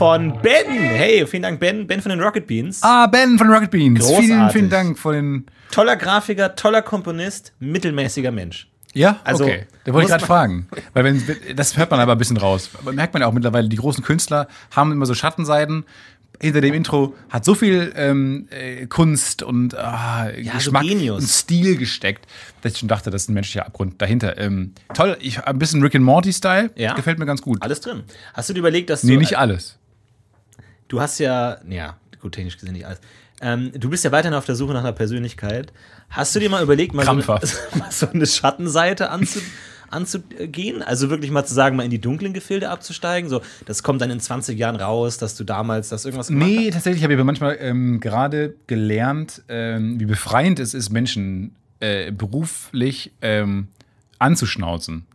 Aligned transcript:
Von 0.00 0.32
Ben. 0.40 0.66
Hey, 0.66 1.26
vielen 1.26 1.42
Dank, 1.42 1.60
Ben. 1.60 1.86
Ben 1.86 2.00
von 2.00 2.08
den 2.08 2.22
Rocket 2.22 2.46
Beans. 2.46 2.82
Ah, 2.82 3.06
Ben 3.06 3.36
von 3.36 3.50
Rocket 3.52 3.70
Beans. 3.70 4.00
Großartig. 4.00 4.26
Vielen, 4.28 4.48
vielen 4.50 4.70
Dank 4.70 4.98
von 4.98 5.12
den. 5.12 5.46
Toller 5.72 5.94
Grafiker, 5.94 6.56
toller 6.56 6.80
Komponist, 6.80 7.52
mittelmäßiger 7.58 8.30
Mensch. 8.30 8.66
Ja, 8.94 9.20
Also, 9.24 9.44
okay. 9.44 9.66
Da 9.84 9.92
wollte 9.92 10.06
ich 10.06 10.10
gerade 10.10 10.24
fragen. 10.24 10.68
Weil 10.94 11.04
wenn, 11.04 11.22
das 11.54 11.76
hört 11.76 11.90
man 11.90 12.00
aber 12.00 12.12
ein 12.12 12.18
bisschen 12.18 12.38
raus. 12.38 12.70
Aber 12.80 12.94
merkt 12.94 13.12
man 13.12 13.20
ja 13.20 13.28
auch 13.28 13.34
mittlerweile, 13.34 13.68
die 13.68 13.76
großen 13.76 14.02
Künstler 14.02 14.48
haben 14.74 14.90
immer 14.90 15.04
so 15.04 15.12
Schattenseiten. 15.12 15.84
Hinter 16.40 16.62
dem 16.62 16.72
Intro 16.72 17.14
hat 17.28 17.44
so 17.44 17.54
viel 17.54 17.92
ähm, 17.94 18.48
äh, 18.48 18.86
Kunst 18.86 19.42
und 19.42 19.76
ah, 19.76 20.30
so 20.34 20.50
Geschmack 20.50 20.84
Genius. 20.84 21.20
und 21.20 21.28
Stil 21.28 21.76
gesteckt, 21.76 22.26
dass 22.62 22.72
ich 22.72 22.78
schon 22.78 22.88
dachte, 22.88 23.10
das 23.10 23.24
ist 23.24 23.28
ein 23.28 23.34
menschlicher 23.34 23.66
Abgrund 23.66 24.00
dahinter. 24.00 24.38
Ähm, 24.38 24.72
toll, 24.94 25.18
ich, 25.20 25.44
ein 25.44 25.58
bisschen 25.58 25.82
Rick 25.82 25.94
and 25.94 26.06
Morty-Style. 26.06 26.70
Ja. 26.76 26.94
Gefällt 26.94 27.18
mir 27.18 27.26
ganz 27.26 27.42
gut. 27.42 27.60
Alles 27.60 27.82
drin. 27.82 28.04
Hast 28.32 28.48
du 28.48 28.54
dir 28.54 28.60
überlegt, 28.60 28.88
dass 28.88 29.02
nee, 29.04 29.12
du. 29.12 29.20
nicht 29.20 29.36
alles. 29.36 29.76
Du 30.90 31.00
hast 31.00 31.20
ja. 31.20 31.58
Ja, 31.68 31.96
gut, 32.20 32.32
technisch 32.32 32.58
gesehen 32.58 32.72
nicht 32.72 32.84
alles. 32.84 33.00
Ähm, 33.40 33.70
du 33.74 33.88
bist 33.88 34.04
ja 34.04 34.10
weiterhin 34.10 34.36
auf 34.36 34.44
der 34.44 34.56
Suche 34.56 34.72
nach 34.72 34.80
einer 34.80 34.92
Persönlichkeit. 34.92 35.72
Hast 36.10 36.34
du 36.34 36.40
dir 36.40 36.50
mal 36.50 36.62
überlegt, 36.62 36.94
mal 36.94 37.04
so 37.04 37.12
eine, 37.12 37.22
mal 37.78 37.90
so 37.90 38.08
eine 38.10 38.26
Schattenseite 38.26 39.08
anzu, 39.10 39.38
anzugehen? 39.88 40.82
Also 40.82 41.08
wirklich 41.08 41.30
mal 41.30 41.44
zu 41.44 41.54
sagen, 41.54 41.76
mal 41.76 41.84
in 41.84 41.92
die 41.92 42.00
dunklen 42.00 42.32
Gefilde 42.32 42.70
abzusteigen? 42.70 43.30
So, 43.30 43.40
das 43.66 43.84
kommt 43.84 44.00
dann 44.02 44.10
in 44.10 44.18
20 44.18 44.58
Jahren 44.58 44.74
raus, 44.74 45.16
dass 45.16 45.36
du 45.36 45.44
damals 45.44 45.90
das 45.90 46.04
irgendwas 46.04 46.26
gemacht 46.26 46.48
Nee, 46.48 46.70
tatsächlich 46.72 47.04
habe 47.04 47.12
ich 47.12 47.18
aber 47.18 47.24
manchmal 47.24 47.56
ähm, 47.60 48.00
gerade 48.00 48.56
gelernt, 48.66 49.42
ähm, 49.48 50.00
wie 50.00 50.06
befreiend 50.06 50.58
es 50.58 50.74
ist, 50.74 50.90
Menschen 50.90 51.54
äh, 51.78 52.10
beruflich 52.10 53.12
ähm, 53.22 53.68
anzuschnauzen. 54.18 55.06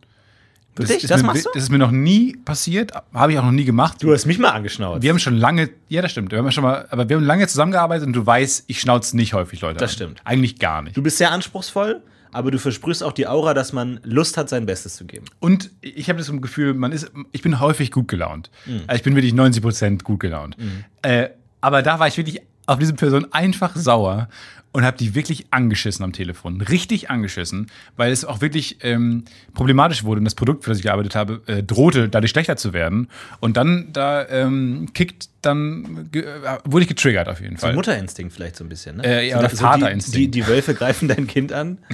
Das, 0.75 0.89
ist 0.89 1.09
Das 1.09 1.21
mir, 1.21 1.27
machst 1.27 1.45
du? 1.45 1.49
Das 1.53 1.63
ist 1.63 1.69
mir 1.69 1.77
noch 1.77 1.91
nie 1.91 2.35
passiert, 2.43 2.91
habe 3.13 3.31
ich 3.33 3.39
auch 3.39 3.43
noch 3.43 3.51
nie 3.51 3.65
gemacht. 3.65 4.03
Du 4.03 4.11
hast 4.13 4.25
mich 4.25 4.37
mal 4.39 4.49
angeschnauzt. 4.51 5.01
wir 5.01 5.09
haben 5.09 5.19
schon 5.19 5.37
lange, 5.37 5.69
ja, 5.89 6.01
das 6.01 6.11
stimmt, 6.11 6.31
wir 6.31 6.37
haben 6.39 6.51
schon 6.51 6.63
mal, 6.63 6.85
aber 6.89 7.07
wir 7.09 7.15
haben 7.15 7.23
lange 7.23 7.47
zusammengearbeitet 7.47 8.05
und 8.07 8.13
du 8.13 8.25
weißt, 8.25 8.65
ich 8.67 8.79
schnauze 8.81 9.15
nicht 9.15 9.33
häufig 9.33 9.61
Leute 9.61 9.77
Das 9.77 9.91
an. 9.91 9.95
stimmt. 9.95 10.21
Eigentlich 10.25 10.59
gar 10.59 10.81
nicht. 10.81 10.97
du 10.97 11.01
bist 11.01 11.17
sehr 11.17 11.31
anspruchsvoll, 11.31 12.01
aber 12.31 12.51
du 12.51 12.59
versprühst 12.59 13.03
auch 13.03 13.13
die 13.13 13.27
Aura, 13.27 13.53
dass 13.53 13.71
man 13.71 13.99
Lust 14.03 14.35
hat, 14.37 14.49
sein 14.49 14.65
Bestes 14.65 14.95
zu 14.97 15.05
geben. 15.05 15.25
Und 15.39 15.71
ich 15.79 16.09
habe 16.09 16.19
das 16.19 16.29
Gefühl, 16.41 16.73
man 16.73 16.91
ist, 16.91 17.09
ich 17.31 17.41
bin 17.41 17.59
häufig 17.61 17.91
gut 17.91 18.09
gelaunt. 18.09 18.49
Mhm. 18.65 18.81
Also 18.87 18.97
ich 18.97 19.03
bin 19.03 19.15
wirklich 19.15 19.33
90 19.33 19.61
Prozent 19.63 20.03
gut 20.03 20.19
gelaunt. 20.19 20.57
Äh, 21.01 21.29
aber 21.61 21.81
da 21.81 21.99
war 21.99 22.07
ich 22.07 22.17
wirklich 22.17 22.41
auf 22.65 22.79
diese 22.79 22.93
Person 22.93 23.27
einfach 23.31 23.75
sauer 23.75 24.27
und 24.75 24.83
habe 24.83 24.97
die 24.97 25.15
wirklich 25.15 25.45
angeschissen 25.51 26.03
am 26.03 26.11
Telefon. 26.11 26.59
Richtig 26.59 27.09
angeschissen, 27.09 27.67
weil 27.95 28.11
es 28.11 28.25
auch 28.25 28.41
wirklich 28.41 28.79
ähm, 28.83 29.23
problematisch 29.53 30.03
wurde 30.03 30.19
und 30.19 30.25
das 30.25 30.35
Produkt, 30.35 30.65
für 30.65 30.69
das 30.69 30.79
ich 30.79 30.83
gearbeitet 30.83 31.15
habe, 31.15 31.41
äh, 31.47 31.63
drohte 31.63 32.09
dadurch 32.09 32.31
schlechter 32.31 32.57
zu 32.57 32.73
werden. 32.73 33.07
Und 33.39 33.55
dann 33.55 33.87
da 33.93 34.27
ähm, 34.27 34.89
kickt, 34.93 35.29
dann 35.41 36.09
äh, 36.13 36.23
wurde 36.65 36.83
ich 36.83 36.89
getriggert 36.89 37.29
auf 37.29 37.39
jeden 37.39 37.55
So 37.55 37.67
Fall. 37.67 37.73
Muterinstinkt 37.73 38.33
vielleicht 38.33 38.57
so 38.57 38.65
ein 38.65 38.69
bisschen, 38.69 38.97
ne? 38.97 39.05
Äh, 39.05 39.29
ja, 39.29 39.39
oder 39.39 39.47
die, 39.47 39.55
Vaterinstinkt. 39.55 40.17
die, 40.17 40.41
die 40.41 40.47
Wölfe 40.47 40.73
greifen 40.73 41.07
dein 41.07 41.25
Kind 41.27 41.53
an. 41.53 41.77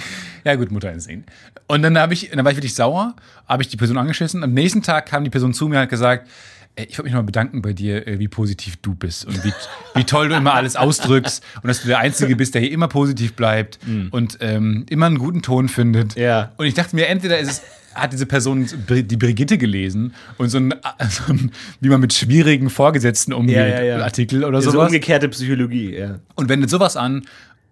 Ja, 0.44 0.56
gut, 0.56 0.72
Mutterinstinkt. 0.72 1.30
Und 1.68 1.84
dann, 1.84 1.96
hab 2.00 2.12
ich, 2.12 2.32
dann 2.32 2.44
war 2.44 2.52
ich 2.52 2.58
wirklich 2.58 2.74
sauer, 2.74 3.16
habe 3.48 3.62
ich 3.62 3.70
die 3.70 3.78
Person 3.78 4.00
angeschissen. 4.00 4.44
Am 4.44 4.56
nächsten 4.56 4.82
Tag 4.82 5.06
kam 5.06 5.24
die 5.24 5.30
Person 5.30 5.54
zu 5.54 5.68
mir 5.68 5.76
und 5.76 5.82
hat 5.84 5.90
gesagt, 5.90 6.28
ich 6.76 6.98
wollte 6.98 7.04
mich 7.04 7.14
mal 7.14 7.24
bedanken 7.24 7.62
bei 7.62 7.74
dir, 7.74 8.08
äh, 8.08 8.20
wie 8.20 8.28
positiv 8.28 8.78
du 8.78 8.96
bist 8.96 9.26
und 9.26 9.44
wie, 9.44 9.54
wie 9.96 10.04
toll 10.04 10.30
du 10.30 10.36
immer 10.36 10.54
alles 10.54 10.76
ausdrückst 10.76 11.44
und 11.62 11.68
dass 11.68 11.82
du 11.82 11.88
der 11.88 12.00
Einzige 12.00 12.36
bist, 12.36 12.54
der 12.56 12.62
hier 12.62 12.72
immer 12.72 12.88
positiv 12.88 13.34
bleibt 13.36 13.80
und 14.12 14.38
ähm, 14.42 14.86
immer 14.90 15.06
einen 15.08 15.18
guten 15.18 15.42
Ton 15.42 15.68
findet. 15.70 16.16
Ja. 16.16 16.52
Und 16.58 16.66
ich 16.66 16.74
dachte 16.74 16.96
mir, 16.96 17.08
entweder 17.08 17.38
ist 17.40 17.50
es 17.52 17.62
hat 17.94 18.14
diese 18.14 18.26
Person 18.26 18.70
die 18.88 19.18
Brigitte 19.18 19.58
gelesen 19.58 20.14
und 20.38 20.48
so 20.48 20.60
ein, 20.60 20.74
so 21.10 21.34
ein 21.34 21.52
wie 21.82 21.90
man 21.90 22.00
mit 22.00 22.14
schwierigen 22.14 22.70
Vorgesetzten 22.70 23.34
umgeht, 23.34 23.58
Ja, 23.58 23.68
ja, 23.68 23.82
ja. 23.84 23.98
Artikel 24.00 24.46
oder 24.46 24.62
So 24.62 24.72
sowas. 24.72 24.88
umgekehrte 24.88 25.28
Psychologie, 25.28 25.98
ja. 25.98 26.20
Und 26.36 26.48
wendet 26.48 26.70
sowas 26.70 26.96
an 26.96 27.24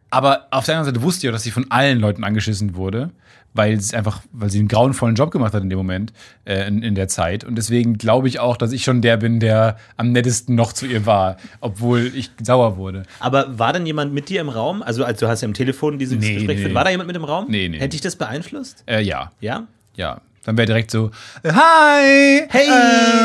Aber 0.10 0.48
auf 0.52 0.66
der 0.66 0.76
anderen 0.78 0.94
Seite 0.96 1.04
wusste 1.06 1.26
ich 1.26 1.30
auch, 1.30 1.34
dass 1.34 1.44
sie 1.44 1.52
von 1.52 1.70
allen 1.70 2.00
Leuten 2.00 2.24
angeschissen 2.24 2.76
wurde, 2.76 3.12
weil 3.54 3.80
sie 3.80 3.96
einfach, 3.96 4.22
weil 4.32 4.50
sie 4.50 4.60
einen 4.60 4.68
grauenvollen 4.68 5.16
Job 5.16 5.32
gemacht 5.32 5.54
hat 5.54 5.64
in 5.64 5.70
dem 5.70 5.78
Moment, 5.78 6.14
äh, 6.46 6.68
in, 6.68 6.82
in 6.84 6.96
der 6.96 7.08
Zeit. 7.08 7.44
Und 7.44 7.56
deswegen 7.56 7.98
glaube 7.98 8.28
ich 8.28 8.40
auch, 8.40 8.58
dass 8.58 8.72
ich 8.72 8.84
schon 8.84 9.02
der 9.02 9.18
bin, 9.18 9.40
der 9.40 9.78
am 9.98 10.12
nettesten 10.12 10.56
noch 10.56 10.74
zu 10.74 10.86
ihr 10.86 11.06
war, 11.06 11.38
obwohl 11.62 12.12
ich 12.16 12.32
sauer 12.42 12.78
wurde. 12.78 13.04
Aber 13.20 13.58
war 13.60 13.74
denn 13.74 13.86
jemand 13.86 14.14
mit 14.14 14.30
dir 14.30 14.42
im 14.42 14.50
Raum? 14.50 14.82
Also, 14.82 15.04
als 15.06 15.20
du 15.20 15.28
hast 15.28 15.42
ja 15.42 15.48
am 15.48 15.54
Telefon 15.54 16.00
dieses 16.00 16.18
Nee, 16.20 16.34
Gespräch 16.34 16.48
nee. 16.48 16.56
geführt. 16.56 16.74
War 16.76 16.84
da 16.86 16.90
jemand 16.92 17.08
mit 17.08 17.16
im 17.16 17.24
Raum? 17.24 17.46
Nee, 17.50 17.70
nee. 17.70 17.78
Hätte 17.78 17.90
dich 17.90 18.02
das 18.02 18.16
beeinflusst? 18.16 18.84
Äh, 18.88 19.02
ja, 19.02 19.32
Ja? 19.42 19.68
ja. 19.96 20.22
Dann 20.46 20.58
wäre 20.58 20.66
direkt 20.68 20.90
so, 20.92 21.12
äh, 21.44 21.52
hi, 21.52 22.44
Hey. 22.50 22.68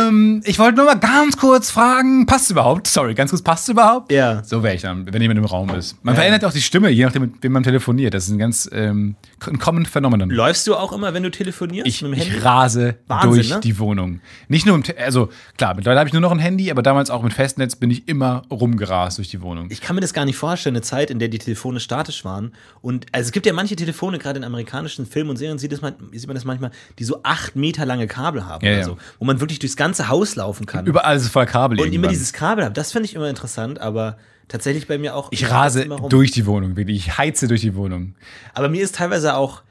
ähm, 0.09 0.43
ich 0.45 0.59
wollte 0.59 0.77
nur 0.77 0.87
mal 0.87 0.95
ganz 0.99 1.37
kurz 1.37 1.71
fragen, 1.71 2.27
passt 2.27 2.51
überhaupt? 2.51 2.87
Sorry, 2.87 3.15
ganz 3.15 3.31
kurz, 3.31 3.43
passt 3.43 3.69
überhaupt? 3.69 4.11
Ja. 4.13 4.43
So 4.45 4.63
wäre 4.63 4.75
ich 4.75 4.83
dann, 4.83 5.11
wenn 5.13 5.23
jemand 5.23 5.39
im 5.39 5.45
Raum 5.45 5.71
ist. 5.71 5.97
Man 6.05 6.15
Ja. 6.15 6.21
verändert 6.21 6.45
auch 6.45 6.53
die 6.53 6.61
Stimme, 6.61 6.91
je 6.91 7.05
nachdem, 7.05 7.23
mit 7.23 7.43
wem 7.43 7.53
man 7.53 7.63
telefoniert. 7.63 8.15
Das 8.15 8.25
ist 8.25 8.31
ein 8.31 8.39
ganz 8.39 8.69
ähm, 8.73 9.17
ein 9.47 9.59
common 9.59 9.87
Phänomen. 9.87 10.29
Läufst 10.31 10.67
du 10.67 10.75
auch 10.75 10.93
immer, 10.93 11.15
wenn 11.15 11.23
du 11.23 11.31
telefonierst 11.31 11.87
Ich, 11.87 12.03
mit 12.03 12.13
dem 12.13 12.19
Handy? 12.19 12.37
ich 12.37 12.45
rase 12.45 12.97
Wahnsinn, 13.07 13.31
durch 13.31 13.51
ne? 13.51 13.61
die 13.61 13.79
Wohnung. 13.79 14.21
Nicht 14.49 14.67
nur 14.67 14.75
im, 14.75 14.83
Te 14.83 14.97
also 14.99 15.29
klar, 15.57 15.75
mittlerweile 15.75 16.01
habe 16.01 16.09
ich 16.09 16.13
nur 16.13 16.23
noch 16.23 16.33
ein 16.33 16.39
Handy, 16.39 16.71
aber 16.71 16.83
damals 16.83 17.11
auch 17.11 17.23
mit 17.23 17.33
Festnetz 17.33 17.77
bin 17.77 17.91
ich 17.91 18.09
immer 18.09 18.43
rumgerast 18.51 19.19
durch 19.19 19.29
die 19.29 19.41
Wohnung. 19.41 19.69
Ich 19.71 19.81
kann 19.81 19.95
mir 19.95 20.01
das 20.03 20.13
gar 20.15 20.25
nicht 20.25 20.37
vorstellen, 20.37 20.75
eine 20.75 20.83
Zeit, 20.83 21.11
in 21.11 21.19
der 21.19 21.29
die 21.29 21.39
Telefone 21.39 21.79
statisch 21.81 22.25
waren. 22.25 22.53
Und 22.81 23.07
also 23.13 23.27
es 23.29 23.33
gibt 23.33 23.47
ja 23.47 23.53
manche 23.53 23.77
Telefone, 23.77 24.19
gerade 24.19 24.39
in 24.39 24.45
amerikanischen 24.45 25.07
Filmen 25.07 25.31
und 25.31 25.37
Serien 25.37 25.59
sieht, 25.59 25.81
man, 25.81 25.95
sieht 26.13 26.27
man 26.27 26.35
das 26.35 26.45
manchmal, 26.45 26.71
die 26.99 27.04
so 27.05 27.21
acht 27.23 27.57
Meter 27.57 27.87
lange 27.87 28.07
Kabel 28.07 28.47
haben 28.47 28.65
Ja, 28.65 28.73
oder 28.73 28.79
ja. 28.81 28.85
so, 28.85 28.97
wo 29.19 29.25
man 29.25 29.41
wirklich 29.41 29.59
durchs 29.59 29.77
ganze 29.77 30.09
Haus 30.09 30.37
laufen 30.37 30.67
kann. 30.67 30.87
Überall 30.87 31.17
ist 31.17 31.23
es 31.23 31.29
voller 31.29 31.47
Kabel 31.47 31.79
und 31.79 31.87
immer 31.87 31.95
irgendwann. 31.95 32.11
dieses 32.11 32.33
Kabel 32.33 32.65
haben. 32.65 32.75
Das 32.75 32.93
finde 32.93 33.07
ich 33.07 33.15
immer 33.15 33.29
interessant, 33.29 33.81
aber 33.81 34.17
tatsächlich 34.49 34.87
bei 34.89 34.99
mir 34.99 35.15
auch. 35.15 35.29
Ich 35.33 35.51
rase 35.51 35.83
immer 35.83 36.01
durch 36.09 36.31
die 36.31 36.47
Wohnung, 36.47 36.77
wirklich. 36.77 36.97
Ich 36.99 37.19
heize 37.19 37.49
durch 37.49 37.61
die 37.63 37.75
Wohnung. 37.75 38.15
Aber 38.55 38.69
mir 38.69 38.83
ist 38.83 38.95
teilweise 38.97 39.37
auch 39.37 39.63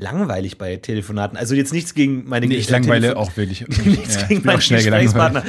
langweilig 0.00 0.58
bei 0.58 0.76
Telefonaten. 0.76 1.36
Also 1.36 1.56
jetzt 1.56 1.72
nichts 1.72 1.92
gegen 1.92 2.28
meine 2.28 2.46
Nee, 2.46 2.54
ich 2.54 2.70
langweile 2.70 3.08
Telefon- 3.08 3.16
auch 3.22 3.36
wirklich. 3.36 3.66
nichts 3.84 4.14
Ja, 4.14 4.26
gegen 4.28 4.42
gelangweilt. 4.42 4.78
Gesprächspartner. 4.80 5.42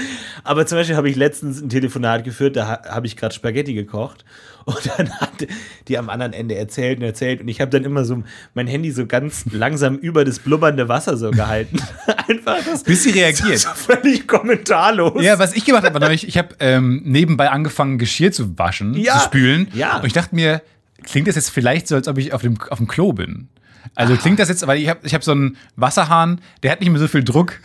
Aber 0.44 0.66
zum 0.66 0.78
Beispiel 0.80 0.96
habe 0.96 1.08
ich 1.10 1.16
letztens 1.16 1.62
ein 1.62 1.70
Telefonat 1.70 2.24
geführt, 2.24 2.56
da 2.56 2.68
ha- 2.68 2.82
habe 2.90 3.06
ich 3.06 3.16
gerade 3.16 3.36
Spaghetti 3.36 3.76
gekocht. 3.76 4.26
Und 4.76 4.92
dann 4.98 5.10
hat 5.20 5.48
die 5.88 5.98
am 5.98 6.10
anderen 6.10 6.34
Ende 6.34 6.56
erzählt 6.56 7.00
und 7.00 7.06
erzählt. 7.06 7.42
Und 7.42 7.48
ich 7.48 7.62
habe 7.62 7.72
dann 7.72 7.84
immer 7.84 8.06
so 8.06 8.24
mein 8.54 8.68
Handy 8.68 8.92
so 8.92 9.06
ganz 9.06 9.46
langsam 9.52 9.96
über 9.98 10.26
das 10.26 10.40
blubbernde 10.40 10.88
Wasser 10.90 11.18
so 11.18 11.32
gehalten. 11.32 11.78
Einfach 12.28 12.58
das. 12.66 12.84
Bis 12.84 13.04
sie 13.04 13.12
reagiert. 13.12 13.60
So 13.60 13.70
völlig 13.70 14.28
kommentarlos. 14.28 15.22
Ja, 15.24 15.40
was 15.40 15.54
ich 15.54 15.66
gemacht 15.66 15.84
habe, 15.84 15.94
war 15.94 16.02
neulich, 16.02 16.28
ich 16.28 16.38
habe 16.38 16.56
ähm, 16.60 17.02
nebenbei 17.06 17.50
angefangen, 17.50 17.98
Geschirr 17.98 18.32
zu 18.32 18.58
waschen, 18.58 18.94
Ja, 18.96 19.18
zu 19.20 19.26
spülen. 19.26 19.68
ja. 19.74 19.98
Und 19.98 20.06
ich 20.06 20.14
dachte 20.14 20.36
mir, 20.36 20.62
klingt 21.04 21.28
das 21.28 21.36
jetzt 21.36 21.50
vielleicht 21.50 21.88
so, 21.88 21.96
als 21.96 22.08
ob 22.08 22.18
ich 22.18 22.34
auf 22.34 22.42
dem, 22.42 22.58
auf 22.70 22.78
dem 22.78 22.88
Klo 22.88 23.14
bin? 23.14 23.48
Also 23.96 24.16
klingt 24.18 24.40
das 24.40 24.50
jetzt, 24.50 24.66
weil 24.68 24.78
ich 24.80 24.90
habe 24.90 25.00
ich 25.04 25.14
hab 25.14 25.24
so 25.24 25.32
einen 25.32 25.58
Wasserhahn, 25.76 26.42
der 26.64 26.72
hat 26.72 26.80
nicht 26.82 26.90
mehr 26.90 27.00
so 27.00 27.08
viel 27.08 27.24
Druck. 27.24 27.60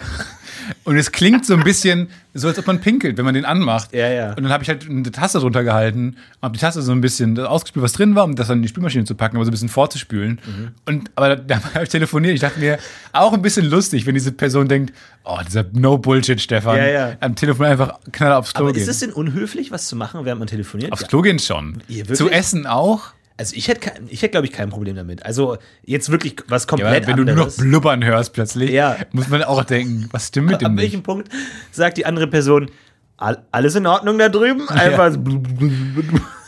Und 0.85 0.97
es 0.97 1.13
klingt 1.13 1.47
so 1.47 1.55
ein 1.55 1.65
bisschen 1.65 2.09
so, 2.35 2.49
als 2.49 2.59
ob 2.59 2.67
man 2.67 2.81
pinkelt, 2.81 3.17
wenn 3.17 3.25
man 3.25 3.35
den 3.35 3.45
anmacht. 3.45 3.93
Ja, 3.95 4.09
ja. 4.09 4.29
Und 4.31 4.43
dann 4.43 4.53
habe 4.53 4.63
ich 4.63 4.69
halt 4.69 4.89
eine 4.89 5.11
Tasse 5.13 5.39
drunter 5.39 5.63
gehalten 5.63 6.17
und 6.37 6.43
habe 6.43 6.55
die 6.55 6.61
Tasse 6.61 6.83
so 6.83 6.93
ein 6.93 7.01
bisschen 7.01 7.39
ausgespült, 7.39 7.85
was 7.85 7.93
drin 7.93 8.15
war, 8.15 8.25
um 8.25 8.35
das 8.35 8.49
dann 8.49 8.59
in 8.59 8.63
die 8.63 8.69
Spülmaschine 8.69 9.05
zu 9.05 9.15
packen, 9.15 9.37
aber 9.37 9.45
so 9.45 9.51
ein 9.51 9.53
bisschen 9.53 9.69
vorzuspülen. 9.69 10.41
Mhm. 10.45 10.69
Und, 10.87 11.11
aber 11.15 11.37
da 11.37 11.63
habe 11.75 11.85
ich 11.85 11.91
telefoniert. 11.91 12.35
Ich 12.35 12.41
dachte 12.41 12.61
mir, 12.61 12.79
auch 13.13 13.33
ein 13.33 13.43
bisschen 13.43 13.67
lustig, 13.67 14.07
wenn 14.07 14.15
diese 14.15 14.33
Person 14.33 14.69
denkt, 14.69 14.93
oh, 15.25 15.39
dieser 15.47 15.65
No-Bullshit, 15.73 16.41
Stefan. 16.41 16.77
Ja, 16.77 16.87
ja. 16.87 17.17
Am 17.21 17.35
Telefon 17.37 17.67
einfach 17.67 17.99
knaller 18.13 18.39
aufs 18.39 18.53
Klo 18.53 18.65
Aber 18.65 18.73
gehen. 18.73 18.83
ist 18.83 18.89
es 18.89 18.99
denn 19.01 19.13
unhöflich, 19.13 19.71
was 19.71 19.87
zu 19.87 19.97
machen, 19.97 20.25
während 20.25 20.41
man 20.41 20.49
telefoniert? 20.49 20.93
aufs. 20.93 21.07
Klo 21.07 21.23
gehen 21.23 21.39
schon. 21.39 21.83
Zu 22.13 22.29
essen 22.31 22.67
auch. 22.67 23.13
Also 23.37 23.57
ich 23.57 23.67
hätte, 23.69 23.91
ich 24.09 24.23
hätte 24.23 24.31
glaube 24.31 24.47
ich, 24.47 24.53
kein 24.53 24.71
Problem 24.71 24.95
damit. 24.95 25.25
Also 25.27 25.59
jetzt 25.85 26.11
wirklich 26.11 26.37
was 26.49 26.63
Ja, 26.65 26.69
komplett 26.69 27.03
aber 27.05 27.07
wenn 27.09 27.17
du 27.17 27.25
nur 27.25 27.35
noch 27.35 27.43
anderes. 27.47 27.57
blubbern 27.57 28.05
hörst 28.05 28.33
plötzlich, 28.33 28.71
Ja. 28.71 28.97
muss 29.13 29.29
man 29.29 29.43
auch 29.43 29.65
denken, 29.65 30.09
was 30.13 30.29
stimmt 30.29 30.51
mit 30.51 30.61
dem 30.61 30.75
nicht? 30.75 30.83
welchem 30.85 31.03
Punkt 31.03 31.29
sagt 31.73 31.97
die 31.97 32.07
andere 32.07 32.29
Person, 32.29 32.71
"All- 33.17 33.43
alles 33.51 33.75
in 33.75 33.87
Ordnung 33.89 34.19
da 34.19 34.29
drüben? 34.29 34.69
Einfach 34.69 35.17
blub. 35.17 35.49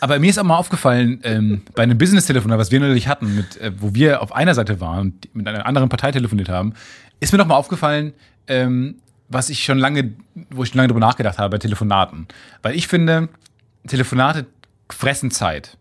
Aber 0.01 0.19
mir 0.21 0.31
ist 0.31 0.39
auch 0.39 0.45
mal 0.45 0.57
aufgefallen, 0.59 1.21
ähm, 1.25 1.63
bei 1.75 1.83
einem 1.83 1.99
Business-Telefonat, 1.99 2.59
was 2.59 2.71
wir 2.71 2.79
natürlich 2.79 3.09
hatten, 3.09 3.35
mit, 3.35 3.57
äh, 3.57 3.73
wo 3.79 3.93
wir 3.95 4.23
auf 4.23 4.33
einer 4.35 4.55
Seite 4.55 4.81
waren 4.81 5.01
und 5.01 5.35
mit 5.35 5.49
einer 5.49 5.67
anderen 5.67 5.89
Partei 5.89 6.13
telefoniert 6.13 6.49
haben, 6.49 6.75
ist 7.19 7.33
mir 7.33 7.39
noch 7.39 7.47
mal 7.47 7.57
aufgefallen, 7.57 8.13
ähm, 8.47 8.97
was 9.29 9.51
ich 9.51 9.65
schon 9.65 9.79
lange, 9.79 10.13
wo 10.51 10.63
ich 10.63 10.69
schon 10.69 10.77
lange 10.77 10.89
drüber 10.89 11.01
nachgedacht 11.01 11.39
habe 11.39 11.51
bei 11.51 11.59
Telefonaten. 11.59 12.29
Weil 12.63 12.77
ich 12.77 12.87
finde, 12.87 13.29
Telefonate 13.89 14.47
fressen 14.89 15.33
Zeit. 15.33 15.77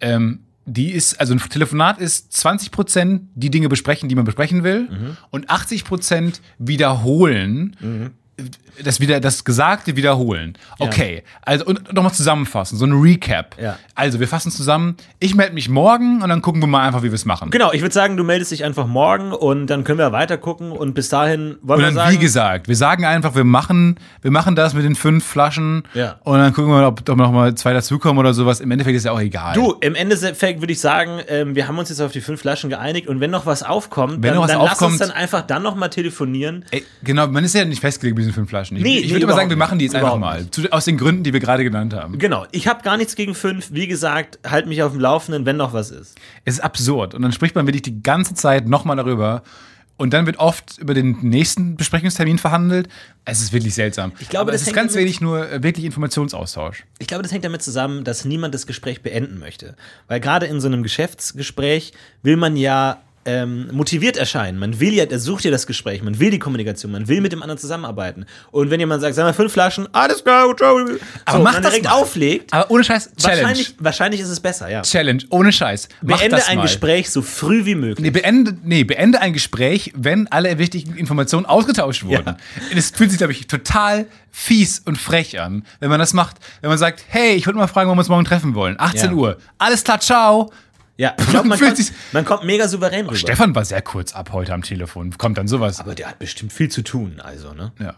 Ähm, 0.00 0.40
die 0.64 0.90
ist, 0.90 1.20
also 1.20 1.32
ein 1.32 1.38
Telefonat 1.38 1.98
ist 1.98 2.32
20% 2.32 3.20
die 3.34 3.50
Dinge 3.50 3.68
besprechen, 3.68 4.08
die 4.08 4.16
man 4.16 4.24
besprechen 4.24 4.64
will, 4.64 4.88
und 5.30 5.48
80% 5.48 6.40
wiederholen, 6.58 8.12
das 8.84 9.00
wieder 9.00 9.18
das 9.20 9.44
Gesagte 9.44 9.96
wiederholen. 9.96 10.58
Okay, 10.78 11.22
also 11.42 11.64
und 11.64 11.94
nochmal 11.94 12.12
zusammenfassen, 12.12 12.76
so 12.76 12.84
ein 12.84 12.92
Recap. 12.92 13.56
Ja. 13.58 13.78
Also 13.94 14.20
wir 14.20 14.28
fassen 14.28 14.50
zusammen. 14.50 14.96
Ich 15.20 15.34
melde 15.34 15.54
mich 15.54 15.70
morgen 15.70 16.20
und 16.22 16.28
dann 16.28 16.42
gucken 16.42 16.60
wir 16.60 16.66
mal 16.66 16.86
einfach, 16.86 17.00
wie 17.02 17.06
wir 17.08 17.14
es 17.14 17.24
machen. 17.24 17.50
Genau, 17.50 17.72
ich 17.72 17.80
würde 17.80 17.94
sagen, 17.94 18.18
du 18.18 18.24
meldest 18.24 18.50
dich 18.50 18.62
einfach 18.64 18.86
morgen 18.86 19.32
und 19.32 19.68
dann 19.68 19.84
können 19.84 19.98
wir 19.98 20.12
weiter 20.12 20.36
gucken 20.36 20.70
und 20.72 20.94
bis 20.94 21.08
dahin 21.08 21.56
wollen 21.62 21.78
Und 21.78 21.80
wir 21.80 21.86
dann, 21.86 21.94
sagen, 21.94 22.12
wie 22.14 22.18
gesagt, 22.18 22.68
wir 22.68 22.76
sagen 22.76 23.06
einfach, 23.06 23.34
wir 23.34 23.44
machen, 23.44 23.96
wir 24.20 24.30
machen 24.30 24.54
das 24.54 24.74
mit 24.74 24.84
den 24.84 24.96
fünf 24.96 25.24
Flaschen 25.24 25.84
Ja. 25.94 26.16
und 26.24 26.38
dann 26.38 26.52
gucken 26.52 26.70
wir 26.70 26.76
mal, 26.80 26.84
ob, 26.86 27.08
ob 27.08 27.16
noch 27.16 27.32
mal 27.32 27.54
zwei 27.54 27.72
dazukommen 27.72 28.18
oder 28.18 28.34
sowas. 28.34 28.60
Im 28.60 28.70
Endeffekt 28.70 28.96
ist 28.98 29.04
ja 29.04 29.12
auch 29.12 29.20
egal. 29.20 29.54
Du, 29.54 29.72
im 29.80 29.94
Endeffekt 29.94 30.60
würde 30.60 30.74
ich 30.74 30.80
sagen, 30.80 31.20
ähm, 31.28 31.54
wir 31.54 31.66
haben 31.68 31.78
uns 31.78 31.88
jetzt 31.88 32.00
auf 32.02 32.12
die 32.12 32.20
fünf 32.20 32.42
Flaschen 32.42 32.68
geeinigt 32.68 33.08
und 33.08 33.20
wenn 33.20 33.30
noch 33.30 33.46
was 33.46 33.62
aufkommt, 33.62 34.16
Wenn 34.22 34.22
dann, 34.22 34.34
noch 34.34 34.42
was 34.42 34.50
dann 34.50 34.60
lass 34.60 34.72
aufkommt- 34.72 34.90
uns 34.92 34.98
dann 34.98 35.10
einfach 35.12 35.40
dann 35.40 35.62
noch 35.62 35.74
mal 35.74 35.88
telefonieren. 35.88 36.66
Ey, 36.70 36.84
genau, 37.02 37.26
man 37.28 37.42
ist 37.42 37.54
ja 37.54 37.64
nicht 37.64 37.80
festgelegt 37.80 38.16
diesen 38.26 38.34
fünf 38.34 38.50
Flaschen. 38.50 38.76
Ich, 38.76 38.82
Nee, 38.82 38.98
ich 38.98 39.06
nee, 39.06 39.12
würde 39.12 39.26
aber 39.26 39.34
sagen, 39.34 39.50
wir 39.50 39.56
machen 39.56 39.78
die 39.78 39.84
jetzt 39.84 39.94
einfach 39.94 40.18
mal. 40.18 40.50
Zu, 40.50 40.70
aus 40.72 40.84
den 40.84 40.98
Gründen, 40.98 41.22
die 41.24 41.32
wir 41.32 41.40
gerade 41.40 41.64
genannt 41.64 41.94
haben. 41.94 42.18
Genau, 42.18 42.46
ich 42.52 42.68
habe 42.68 42.82
gar 42.82 42.96
nichts 42.96 43.16
gegen 43.16 43.34
fünf. 43.34 43.72
Wie 43.72 43.86
gesagt, 43.86 44.38
halt 44.46 44.66
mich 44.66 44.82
auf 44.82 44.92
dem 44.92 45.00
Laufenden, 45.00 45.46
wenn 45.46 45.56
noch 45.56 45.72
was 45.72 45.90
ist. 45.90 46.16
Es 46.44 46.54
ist 46.54 46.60
absurd. 46.60 47.14
Und 47.14 47.22
dann 47.22 47.32
spricht 47.32 47.54
man 47.54 47.66
wirklich 47.66 47.82
die 47.82 48.02
ganze 48.02 48.34
Zeit 48.34 48.68
nochmal 48.68 48.96
darüber. 48.96 49.42
Und 49.98 50.12
dann 50.12 50.26
wird 50.26 50.38
oft 50.38 50.76
über 50.78 50.92
den 50.92 51.16
nächsten 51.22 51.76
Besprechungstermin 51.76 52.36
verhandelt. 52.36 52.88
Es 53.24 53.40
ist 53.40 53.54
wirklich 53.54 53.74
seltsam. 53.74 54.12
Ich 54.18 54.28
glaube, 54.28 54.42
Aber 54.42 54.52
das 54.52 54.62
es 54.62 54.68
ist 54.68 54.74
ganz 54.74 54.94
wenig 54.94 55.22
nur 55.22 55.50
äh, 55.50 55.62
wirklich 55.62 55.86
Informationsaustausch. 55.86 56.84
Ich 56.98 57.06
glaube, 57.06 57.22
das 57.22 57.32
hängt 57.32 57.46
damit 57.46 57.62
zusammen, 57.62 58.04
dass 58.04 58.26
niemand 58.26 58.54
das 58.54 58.66
Gespräch 58.66 59.02
beenden 59.02 59.38
möchte. 59.38 59.74
Weil 60.06 60.20
gerade 60.20 60.46
in 60.46 60.60
so 60.60 60.66
einem 60.66 60.82
Geschäftsgespräch 60.82 61.94
will 62.22 62.36
man 62.36 62.56
ja 62.56 63.00
ähm, 63.26 63.68
motiviert 63.72 64.16
erscheinen. 64.16 64.58
Man 64.58 64.80
will 64.80 64.94
ja, 64.94 65.04
er 65.04 65.18
sucht 65.18 65.44
ja 65.44 65.50
das 65.50 65.66
Gespräch, 65.66 66.02
man 66.02 66.18
will 66.18 66.30
die 66.30 66.38
Kommunikation, 66.38 66.92
man 66.92 67.08
will 67.08 67.20
mit 67.20 67.32
dem 67.32 67.42
anderen 67.42 67.58
zusammenarbeiten. 67.58 68.24
Und 68.52 68.70
wenn 68.70 68.80
jemand 68.80 69.02
sagt, 69.02 69.14
sag 69.14 69.24
mal 69.24 69.32
fünf 69.34 69.52
Flaschen, 69.52 69.86
alles 69.92 70.22
klar, 70.24 70.56
ciao. 70.56 70.78
So, 70.86 70.94
Aber 71.26 71.38
mach 71.42 71.52
man 71.54 71.62
das 71.62 71.72
direkt 71.72 71.86
mal. 71.86 71.92
auflegt, 72.00 72.52
Aber 72.52 72.70
ohne 72.70 72.84
Scheiß, 72.84 73.10
Challenge. 73.16 73.42
wahrscheinlich, 73.42 73.74
wahrscheinlich 73.78 74.20
ist 74.20 74.28
es 74.28 74.40
besser, 74.40 74.70
ja. 74.70 74.82
Challenge, 74.82 75.22
ohne 75.30 75.52
Scheiß. 75.52 75.88
Mach 76.02 76.18
Beende 76.20 76.46
ein. 76.46 76.60
Gespräch 76.62 77.10
so 77.10 77.20
früh 77.22 77.64
wie 77.66 77.74
möglich. 77.74 78.02
Nee 78.02 78.10
beende, 78.10 78.56
nee, 78.64 78.84
beende 78.84 79.20
ein 79.20 79.32
Gespräch, 79.32 79.92
wenn 79.94 80.26
alle 80.28 80.58
wichtigen 80.58 80.96
Informationen 80.96 81.44
ausgetauscht 81.46 82.04
wurden. 82.04 82.36
Das 82.74 82.90
fühlt 82.90 83.10
sich, 83.10 83.18
glaube 83.18 83.32
ich, 83.32 83.46
total 83.46 84.06
fies 84.30 84.80
und 84.84 84.98
frech 84.98 85.40
an, 85.40 85.64
wenn 85.80 85.88
man 85.88 85.98
das 85.98 86.12
macht. 86.12 86.36
Wenn 86.60 86.68
man 86.70 86.78
sagt, 86.78 87.02
hey, 87.08 87.34
ich 87.34 87.46
wollte 87.46 87.58
mal 87.58 87.66
fragen, 87.68 87.88
wann 87.88 87.96
wir 87.96 88.00
uns 88.00 88.08
morgen 88.08 88.24
treffen 88.24 88.54
wollen. 88.54 88.76
18 88.78 89.10
Ja. 89.10 89.16
Uhr. 89.16 89.38
Alles 89.58 89.82
klar, 89.82 89.98
ciao. 90.00 90.52
Ja, 90.98 91.14
ich 91.18 91.26
glaube, 91.28 91.48
man, 91.48 91.58
kommt- 91.58 91.92
man 92.12 92.24
kommt 92.24 92.44
mega 92.44 92.68
souverän 92.68 93.06
rüber. 93.06 93.16
Stefan 93.16 93.54
war 93.54 93.64
sehr 93.64 93.82
kurz 93.82 94.14
ab 94.14 94.30
heute 94.32 94.54
am 94.54 94.62
Telefon. 94.62 95.16
Kommt 95.18 95.36
dann 95.38 95.48
sowas. 95.48 95.80
Aber 95.80 95.94
der 95.94 96.08
hat 96.08 96.18
bestimmt 96.18 96.52
viel 96.52 96.70
zu 96.70 96.82
tun, 96.82 97.20
also, 97.20 97.52
ne? 97.52 97.72
ja. 97.78 97.94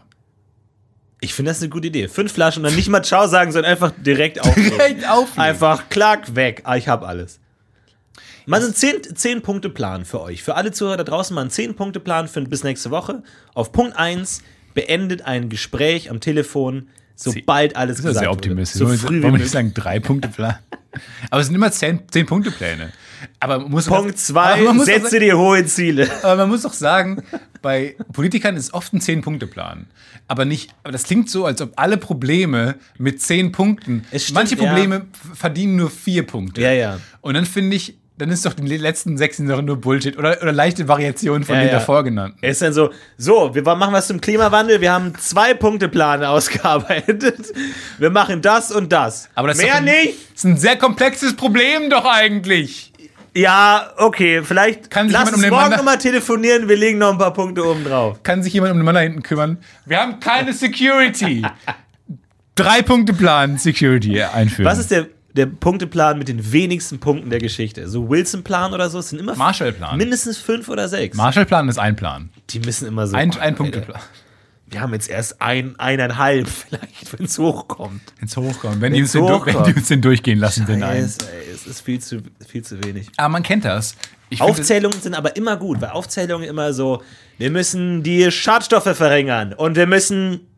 Ich 1.21 1.33
finde 1.33 1.51
das 1.51 1.59
eine 1.61 1.69
gute 1.69 1.87
Idee. 1.87 2.07
Fünf 2.07 2.31
Flaschen 2.31 2.63
und 2.63 2.69
dann 2.69 2.75
nicht 2.77 2.87
mal 2.87 3.03
Ciao 3.03 3.27
sagen, 3.27 3.51
sondern 3.51 3.71
einfach 3.71 3.91
direkt 3.97 4.39
auflegen. 4.39 4.69
Direkt 4.71 5.09
auflegen. 5.09 5.41
Einfach 5.41 5.89
klack, 5.89 6.33
weg. 6.35 6.61
Ah, 6.63 6.77
ich 6.77 6.87
habe 6.87 7.05
alles. 7.07 7.39
Mal 8.45 8.61
so 8.61 8.71
zehn, 8.71 9.01
zehn 9.15 9.41
Punkte 9.41 9.69
Plan 9.69 10.05
für 10.05 10.21
euch. 10.21 10.43
Für 10.43 10.55
alle 10.55 10.71
Zuhörer 10.71 10.95
da 10.97 11.03
draußen 11.03 11.35
mal 11.35 11.41
einen 11.41 11.49
zehn 11.49 11.75
Punkte 11.75 11.99
Plan 11.99 12.27
für 12.29 12.41
bis 12.41 12.63
nächste 12.63 12.89
Woche. 12.89 13.21
Auf 13.53 13.73
Punkt 13.73 13.97
1 13.97 14.41
beendet 14.73 15.23
ein 15.23 15.49
Gespräch 15.49 16.09
am 16.09 16.21
Telefon, 16.21 16.87
sobald 17.23 17.75
alles 17.75 17.97
Das 17.97 17.99
ist 17.99 18.05
ja 18.05 18.09
gesagt 18.09 18.19
sehr 18.23 18.29
wurde. 18.29 18.37
optimistisch. 18.37 18.79
So 18.79 18.87
Wollen 18.87 18.97
früh 18.97 19.21
wollen 19.23 19.33
wir 19.33 19.39
nicht 19.39 19.51
sagen, 19.51 19.73
drei 19.73 19.99
Punkte 19.99 20.27
Plan. 20.29 20.55
Aber 21.29 21.41
es 21.41 21.47
sind 21.47 21.55
immer 21.55 21.71
zehn, 21.71 22.01
zehn 22.09 22.25
Punkte 22.25 22.49
Pläne. 22.51 22.91
Aber 23.39 23.59
man 23.59 23.69
muss 23.71 23.85
Punkt 23.85 24.05
aber 24.09 24.15
2, 24.15 24.61
man 24.63 24.77
muss 24.77 24.87
doch 24.87 24.93
setze 24.93 25.19
dir 25.19 25.37
hohe 25.37 25.65
Ziele. 25.65 26.09
Aber 26.23 26.37
man 26.37 26.49
muss 26.49 26.61
doch 26.63 26.73
sagen, 26.73 27.21
bei 27.61 27.95
Politikern 28.13 28.55
ist 28.55 28.73
oft 28.73 28.93
ein 28.93 29.01
Zehn-Punkte-Plan. 29.01 29.87
Aber 30.27 30.45
nicht, 30.45 30.73
aber 30.83 30.91
das 30.93 31.03
klingt 31.03 31.29
so, 31.29 31.45
als 31.45 31.61
ob 31.61 31.73
alle 31.75 31.97
Probleme 31.97 32.75
mit 32.97 33.21
zehn 33.21 33.51
Punkten. 33.51 34.05
Stimmt, 34.15 34.33
manche 34.35 34.55
ja. 34.55 34.63
Probleme 34.65 35.05
f- 35.11 35.37
verdienen 35.37 35.75
nur 35.75 35.89
vier 35.91 36.25
Punkte. 36.25 36.61
Ja, 36.61 36.71
ja. 36.71 36.99
Und 37.21 37.33
dann 37.33 37.45
finde 37.45 37.75
ich, 37.75 37.97
dann 38.19 38.29
ist 38.29 38.45
doch 38.45 38.53
die 38.53 38.77
letzten 38.77 39.17
sechs 39.17 39.37
sind 39.37 39.47
nur 39.47 39.77
Bullshit 39.81 40.17
oder, 40.17 40.37
oder 40.41 40.51
leichte 40.51 40.87
Variationen 40.87 41.43
von 41.43 41.55
Ja, 41.55 41.61
den 41.61 41.67
ja. 41.69 41.73
davor 41.75 42.03
genannten. 42.03 42.37
Er 42.41 42.51
ist 42.51 42.61
dann 42.61 42.73
so, 42.73 42.91
so, 43.17 43.55
wir 43.55 43.63
machen 43.63 43.93
was 43.93 44.07
zum 44.07 44.21
Klimawandel, 44.21 44.81
wir 44.81 44.91
haben 44.91 45.13
zwei 45.17 45.53
Punkteplan 45.53 46.23
ausgearbeitet. 46.25 47.53
Wir 47.97 48.09
machen 48.11 48.41
das 48.41 48.71
und 48.71 48.91
das. 48.91 49.29
Aber 49.35 49.47
das 49.47 49.57
ist 49.57 49.63
Mehr 49.63 49.71
doch 49.73 49.77
ein, 49.79 49.85
nicht. 49.85 50.13
Das 50.33 50.37
ist 50.39 50.43
ein 50.43 50.57
sehr 50.57 50.75
komplexes 50.77 51.35
Problem 51.35 51.89
doch 51.89 52.05
eigentlich. 52.05 52.93
Ja, 53.35 53.91
okay, 53.97 54.41
vielleicht 54.43 54.89
Kann 54.89 55.07
sich 55.07 55.13
lass 55.13 55.25
jemand 55.29 55.35
uns 55.35 55.35
um 55.37 55.41
den 55.43 55.49
morgen 55.51 55.69
Mann- 55.69 55.77
nochmal 55.77 55.97
telefonieren, 55.97 56.67
wir 56.67 56.75
legen 56.75 56.97
noch 56.97 57.11
ein 57.13 57.17
paar 57.17 57.33
Punkte 57.33 57.63
oben 57.65 57.83
drauf. 57.85 58.21
Kann 58.23 58.43
sich 58.43 58.53
jemand 58.53 58.73
um 58.73 58.79
den 58.79 58.85
Mann 58.85 58.95
da 58.95 59.01
hinten 59.01 59.23
kümmern? 59.23 59.57
Wir 59.85 59.99
haben 60.01 60.19
keine 60.19 60.51
Security. 60.53 61.43
Drei 62.55 62.81
Punkte 62.81 63.13
Plan 63.13 63.57
Security 63.57 64.21
einführen. 64.21 64.65
Was 64.69 64.79
ist 64.79 64.91
der, 64.91 65.07
der 65.39 65.47
Punkteplan 65.47 66.17
mit 66.19 66.27
den 66.27 66.51
wenigsten 66.51 66.99
Punkten 66.99 67.29
der 67.29 67.39
Geschichte? 67.39 67.87
So 67.89 68.09
Wilson-Plan 68.09 68.73
oder 68.73 68.89
so? 68.89 68.99
Es 68.99 69.09
sind 69.09 69.19
immer 69.19 69.35
Marshallplan. 69.35 69.97
mindestens 69.97 70.37
fünf 70.37 70.69
oder 70.69 70.87
sechs. 70.87 71.17
Marshallplan 71.17 71.67
ist 71.69 71.79
ein 71.79 71.95
Plan. 71.95 72.29
Die 72.51 72.59
müssen 72.59 72.87
immer 72.87 73.07
so. 73.07 73.15
Ein, 73.15 73.35
ein 73.37 73.55
Punkteplan. 73.55 73.99
Wir 74.67 74.81
haben 74.81 74.93
jetzt 74.93 75.09
erst 75.09 75.41
ein, 75.41 75.79
eineinhalb, 75.79 76.47
vielleicht, 76.69 77.17
wenn 77.17 77.25
es 77.25 77.39
hochkommt. 77.39 78.01
Wenn's 78.19 78.37
hochkommt. 78.37 78.81
Wenn 78.81 78.93
die, 78.93 79.01
uns 79.01 79.13
Wenn's 79.15 79.25
den, 79.25 79.31
wenn 79.31 79.53
hochkommt. 79.53 79.67
die 79.67 79.73
uns 79.73 79.87
den 79.87 80.01
durchgehen 80.01 80.37
lassen, 80.39 80.65
den 80.67 80.83
einen. 80.83 81.05
Es, 81.05 81.17
ey, 81.17 81.51
es 81.53 81.65
ist 81.65 81.81
viel 81.81 81.99
zu, 81.99 82.21
viel 82.47 82.63
zu 82.63 82.83
wenig. 82.83 83.09
Aber 83.17 83.29
man 83.29 83.41
kennt 83.43 83.65
das. 83.65 83.95
Ich 84.29 84.41
Aufzählungen 84.41 85.01
sind 85.01 85.15
aber 85.15 85.35
immer 85.35 85.57
gut, 85.57 85.81
weil 85.81 85.89
Aufzählungen 85.89 86.47
immer 86.47 86.71
so, 86.73 87.01
wir 87.39 87.49
müssen 87.49 88.03
die 88.03 88.31
Schadstoffe 88.31 88.95
verringern 88.95 89.53
und 89.53 89.75
wir 89.75 89.87
müssen, 89.87 90.41
es 90.41 90.48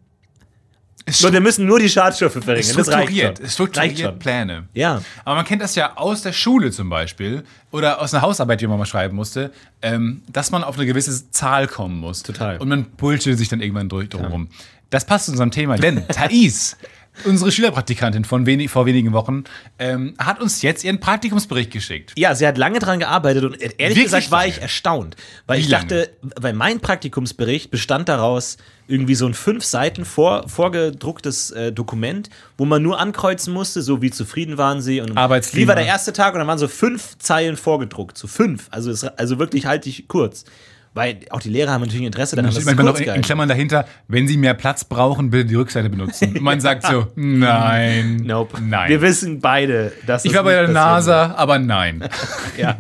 und 1.24 1.34
wir 1.34 1.42
müssen 1.42 1.66
nur 1.66 1.80
die 1.80 1.90
Schadstoffe 1.90 2.34
verringern. 2.34 2.76
Das 2.76 2.78
reicht 2.78 2.88
strukturiert, 2.88 3.38
schon. 3.38 3.50
strukturiert 3.50 3.92
Reicht 3.92 4.04
schon. 4.04 4.20
Pläne. 4.20 4.68
Ja. 4.74 5.02
Aber 5.26 5.36
man 5.36 5.46
kennt 5.46 5.62
das 5.62 5.76
ja 5.76 5.98
aus 5.98 6.22
der 6.22 6.34
Schule 6.34 6.72
zum 6.72 6.90
Beispiel 6.90 7.44
oder 7.72 8.02
aus 8.02 8.14
einer 8.14 8.22
Hausarbeit, 8.22 8.62
die 8.62 8.68
man 8.68 8.78
mal 8.78 8.86
schreiben 8.86 9.16
musste, 9.16 9.52
ähm, 9.82 10.22
dass 10.32 10.52
man 10.52 10.64
auf 10.64 10.78
eine 10.78 10.86
gewisse 10.86 11.32
Zahl 11.32 11.68
kommen 11.68 12.00
muss. 12.00 12.24
Total. 12.24 12.58
Und 12.58 12.70
man 12.70 12.86
bullshit 12.86 13.38
sich 13.38 13.50
dann 13.50 13.62
irgendwann 13.62 13.90
durch 13.90 14.10
drum. 14.10 14.50
Das 14.90 15.06
passt 15.06 15.26
zu 15.26 15.32
unserem 15.32 15.52
Thema, 15.52 15.78
denn 15.78 16.06
Thais, 16.10 16.78
unsere 17.26 17.52
Schülerpraktikantin 17.52 18.26
von 18.26 18.46
wenig, 18.46 18.70
vor 18.72 18.86
wenigen 18.86 19.14
Wochen, 19.14 19.44
ähm, 19.80 20.16
hat 20.18 20.42
uns 20.42 20.62
jetzt 20.62 20.84
ihren 20.84 21.00
Praktikumsbericht 21.00 21.72
geschickt. 21.72 22.14
Ja, 22.18 22.36
sie 22.36 22.48
hat 22.48 22.58
lange 22.58 22.80
dran 22.80 23.00
gearbeitet 23.00 23.44
und 23.44 23.62
ehrlich 23.62 23.80
Wirklich? 23.80 24.06
gesagt 24.06 24.32
war 24.32 24.42
lange? 24.42 24.52
ich 24.52 24.62
erstaunt, 24.62 25.16
weil 25.48 25.60
Wie 25.60 25.64
ich 25.64 25.70
dachte, 25.70 26.10
weil 26.22 26.54
mein 26.54 26.80
Praktikumsbericht 26.80 27.72
bestand 27.72 28.10
daraus 28.10 28.58
irgendwie 28.88 29.16
so 29.16 29.26
ein 29.26 29.34
fünf 29.34 29.64
Seiten 29.64 30.06
vor, 30.06 30.48
vorgedrucktes 30.50 31.52
äh, 31.52 31.72
Dokument, 31.72 32.30
wo 32.58 32.66
man 32.66 32.84
nur 32.84 33.00
ankreuzen 33.00 33.54
musste, 33.54 33.82
so 33.82 34.02
wie 34.02 34.12
zufrieden 34.12 34.58
waren 34.58 34.82
sie 34.82 35.00
und 35.00 35.16
wie 35.16 35.68
war 35.68 35.76
der 35.76 35.86
erste 35.86 36.14
Tag 36.14 36.34
und 36.34 36.40
dann 36.40 36.48
waren 36.48 36.58
so 36.58 36.68
fünf 36.68 37.18
Zeilen 37.18 37.56
vorgedruckt, 37.58 38.18
so 38.18 38.28
fünf, 38.28 38.68
also 38.70 38.92
es, 38.92 39.04
also 39.04 39.40
wirklich 39.40 39.66
halte 39.66 39.90
ich 39.90 40.08
kurz, 40.08 40.44
weil 40.94 41.20
auch 41.30 41.40
die 41.40 41.50
Lehrer 41.50 41.72
haben 41.72 41.82
natürlich 41.82 42.06
Interesse 42.06 42.36
Da 42.36 42.42
daran, 42.42 42.52
steht 42.52 42.66
dass 42.66 42.74
es 42.74 42.78
manchmal 42.78 42.94
noch 42.94 43.00
in, 43.00 43.16
in 43.16 43.22
Klammern 43.22 43.48
dahinter, 43.48 43.86
wenn 44.08 44.28
Sie 44.28 44.36
mehr 44.36 44.54
Platz 44.54 44.84
brauchen, 44.84 45.30
bitte 45.30 45.46
die 45.46 45.56
Rückseite 45.56 45.90
benutzen. 45.90 46.36
Und 46.36 46.42
man 46.42 46.60
sagt 46.62 46.86
so, 46.86 47.08
nein, 47.16 48.18
Nope. 48.26 48.62
nein. 48.62 48.90
Wir 48.90 49.02
wissen 49.02 49.40
beide, 49.40 49.94
dass 50.06 50.26
ich 50.26 50.32
das 50.32 50.38
war 50.38 50.44
bei 50.44 50.54
der 50.54 50.68
NASA, 50.68 51.34
aber 51.36 51.60
nein. 51.60 52.02
wird. 52.02 52.12
Ja. 52.58 52.78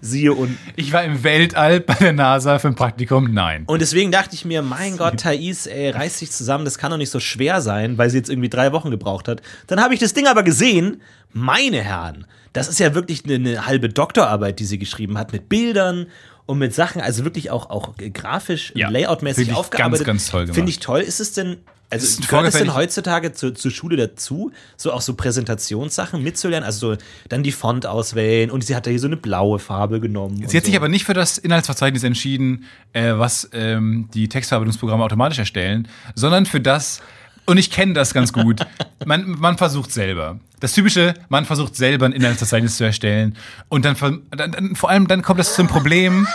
Siehe 0.00 0.32
und 0.32 0.56
Ich 0.76 0.92
war 0.92 1.02
im 1.02 1.24
Weltall 1.24 1.80
bei 1.80 1.94
der 1.94 2.12
NASA 2.12 2.58
für 2.58 2.68
ein 2.68 2.74
Praktikum, 2.74 3.32
nein. 3.32 3.64
Und 3.66 3.80
deswegen 3.80 4.12
dachte 4.12 4.34
ich 4.34 4.44
mir, 4.44 4.62
mein 4.62 4.96
Gott, 4.96 5.20
Thais, 5.20 5.66
ey, 5.66 5.90
reiß 5.90 6.18
dich 6.20 6.30
zusammen, 6.30 6.64
das 6.64 6.78
kann 6.78 6.90
doch 6.90 6.98
nicht 6.98 7.10
so 7.10 7.20
schwer 7.20 7.60
sein, 7.60 7.98
weil 7.98 8.10
sie 8.10 8.18
jetzt 8.18 8.30
irgendwie 8.30 8.48
drei 8.48 8.72
Wochen 8.72 8.90
gebraucht 8.90 9.28
hat. 9.28 9.42
Dann 9.66 9.80
habe 9.80 9.94
ich 9.94 10.00
das 10.00 10.14
Ding 10.14 10.26
aber 10.26 10.42
gesehen, 10.42 11.00
meine 11.32 11.82
Herren, 11.82 12.26
das 12.52 12.68
ist 12.68 12.78
ja 12.78 12.94
wirklich 12.94 13.24
eine, 13.24 13.34
eine 13.34 13.66
halbe 13.66 13.88
Doktorarbeit, 13.88 14.60
die 14.60 14.64
sie 14.64 14.78
geschrieben 14.78 15.18
hat, 15.18 15.32
mit 15.32 15.48
Bildern 15.48 16.06
und 16.46 16.58
mit 16.58 16.74
Sachen, 16.74 17.00
also 17.00 17.24
wirklich 17.24 17.50
auch, 17.50 17.70
auch 17.70 17.94
grafisch, 18.14 18.72
Ja, 18.74 18.88
layoutmäßig 18.88 19.52
aufgearbeitet. 19.52 20.06
ganz, 20.06 20.30
ganz 20.30 20.30
toll. 20.30 20.54
Finde 20.54 20.70
ich 20.70 20.78
toll. 20.78 21.00
Ist 21.00 21.20
es 21.20 21.32
denn, 21.32 21.56
also 21.90 22.04
ist 22.04 22.20
ein 22.20 22.26
gehört 22.28 22.46
es 22.46 22.54
denn 22.54 22.74
heutzutage 22.74 23.32
zu, 23.32 23.52
zur 23.52 23.70
Schule 23.70 23.96
dazu, 23.96 24.52
so 24.76 24.92
auch 24.92 25.00
so 25.00 25.14
Präsentationssachen 25.14 26.22
mitzulernen, 26.22 26.64
also 26.64 26.94
so 26.94 27.02
dann 27.28 27.42
die 27.42 27.52
Font 27.52 27.86
auswählen 27.86 28.50
und 28.50 28.64
sie 28.64 28.74
hat 28.76 28.86
da 28.86 28.90
hier 28.90 29.00
so 29.00 29.06
eine 29.06 29.16
blaue 29.16 29.58
Farbe 29.58 30.00
genommen. 30.00 30.36
Sie 30.36 30.56
hat 30.56 30.64
so. 30.64 30.70
sich 30.70 30.76
aber 30.76 30.88
nicht 30.88 31.04
für 31.04 31.14
das 31.14 31.38
Inhaltsverzeichnis 31.38 32.04
entschieden, 32.04 32.64
äh, 32.92 33.12
was 33.16 33.48
ähm, 33.52 34.08
die 34.14 34.28
Textverarbeitungsprogramme 34.28 35.04
automatisch 35.04 35.38
erstellen, 35.38 35.88
sondern 36.14 36.46
für 36.46 36.60
das, 36.60 37.02
und 37.46 37.58
ich 37.58 37.70
kenne 37.70 37.94
das 37.94 38.12
ganz 38.12 38.32
gut, 38.32 38.60
man, 39.04 39.30
man 39.38 39.56
versucht 39.56 39.92
selber. 39.92 40.38
Das 40.60 40.72
Typische, 40.72 41.14
man 41.28 41.44
versucht 41.44 41.76
selber 41.76 42.06
ein 42.06 42.12
Inhaltsverzeichnis 42.12 42.76
zu 42.76 42.84
erstellen 42.84 43.36
und 43.68 43.84
dann, 43.84 43.96
dann, 44.30 44.52
dann 44.52 44.76
vor 44.76 44.90
allem 44.90 45.06
dann 45.06 45.22
kommt 45.22 45.40
es 45.40 45.54
zum 45.54 45.66
Problem, 45.68 46.26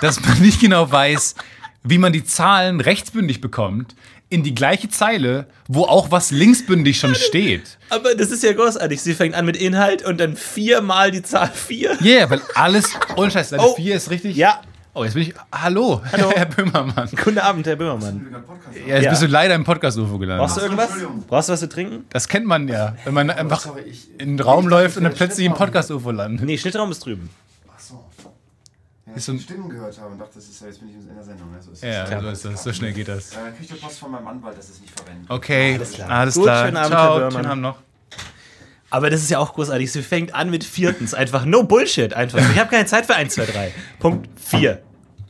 dass 0.00 0.20
man 0.20 0.40
nicht 0.40 0.60
genau 0.60 0.90
weiß, 0.90 1.34
wie 1.84 1.98
man 1.98 2.12
die 2.12 2.24
Zahlen 2.24 2.80
rechtsbündig 2.80 3.40
bekommt 3.40 3.94
in 4.28 4.42
die 4.42 4.54
gleiche 4.54 4.88
Zeile, 4.88 5.46
wo 5.68 5.82
auch 5.82 6.10
was 6.10 6.30
linksbündig 6.30 6.98
schon 6.98 7.14
steht. 7.14 7.76
Aber 7.90 8.14
das 8.14 8.30
ist 8.30 8.42
ja 8.42 8.54
großartig. 8.54 9.02
Sie 9.02 9.12
fängt 9.12 9.34
an 9.34 9.44
mit 9.44 9.58
Inhalt 9.58 10.02
und 10.02 10.18
dann 10.18 10.36
viermal 10.36 11.10
die 11.10 11.22
Zahl 11.22 11.50
vier. 11.52 11.98
Ja, 12.00 12.20
yeah, 12.20 12.30
weil 12.30 12.40
alles, 12.54 12.90
ohne 13.16 13.30
Scheiß, 13.30 13.50
Seite 13.50 13.62
Oh. 13.62 13.74
4 13.74 13.94
ist 13.94 14.10
richtig. 14.10 14.34
Ja. 14.36 14.62
Oh, 14.94 15.04
jetzt 15.04 15.14
bin 15.14 15.22
ich, 15.22 15.34
hallo, 15.50 16.02
Hallo. 16.12 16.30
Herr 16.36 16.44
Böhmermann. 16.44 17.08
Guten 17.24 17.38
Abend, 17.38 17.66
Herr 17.66 17.76
Böhmermann. 17.76 18.26
Ja, 18.86 18.96
jetzt 18.96 19.04
Ja. 19.04 19.10
bist 19.10 19.22
du 19.22 19.26
leider 19.26 19.54
im 19.54 19.64
Podcast-UFO 19.64 20.18
gelandet. 20.18 20.46
Brauchst 20.46 20.58
du 20.58 20.60
irgendwas? 20.60 20.90
Brauchst 21.28 21.48
du 21.48 21.52
was 21.54 21.60
zu 21.60 21.68
trinken? 21.70 22.04
Das 22.10 22.28
kennt 22.28 22.44
man 22.46 22.68
ja, 22.68 22.94
wenn 23.04 23.14
man 23.14 23.30
einfach 23.30 23.60
sorry, 23.60 23.82
ich- 23.82 24.10
in 24.20 24.36
den 24.36 24.40
Raum 24.40 24.68
läuft 24.68 24.98
und 24.98 25.04
dann 25.04 25.14
plötzlich 25.14 25.46
im. 25.46 25.54
Podcast-UFO 25.54 26.10
landet. 26.10 26.44
Nee, 26.44 26.58
Schnittraum 26.58 26.90
ist 26.90 26.98
drüben. 27.06 27.30
Ach 27.74 27.80
so. 27.80 28.04
Ja, 29.06 29.12
Ist 29.14 29.18
ich 29.20 29.24
so 29.24 29.32
ein- 29.32 29.38
die 29.38 29.44
Stimmen 29.44 29.68
gehört 29.70 29.98
habe 29.98 30.10
und 30.12 30.18
dachte, 30.18 30.32
das 30.34 30.44
ist 30.46 30.60
ja, 30.60 30.66
jetzt 30.66 30.80
bin 30.80 30.90
ich 30.90 30.94
in 30.96 31.14
der 31.14 31.24
Sendung. 31.24 31.50
Ne? 31.52 31.62
So, 31.62 31.70
ist 31.72 31.82
Ja, 31.82 32.04
das. 32.04 32.22
so, 32.22 32.28
ist 32.28 32.44
das. 32.44 32.62
so 32.64 32.72
schnell 32.74 32.92
geht 32.92 33.08
das. 33.08 33.32
Äh, 33.32 33.36
krieg 33.58 33.70
ich 33.74 33.80
Post 33.80 33.98
von 33.98 34.10
meinem 34.10 34.26
Anwalt, 34.26 34.58
dass 34.58 34.68
es 34.68 34.80
nicht 34.82 34.92
verwendet. 34.94 35.30
Okay, 35.30 35.74
Alles 35.76 35.92
klar. 35.92 36.10
alles 36.10 36.34
Gut, 36.34 36.42
klar. 36.44 36.64
schönen 36.66 36.76
Abend, 36.76 36.90
Ciao, 36.90 37.02
Herr 37.02 37.14
Böhmermann. 37.14 37.32
schönen 37.32 37.46
Abend 37.46 37.62
noch. 37.62 37.76
Aber 38.92 39.08
das 39.08 39.22
ist 39.22 39.30
ja 39.30 39.38
auch 39.38 39.54
großartig. 39.54 39.90
Sie 39.90 40.02
fängt 40.02 40.34
an 40.34 40.50
mit 40.50 40.64
viertens. 40.64 41.14
Einfach 41.14 41.46
no 41.46 41.62
Bullshit. 41.64 42.12
Einfach. 42.12 42.38
Ich 42.52 42.58
habe 42.58 42.68
keine 42.68 42.84
Zeit 42.84 43.06
für 43.06 43.14
1, 43.14 43.32
2, 43.34 43.46
3. 43.46 43.74
Punkt 43.98 44.28
4. 44.38 44.82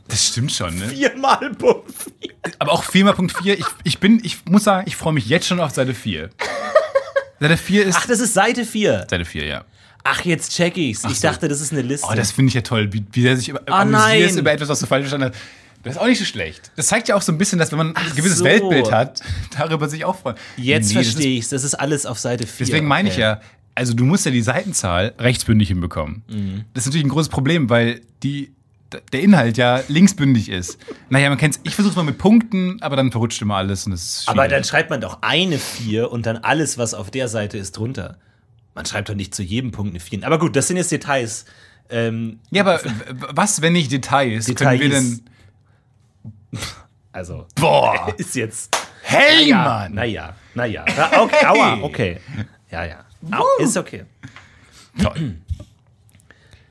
Das 0.09 0.27
stimmt 0.27 0.51
schon, 0.51 0.77
ne? 0.77 0.89
Viermal 0.89 1.51
Punkt 1.57 1.89
4. 1.91 2.31
Aber 2.59 2.73
auch 2.73 2.83
4 2.83 3.05
mal 3.05 3.13
Punkt 3.13 3.35
4, 3.41 3.57
ich, 3.57 3.65
ich 3.85 3.99
bin, 3.99 4.19
ich 4.23 4.45
muss 4.45 4.65
sagen, 4.65 4.83
ich 4.85 4.97
freue 4.97 5.13
mich 5.13 5.27
jetzt 5.27 5.47
schon 5.47 5.61
auf 5.61 5.71
Seite 5.71 5.93
4. 5.93 6.29
Seite 7.39 7.57
4 7.57 7.85
ist. 7.85 7.95
Ach, 7.97 8.05
das 8.05 8.19
ist 8.19 8.33
Seite 8.33 8.65
4. 8.65 9.07
Seite 9.09 9.23
4, 9.23 9.45
ja. 9.45 9.63
Ach, 10.03 10.21
jetzt 10.25 10.51
check 10.51 10.75
ich's. 10.75 11.05
Ich 11.05 11.21
so. 11.21 11.27
dachte, 11.29 11.47
das 11.47 11.61
ist 11.61 11.71
eine 11.71 11.81
Liste. 11.83 12.05
Oh, 12.11 12.13
das 12.13 12.31
finde 12.33 12.49
ich 12.49 12.55
ja 12.55 12.61
toll, 12.61 12.91
wie, 12.91 13.05
wie 13.13 13.23
der 13.23 13.37
sich 13.37 13.47
über, 13.47 13.61
Ah, 13.67 13.85
nein. 13.85 14.37
über 14.37 14.51
etwas, 14.51 14.67
was 14.67 14.81
du 14.81 14.85
falsch 14.87 15.03
verstanden 15.07 15.31
hast. 15.33 15.41
Das 15.83 15.95
ist 15.95 16.01
auch 16.01 16.07
nicht 16.07 16.19
so 16.19 16.25
schlecht. 16.25 16.71
Das 16.75 16.87
zeigt 16.87 17.09
ja 17.09 17.15
auch 17.15 17.21
so 17.21 17.31
ein 17.31 17.37
bisschen, 17.37 17.59
dass 17.59 17.71
wenn 17.71 17.77
man 17.77 17.95
ein 17.95 18.15
gewisses 18.15 18.39
so. 18.39 18.45
Weltbild 18.45 18.91
hat, 18.91 19.21
darüber 19.57 19.89
sich 19.89 20.05
auch 20.05 20.15
freuen. 20.15 20.37
jetzt 20.57 20.89
Nee, 20.89 21.03
verstehe 21.03 21.37
ich's. 21.37 21.49
Das 21.49 21.63
ist 21.63 21.75
alles 21.75 22.05
auf 22.05 22.17
Seite 22.19 22.47
4. 22.47 22.65
Deswegen 22.65 22.87
meine 22.87 23.09
ich 23.09 23.17
ja, 23.17 23.41
also 23.75 23.93
du 23.93 24.05
musst 24.05 24.25
ja 24.25 24.31
die 24.31 24.41
Seitenzahl 24.41 25.13
rechtsbündig 25.19 25.67
hinbekommen. 25.67 26.23
Das 26.73 26.83
ist 26.83 26.87
natürlich 26.87 27.05
ein 27.05 27.09
großes 27.09 27.29
Problem, 27.29 27.69
weil 27.69 28.01
die, 28.23 28.53
der 29.11 29.21
Inhalt 29.21 29.57
ja 29.57 29.81
linksbündig 29.87 30.49
ist. 30.49 30.77
Naja, 31.09 31.27
man 31.29 31.37
kennt's. 31.37 31.59
Ich 31.63 31.75
versuche 31.75 31.95
mal 31.95 32.03
mit 32.03 32.17
Punkten, 32.17 32.81
aber 32.81 32.95
dann 32.95 33.11
verrutscht 33.11 33.41
immer 33.41 33.55
alles 33.57 33.85
und 33.85 33.91
das 33.91 34.19
ist 34.19 34.29
Aber 34.29 34.47
dann 34.47 34.63
schreibt 34.63 34.89
man 34.89 35.01
doch 35.01 35.19
eine 35.21 35.57
4 35.57 36.11
und 36.11 36.25
dann 36.25 36.37
alles, 36.37 36.77
was 36.77 36.93
auf 36.93 37.11
der 37.11 37.27
Seite 37.27 37.57
ist, 37.57 37.73
drunter. 37.73 38.17
Man 38.75 38.85
schreibt 38.85 39.09
doch 39.09 39.15
nicht 39.15 39.35
zu 39.35 39.43
jedem 39.43 39.71
Punkt 39.71 39.91
eine 39.91 39.99
4. 39.99 40.25
Aber 40.25 40.39
gut, 40.39 40.55
das 40.55 40.67
sind 40.67 40.77
jetzt 40.77 40.91
Details. 40.91 41.45
Ähm, 41.89 42.39
ja, 42.51 42.63
aber 42.63 42.79
was, 43.31 43.61
wenn 43.61 43.73
nicht 43.73 43.91
Details, 43.91 44.45
können 44.45 44.79
wir 44.79 44.89
Details. 44.89 45.17
denn. 45.19 45.32
also, 47.11 47.47
Boah! 47.55 48.13
ist 48.17 48.35
jetzt. 48.35 48.75
Hey, 49.03 49.49
Ja, 49.49 49.63
Mann! 49.63 49.93
naja, 49.95 50.35
naja. 50.55 50.85
Na, 50.97 51.21
Okay, 51.21 51.45
aua, 51.45 51.79
okay. 51.81 52.17
Ja, 52.71 52.85
ja. 52.85 53.05
Au, 53.31 53.43
ist 53.63 53.77
okay. 53.77 54.03
Toll. 55.01 55.35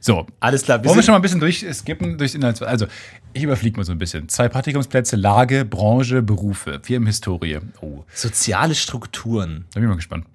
So, 0.00 0.26
Alles 0.40 0.62
klar. 0.64 0.84
wollen 0.84 0.96
wir 0.96 1.02
schon 1.02 1.12
mal 1.12 1.18
ein 1.18 1.22
bisschen 1.22 1.38
durchskippen 1.38 2.18
durchs 2.18 2.34
Inhalt? 2.34 2.60
Also, 2.62 2.86
ich 3.32 3.42
überfliege 3.44 3.76
mal 3.76 3.84
so 3.84 3.92
ein 3.92 3.98
bisschen. 3.98 4.28
Zwei 4.28 4.48
Praktikumsplätze, 4.48 5.14
Lage, 5.14 5.64
Branche, 5.64 6.22
Berufe, 6.22 6.80
Firmenhistorie. 6.82 7.60
Oh, 7.80 8.04
Soziale 8.12 8.74
Strukturen. 8.74 9.66
Da 9.72 9.74
bin 9.78 9.84
ich 9.84 9.88
mal 9.88 9.94
gespannt. 9.96 10.26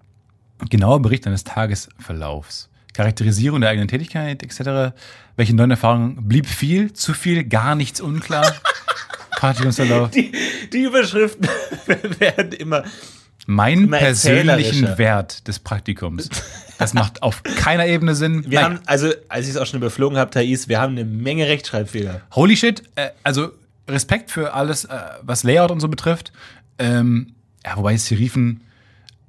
Genauer 0.69 1.01
Bericht 1.01 1.27
eines 1.27 1.43
Tagesverlaufs. 1.43 2.69
Charakterisierung 2.93 3.59
der 3.61 3.69
eigenen 3.71 3.87
Tätigkeit, 3.89 4.41
etc. 4.41 4.95
Welche 5.35 5.53
neuen 5.55 5.69
Erfahrungen? 5.71 6.27
Blieb 6.27 6.47
viel, 6.47 6.93
zu 6.93 7.13
viel, 7.13 7.43
gar 7.43 7.75
nichts 7.75 7.99
unklar? 8.01 8.55
Praktikumsverlauf. 9.37 10.11
Die, 10.11 10.31
die 10.73 10.83
Überschriften 10.83 11.47
werden 12.19 12.51
immer. 12.53 12.83
Mein 13.45 13.83
Immer 13.83 13.99
persönlichen. 13.99 14.97
Wert 14.97 15.47
des 15.47 15.59
Praktikums. 15.59 16.29
Das 16.77 16.93
macht 16.93 17.23
auf 17.23 17.43
keiner 17.43 17.85
Ebene 17.85 18.13
Sinn. 18.13 18.43
Wir 18.45 18.59
Nein. 18.59 18.63
haben, 18.63 18.79
also, 18.85 19.11
als 19.29 19.45
ich 19.45 19.51
es 19.51 19.57
auch 19.57 19.65
schon 19.65 19.79
überflogen 19.79 20.17
habe, 20.17 20.31
Thais, 20.31 20.67
wir 20.67 20.81
haben 20.81 20.93
eine 20.93 21.05
Menge 21.05 21.47
Rechtschreibfehler. 21.47 22.21
Holy 22.35 22.57
shit, 22.57 22.83
äh, 22.95 23.09
also 23.23 23.51
Respekt 23.87 24.31
für 24.31 24.53
alles, 24.53 24.85
äh, 24.85 24.97
was 25.21 25.43
Layout 25.43 25.71
und 25.71 25.79
so 25.79 25.87
betrifft. 25.87 26.33
Ähm, 26.77 27.35
ja, 27.65 27.77
wobei 27.77 27.95
Serifen 27.95 28.61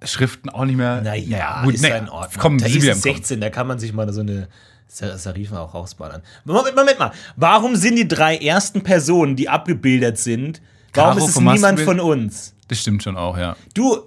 Schriften 0.04 0.48
auch 0.48 0.64
nicht 0.64 0.76
mehr. 0.76 1.00
Naja, 1.00 1.62
gut, 1.64 1.74
ist 1.74 1.82
nee, 1.82 1.96
in 1.96 2.08
Ordnung. 2.08 2.40
Komm, 2.40 2.60
wieder 2.60 2.66
ist 2.66 2.76
im 2.76 2.92
Kopf. 2.92 3.16
16, 3.16 3.40
da 3.40 3.50
kann 3.50 3.66
man 3.66 3.78
sich 3.78 3.92
mal 3.92 4.12
so 4.12 4.20
eine 4.20 4.48
Sarifa 4.88 5.61
auch 5.61 5.75
rausballern. 5.75 6.23
Moment, 6.45 6.75
Moment 6.75 6.99
mal. 6.99 7.12
Warum 7.37 7.76
sind 7.76 7.97
die 7.97 8.09
drei 8.09 8.37
ersten 8.38 8.83
Personen, 8.83 9.37
die 9.37 9.49
abgebildet 9.49 10.18
sind, 10.18 10.61
warum 10.95 11.14
Caro 11.18 11.26
ist 11.26 11.37
es 11.37 11.40
niemand 11.40 11.80
von 11.80 12.00
uns? 12.00 12.54
Das 12.68 12.80
stimmt 12.80 13.02
schon 13.02 13.16
auch, 13.16 13.37
ja. 13.38 13.57
Du, 13.75 13.99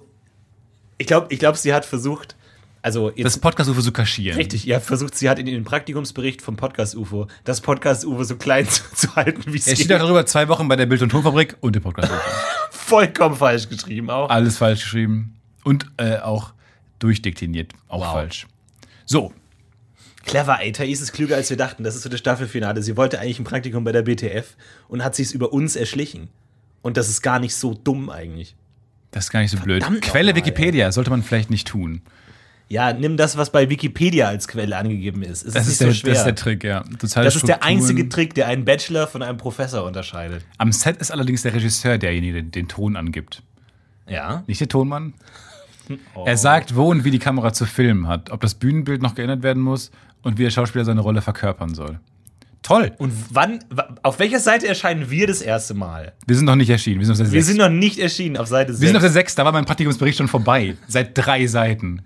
ich 0.98 1.06
glaube, 1.06 1.26
ich 1.30 1.38
glaub, 1.38 1.56
sie 1.56 1.72
hat 1.72 1.84
versucht, 1.84 2.36
also 2.82 3.10
jetzt 3.10 3.24
Das 3.24 3.38
Podcast-UFO 3.38 3.80
zu 3.80 3.92
kaschieren. 3.92 4.36
Richtig, 4.36 4.64
ja, 4.64 4.80
versucht, 4.80 5.16
sie 5.16 5.30
hat 5.30 5.38
in 5.38 5.46
den 5.46 5.62
Praktikumsbericht 5.64 6.42
vom 6.42 6.56
Podcast 6.56 6.96
UFO 6.96 7.28
das 7.44 7.60
Podcast 7.60 8.04
UFO 8.04 8.24
so 8.24 8.34
klein 8.36 8.68
zu, 8.68 8.82
zu 8.94 9.14
halten, 9.14 9.52
wie 9.52 9.58
es 9.58 9.68
Er 9.68 9.76
steht 9.76 9.88
geht. 9.88 10.00
darüber 10.00 10.26
zwei 10.26 10.48
Wochen 10.48 10.66
bei 10.68 10.74
der 10.76 10.86
Bild- 10.86 11.02
und 11.02 11.10
Tonfabrik 11.10 11.56
und 11.60 11.76
dem 11.76 11.82
Podcast-UFO. 11.82 12.20
Vollkommen 12.72 13.36
falsch 13.36 13.68
geschrieben 13.68 14.10
auch. 14.10 14.28
Alles 14.28 14.58
falsch 14.58 14.82
geschrieben. 14.82 15.36
Und 15.64 15.86
äh, 15.96 16.18
auch 16.18 16.52
durchdekliniert. 16.98 17.72
Auch 17.88 18.00
Wow. 18.00 18.12
falsch. 18.12 18.46
So, 19.06 19.32
Clever, 20.24 20.58
ey, 20.60 20.72
Thais 20.72 21.00
ist 21.00 21.12
klüger, 21.12 21.36
als 21.36 21.50
wir 21.50 21.56
dachten. 21.56 21.84
Das 21.84 21.94
ist 21.96 22.02
so 22.02 22.08
das 22.08 22.20
Staffelfinale. 22.20 22.82
Sie 22.82 22.96
wollte 22.96 23.18
eigentlich 23.20 23.38
ein 23.38 23.44
Praktikum 23.44 23.84
bei 23.84 23.92
der 23.92 24.02
BTF 24.02 24.56
und 24.88 25.02
hat 25.04 25.14
sich 25.14 25.32
über 25.34 25.52
uns 25.52 25.76
erschlichen. 25.76 26.28
Und 26.82 26.96
das 26.96 27.08
ist 27.08 27.22
gar 27.22 27.38
nicht 27.38 27.54
so 27.54 27.74
dumm 27.74 28.10
eigentlich. 28.10 28.54
das 29.10 29.24
ist 29.24 29.30
gar 29.30 29.40
nicht 29.40 29.50
so 29.50 29.58
blöd. 29.58 29.82
Verdammt 29.82 30.02
Quelle 30.02 30.30
nochmal, 30.30 30.36
Wikipedia 30.46 30.92
sollte 30.92 31.10
man 31.10 31.22
vielleicht 31.22 31.50
nicht 31.50 31.68
tun. 31.68 32.02
Ja, 32.68 32.92
nimm 32.92 33.16
das, 33.18 33.36
was 33.36 33.50
bei 33.50 33.68
Wikipedia 33.68 34.28
als 34.28 34.48
Quelle 34.48 34.76
angegeben 34.76 35.22
ist. 35.22 35.44
Es 35.44 35.52
Das 35.52 35.68
ist 35.68 35.80
der, 35.80 35.88
so 35.88 35.94
schwer. 35.94 36.10
das 36.10 36.20
ist 36.20 36.24
der 36.24 36.34
Trick, 36.34 36.64
ja. 36.64 36.82
Totale 36.98 37.26
Das 37.26 37.36
ist 37.36 37.46
der 37.46 37.62
einzige 37.62 38.08
Trick, 38.08 38.34
der 38.34 38.46
einen 38.46 38.64
Bachelor 38.64 39.06
von 39.06 39.22
einem 39.22 39.36
Professor 39.36 39.84
unterscheidet. 39.84 40.44
Am 40.56 40.72
Set 40.72 40.96
ist 40.96 41.10
allerdings 41.10 41.42
der 41.42 41.52
Regisseur 41.52 41.98
derjenige, 41.98 42.32
der 42.34 42.42
den 42.44 42.68
Ton 42.68 42.96
angibt. 42.96 43.42
Ja. 44.08 44.42
Nicht 44.46 44.60
der 44.60 44.68
Tonmann. 44.68 45.12
Oh. 46.14 46.24
Er 46.26 46.36
sagt, 46.38 46.74
wo 46.74 46.88
und 46.90 47.04
wie 47.04 47.10
die 47.10 47.18
Kamera 47.18 47.52
zu 47.52 47.66
filmen 47.66 48.08
hat, 48.08 48.30
ob 48.30 48.40
das 48.40 48.54
Bühnenbild 48.54 49.02
noch 49.02 49.14
geändert 49.14 49.42
werden 49.42 49.62
muss 49.62 49.90
und 50.22 50.38
wie 50.38 50.42
der 50.44 50.50
Schauspieler 50.50 50.84
seine 50.84 51.00
Rolle 51.00 51.22
verkörpern 51.22 51.74
soll. 51.74 52.00
Toll. 52.62 52.92
Und 52.98 53.12
wann, 53.30 53.58
wa- 53.70 53.88
auf 54.04 54.20
welcher 54.20 54.38
Seite 54.38 54.68
erscheinen 54.68 55.10
wir 55.10 55.26
das 55.26 55.42
erste 55.42 55.74
Mal? 55.74 56.12
Wir 56.26 56.36
sind 56.36 56.44
noch 56.44 56.54
nicht 56.54 56.70
erschienen. 56.70 57.00
Wir 57.00 57.06
sind 57.06 57.14
auf 57.14 57.18
der 57.18 57.26
Wir 57.32 57.42
6. 57.42 57.46
sind 57.48 57.56
noch 57.58 57.68
nicht 57.68 57.98
erschienen 57.98 58.36
auf 58.36 58.46
Seite 58.46 58.72
6. 58.72 58.80
Wir 58.80 58.88
sind 58.88 58.96
auf 58.96 59.02
der 59.02 59.10
6. 59.10 59.34
Da 59.34 59.44
war 59.44 59.50
mein 59.52 59.64
Praktikumsbericht 59.64 60.16
schon 60.18 60.28
vorbei. 60.28 60.76
Seit 60.86 61.10
drei 61.18 61.46
Seiten. 61.48 62.02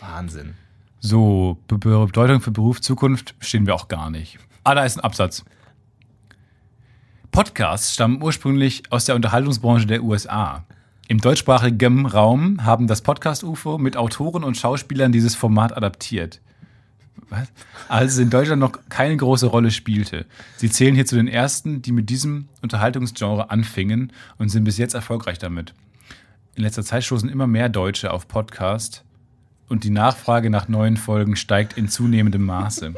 Wahnsinn. 0.00 0.54
So, 0.98 1.58
Be 1.68 1.78
Bedeutung 1.78 2.40
für 2.40 2.50
Beruf, 2.50 2.80
Zukunft 2.80 3.34
stehen 3.38 3.66
wir 3.66 3.74
auch 3.76 3.86
gar 3.88 4.10
nicht. 4.10 4.38
Ah, 4.64 4.74
da 4.74 4.84
ist 4.84 4.96
ein 4.96 5.00
Absatz. 5.04 5.44
Podcasts 7.30 7.94
stammen 7.94 8.22
ursprünglich 8.22 8.82
aus 8.90 9.04
der 9.06 9.14
Unterhaltungsbranche 9.14 9.86
der 9.86 10.02
USA. 10.02 10.64
Im 11.08 11.18
deutschsprachigen 11.18 12.06
Raum 12.06 12.64
haben 12.64 12.86
das 12.86 13.02
Podcast-UFO 13.02 13.78
mit 13.78 13.96
Autoren 13.96 14.44
und 14.44 14.56
Schauspielern 14.56 15.12
dieses 15.12 15.34
Format 15.34 15.76
adaptiert. 15.76 16.40
Was? 17.32 17.48
Als 17.88 18.12
es 18.12 18.18
in 18.18 18.28
Deutschland 18.28 18.60
noch 18.60 18.72
keine 18.90 19.16
große 19.16 19.46
Rolle 19.46 19.70
spielte. 19.70 20.26
Sie 20.58 20.68
zählen 20.68 20.94
hier 20.94 21.06
zu 21.06 21.16
den 21.16 21.28
ersten, 21.28 21.80
die 21.80 21.92
mit 21.92 22.10
diesem 22.10 22.48
Unterhaltungsgenre 22.60 23.50
anfingen 23.50 24.12
und 24.36 24.50
sind 24.50 24.64
bis 24.64 24.76
jetzt 24.76 24.92
erfolgreich 24.92 25.38
damit. 25.38 25.72
In 26.56 26.62
letzter 26.62 26.84
Zeit 26.84 27.04
stoßen 27.04 27.30
immer 27.30 27.46
mehr 27.46 27.70
Deutsche 27.70 28.12
auf 28.12 28.28
Podcast 28.28 29.02
und 29.70 29.84
die 29.84 29.90
Nachfrage 29.90 30.50
nach 30.50 30.68
neuen 30.68 30.98
Folgen 30.98 31.34
steigt 31.34 31.78
in 31.78 31.88
zunehmendem 31.88 32.44
Maße. 32.44 32.92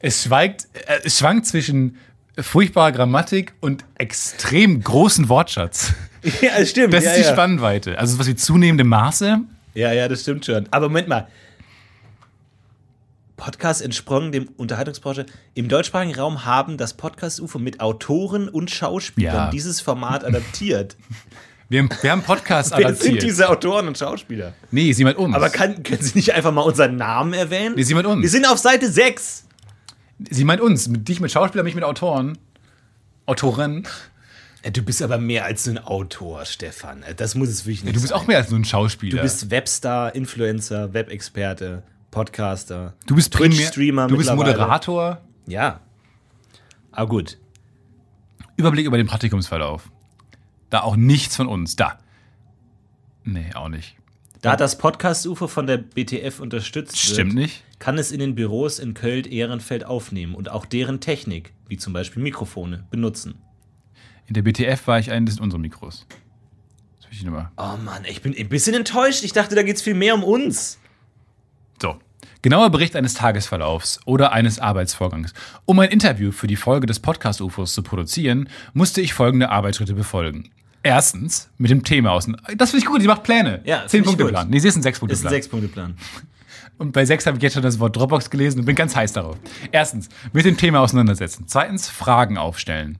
es, 0.00 0.24
schweigt, 0.24 0.68
äh, 0.86 1.00
es 1.02 1.18
schwankt 1.18 1.46
zwischen 1.46 1.96
furchtbarer 2.38 2.92
Grammatik 2.92 3.54
und 3.60 3.86
extrem 3.94 4.82
großen 4.82 5.28
Wortschatz. 5.28 5.94
Ja, 6.40 6.58
das 6.58 6.70
stimmt. 6.70 6.94
Das 6.94 7.04
ja, 7.04 7.10
ist 7.10 7.18
die 7.18 7.24
ja. 7.24 7.32
Spannweite. 7.34 7.98
Also 7.98 8.18
was 8.18 8.26
wie 8.26 8.34
zunehmendem 8.34 8.88
Maße. 8.88 9.40
Ja, 9.74 9.92
ja, 9.92 10.08
das 10.08 10.22
stimmt 10.22 10.46
schon. 10.46 10.66
Aber 10.70 10.88
Moment 10.88 11.06
mal. 11.06 11.28
Podcast 13.36 13.82
entsprungen 13.82 14.30
dem 14.32 14.48
Unterhaltungsbranche. 14.56 15.26
Im 15.54 15.68
deutschsprachigen 15.68 16.14
Raum 16.18 16.44
haben 16.44 16.76
das 16.76 16.94
Podcast-UFO 16.94 17.58
mit 17.58 17.80
Autoren 17.80 18.48
und 18.48 18.70
Schauspielern 18.70 19.34
Ja. 19.34 19.50
dieses 19.50 19.80
Format 19.80 20.24
adaptiert. 20.26 20.96
Wir 21.68 21.80
haben, 21.80 21.88
wir 22.02 22.10
haben 22.12 22.22
Podcasts 22.22 22.70
Wer 22.72 22.78
sind 22.78 22.86
adaptiert. 22.88 23.22
diese 23.22 23.48
Autoren 23.48 23.88
und 23.88 23.98
Schauspieler? 23.98 24.52
Nee, 24.70 24.92
sie 24.92 25.02
mit 25.04 25.16
uns. 25.16 25.34
Aber 25.34 25.48
kann, 25.50 25.82
können 25.82 26.02
Sie 26.02 26.12
nicht 26.16 26.32
einfach 26.34 26.52
mal 26.52 26.60
unseren 26.60 26.96
Namen 26.96 27.32
erwähnen? 27.32 27.74
Nee, 27.74 27.82
sie 27.82 27.94
mit 27.94 28.06
uns. 28.06 28.22
Wir 28.22 28.28
sind 28.28 28.46
auf 28.46 28.58
Seite 28.58 28.88
6. 28.90 29.46
sie 30.30 30.44
meint 30.44 30.60
uns. 30.60 30.86
Mit, 30.88 31.08
dich 31.08 31.20
mit 31.20 31.32
Schauspielern, 31.32 31.64
mich 31.64 31.74
mit 31.74 31.82
Autoren. 31.84 32.38
Autoren. 33.26 33.88
Du 34.72 34.82
bist 34.82 35.02
aber 35.02 35.18
mehr 35.18 35.44
als 35.44 35.66
ein 35.66 35.78
Autor, 35.78 36.44
Stefan. 36.46 37.04
Das 37.16 37.34
muss 37.34 37.48
es 37.48 37.64
wirklich 37.66 37.84
nicht 37.84 37.96
Du 37.96 38.00
bist 38.00 38.12
sein. 38.12 38.20
auch 38.20 38.26
mehr 38.26 38.38
als 38.38 38.50
nur 38.50 38.60
ein 38.60 38.64
Schauspieler. 38.64 39.16
Du 39.16 39.22
bist 39.22 39.50
Webstar, 39.50 40.14
Influencer, 40.14 40.94
Webexperte, 40.94 41.82
Podcaster. 42.14 42.94
du 43.06 43.16
bist 43.16 43.32
Twitch-Streamer 43.34 44.06
Du 44.06 44.16
bist. 44.16 44.32
Moderator. 44.32 45.20
Ja. 45.48 45.80
Aber 46.92 47.08
gut. 47.08 47.38
Überblick 48.56 48.86
über 48.86 48.96
den 48.96 49.08
Praktikumsverlauf. 49.08 49.90
Da 50.70 50.82
auch 50.82 50.94
nichts 50.94 51.34
von 51.34 51.48
uns. 51.48 51.74
Da. 51.74 51.98
Nee, 53.24 53.50
auch 53.54 53.68
nicht. 53.68 53.96
Da 54.42 54.54
das 54.54 54.78
Podcast-UFO 54.78 55.48
von 55.48 55.66
der 55.66 55.78
BTF 55.78 56.38
unterstützt 56.38 56.96
Stimmt 56.98 57.32
wird, 57.34 57.46
nicht. 57.46 57.64
kann 57.80 57.98
es 57.98 58.12
in 58.12 58.20
den 58.20 58.36
Büros 58.36 58.78
in 58.78 58.94
Köln-Ehrenfeld 58.94 59.84
aufnehmen 59.84 60.36
und 60.36 60.48
auch 60.50 60.66
deren 60.66 61.00
Technik, 61.00 61.52
wie 61.66 61.78
zum 61.78 61.92
Beispiel 61.92 62.22
Mikrofone, 62.22 62.84
benutzen. 62.90 63.34
In 64.26 64.34
der 64.34 64.42
BTF 64.42 64.86
war 64.86 65.00
ich 65.00 65.10
ein, 65.10 65.26
das 65.26 65.34
sind 65.36 65.42
unsere 65.42 65.60
Mikros. 65.60 66.06
Das 66.98 67.10
will 67.10 67.16
ich 67.18 67.24
nochmal. 67.24 67.50
Oh 67.56 67.76
Mann, 67.84 68.04
ich 68.08 68.22
bin 68.22 68.36
ein 68.38 68.48
bisschen 68.48 68.74
enttäuscht. 68.74 69.24
Ich 69.24 69.32
dachte, 69.32 69.56
da 69.56 69.62
geht 69.64 69.76
es 69.76 69.82
viel 69.82 69.94
mehr 69.94 70.14
um 70.14 70.22
uns. 70.22 70.78
Genauer 72.44 72.68
Bericht 72.68 72.94
eines 72.94 73.14
Tagesverlaufs 73.14 74.00
oder 74.04 74.32
eines 74.32 74.58
Arbeitsvorgangs. 74.58 75.32
Um 75.64 75.78
ein 75.78 75.88
Interview 75.88 76.30
für 76.30 76.46
die 76.46 76.56
Folge 76.56 76.86
des 76.86 77.00
Podcast-UFOs 77.00 77.72
zu 77.72 77.82
produzieren, 77.82 78.50
musste 78.74 79.00
ich 79.00 79.14
folgende 79.14 79.48
Arbeitsschritte 79.48 79.94
befolgen. 79.94 80.50
Erstens, 80.82 81.48
mit 81.56 81.70
dem 81.70 81.84
Thema 81.84 82.12
aus. 82.12 82.28
Das 82.58 82.72
finde 82.72 82.84
ich 82.84 82.84
gut, 82.84 83.00
sie 83.00 83.06
macht 83.06 83.22
Pläne. 83.22 83.62
Ja, 83.64 83.86
Zehn 83.86 84.04
Punkte. 84.04 84.26
Plan. 84.26 84.50
Nee, 84.50 84.58
sie 84.58 84.68
ist 84.68 84.76
ein 84.76 84.82
sechs 84.82 84.98
Punkte 84.98 85.14
Das 85.14 85.20
ist 85.20 85.24
ein 85.24 85.30
Plan. 85.30 85.40
Sechs-Punkte-Plan. 85.40 85.96
Und 86.76 86.92
bei 86.92 87.06
sechs 87.06 87.24
habe 87.24 87.38
ich 87.38 87.42
jetzt 87.42 87.54
schon 87.54 87.62
das 87.62 87.80
Wort 87.80 87.96
Dropbox 87.96 88.28
gelesen 88.28 88.58
und 88.58 88.66
bin 88.66 88.76
ganz 88.76 88.94
heiß 88.94 89.14
darauf. 89.14 89.38
Erstens, 89.72 90.10
mit 90.34 90.44
dem 90.44 90.58
Thema 90.58 90.80
auseinandersetzen. 90.80 91.44
Zweitens, 91.46 91.88
Fragen 91.88 92.36
aufstellen. 92.36 92.98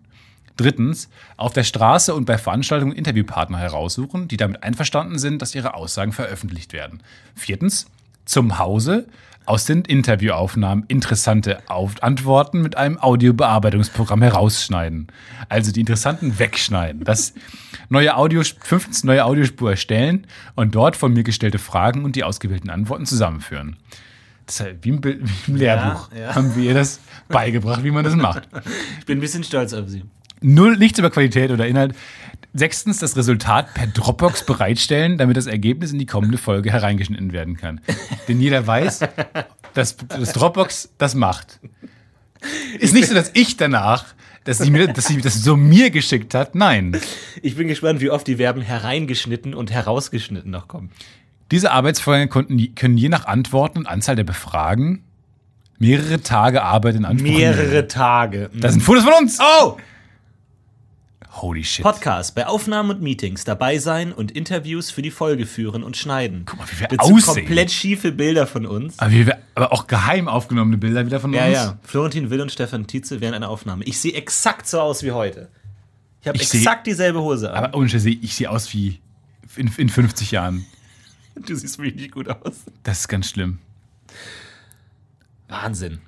Drittens, 0.57 1.11
auf 1.37 1.53
der 1.53 1.65
Straße 1.65 2.15
und 2.15 2.25
bei 2.25 2.39
Veranstaltungen 2.39 2.93
Interviewpartner 2.93 3.59
heraussuchen, 3.59 4.27
die 4.27 4.39
damit 4.39 4.63
einverstanden 4.63 5.19
sind, 5.19 5.43
dass 5.43 5.55
ihre 5.55 5.75
Aussagen 5.75 6.13
veröffentlicht 6.13 6.73
werden. 6.73 7.03
Viertens, 7.35 7.89
zum 8.25 8.59
Hause 8.59 9.07
aus 9.47 9.65
den 9.65 9.83
Interviewaufnahmen 9.83 10.85
interessante 10.89 11.59
auf 11.69 12.03
Antworten 12.03 12.63
mit 12.63 12.77
einem 12.77 12.99
Audiobearbeitungsprogramm 12.99 14.23
herausschneiden. 14.23 15.09
Also 15.49 15.73
die 15.73 15.81
interessanten 15.81 16.39
wegschneiden. 16.39 17.05
Das 17.05 17.35
neue 17.89 18.17
Audio, 18.17 18.43
fünftens 18.61 19.05
neue 19.05 19.25
Audiospur 19.25 19.71
erstellen 19.71 20.27
und 20.55 20.75
dort 20.75 20.97
von 20.97 21.13
mir 21.13 21.23
gestellte 21.23 21.59
Fragen 21.59 22.05
und 22.05 22.17
die 22.17 22.25
ausgewählten 22.25 22.71
Antworten 22.71 23.07
zusammenführen. 23.07 23.77
Das 24.47 24.57
ist 24.57 24.61
halt 24.61 24.79
wie 24.83 24.89
im, 24.91 25.05
wie 25.05 25.21
im 25.47 25.57
Lehrbuch. 25.57 26.11
ja. 26.13 26.35
Haben 26.35 26.55
wir 26.57 26.65
ihr 26.65 26.75
das 26.75 27.01
beigebracht, 27.29 27.83
wie 27.83 27.91
man 27.91 28.05
das 28.05 28.15
macht. 28.15 28.49
Ich 28.99 29.07
bin 29.07 29.19
ein 29.19 29.21
bisschen 29.21 29.45
stolz 29.45 29.73
auf 29.73 29.89
Sie. 29.89 30.05
Null, 30.41 30.77
nichts 30.77 30.99
über 30.99 31.11
Qualität 31.11 31.51
oder 31.51 31.67
Inhalt. 31.67 31.95
Sechstens, 32.53 32.99
das 32.99 33.17
Resultat 33.17 33.75
per 33.75 33.87
Dropbox 33.87 34.47
bereitstellen, 34.47 35.19
damit 35.19 35.37
das 35.37 35.47
Ergebnis 35.47 35.93
in 35.93 35.99
die 35.99 36.07
kommende 36.07 36.39
Folge 36.39 36.71
hereingeschnitten 36.71 37.33
werden 37.33 37.57
kann. 37.57 37.81
Denn 38.29 38.41
jeder 38.41 38.67
weiß, 38.67 39.01
dass 39.75 39.97
das 39.97 40.33
Dropbox 40.33 40.91
das 40.99 41.15
macht. 41.15 41.61
Ist 42.79 42.95
nicht 42.95 43.09
so, 43.09 43.15
dass 43.15 43.31
ich 43.35 43.57
danach, 43.57 44.15
dass 44.45 44.59
sie, 44.59 44.71
mir, 44.71 44.87
dass 44.89 45.07
sie 45.07 45.21
das 45.21 45.43
so 45.43 45.57
mir 45.57 45.91
geschickt 45.91 46.35
hat. 46.35 46.55
Nein. 46.55 46.97
Ich 47.43 47.57
bin 47.57 47.69
gespannt, 47.69 48.01
wie 48.01 48.11
oft 48.11 48.27
die 48.27 48.37
Verben 48.37 48.63
hereingeschnitten 48.63 49.55
und 49.55 49.71
herausgeschnitten 49.73 50.51
noch 50.51 50.69
kommen. 50.69 50.91
Diese 51.51 51.73
Arbeitsvorgänge 51.73 52.29
können 52.29 52.99
je 52.99 53.09
nach 53.09 53.27
Antworten 53.27 53.79
und 53.79 53.87
Anzahl 53.87 54.17
der 54.17 54.25
Befragen 54.25 55.05
mehrere 55.79 56.21
Tage 56.21 56.63
Arbeit 56.63 56.97
in 56.97 57.05
Anspruch 57.05 57.27
nehmen. 57.27 57.39
Mehrere 57.39 57.89
Tage. 57.89 58.51
Das 58.55 58.73
sind 58.73 58.81
Fotos 58.83 59.05
von 59.05 59.13
uns. 59.15 59.39
Oh! 59.41 59.77
Holy 61.43 61.65
shit. 61.65 61.83
Podcast 61.83 62.35
bei 62.37 62.47
Aufnahmen 62.47 62.91
und 62.91 63.03
Meetings 63.03 63.45
dabei 63.45 63.79
sein 63.79 64.13
und 64.13 64.31
Interviews 64.31 64.91
für 64.91 65.03
die 65.03 65.11
Folge 65.11 65.47
führen 65.47 65.83
und 65.83 65.97
schneiden. 65.97 66.45
Guck 66.47 66.59
mal, 66.61 66.67
wie 66.71 66.79
wir 66.81 66.89
Dazu 66.89 67.15
aussehen. 67.15 67.45
komplett 67.47 67.71
schiefe 67.73 68.13
Bilder 68.13 68.47
von 68.47 68.67
uns. 68.67 68.99
Aber, 68.99 69.11
wir, 69.11 69.39
aber 69.57 69.73
auch 69.73 69.87
geheim 69.89 70.29
aufgenommene 70.29 70.79
Bilder 70.79 71.05
wieder 71.07 71.19
von 71.21 71.33
Ja, 71.33 71.45
uns. 71.47 71.55
ja. 71.55 71.79
Florentin 71.83 72.31
Will 72.31 72.41
und 72.41 72.53
Stefan 72.53 72.87
Tietze 72.87 73.21
während 73.21 73.35
einer 73.37 73.49
Aufnahme. 73.49 73.85
Ich 73.85 73.99
sehe 74.01 74.13
exakt 74.15 74.69
so 74.69 74.81
aus 74.81 75.03
wie 75.03 75.11
heute. 75.13 75.49
Ich 76.21 76.29
habe 76.29 76.39
Ich 76.39 76.49
seh- 76.49 76.59
exakt 76.59 76.87
dieselbe 76.87 77.21
Hose 77.21 77.51
an. 77.53 77.65
Aber 77.65 77.77
ohne 77.79 77.87
ich 77.87 78.35
sehe 78.35 78.51
aus 78.51 78.73
wie 78.73 79.01
in, 79.57 79.71
in 79.77 79.89
50 79.89 80.31
Jahren. 80.31 80.65
du 81.35 81.55
siehst 81.57 81.79
wirklich 81.81 82.13
gut 82.13 82.29
aus. 82.29 82.63
Das 82.85 83.01
ist 83.01 83.09
ganz 83.09 83.29
schlimm. 83.29 83.59
Wahnsinn. 85.49 85.99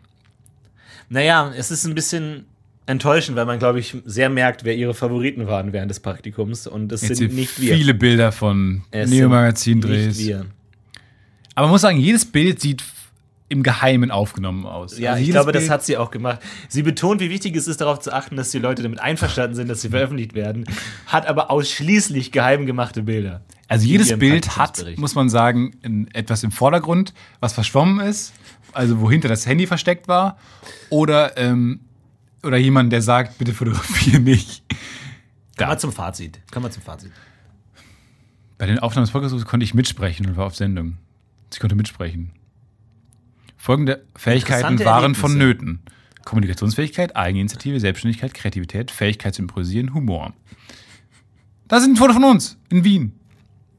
Naja, 1.09 1.53
es 1.57 1.71
ist 1.71 1.85
ein 1.85 1.95
bisschen 1.95 2.47
enttäuschend, 2.87 3.37
weil 3.37 3.47
man, 3.47 3.59
glaube 3.59 3.81
ich, 3.81 3.97
sehr 4.05 4.31
merkt, 4.31 4.65
wer 4.65 4.75
ihre 4.77 4.95
Favoriten 4.95 5.47
waren 5.47 5.73
während 5.73 5.91
des 5.91 6.01
Praktikums. 6.01 6.67
Und 6.67 6.89
das 6.89 7.03
Jetzt 7.03 7.19
sind 7.19 7.35
nicht 7.35 7.61
wir. 7.61 7.75
viele 7.77 7.95
Bilder 7.95 8.33
von 8.33 8.83
Es 8.91 9.11
Neo-Magazin-Drehs. 9.11 10.31
Aber 11.55 11.67
man 11.67 11.71
muss 11.71 11.81
sagen, 11.83 11.99
jedes 11.99 12.25
Bild 12.25 12.61
sieht 12.61 12.83
im 13.49 13.63
Geheimen 13.63 14.11
aufgenommen 14.11 14.67
aus. 14.67 14.99
Ja, 14.99 15.13
Also 15.13 15.23
ich 15.23 15.31
glaube, 15.31 15.53
das 15.53 15.63
Bild- 15.63 15.71
hat 15.71 15.85
sie 15.85 15.97
auch 15.97 16.11
gemacht. 16.11 16.41
Sie 16.69 16.83
betont, 16.83 17.21
wie 17.21 17.31
wichtig 17.31 17.55
es 17.55 17.69
ist, 17.69 17.81
darauf 17.81 18.01
zu 18.01 18.13
achten, 18.13 18.35
dass 18.37 18.51
die 18.51 18.59
Leute 18.59 18.83
damit 18.83 19.01
einverstanden 19.01 19.55
sind, 19.55 19.69
dass 19.69 19.83
sie 19.83 19.89
veröffentlicht 19.89 20.35
werden, 20.35 20.65
hat 21.07 21.27
aber 21.29 21.51
ausschließlich 21.51 22.33
geheim 22.33 22.67
gemachte 22.67 23.05
Bilder. 23.05 23.43
Also 23.69 23.87
jedes 23.87 24.17
Bild 24.19 24.57
hat, 24.57 24.85
muss 24.97 25.15
man 25.15 25.29
sagen, 25.29 26.09
etwas 26.13 26.43
im 26.43 26.51
Vordergrund, 26.51 27.15
was 27.41 27.53
verschwommen 27.53 28.01
ist, 28.05 28.33
also 28.73 29.01
wohinter 29.01 29.29
das 29.29 29.47
Handy 29.47 29.67
versteckt 29.69 30.09
war, 30.09 30.39
oder, 30.91 31.37
ähm, 31.39 31.81
oder 32.47 32.57
jemand, 32.57 32.93
der 32.93 33.03
sagt, 33.03 33.39
bitte 33.39 33.53
fotografiere 33.53 34.21
nicht. 34.21 34.63
Kommen 35.57 35.71
wir 35.71 35.79
zum 35.79 35.93
Fazit. 35.93 36.41
Kommen 36.51 36.67
wir 36.67 36.71
zum 36.71 36.83
Fazit. 36.83 37.13
Bei 38.59 38.67
den 38.67 38.79
Aufnahmen 38.79 39.05
des 39.05 39.13
Podcasts 39.13 39.45
konnte 39.45 39.65
ich 39.65 39.75
mitsprechen 39.75 40.27
und 40.27 40.37
war 40.37 40.47
auf 40.47 40.57
Sendung. 40.57 40.99
Ich 41.53 41.61
konnte 41.61 41.77
mitsprechen. 41.77 42.33
Folgende 43.57 44.05
Fähigkeiten 44.15 44.79
waren 44.85 45.15
vonnöten. 45.15 45.81
Kommunikationsfähigkeit, 46.25 47.17
Eigeninitiative, 47.17 47.81
Selbstständigkeit, 47.81 48.35
Kreativität, 48.35 48.91
Fähigkeit 48.91 49.35
zu 49.35 49.43
improvisieren, 49.43 49.95
Humor. 49.95 50.35
Da 51.69 51.81
sind 51.81 51.93
ein 51.93 51.97
Foto 51.97 52.13
von 52.13 52.25
uns 52.25 52.59
in 52.69 52.85
Wien. 52.85 53.13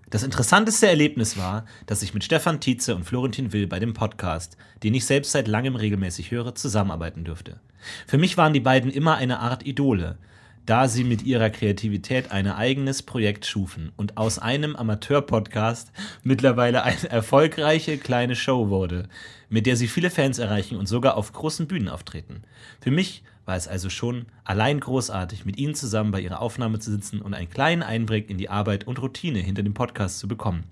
Das 0.09 0.23
interessanteste 0.23 0.87
Erlebnis 0.87 1.35
war, 1.35 1.65
dass 1.85 2.01
ich 2.01 2.13
mit 2.13 2.23
Stefan 2.23 2.61
Tietze 2.61 2.95
und 2.95 3.03
Florentin 3.03 3.51
Will 3.51 3.67
bei 3.67 3.79
dem 3.79 3.93
Podcast, 3.93 4.55
den 4.81 4.93
ich 4.93 5.05
selbst 5.05 5.33
seit 5.33 5.49
langem 5.49 5.75
regelmäßig 5.75 6.31
höre, 6.31 6.55
zusammenarbeiten 6.55 7.25
durfte. 7.25 7.59
Für 8.05 8.17
mich 8.17 8.37
waren 8.37 8.53
die 8.53 8.61
beiden 8.61 8.89
immer 8.89 9.15
eine 9.15 9.39
Art 9.39 9.65
Idole, 9.65 10.17
da 10.65 10.87
sie 10.87 11.03
mit 11.03 11.23
ihrer 11.23 11.49
Kreativität 11.49 12.31
ein 12.31 12.47
eigenes 12.47 13.03
Projekt 13.03 13.45
schufen 13.45 13.91
und 13.97 14.15
aus 14.15 14.39
einem 14.39 14.77
Amateur-Podcast 14.77 15.91
mittlerweile 16.23 16.83
eine 16.83 17.09
erfolgreiche 17.09 17.97
kleine 17.97 18.37
Show 18.37 18.69
wurde, 18.69 19.09
mit 19.49 19.65
der 19.65 19.75
sie 19.75 19.89
viele 19.89 20.09
Fans 20.09 20.39
erreichen 20.39 20.77
und 20.77 20.87
sogar 20.87 21.17
auf 21.17 21.33
großen 21.33 21.67
Bühnen 21.67 21.89
auftreten. 21.89 22.43
Für 22.79 22.91
mich 22.91 23.23
war 23.47 23.55
es 23.55 23.67
also 23.67 23.89
schon 23.89 24.25
allein 24.43 24.79
großartig, 24.79 25.45
mit 25.45 25.57
ihnen 25.57 25.73
zusammen 25.73 26.11
bei 26.11 26.19
ihrer 26.21 26.41
Aufnahme 26.41 26.79
zu 26.79 26.91
sitzen 26.91 27.21
und 27.21 27.33
einen 27.33 27.49
kleinen 27.49 27.81
Einblick 27.81 28.29
in 28.29 28.37
die 28.37 28.49
Arbeit 28.49 28.85
und 28.85 29.01
Routine 29.01 29.39
hinter 29.39 29.63
dem 29.63 29.73
Podcast 29.73 30.19
zu 30.19 30.27
bekommen. 30.27 30.65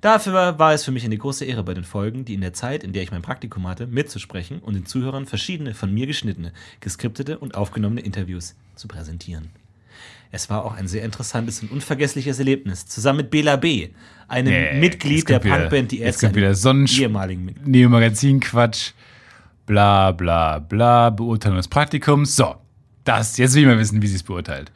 Dafür 0.00 0.58
war 0.58 0.72
es 0.72 0.84
für 0.84 0.92
mich 0.92 1.04
eine 1.04 1.18
große 1.18 1.44
Ehre, 1.44 1.64
bei 1.64 1.74
den 1.74 1.84
Folgen, 1.84 2.24
die 2.24 2.34
in 2.34 2.40
der 2.40 2.52
Zeit, 2.54 2.82
in 2.84 2.92
der 2.92 3.02
ich 3.02 3.10
mein 3.10 3.22
Praktikum 3.22 3.66
hatte, 3.68 3.86
mitzusprechen 3.86 4.60
und 4.60 4.74
den 4.74 4.86
Zuhörern 4.86 5.26
verschiedene 5.26 5.74
von 5.74 5.92
mir 5.92 6.06
geschnittene, 6.06 6.52
geskriptete 6.80 7.38
und 7.38 7.54
aufgenommene 7.56 8.00
Interviews 8.00 8.54
zu 8.74 8.88
präsentieren. 8.88 9.48
Es 10.30 10.48
war 10.50 10.64
auch 10.64 10.74
ein 10.74 10.86
sehr 10.86 11.04
interessantes 11.04 11.60
und 11.62 11.72
unvergessliches 11.72 12.38
Erlebnis, 12.38 12.86
zusammen 12.86 13.18
mit 13.18 13.30
Bela 13.30 13.56
B., 13.56 13.88
einem 14.28 14.52
Nee, 14.52 14.78
Mitglied 14.80 15.28
der 15.28 15.42
wieder- 15.42 15.58
Punkband 15.58 15.90
Die 15.90 16.00
Ärzte, 16.00 16.28
Sonnensch- 16.54 17.00
ehemaligen 17.00 17.44
Mitglied. 17.46 17.66
Neo-Magazin-Quatsch, 17.66 18.92
bla 19.68 20.12
bla 20.12 20.58
bla, 20.58 21.10
Beurteilung 21.10 21.58
des 21.58 21.68
Praktikums. 21.68 22.34
So, 22.34 22.56
das, 23.04 23.36
jetzt 23.36 23.54
will 23.54 23.62
ich 23.62 23.68
mal 23.68 23.78
wissen, 23.78 24.02
wie 24.02 24.06
sie 24.06 24.16
es 24.16 24.22
beurteilt. 24.22 24.72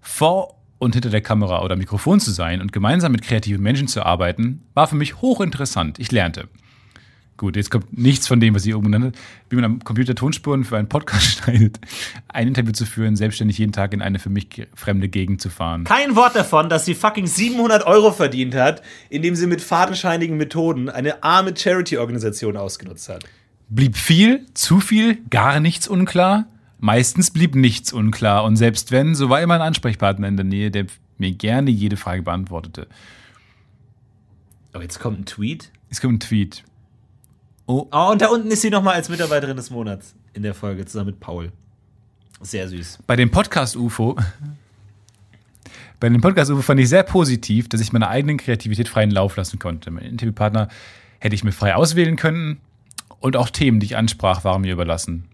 Vor 0.00 0.58
und 0.78 0.94
hinter 0.94 1.10
der 1.10 1.20
Kamera 1.20 1.62
oder 1.62 1.76
Mikrofon 1.76 2.20
zu 2.20 2.30
sein 2.30 2.60
und 2.60 2.72
gemeinsam 2.72 3.12
mit 3.12 3.22
kreativen 3.22 3.62
Menschen 3.62 3.86
zu 3.86 4.04
arbeiten, 4.04 4.62
war 4.72 4.88
für 4.88 4.96
mich 4.96 5.20
hochinteressant. 5.20 5.98
Ich 5.98 6.10
lernte. 6.10 6.48
Gut, 7.36 7.56
jetzt 7.56 7.70
kommt 7.70 7.98
nichts 7.98 8.26
von 8.26 8.40
dem, 8.40 8.54
was 8.54 8.64
ich 8.64 8.74
oben 8.74 8.92
genannt 8.92 9.04
habe. 9.04 9.24
Wie 9.50 9.56
man 9.56 9.64
am 9.64 9.84
Computer 9.84 10.14
Tonspuren 10.14 10.64
für 10.64 10.78
einen 10.78 10.88
Podcast 10.88 11.26
schneidet, 11.44 11.78
ein 12.28 12.48
Interview 12.48 12.72
zu 12.72 12.86
führen, 12.86 13.16
selbstständig 13.16 13.58
jeden 13.58 13.72
Tag 13.72 13.92
in 13.92 14.00
eine 14.00 14.18
für 14.18 14.30
mich 14.30 14.66
fremde 14.74 15.08
Gegend 15.08 15.42
zu 15.42 15.50
fahren. 15.50 15.84
Kein 15.84 16.16
Wort 16.16 16.34
davon, 16.34 16.70
dass 16.70 16.86
sie 16.86 16.94
fucking 16.94 17.26
700 17.26 17.84
Euro 17.86 18.10
verdient 18.10 18.54
hat, 18.54 18.82
indem 19.10 19.36
sie 19.36 19.46
mit 19.46 19.60
fadenscheinigen 19.60 20.38
Methoden 20.38 20.88
eine 20.88 21.22
arme 21.22 21.54
Charity-Organisation 21.54 22.56
ausgenutzt 22.56 23.10
hat. 23.10 23.24
Blieb 23.68 23.96
viel, 23.96 24.46
zu 24.54 24.80
viel, 24.80 25.18
gar 25.30 25.60
nichts 25.60 25.88
unklar. 25.88 26.46
Meistens 26.78 27.30
blieb 27.30 27.54
nichts 27.54 27.92
unklar. 27.92 28.44
Und 28.44 28.56
selbst 28.56 28.92
wenn, 28.92 29.14
so 29.14 29.30
war 29.30 29.40
immer 29.40 29.54
ein 29.54 29.62
Ansprechpartner 29.62 30.28
in 30.28 30.36
der 30.36 30.44
Nähe, 30.44 30.70
der 30.70 30.86
mir 31.18 31.32
gerne 31.32 31.70
jede 31.70 31.96
Frage 31.96 32.22
beantwortete. 32.22 32.86
Oh, 34.74 34.80
jetzt 34.80 35.00
kommt 35.00 35.20
ein 35.20 35.24
Tweet. 35.24 35.70
Es 35.88 36.00
kommt 36.00 36.14
ein 36.14 36.20
Tweet. 36.20 36.64
Oh, 37.66 37.88
Oh, 37.90 38.10
und 38.12 38.20
da 38.20 38.28
unten 38.28 38.50
ist 38.50 38.60
sie 38.62 38.70
nochmal 38.70 38.94
als 38.94 39.08
Mitarbeiterin 39.08 39.56
des 39.56 39.70
Monats 39.70 40.14
in 40.34 40.42
der 40.42 40.52
Folge, 40.54 40.84
zusammen 40.84 41.10
mit 41.10 41.20
Paul. 41.20 41.52
Sehr 42.40 42.68
süß. 42.68 42.98
bei 43.06 43.16
dem 43.16 43.30
Podcast 43.30 43.76
UFO. 43.76 44.16
Bei 46.00 46.08
dem 46.10 46.20
Podcast 46.20 46.50
UFO 46.50 46.60
fand 46.60 46.80
ich 46.80 46.88
sehr 46.90 47.04
positiv, 47.04 47.68
dass 47.68 47.80
ich 47.80 47.92
meiner 47.92 48.08
eigenen 48.08 48.36
Kreativität 48.36 48.88
freien 48.88 49.10
Lauf 49.10 49.36
lassen 49.36 49.58
konnte. 49.58 49.90
Mein 49.90 50.04
Interviewpartner 50.04 50.68
hätte 51.18 51.34
ich 51.34 51.44
mir 51.44 51.52
frei 51.52 51.74
auswählen 51.76 52.16
können 52.16 52.60
und 53.24 53.38
auch 53.38 53.48
Themen, 53.48 53.80
die 53.80 53.86
ich 53.86 53.96
ansprach, 53.96 54.44
waren 54.44 54.60
mir 54.60 54.74
überlassen. 54.74 55.26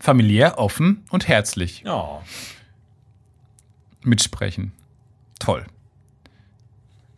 Familiär, 0.00 0.58
offen 0.58 1.04
und 1.10 1.28
herzlich. 1.28 1.84
Oh. 1.86 2.20
Mitsprechen. 4.02 4.72
Toll. 5.38 5.64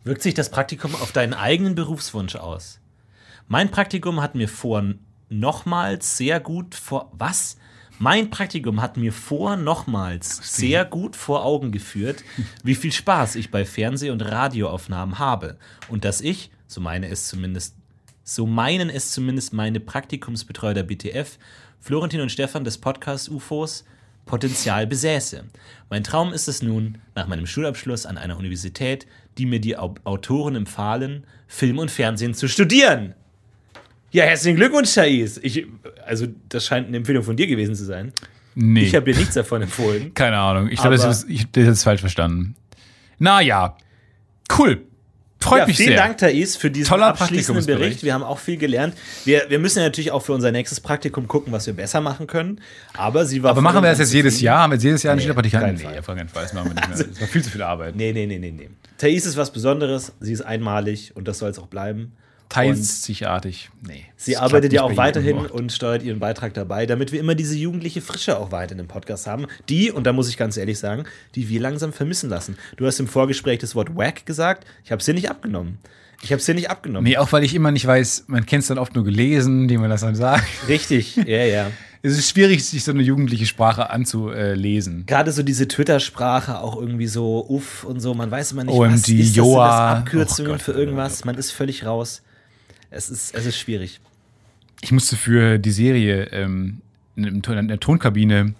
Wirkt 0.03 0.21
sich 0.21 0.35
das 0.35 0.51
Praktikum 0.51 0.93
auf 0.93 1.11
deinen 1.11 1.33
eigenen 1.33 1.73
Berufswunsch 1.73 2.35
aus? 2.35 2.81
Mein 3.47 3.71
Praktikum 3.71 4.21
hat 4.21 4.35
mir 4.35 4.47
vor 4.47 4.83
nochmals 5.27 6.15
sehr 6.17 6.39
gut 6.39 6.75
vor. 6.75 7.11
Was? 7.13 7.57
Mein 7.97 8.29
Praktikum 8.29 8.79
hat 8.79 8.95
mir 8.95 9.11
vor 9.11 9.57
nochmals 9.57 10.55
sehr 10.55 10.85
gut 10.85 11.15
vor 11.15 11.43
Augen 11.43 11.71
geführt, 11.71 12.23
wie 12.63 12.75
viel 12.75 12.91
Spaß 12.91 13.37
ich 13.37 13.49
bei 13.49 13.65
Fernseh- 13.65 14.11
und 14.11 14.21
Radioaufnahmen 14.21 15.17
habe. 15.17 15.57
Und 15.87 16.05
dass 16.05 16.21
ich, 16.21 16.51
so 16.67 16.79
meine 16.79 17.07
es 17.07 17.27
zumindest, 17.27 17.78
so 18.29 18.45
meinen 18.45 18.91
es 18.91 19.11
zumindest 19.11 19.53
meine 19.53 19.79
Praktikumsbetreuer 19.79 20.75
der 20.75 20.83
BTF, 20.83 21.39
Florentin 21.79 22.21
und 22.21 22.31
Stefan 22.31 22.63
des 22.63 22.77
Podcast 22.77 23.29
UFOs, 23.29 23.85
Potenzial 24.27 24.85
besäße. 24.85 25.45
Mein 25.89 26.03
Traum 26.03 26.31
ist 26.31 26.47
es 26.47 26.61
nun, 26.61 26.99
nach 27.15 27.27
meinem 27.27 27.47
Schulabschluss 27.47 28.05
an 28.05 28.19
einer 28.19 28.37
Universität, 28.37 29.07
die 29.39 29.47
mir 29.47 29.59
die 29.59 29.77
Au 29.77 29.95
Autoren 30.03 30.55
empfahlen, 30.55 31.23
Film 31.47 31.79
und 31.79 31.89
Fernsehen 31.89 32.35
zu 32.35 32.47
studieren. 32.47 33.15
Ja, 34.11 34.25
herzlichen 34.25 34.57
Glückwunsch, 34.57 34.93
Thais. 34.93 35.39
Ich, 35.41 35.65
also, 36.05 36.27
das 36.49 36.67
scheint 36.67 36.87
eine 36.87 36.97
Empfehlung 36.97 37.23
von 37.23 37.35
dir 37.35 37.47
gewesen 37.47 37.73
zu 37.73 37.85
sein. 37.85 38.13
Nee. 38.53 38.83
Ich 38.83 38.95
habe 38.95 39.11
dir 39.11 39.17
nichts 39.17 39.33
davon 39.33 39.63
empfohlen. 39.63 40.13
Keine 40.13 40.37
Ahnung. 40.37 40.69
Ich 40.69 40.79
glaube, 40.79 40.97
das 40.97 41.23
ist 41.23 41.83
falsch 41.83 42.01
verstanden. 42.01 42.55
Naja. 43.17 43.75
Cool. 44.55 44.85
Freut 45.41 45.59
Ja, 45.59 45.67
mich 45.67 45.77
vielen 45.77 45.89
sehr. 45.89 45.97
Dank, 45.97 46.17
Thais, 46.17 46.57
für 46.57 46.69
diesen 46.69 46.89
Toller 46.89 47.07
abschließenden. 47.07 47.65
Bericht. 47.65 48.03
Wir 48.03 48.13
haben 48.13 48.23
auch 48.23 48.39
viel 48.39 48.57
gelernt. 48.57 48.93
Wir, 49.23 49.43
wir 49.47 49.57
müssen 49.59 49.79
ja 49.79 49.85
natürlich 49.85 50.11
auch 50.11 50.19
für 50.21 50.33
unser 50.33 50.51
nächstes 50.51 50.81
Praktikum 50.81 51.27
gucken, 51.29 51.53
was 51.53 51.65
wir 51.65 51.73
besser 51.73 52.01
machen 52.01 52.27
können. 52.27 52.59
Aber 52.97 53.25
sie 53.25 53.41
war 53.41 53.51
Aber 53.51 53.61
machen 53.61 53.81
wir 53.81 53.89
das 53.89 53.99
jetzt 53.99 54.13
jedes. 54.13 54.41
Jahr? 54.41 54.63
Haben 54.63 54.71
wir 54.71 54.75
jetzt 54.75 54.83
jedes 54.83 55.03
Jahr 55.03 55.15
Nee, 55.15 55.21
Schülerpraktikanten? 55.21 55.77
keinen 55.77 55.89
Fall. 55.91 55.99
auf 55.99 56.05
keinen 56.07 56.27
Fall. 56.29 56.43
Das 56.43 56.53
machen 56.53 56.69
wir 56.71 56.75
nicht 56.75 56.89
mehr. 56.89 57.07
Das 57.07 57.21
war 57.21 57.27
viel 57.27 57.43
zu 57.43 57.49
viel 57.51 57.61
Arbeit. 57.61 57.95
Nee, 57.95 58.11
nee, 58.11 58.25
nee, 58.25 58.37
nee, 58.37 58.51
nee. 58.51 58.69
Thais 58.97 59.25
ist 59.25 59.37
was 59.37 59.51
Besonderes. 59.53 60.11
Sie 60.19 60.33
ist 60.33 60.41
einmalig 60.41 61.13
und 61.15 61.27
das 61.29 61.39
soll 61.39 61.49
es 61.49 61.57
auch 61.57 61.67
bleiben. 61.67 62.11
Teilsigartig. 62.49 63.69
Nee. 63.87 64.05
Sie 64.17 64.35
arbeitet 64.35 64.73
ja 64.73 64.81
auch 64.81 64.97
weiterhin 64.97 65.37
und 65.37 65.71
steuert 65.71 66.01
ihren 66.01 66.19
Beitrag 66.19 66.55
dabei, 66.55 66.87
damit 66.87 67.11
wir 67.11 67.19
immer 67.19 67.35
diese 67.35 67.55
jugendliche 67.55 68.01
Frische 68.01 68.39
auch 68.39 68.51
weiter 68.51 68.71
in 68.71 68.79
dem 68.79 68.87
Podcast 68.87 69.27
haben, 69.27 69.45
die, 69.69 69.91
und 69.91 70.05
da 70.05 70.13
muss 70.13 70.29
ich 70.29 70.37
ganz 70.37 70.57
ehrlich 70.57 70.79
sagen, 70.79 71.03
die 71.35 71.47
wir 71.47 71.61
langsam 71.61 71.93
vermissen 71.93 72.29
lassen. 72.29 72.57
Du 72.75 72.87
hast 72.87 72.99
im 72.99 73.07
Vorgespräch 73.07 73.59
das 73.59 73.75
Wort 73.75 73.95
wack 73.95 74.25
gesagt, 74.25 74.65
ich 74.83 74.91
habe 74.91 74.99
es 74.99 75.05
dir 75.05 75.13
nicht 75.13 75.29
abgenommen. 75.29 75.77
Ich 76.21 76.31
habe 76.31 76.39
es 76.39 76.45
dir 76.45 76.55
nicht 76.55 76.69
abgenommen. 76.69 77.07
Nee, 77.07 77.17
auch 77.17 77.31
weil 77.31 77.43
ich 77.43 77.53
immer 77.53 77.71
nicht 77.71 77.85
weiß, 77.85 78.25
man 78.27 78.45
kennt 78.45 78.63
es 78.63 78.67
dann 78.67 78.77
oft 78.77 78.95
nur 78.95 79.05
gelesen, 79.05 79.69
wie 79.69 79.77
man 79.77 79.89
das 79.89 80.01
dann 80.01 80.15
sagt. 80.15 80.43
Richtig, 80.67 81.15
ja, 81.15 81.45
ja. 81.45 81.71
Es 82.01 82.17
ist 82.17 82.29
schwierig, 82.29 82.63
sich 82.63 82.85
so 82.85 82.91
eine 82.91 83.03
jugendliche 83.03 83.45
Sprache 83.45 83.89
anzulesen. 83.89 85.05
Gerade 85.05 85.33
so 85.33 85.43
diese 85.43 85.67
Twitter-Sprache 85.67 86.59
auch 86.61 86.79
irgendwie 86.79 87.07
so 87.07 87.45
uff 87.49 87.83
und 87.83 87.99
so, 87.99 88.13
man 88.13 88.31
weiß 88.31 88.53
immer 88.53 88.63
nicht, 88.63 88.73
OMG, 88.73 88.85
was 88.85 88.95
ist 88.95 89.01
das, 89.01 89.07
sind 89.07 89.19
das 89.19 89.35
Joa. 89.35 89.91
Abkürzungen 89.97 90.51
Oh 90.51 90.53
Gott, 90.53 90.61
für 90.61 90.71
irgendwas, 90.71 91.25
man 91.25 91.35
ist 91.35 91.51
völlig 91.51 91.85
raus. 91.85 92.21
Es 92.91 93.09
ist, 93.09 93.35
es 93.35 93.45
ist 93.45 93.57
schwierig. 93.57 93.99
Ich 94.81 94.91
musste 94.91 95.15
für 95.15 95.57
die 95.57 95.71
Serie 95.71 96.23
ähm, 96.31 96.81
in, 97.15 97.41
der 97.67 97.79
Tonkabine, 97.79 98.53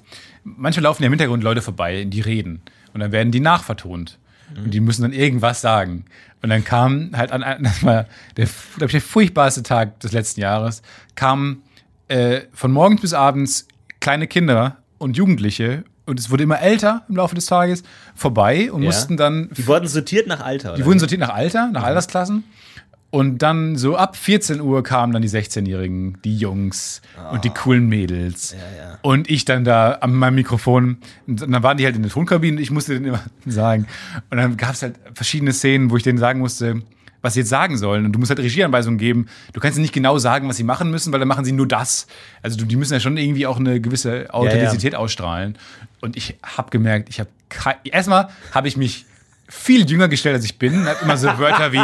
manchmal 0.43 0.83
laufen 0.83 1.03
ja 1.03 1.07
im 1.07 1.13
Hintergrund 1.13 1.43
Leute 1.43 1.61
vorbei, 1.61 2.03
die 2.05 2.21
reden. 2.21 2.61
Und 2.93 2.99
dann 2.99 3.11
werden 3.11 3.31
die 3.31 3.39
nachvertont. 3.39 4.17
Und 4.55 4.73
die 4.73 4.79
müssen 4.79 5.03
dann 5.03 5.13
irgendwas 5.13 5.61
sagen. 5.61 6.05
Und 6.41 6.49
dann 6.49 6.63
kam 6.63 7.11
halt 7.15 7.31
an, 7.31 7.41
das 7.63 7.83
war 7.83 8.05
der, 8.37 8.45
ich, 8.45 8.91
der 8.91 9.01
furchtbarste 9.01 9.63
Tag 9.63 9.99
des 9.99 10.11
letzten 10.11 10.41
Jahres, 10.41 10.81
kamen 11.15 11.61
äh, 12.07 12.41
von 12.53 12.71
morgens 12.71 13.01
bis 13.01 13.13
abends 13.13 13.67
kleine 13.99 14.27
Kinder 14.27 14.77
und 14.97 15.17
Jugendliche 15.17 15.83
und 16.05 16.19
es 16.19 16.31
wurde 16.31 16.43
immer 16.43 16.59
älter 16.59 17.05
im 17.07 17.17
Laufe 17.17 17.35
des 17.35 17.45
Tages 17.45 17.83
vorbei 18.15 18.71
und 18.71 18.81
Ja. 18.81 18.87
mussten 18.87 19.15
dann 19.17 19.49
Die 19.55 19.67
wurden 19.67 19.87
sortiert 19.87 20.25
nach 20.27 20.39
Alter. 20.41 20.73
die 20.73 20.83
wurden 20.85 20.97
sortiert 20.99 21.21
nach 21.21 21.29
Alter, 21.29 21.69
nach 21.71 21.83
Altersklassen. 21.83 22.43
Und 23.11 23.39
dann 23.39 23.75
so 23.75 23.97
ab 23.97 24.15
14 24.15 24.61
Uhr 24.61 24.83
kamen 24.83 25.13
dann 25.13 25.23
die 25.23 25.29
16-Jährigen, 25.29 26.19
die 26.23 26.37
Jungs 26.37 27.01
und 27.31 27.43
die 27.43 27.49
coolen 27.49 27.87
Mädels. 27.87 28.51
ja. 28.77 28.99
Und 29.01 29.29
ich 29.29 29.45
dann 29.45 29.63
da 29.63 29.93
an 29.93 30.13
meinem 30.13 30.35
Mikrofon. 30.35 30.97
Und 31.25 31.41
dann 31.41 31.63
waren 31.63 31.77
die 31.77 31.85
halt 31.85 31.95
in 31.95 32.03
der 32.03 32.11
Tonkabine 32.11 32.57
und 32.57 32.61
ich 32.61 32.69
musste 32.69 32.93
denen 32.93 33.05
immer 33.05 33.23
sagen. 33.47 33.87
Und 34.29 34.37
dann 34.37 34.57
gab 34.57 34.73
es 34.73 34.83
halt 34.83 34.95
verschiedene 35.13 35.53
Szenen, 35.53 35.89
wo 35.89 35.97
ich 35.97 36.03
denen 36.03 36.19
sagen 36.19 36.39
musste, 36.39 36.83
was 37.21 37.33
sie 37.33 37.39
jetzt 37.39 37.49
sagen 37.49 37.77
sollen. 37.77 38.05
Und 38.05 38.13
du 38.13 38.19
musst 38.19 38.29
halt 38.29 38.39
Regieanweisungen 38.39 38.99
geben. 38.99 39.27
Du 39.53 39.59
kannst 39.59 39.77
ihnen 39.77 39.83
nicht 39.83 39.93
genau 39.93 40.19
sagen, 40.19 40.47
was 40.47 40.57
sie 40.57 40.63
machen 40.63 40.91
müssen, 40.91 41.11
weil 41.11 41.19
dann 41.19 41.27
machen 41.27 41.45
sie 41.45 41.51
nur 41.51 41.67
das. 41.67 42.05
Also 42.43 42.57
du, 42.57 42.65
die 42.65 42.75
müssen 42.75 42.93
ja 42.93 42.99
schon 42.99 43.17
irgendwie 43.17 43.47
auch 43.47 43.57
eine 43.59 43.81
gewisse 43.81 44.31
Authentizität 44.33 44.93
ausstrahlen. 44.95 45.57
Und 46.01 46.15
ich 46.15 46.37
habe 46.43 46.69
gemerkt, 46.69 47.09
ich 47.09 47.19
habe 47.19 47.29
erstmal 47.85 48.29
habe 48.51 48.67
ich 48.67 48.77
mich 48.77 49.05
viel 49.47 49.89
jünger 49.89 50.07
gestellt, 50.07 50.35
als 50.35 50.45
ich 50.45 50.59
bin. 50.59 50.85
Hab 50.85 51.01
immer 51.01 51.17
so 51.17 51.27
Wörter 51.39 51.73
wie 51.73 51.81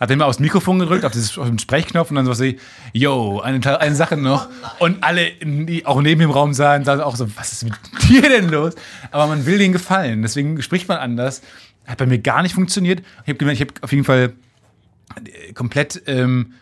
hat 0.00 0.10
immer 0.10 0.26
aufs 0.26 0.38
Mikrofon 0.38 0.78
gedrückt, 0.78 1.04
auf, 1.04 1.12
dieses, 1.12 1.36
auf 1.38 1.46
den 1.46 1.58
Sprechknopf 1.58 2.10
und 2.10 2.16
dann 2.16 2.26
so 2.26 2.38
wie, 2.42 2.58
yo, 2.92 3.40
eine, 3.40 3.80
eine 3.80 3.94
Sache 3.94 4.16
noch. 4.16 4.48
und 4.78 5.02
alle, 5.02 5.32
die 5.42 5.86
auch 5.86 6.00
neben 6.00 6.20
dem 6.20 6.30
Raum 6.30 6.54
sahen, 6.54 6.84
sahen 6.84 7.00
auch 7.00 7.16
so, 7.16 7.28
was 7.36 7.52
ist 7.52 7.64
mit 7.64 7.74
dir 8.08 8.22
denn 8.22 8.48
los? 8.48 8.74
Aber 9.10 9.26
man 9.26 9.46
will 9.46 9.58
denen 9.58 9.72
gefallen, 9.72 10.22
deswegen 10.22 10.60
spricht 10.62 10.88
man 10.88 10.98
anders. 10.98 11.42
Hat 11.86 11.98
bei 11.98 12.06
mir 12.06 12.18
gar 12.18 12.42
nicht 12.42 12.54
funktioniert. 12.54 13.00
Ich 13.22 13.28
habe 13.28 13.38
gemerkt, 13.38 13.60
ich 13.60 13.66
habe 13.66 13.74
auf 13.82 13.92
jeden 13.92 14.04
Fall 14.04 14.34
äh, 15.24 15.52
komplett 15.54 16.02
ähm, 16.06 16.52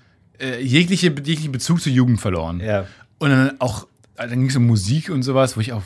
äh, 0.40 0.61
jegliche, 0.62 1.09
jeglichen 1.09 1.53
Bezug 1.53 1.81
zur 1.81 1.92
Jugend 1.92 2.20
verloren. 2.20 2.61
Ja. 2.61 2.87
Und 3.18 3.31
dann 3.31 3.61
auch, 3.61 3.87
dann 4.16 4.31
ging 4.31 4.46
es 4.46 4.57
um 4.57 4.66
Musik 4.66 5.11
und 5.11 5.22
sowas, 5.22 5.57
wo 5.57 5.61
ich 5.61 5.72
auch. 5.72 5.83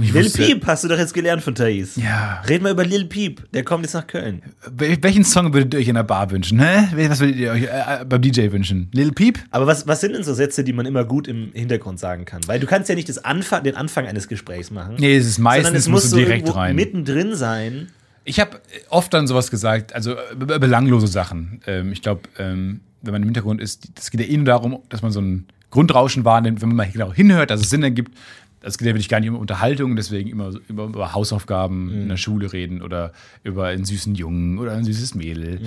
Ich 0.00 0.12
Lil 0.12 0.24
wusste- 0.24 0.42
Peep 0.42 0.66
hast 0.66 0.84
du 0.84 0.88
doch 0.88 0.98
jetzt 0.98 1.12
gelernt 1.12 1.42
von 1.42 1.54
Thais. 1.54 1.96
Ja. 1.96 2.40
Red 2.48 2.62
mal 2.62 2.72
über 2.72 2.84
Lil 2.84 3.04
Peep. 3.04 3.50
Der 3.52 3.62
kommt 3.62 3.84
jetzt 3.84 3.92
nach 3.94 4.06
Köln. 4.06 4.42
Wel- 4.76 5.02
Welchen 5.02 5.24
Song 5.24 5.52
würdet 5.52 5.74
ihr 5.74 5.80
euch 5.80 5.88
in 5.88 5.96
der 5.96 6.02
Bar 6.02 6.30
wünschen? 6.30 6.60
Hä? 6.60 6.88
Was 7.08 7.20
würdet 7.20 7.36
ihr 7.36 7.50
euch 7.52 7.64
äh, 7.64 8.04
beim 8.08 8.22
DJ 8.22 8.50
wünschen? 8.52 8.88
Lil 8.92 9.12
Peep? 9.12 9.38
Aber 9.50 9.66
was, 9.66 9.86
was 9.86 10.00
sind 10.00 10.14
denn 10.14 10.24
so 10.24 10.32
Sätze, 10.34 10.64
die 10.64 10.72
man 10.72 10.86
immer 10.86 11.04
gut 11.04 11.28
im 11.28 11.50
Hintergrund 11.52 11.98
sagen 12.00 12.24
kann? 12.24 12.40
Weil 12.46 12.58
du 12.60 12.66
kannst 12.66 12.88
ja 12.88 12.94
nicht 12.94 13.08
das 13.08 13.22
Anfang, 13.24 13.64
den 13.64 13.76
Anfang 13.76 14.06
eines 14.06 14.28
Gesprächs 14.28 14.70
machen. 14.70 14.96
Nee, 14.98 15.16
es 15.16 15.26
ist 15.26 15.38
meistens 15.38 15.76
es 15.80 15.88
muss 15.88 16.08
so 16.08 16.16
direkt 16.16 16.54
rein. 16.54 16.74
mittendrin 16.76 17.34
sein. 17.34 17.88
Ich 18.24 18.40
habe 18.40 18.60
oft 18.88 19.12
dann 19.12 19.26
sowas 19.26 19.50
gesagt, 19.50 19.94
also 19.94 20.12
äh, 20.12 20.58
belanglose 20.58 21.08
Sachen. 21.08 21.60
Ähm, 21.66 21.92
ich 21.92 22.02
glaube, 22.02 22.22
ähm, 22.38 22.80
wenn 23.02 23.12
man 23.12 23.22
im 23.22 23.28
Hintergrund 23.28 23.60
ist, 23.60 23.88
es 23.98 24.10
geht 24.10 24.20
ja 24.20 24.26
eh 24.26 24.36
nur 24.36 24.46
darum, 24.46 24.78
dass 24.88 25.02
man 25.02 25.10
so 25.10 25.20
ein 25.20 25.46
Grundrauschen 25.70 26.24
wahrnimmt, 26.24 26.60
wenn 26.62 26.68
man 26.68 26.76
mal 26.76 26.90
genau 26.90 27.12
hinhört, 27.12 27.50
dass 27.50 27.60
es 27.62 27.70
Sinn 27.70 27.82
ergibt. 27.82 28.12
Es 28.62 28.78
geht 28.78 28.86
ja 28.86 28.94
wirklich 28.94 29.08
gar 29.08 29.20
nicht 29.20 29.30
um 29.30 29.36
Unterhaltung, 29.36 29.96
deswegen 29.96 30.28
immer 30.30 30.52
so 30.52 30.60
über, 30.68 31.12
Hausaufgaben 31.14 31.90
in 31.92 32.08
der 32.08 32.16
Schule 32.16 32.52
reden 32.52 32.82
oder 32.82 33.12
über 33.44 33.66
einen 33.66 33.84
süßen 33.84 34.14
Jungen 34.14 34.58
oder 34.58 34.72
ein 34.72 34.84
süßes 34.84 35.14
Mädel 35.14 35.60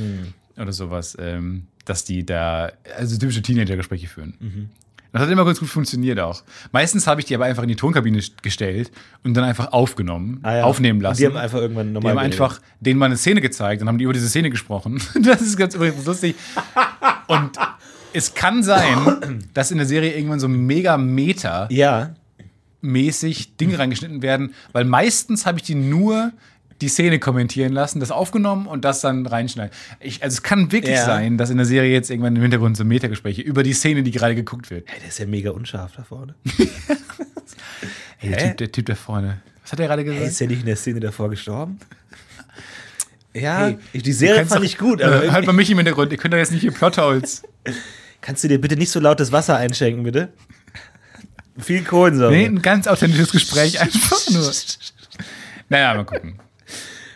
oder 0.57 0.71
sowas, 0.71 1.17
ähm, 1.19 1.67
dass 1.85 2.03
die 2.05 2.25
da 2.25 2.71
also 2.97 3.17
typische 3.17 3.41
Teenager-Gespräche 3.41 4.07
führen. 4.07 4.69
Das 5.11 5.21
hat 5.21 5.29
immer 5.29 5.45
ganz 5.45 5.59
gut 5.61 5.69
funktioniert 5.69 6.19
auch. 6.19 6.43
Meistens 6.73 7.07
habe 7.07 7.21
ich 7.21 7.25
die 7.27 7.35
aber 7.35 7.45
einfach 7.45 7.63
in 7.63 7.69
die 7.69 7.75
Tonkabine 7.77 8.19
gestellt 8.41 8.91
und 9.23 9.33
dann 9.33 9.45
einfach 9.45 9.71
aufgenommen, 9.71 10.39
Ah 10.43 10.57
ja. 10.57 10.63
aufnehmen 10.65 10.97
Und 10.99 11.03
lassen. 11.03 11.21
die 11.21 11.27
haben 11.27 11.37
einfach 11.37 11.59
irgendwann 11.59 11.87
Die 11.87 11.93
normal 11.93 12.11
haben 12.11 12.17
geredet. 12.17 12.41
einfach 12.41 12.61
denen 12.81 12.99
mal 12.99 13.05
eine 13.05 13.15
Szene 13.17 13.39
gezeigt 13.39 13.81
und 13.81 13.87
haben 13.87 13.97
die 13.97 14.03
über 14.03 14.11
diese 14.13 14.27
Szene 14.29 14.49
gesprochen. 14.49 15.01
Das 15.21 15.41
ist 15.41 15.55
ganz 15.57 15.73
übrigens 15.75 16.05
lustig. 16.05 16.35
Und 17.27 17.51
es 18.11 18.33
kann 18.33 18.61
sein, 18.63 19.45
dass 19.53 19.71
in 19.71 19.77
der 19.77 19.87
Serie 19.87 20.13
irgendwann 20.17 20.39
so 20.41 20.47
mega 20.49 20.97
meta-mäßig 20.97 21.77
Ja. 21.77 22.15
Dinge 23.59 23.77
reingeschnitten 23.79 24.21
werden, 24.21 24.53
weil 24.71 24.85
meistens 24.85 25.45
habe 25.45 25.57
ich 25.59 25.63
die 25.63 25.75
nur 25.75 26.31
die 26.81 26.89
Szene 26.89 27.19
kommentieren 27.19 27.71
lassen, 27.71 28.01
das 28.01 28.11
aufgenommen 28.11 28.67
und 28.67 28.83
das 28.83 28.99
dann 28.99 29.25
reinschneiden. 29.25 29.71
Ich, 30.01 30.21
also 30.23 30.35
es 30.35 30.43
kann 30.43 30.71
wirklich 30.73 30.95
Ja. 30.95 31.05
sein, 31.05 31.37
dass 31.37 31.49
in 31.49 31.55
der 31.57 31.65
Serie 31.65 31.91
jetzt 31.93 32.09
irgendwann 32.09 32.35
im 32.35 32.41
Hintergrund 32.41 32.75
so 32.75 32.83
Metagespräche 32.83 33.41
über 33.41 33.63
die 33.63 33.71
Szene, 33.73 34.03
die 34.03 34.11
gerade 34.11 34.35
geguckt 34.35 34.69
wird. 34.69 34.89
Hey, 34.89 34.99
der 34.99 35.07
ist 35.07 35.17
ja 35.19 35.25
mega 35.25 35.51
unscharf 35.51 35.93
da 35.95 36.03
vorne. 36.03 36.35
Hey, 38.17 38.29
der, 38.31 38.37
typ, 38.49 38.57
der 38.57 38.71
Typ 38.71 38.85
da 38.87 38.95
vorne. 38.95 39.41
Was 39.61 39.71
hat 39.71 39.79
er 39.79 39.87
gerade 39.87 40.03
gesagt? 40.03 40.21
Hey, 40.21 40.29
ist 40.29 40.39
der 40.39 40.47
nicht 40.47 40.61
in 40.61 40.65
der 40.65 40.75
Szene 40.75 40.99
davor 40.99 41.29
gestorben? 41.29 41.79
Ja, 43.33 43.65
Hey, 43.65 43.77
ich, 43.91 44.01
die 44.01 44.13
Serie 44.13 44.45
fand 44.45 44.61
doch- 44.61 44.65
ich 44.65 44.77
gut, 44.77 45.01
aber 45.01 45.23
irgendwie- 45.25 45.45
mal 45.47 45.51
mich 45.51 45.69
im 45.69 45.75
Hintergrund, 45.77 46.09
ihr 46.13 46.17
könnt 46.17 46.33
doch 46.33 46.37
jetzt 46.37 46.53
nicht 46.53 46.61
hier 46.61 46.71
Plotholes. 46.71 47.43
kannst 48.21 48.45
du 48.45 48.47
dir 48.47 48.61
bitte 48.61 48.77
nicht 48.77 48.89
so 48.89 49.01
lautes 49.01 49.33
Wasser 49.33 49.57
einschenken, 49.57 50.03
bitte? 50.03 50.29
Viel 51.57 51.83
Kohlensäure. 51.83 52.31
Nee, 52.31 52.45
ein 52.45 52.61
ganz 52.61 52.87
authentisches 52.87 53.31
Gespräch 53.31 53.79
einfach 53.81 54.29
nur. 54.29 54.51
Naja, 55.69 55.93
mal 55.93 56.05
gucken. 56.05 56.39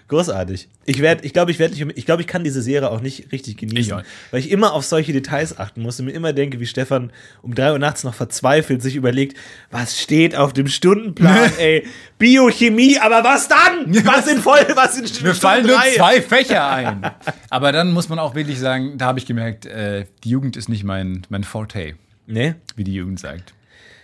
Großartig. 0.07 0.67
Ich 0.85 1.01
werde, 1.01 1.23
ich 1.23 1.33
glaube, 1.33 1.51
ich 1.51 1.59
werde, 1.59 1.75
ich 1.93 2.05
glaube, 2.07 2.23
ich 2.23 2.27
kann 2.27 2.43
diese 2.43 2.63
Serie 2.63 2.89
auch 2.89 2.99
nicht 2.99 3.31
richtig 3.31 3.57
genießen, 3.57 3.99
Ich 3.99 4.05
weil 4.31 4.39
ich 4.39 4.49
immer 4.49 4.73
auf 4.73 4.83
solche 4.83 5.13
Details 5.13 5.59
achten 5.59 5.83
muss 5.83 5.99
und 5.99 6.07
mir 6.07 6.13
immer 6.13 6.33
denke, 6.33 6.59
wie 6.59 6.65
Stefan 6.65 7.11
um 7.43 7.53
drei 7.53 7.71
Uhr 7.73 7.77
nachts 7.77 8.03
noch 8.03 8.15
verzweifelt 8.15 8.81
sich 8.81 8.95
überlegt, 8.95 9.37
was 9.69 9.99
steht 10.01 10.35
auf 10.35 10.51
dem 10.51 10.67
Stundenplan, 10.67 11.51
ey, 11.59 11.85
Biochemie, 12.17 12.97
aber 12.97 13.23
was 13.23 13.47
dann? 13.49 13.93
Was 14.03 14.25
sind 14.25 14.41
voll, 14.41 14.65
was 14.73 14.95
sind 14.95 15.03
Mir 15.03 15.09
Stunde 15.09 15.35
fallen 15.35 15.67
nur 15.67 15.79
zwei 15.95 16.21
Fächer 16.23 16.67
ein. 16.67 17.11
Aber 17.51 17.71
dann 17.71 17.91
muss 17.91 18.09
man 18.09 18.17
auch 18.17 18.33
wirklich 18.33 18.57
sagen, 18.59 18.97
da 18.97 19.05
habe 19.05 19.19
ich 19.19 19.27
gemerkt, 19.27 19.67
äh, 19.67 20.05
die 20.23 20.29
Jugend 20.29 20.57
ist 20.57 20.69
nicht 20.69 20.83
mein, 20.83 21.21
mein 21.29 21.43
Forte, 21.43 21.93
Nee. 22.25 22.55
wie 22.75 22.83
die 22.83 22.93
Jugend 22.95 23.19
sagt. 23.19 23.53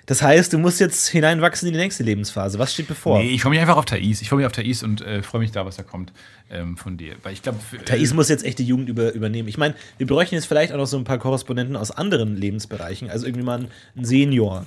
Das 0.05 0.21
heißt, 0.21 0.53
du 0.53 0.59
musst 0.59 0.79
jetzt 0.79 1.07
hineinwachsen 1.07 1.67
in 1.67 1.73
die 1.73 1.79
nächste 1.79 2.03
Lebensphase. 2.03 2.59
Was 2.59 2.73
steht 2.73 2.87
bevor? 2.87 3.19
Nee, 3.19 3.31
ich 3.31 3.41
freue 3.41 3.51
mich 3.51 3.59
einfach 3.59 3.77
auf 3.77 3.85
Thais. 3.85 4.21
Ich 4.21 4.29
freue 4.29 4.37
mich 4.37 4.45
auf 4.45 4.51
Thais 4.51 4.83
und 4.83 5.01
äh, 5.01 5.23
freue 5.23 5.41
mich 5.41 5.51
da, 5.51 5.65
was 5.65 5.77
da 5.77 5.83
kommt 5.83 6.13
ähm, 6.51 6.77
von 6.77 6.97
dir. 6.97 7.15
Weil 7.23 7.33
ich 7.33 7.41
glaube, 7.41 7.59
Thais 7.85 8.13
muss 8.13 8.29
jetzt 8.29 8.45
echt 8.45 8.59
die 8.59 8.65
Jugend 8.65 8.87
über, 8.87 9.13
übernehmen. 9.13 9.47
Ich 9.47 9.57
meine, 9.57 9.73
wir 9.97 10.05
bräuchten 10.05 10.35
jetzt 10.35 10.45
vielleicht 10.45 10.73
auch 10.73 10.77
noch 10.77 10.85
so 10.85 10.97
ein 10.97 11.05
paar 11.05 11.17
Korrespondenten 11.17 11.75
aus 11.75 11.89
anderen 11.89 12.35
Lebensbereichen. 12.35 13.09
Also 13.09 13.25
irgendwie 13.25 13.45
mal 13.45 13.67
einen 13.95 14.05
Senior. 14.05 14.65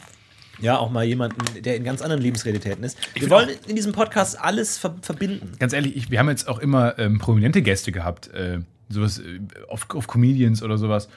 Ja, 0.61 0.79
auch 0.79 0.91
mal 0.91 1.05
jemanden, 1.05 1.63
der 1.63 1.77
in 1.77 1.85
ganz 1.85 2.03
anderen 2.03 2.21
Lebensrealitäten 2.21 2.83
ist. 2.83 2.99
Wir 3.15 3.21
find 3.21 3.31
wollen 3.31 3.51
in 3.69 3.77
diesem 3.77 3.93
Podcast 3.93 4.41
alles 4.41 4.77
ver 4.77 4.97
verbinden. 5.03 5.53
ganz 5.61 5.73
ehrlich, 5.73 5.97
ich, 5.97 6.11
wir 6.11 6.19
haben 6.19 6.29
jetzt 6.29 6.49
auch 6.49 6.59
immer 6.59 6.99
ähm, 6.99 7.19
prominente 7.19 7.63
Gäste 7.63 7.93
gehabt, 7.93 8.29
äh, 8.35 8.59
sowas 8.89 9.21
äh, 9.21 9.39
auf, 9.69 9.87
auf 9.95 10.09
Comedians 10.09 10.65
oder 10.65 10.77
sowas. 10.77 11.09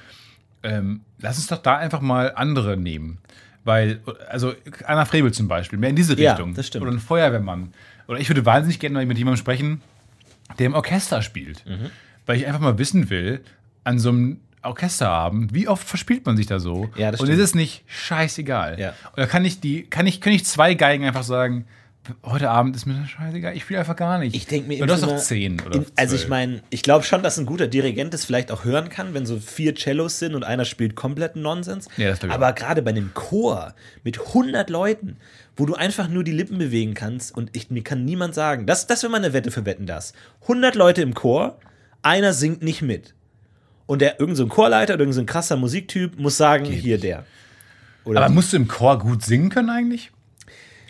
Ähm, 0.61 1.01
lass 1.19 1.37
uns 1.37 1.47
doch 1.47 1.57
da 1.57 1.77
einfach 1.77 2.01
mal 2.01 2.33
andere 2.35 2.77
nehmen. 2.77 3.17
Weil, 3.63 4.01
also 4.29 4.53
Anna 4.85 5.05
Frebel 5.05 5.31
zum 5.31 5.47
Beispiel, 5.47 5.77
mehr 5.77 5.89
in 5.91 5.95
diese 5.95 6.19
Ja, 6.19 6.31
Richtung. 6.31 6.53
das 6.55 6.67
stimmt. 6.67 6.83
Oder 6.83 6.91
ein 6.93 6.99
Feuerwehrmann. 6.99 7.73
Oder 8.07 8.19
ich 8.19 8.27
würde 8.29 8.45
wahnsinnig 8.45 8.79
gerne 8.79 8.95
mal 8.95 9.05
mit 9.05 9.17
jemandem 9.17 9.37
sprechen, 9.37 9.81
der 10.57 10.65
im 10.65 10.73
Orchester 10.73 11.21
spielt. 11.21 11.65
Mhm. 11.67 11.91
Weil 12.25 12.37
ich 12.37 12.47
einfach 12.47 12.59
mal 12.59 12.77
wissen 12.77 13.09
will, 13.09 13.41
an 13.83 13.99
so 13.99 14.09
einem 14.09 14.39
Orchesterabend, 14.63 15.53
wie 15.53 15.67
oft 15.67 15.87
verspielt 15.87 16.25
man 16.25 16.37
sich 16.37 16.45
da 16.47 16.59
so? 16.59 16.89
Ja, 16.95 17.11
das 17.11 17.19
Und 17.21 17.27
stimmt. 17.27 17.39
ist 17.39 17.45
es 17.49 17.55
nicht 17.55 17.83
scheißegal? 17.87 18.79
Ja. 18.79 18.93
Oder 19.13 19.27
kann 19.27 19.43
ich 19.45 19.59
die, 19.59 19.83
kann 19.83 20.05
ich, 20.07 20.21
können 20.21 20.35
ich 20.35 20.45
zwei 20.45 20.73
Geigen 20.75 21.05
einfach 21.05 21.23
sagen, 21.23 21.65
heute 22.25 22.49
Abend 22.49 22.75
ist 22.75 22.85
mir 22.85 22.95
das 22.95 23.09
scheißegal, 23.11 23.55
ich 23.55 23.63
spiele 23.63 23.79
einfach 23.79 23.95
gar 23.95 24.17
nicht. 24.17 24.35
Ich 24.35 24.47
denke 24.47 24.67
mir 24.67 24.81
Und 24.81 24.87
du 24.87 24.93
hast 24.93 25.03
immer- 25.03 25.13
doch 25.13 25.19
zehn 25.19 25.61
oder 25.61 25.75
in, 25.77 25.85
Also 25.95 26.15
ich 26.15 26.27
meine, 26.27 26.61
ich 26.69 26.81
glaube 26.81 27.05
schon, 27.05 27.21
dass 27.21 27.37
ein 27.37 27.45
guter 27.45 27.67
Dirigent 27.67 28.13
es 28.13 28.25
vielleicht 28.25 28.51
auch 28.51 28.63
hören 28.65 28.89
kann, 28.89 29.13
wenn 29.13 29.25
so 29.25 29.39
vier 29.39 29.75
Cellos 29.75 30.17
sind 30.19 30.33
und 30.33 30.43
einer 30.43 30.65
spielt 30.65 30.95
kompletten 30.95 31.41
Nonsens. 31.41 31.87
Ja, 31.97 32.09
das 32.09 32.23
ich 32.23 32.29
Aber 32.31 32.53
gerade 32.53 32.81
bei 32.81 32.89
einem 32.91 33.13
Chor 33.13 33.75
mit 34.03 34.19
100 34.19 34.69
Leuten, 34.69 35.17
wo 35.55 35.65
du 35.65 35.75
einfach 35.75 36.07
nur 36.07 36.23
die 36.23 36.31
Lippen 36.31 36.57
bewegen 36.57 36.93
kannst 36.95 37.35
und 37.35 37.55
ich, 37.55 37.69
mir 37.69 37.83
kann 37.83 38.03
niemand 38.03 38.33
sagen, 38.33 38.65
das, 38.65 38.87
das 38.87 39.03
wäre 39.03 39.11
mal 39.11 39.17
eine 39.17 39.33
Wette 39.33 39.51
für 39.51 39.65
Wetten, 39.65 39.85
das. 39.85 40.13
100 40.43 40.75
Leute 40.75 41.01
im 41.03 41.13
Chor, 41.13 41.59
einer 42.01 42.33
singt 42.33 42.63
nicht 42.63 42.81
mit. 42.81 43.13
Und 43.85 44.01
der 44.01 44.19
irgendein 44.19 44.35
so 44.37 44.47
Chorleiter 44.47 44.93
oder 44.95 45.01
irgendein 45.03 45.27
so 45.27 45.31
krasser 45.31 45.57
Musiktyp 45.57 46.17
muss 46.17 46.37
sagen, 46.37 46.65
hier 46.65 46.97
der. 46.97 47.25
Oder 48.05 48.23
Aber 48.23 48.33
musst 48.33 48.53
du 48.53 48.57
im 48.57 48.67
Chor 48.67 48.97
gut 48.97 49.23
singen 49.23 49.49
können 49.49 49.69
eigentlich? 49.69 50.11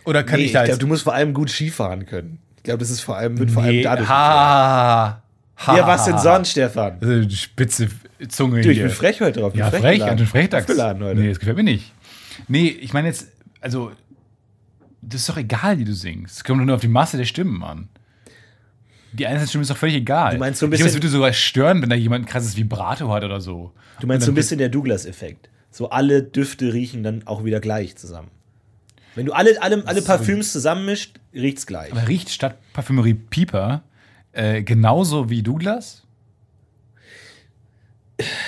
Oder 0.05 0.23
kann 0.23 0.37
nee, 0.37 0.43
ich 0.43 0.47
ich 0.47 0.53
da 0.53 0.59
glaube, 0.61 0.71
jetzt... 0.73 0.81
du 0.81 0.87
musst 0.87 1.03
vor 1.03 1.13
allem 1.13 1.33
gut 1.33 1.49
Skifahren 1.49 2.05
können. 2.05 2.39
Ich 2.57 2.63
glaube, 2.63 2.79
das 2.79 2.89
ist 2.89 3.01
vor 3.01 3.17
allem, 3.17 3.37
wird 3.39 3.51
vor 3.51 3.63
allem 3.63 3.75
Nee, 3.77 3.83
dadurch. 3.83 4.07
ha, 4.09 5.21
ha, 5.57 5.77
Ja, 5.77 5.87
was 5.87 6.05
denn 6.05 6.17
sonst, 6.19 6.51
Stefan? 6.51 6.97
Also 7.01 7.29
spitze 7.29 7.87
Zunge 8.29 8.61
Du, 8.61 8.69
ich 8.69 8.77
hier. 8.77 8.85
bin 8.87 8.93
frech 8.95 9.19
heute 9.21 9.39
drauf. 9.39 9.53
ich 9.53 9.59
Ja, 9.59 9.69
frech 9.71 9.81
frech, 9.81 10.03
an 10.03 10.17
den 10.17 10.27
Frechdachs. 10.27 10.67
Heute. 10.69 11.15
Nee, 11.15 11.29
das 11.29 11.39
gefällt 11.39 11.57
mir 11.57 11.63
nicht. 11.63 11.91
Nee, 12.47 12.67
ich 12.67 12.93
meine 12.93 13.07
jetzt, 13.07 13.27
also, 13.61 13.91
das 15.01 15.21
ist 15.21 15.29
doch 15.29 15.37
egal, 15.37 15.79
wie 15.79 15.85
du 15.85 15.93
singst. 15.93 16.37
Es 16.37 16.43
kommt 16.43 16.61
doch 16.61 16.65
nur 16.65 16.75
auf 16.75 16.81
die 16.81 16.87
Masse 16.87 17.17
der 17.17 17.25
Stimmen 17.25 17.63
an. 17.63 17.89
Die 19.13 19.25
einzelne 19.25 19.47
Stimme 19.47 19.61
ist 19.63 19.71
doch 19.71 19.77
völlig 19.77 19.95
egal. 19.95 20.33
Du 20.33 20.39
meinst 20.39 20.59
so 20.59 20.67
ein 20.67 20.71
ich 20.71 20.77
glaube, 20.77 20.87
es 20.89 20.93
bisschen- 20.95 21.03
würde 21.03 21.11
sogar 21.11 21.33
stören, 21.33 21.81
wenn 21.81 21.89
da 21.89 21.95
jemand 21.95 22.25
ein 22.25 22.27
krasses 22.27 22.55
Vibrato 22.55 23.11
hat 23.11 23.23
oder 23.23 23.41
so. 23.41 23.73
Du 23.99 24.07
meinst 24.07 24.25
so 24.25 24.31
ein 24.31 24.35
bisschen 24.35 24.57
der 24.59 24.69
Douglas-Effekt. 24.69 25.49
So 25.71 25.89
alle 25.89 26.21
Düfte 26.23 26.73
riechen 26.73 27.01
dann 27.03 27.25
auch 27.25 27.43
wieder 27.43 27.59
gleich 27.59 27.95
zusammen. 27.95 28.29
Wenn 29.15 29.25
du 29.25 29.33
alle, 29.33 29.61
alle, 29.61 29.83
alle 29.87 30.01
Parfüms 30.01 30.51
zusammenmischt, 30.53 31.19
riecht's 31.33 31.65
gleich. 31.67 31.91
Aber 31.91 32.07
riecht 32.07 32.29
statt 32.29 32.57
Parfümerie 32.73 33.13
Pieper 33.13 33.83
äh, 34.31 34.63
genauso 34.63 35.29
wie 35.29 35.43
Douglas? 35.43 36.03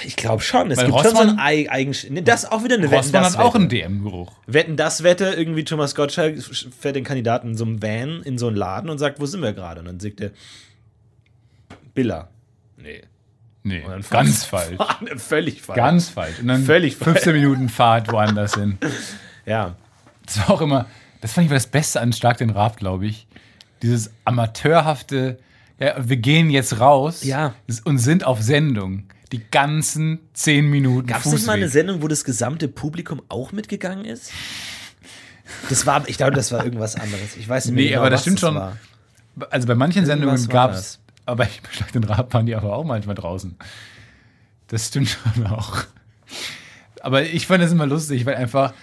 Ich 0.05 0.15
glaube 0.15 0.41
schon. 0.43 0.69
Es 0.69 0.77
Weil 0.77 0.85
gibt 0.85 0.99
schon 0.99 1.11
so 1.11 1.17
Rossmann- 1.17 1.29
ein 1.31 1.39
Ei- 1.39 1.67
Eigen... 1.71 1.95
Nee, 2.09 2.21
das 2.21 2.43
ist 2.43 2.51
auch 2.51 2.63
wieder 2.63 2.75
eine 2.75 2.83
Wetten, 2.85 2.95
Rossmann 2.95 3.23
das 3.23 3.37
hat 3.37 3.43
auch 3.45 3.55
einen. 3.55 3.69
DM-Geruch. 3.69 4.31
Wetten, 4.45 4.77
das 4.77 5.01
Wette, 5.03 5.25
irgendwie 5.33 5.63
Thomas 5.63 5.95
Gottschalk 5.95 6.37
fährt 6.79 6.95
den 6.95 7.03
Kandidaten 7.03 7.49
in 7.49 7.57
so 7.57 7.65
einem 7.65 7.81
Van 7.81 8.21
in 8.23 8.37
so 8.37 8.47
einen 8.47 8.55
Laden 8.55 8.89
und 8.91 8.99
sagt, 8.99 9.19
wo 9.19 9.25
sind 9.25 9.41
wir 9.41 9.53
gerade? 9.53 9.79
Und 9.79 9.87
dann 9.87 9.99
sagt 9.99 10.21
er, 10.21 10.29
Billa. 11.95 12.29
Nee. 12.77 13.01
Nee, 13.63 13.81
Und 13.81 13.91
dann 13.91 14.03
ganz 14.09 14.43
falsch. 14.45 14.77
Völlig 15.17 15.61
falsch. 15.61 15.77
Ganz 15.77 16.09
falsch. 16.09 16.39
Und 16.39 16.47
dann 16.49 16.63
Völlig 16.63 16.95
falsch. 16.97 17.21
15 17.21 17.33
Minuten 17.33 17.69
Fahrt 17.69 18.11
woanders 18.11 18.55
hin. 18.55 18.77
Ja. 19.45 19.75
Das 20.25 20.39
war 20.39 20.51
auch 20.51 20.61
immer, 20.61 20.85
das 21.21 21.33
fand 21.33 21.45
ich 21.45 21.51
war 21.51 21.55
das 21.57 21.67
Beste 21.67 21.99
an 22.01 22.13
Stark 22.13 22.37
den 22.37 22.49
Raab, 22.49 22.77
glaube 22.77 23.05
ich. 23.07 23.27
Dieses 23.81 24.11
amateurhafte 24.25 25.39
Ja, 25.79 25.95
wir 25.99 26.17
gehen 26.17 26.49
jetzt 26.49 26.79
raus 26.79 27.23
Ja. 27.23 27.53
und 27.83 27.97
sind 27.97 28.25
auf 28.25 28.41
Sendung. 28.41 29.03
Die 29.31 29.41
ganzen 29.49 30.19
zehn 30.33 30.69
Minuten 30.69 31.07
Gab 31.07 31.25
es 31.25 31.31
nicht 31.31 31.47
mal 31.47 31.53
eine. 31.53 31.67
Sendung, 31.67 32.01
wo 32.03 32.07
das 32.07 32.23
gesamte 32.23 32.67
Publikum 32.67 33.21
auch 33.29 33.51
mitgegangen 33.51 34.05
ist? 34.05 34.31
Das 35.69 35.85
war, 35.85 36.07
ich 36.07 36.17
glaube, 36.17 36.33
das 36.33 36.51
war 36.51 36.63
irgendwas 36.63 36.95
anderes. 36.95 37.35
Ich 37.37 37.49
weiß 37.49 37.65
nicht 37.65 37.75
mehr 37.75 37.83
Nee, 37.83 37.89
genau, 37.89 38.01
aber 38.01 38.09
das 38.11 38.21
stimmt 38.21 38.39
schon. 38.39 38.55
war. 38.55 38.77
Also 39.49 39.67
bei 39.67 39.75
manchen 39.75 40.05
Irgendwas 40.05 40.41
Sendungen 40.41 40.49
gab 40.49 40.71
es, 40.73 40.99
aber 41.25 41.45
ich 41.45 41.61
beschlag 41.61 41.91
den 41.91 42.03
Rad 42.03 42.31
waren 42.33 42.45
die 42.45 42.55
aber 42.55 42.75
auch 42.75 42.83
manchmal 42.85 43.15
draußen. 43.15 43.55
Das 44.67 44.87
stimmt 44.87 45.09
schon 45.35 45.47
auch. 45.47 45.83
Aber 47.01 47.23
ich 47.23 47.47
fand 47.47 47.63
das 47.63 47.71
immer 47.71 47.87
lustig, 47.87 48.25
weil 48.25 48.35
einfach, 48.35 48.73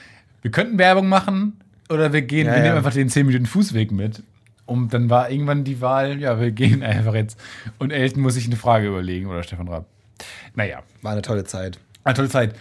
wir 0.42 0.50
könnten 0.50 0.78
Werbung 0.78 1.08
machen 1.08 1.58
oder 1.88 2.12
wir 2.12 2.22
gehen, 2.22 2.46
Ja, 2.46 2.54
wir 2.54 2.62
nehmen 2.62 2.76
einfach 2.76 2.92
den 2.92 3.08
10 3.08 3.26
Minuten 3.26 3.46
Fußweg 3.46 3.92
mit. 3.92 4.22
Und 4.66 4.94
dann 4.94 5.10
war 5.10 5.30
irgendwann 5.30 5.64
die 5.64 5.80
Wahl, 5.80 6.20
ja, 6.20 6.38
wir 6.40 6.52
gehen 6.52 6.82
einfach 6.84 7.14
jetzt. 7.14 7.38
Und 7.78 7.90
Elton 7.90 8.22
muss 8.22 8.34
sich 8.34 8.46
eine 8.46 8.56
Frage 8.56 8.86
überlegen 8.88 9.26
oder 9.26 9.42
Stefan 9.42 9.68
Raab. 9.68 9.86
Naja, 10.54 10.82
War 11.02 11.12
eine 11.12 11.22
tolle 11.22 11.44
Zeit. 11.44 11.78
eine 12.04 12.14
tolle 12.14 12.28
Zeit. 12.28 12.54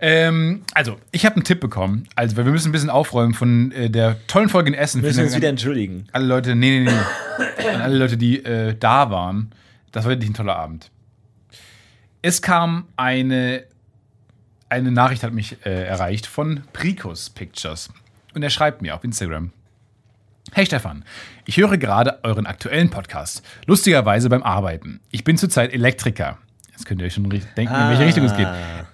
Ähm, 0.00 0.62
also, 0.74 0.96
ich 1.12 1.24
habe 1.24 1.36
einen 1.36 1.44
Tipp 1.44 1.60
bekommen. 1.60 2.08
Also, 2.16 2.36
wir 2.36 2.44
müssen 2.44 2.68
ein 2.68 2.72
bisschen 2.72 2.90
aufräumen 2.90 3.32
von 3.34 3.72
äh, 3.72 3.88
der 3.90 4.16
tollen 4.26 4.48
Folge 4.48 4.68
in 4.68 4.74
Essen. 4.74 5.02
Wir 5.02 5.08
müssen 5.08 5.24
uns 5.24 5.36
wieder 5.36 5.48
entschuldigen. 5.48 6.06
alle 6.12 6.26
Leute, 6.26 6.54
nee, 6.54 6.80
nee, 6.80 6.90
nee. 6.90 7.68
an 7.68 7.80
alle 7.80 7.96
Leute, 7.98 8.16
die 8.16 8.44
äh, 8.44 8.74
da 8.78 9.10
waren. 9.10 9.50
Das 9.92 10.04
war 10.04 10.10
wirklich 10.10 10.28
ein 10.30 10.34
toller 10.34 10.56
Abend. 10.56 10.90
Es 12.22 12.42
kam 12.42 12.86
eine, 12.96 13.64
eine 14.74 14.90
Nachricht, 14.90 15.22
hat 15.22 15.32
mich 15.32 15.56
äh, 15.64 15.84
erreicht 15.84 16.26
von 16.26 16.62
Pricus 16.72 17.30
Pictures. 17.30 17.90
Und 18.34 18.42
er 18.42 18.50
schreibt 18.50 18.82
mir 18.82 18.94
auf 18.94 19.04
Instagram. 19.04 19.52
Hey 20.52 20.66
Stefan, 20.66 21.04
ich 21.46 21.56
höre 21.56 21.78
gerade 21.78 22.18
euren 22.24 22.46
aktuellen 22.46 22.90
Podcast. 22.90 23.42
Lustigerweise 23.66 24.28
beim 24.28 24.42
Arbeiten. 24.42 25.00
Ich 25.10 25.24
bin 25.24 25.38
zurzeit 25.38 25.72
Elektriker. 25.72 26.38
Jetzt 26.72 26.86
könnt 26.86 27.00
ihr 27.00 27.06
euch 27.06 27.14
schon 27.14 27.30
denken, 27.30 27.74
in 27.74 27.88
welche 27.88 28.04
Richtung 28.04 28.24
es 28.24 28.36
geht. 28.36 28.48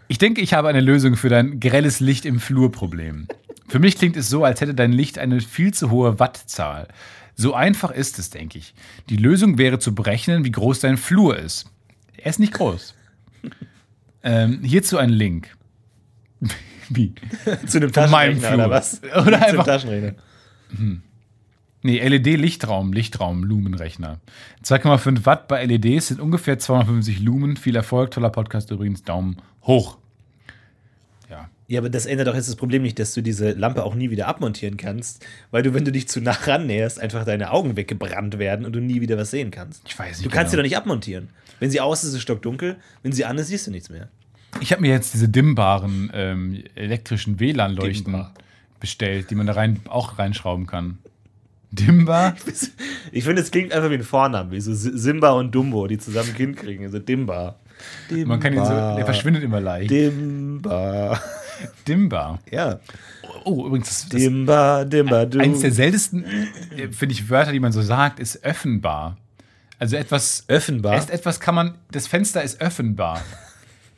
Ich 0.08 0.18
denke, 0.18 0.42
ich 0.42 0.52
habe 0.52 0.68
eine 0.68 0.80
Lösung 0.80 1.16
für 1.16 1.30
dein 1.30 1.60
grelles 1.60 2.00
Licht 2.00 2.26
im 2.26 2.40
Flur-Problem. 2.40 3.26
Für 3.68 3.78
mich 3.78 3.96
klingt 3.96 4.16
es 4.16 4.28
so, 4.28 4.44
als 4.44 4.60
hätte 4.60 4.74
dein 4.74 4.92
Licht 4.92 5.18
eine 5.18 5.40
viel 5.40 5.72
zu 5.72 5.90
hohe 5.90 6.18
Wattzahl. 6.18 6.88
So 7.36 7.54
einfach 7.54 7.90
ist 7.90 8.18
es, 8.18 8.28
denke 8.28 8.58
ich. 8.58 8.74
Die 9.08 9.16
Lösung 9.16 9.56
wäre 9.56 9.78
zu 9.78 9.94
berechnen, 9.94 10.44
wie 10.44 10.52
groß 10.52 10.80
dein 10.80 10.98
Flur 10.98 11.38
ist. 11.38 11.70
Er 12.18 12.28
ist 12.28 12.38
nicht 12.38 12.52
groß. 12.52 12.94
ähm, 14.22 14.60
hierzu 14.62 14.98
ein 14.98 15.08
Link. 15.08 15.56
Wie? 16.88 17.14
Zu 17.66 17.78
einem 17.78 17.92
Taschenrechner 17.92 18.54
oder 18.54 18.70
was? 18.70 19.02
Oder 19.02 19.12
Zu 19.12 19.20
einem 19.26 19.34
einfach- 19.42 19.64
Taschenrechner. 19.66 20.14
Nee, 21.82 22.06
LED-Lichtraum, 22.06 22.92
Lichtraum, 22.92 23.42
Lumenrechner. 23.42 24.20
2,5 24.64 25.24
Watt 25.24 25.48
bei 25.48 25.64
LEDs 25.64 26.08
sind 26.08 26.20
ungefähr 26.20 26.58
250 26.58 27.20
Lumen. 27.20 27.56
Viel 27.56 27.74
Erfolg, 27.74 28.10
toller 28.10 28.28
Podcast 28.30 28.70
übrigens. 28.70 29.02
Daumen 29.02 29.38
hoch. 29.62 29.96
Ja. 31.30 31.48
Ja, 31.68 31.80
aber 31.80 31.88
das 31.88 32.04
ändert 32.04 32.26
doch 32.28 32.34
jetzt 32.34 32.48
das 32.48 32.56
Problem 32.56 32.82
nicht, 32.82 32.98
dass 32.98 33.14
du 33.14 33.22
diese 33.22 33.52
Lampe 33.52 33.82
auch 33.84 33.94
nie 33.94 34.10
wieder 34.10 34.28
abmontieren 34.28 34.76
kannst, 34.76 35.24
weil 35.50 35.62
du, 35.62 35.72
wenn 35.72 35.84
du 35.86 35.92
dich 35.92 36.06
zu 36.06 36.20
nah 36.20 36.32
rannäherst, 36.32 37.00
einfach 37.00 37.24
deine 37.24 37.50
Augen 37.50 37.76
weggebrannt 37.76 38.38
werden 38.38 38.66
und 38.66 38.74
du 38.74 38.80
nie 38.80 39.00
wieder 39.00 39.16
was 39.16 39.30
sehen 39.30 39.50
kannst. 39.50 39.82
Ich 39.86 39.98
weiß 39.98 40.18
nicht 40.18 40.26
Du 40.26 40.30
kannst 40.34 40.50
sie 40.50 40.56
genau. 40.56 40.64
doch 40.64 40.68
nicht 40.68 40.76
abmontieren. 40.76 41.30
Wenn 41.60 41.70
sie 41.70 41.80
aus 41.80 42.02
ist, 42.02 42.10
ist 42.10 42.16
es 42.16 42.22
stockdunkel. 42.22 42.76
Wenn 43.02 43.12
sie 43.12 43.24
an 43.24 43.38
ist, 43.38 43.48
siehst 43.48 43.66
du 43.66 43.70
nichts 43.70 43.88
mehr. 43.88 44.08
Ich 44.60 44.72
habe 44.72 44.82
mir 44.82 44.90
jetzt 44.90 45.14
diese 45.14 45.28
dimmbaren 45.28 46.10
ähm, 46.12 46.62
elektrischen 46.74 47.38
WLAN-Leuchten 47.38 48.12
Dimmbar. 48.12 48.34
bestellt, 48.80 49.30
die 49.30 49.34
man 49.36 49.46
da 49.46 49.52
rein, 49.52 49.80
auch 49.88 50.18
reinschrauben 50.18 50.66
kann. 50.66 50.98
Dimbar? 51.70 52.34
Ich 53.12 53.24
finde, 53.24 53.42
es 53.42 53.50
klingt 53.50 53.72
einfach 53.72 53.90
wie 53.90 53.94
ein 53.94 54.02
Vornamen, 54.04 54.50
wie 54.52 54.60
so 54.60 54.72
Si- 54.74 54.96
Simba 54.96 55.30
und 55.30 55.52
Dumbo, 55.54 55.86
die 55.88 55.98
zusammen 55.98 56.28
ein 56.30 56.34
Kind 56.36 56.56
kriegen. 56.58 56.84
Also 56.84 56.98
Dimba. 57.00 57.56
Dimba. 58.10 58.26
Man 58.28 58.40
kann 58.40 58.52
ihn 58.52 58.64
so, 58.64 58.70
der 58.70 59.04
verschwindet 59.04 59.42
immer 59.42 59.60
leicht. 59.60 59.90
Dimba. 59.90 61.20
Dimbar. 61.88 62.38
Ja. 62.50 62.78
Oh, 63.44 63.66
übrigens, 63.66 63.88
das, 63.88 64.08
das 64.10 64.20
Dimba, 64.20 64.84
Dimba, 64.84 65.20
eins 65.38 65.60
der 65.60 65.72
seltensten, 65.72 66.24
äh, 66.24 66.88
finde 66.92 67.12
ich, 67.14 67.28
Wörter, 67.30 67.52
die 67.52 67.60
man 67.60 67.72
so 67.72 67.82
sagt, 67.82 68.20
ist 68.20 68.44
öffnbar. 68.44 69.16
Also 69.78 69.96
etwas, 69.96 70.44
Öffenbar. 70.46 70.94
Erst 70.94 71.10
etwas 71.10 71.40
kann 71.40 71.54
man, 71.54 71.74
das 71.90 72.06
Fenster 72.06 72.42
ist 72.42 72.60
öffnbar. 72.60 73.22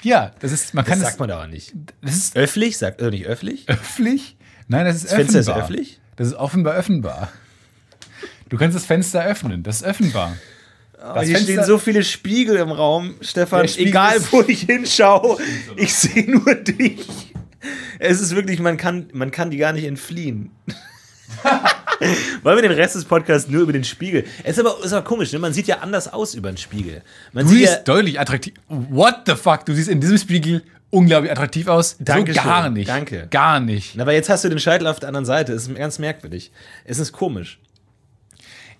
Ja, 0.02 0.32
das 0.40 0.52
ist, 0.52 0.74
man 0.74 0.84
Das 0.84 0.90
kann 0.92 1.00
sagt 1.00 1.12
es, 1.14 1.18
man 1.18 1.30
auch 1.30 1.46
nicht. 1.46 1.72
das 2.02 2.14
ist 2.16 2.36
Öffentlich? 2.36 2.76
Sagt 2.78 3.00
er 3.00 3.10
nicht 3.10 3.26
öffentlich? 3.26 3.68
öffentlich? 3.68 4.36
Nein, 4.68 4.84
das 4.84 4.96
ist 4.96 5.04
Das 5.06 5.14
Fenster 5.14 5.40
ist 5.40 5.48
öffentlich? 5.48 6.00
Das 6.16 6.26
ist 6.28 6.34
offenbar 6.34 6.74
öffnbar. 6.74 7.28
Du 8.48 8.56
kannst 8.58 8.76
das 8.76 8.84
Fenster 8.84 9.24
öffnen, 9.24 9.62
das 9.62 9.76
ist 9.76 9.84
öffnbar. 9.84 10.36
Das 10.92 11.26
Hier 11.26 11.36
Fenster- 11.36 11.52
stehen 11.52 11.64
so 11.64 11.78
viele 11.78 12.04
Spiegel 12.04 12.56
im 12.56 12.70
Raum, 12.70 13.14
Stefan. 13.22 13.64
Egal, 13.76 14.16
wo 14.30 14.42
ich 14.42 14.62
hinschaue, 14.62 15.38
ich 15.76 15.94
sehe 15.94 16.30
nur 16.30 16.54
dich. 16.54 17.06
Es 17.98 18.20
ist 18.20 18.34
wirklich, 18.34 18.58
man 18.60 18.76
kann, 18.76 19.08
man 19.12 19.30
kann 19.30 19.50
die 19.50 19.56
gar 19.56 19.72
nicht 19.72 19.84
entfliehen. 19.84 20.50
Wollen 22.42 22.56
wir 22.56 22.62
den 22.62 22.72
Rest 22.72 22.94
des 22.94 23.04
Podcasts 23.04 23.48
nur 23.48 23.62
über 23.62 23.72
den 23.72 23.84
Spiegel? 23.84 24.24
Es 24.44 24.58
ist 24.58 24.60
aber, 24.60 24.84
ist 24.84 24.92
aber 24.92 25.04
komisch, 25.04 25.32
ne? 25.32 25.38
man 25.38 25.52
sieht 25.52 25.66
ja 25.66 25.78
anders 25.78 26.12
aus 26.12 26.34
über 26.34 26.50
den 26.50 26.56
Spiegel. 26.56 27.02
Man 27.32 27.44
Du 27.44 27.52
sieht 27.52 27.62
ja, 27.62 27.68
siehst 27.70 27.88
deutlich 27.88 28.20
attraktiv. 28.20 28.54
What 28.68 29.22
the 29.26 29.34
fuck? 29.34 29.64
Du 29.66 29.74
siehst 29.74 29.88
in 29.88 30.00
diesem 30.00 30.18
Spiegel 30.18 30.62
unglaublich 30.90 31.32
attraktiv 31.32 31.68
aus. 31.68 31.96
Dankeschön. 31.98 32.42
So 32.42 32.48
gar 32.48 32.70
nicht. 32.70 32.88
Danke. 32.88 33.26
Gar 33.30 33.60
nicht. 33.60 33.98
aber 33.98 34.12
jetzt 34.12 34.28
hast 34.28 34.44
du 34.44 34.48
den 34.48 34.58
Scheitel 34.58 34.86
auf 34.86 35.00
der 35.00 35.08
anderen 35.08 35.24
Seite. 35.24 35.52
Es 35.52 35.66
ist 35.66 35.74
ganz 35.74 35.98
merkwürdig. 35.98 36.52
Es 36.84 36.98
ist 36.98 37.12
komisch. 37.12 37.58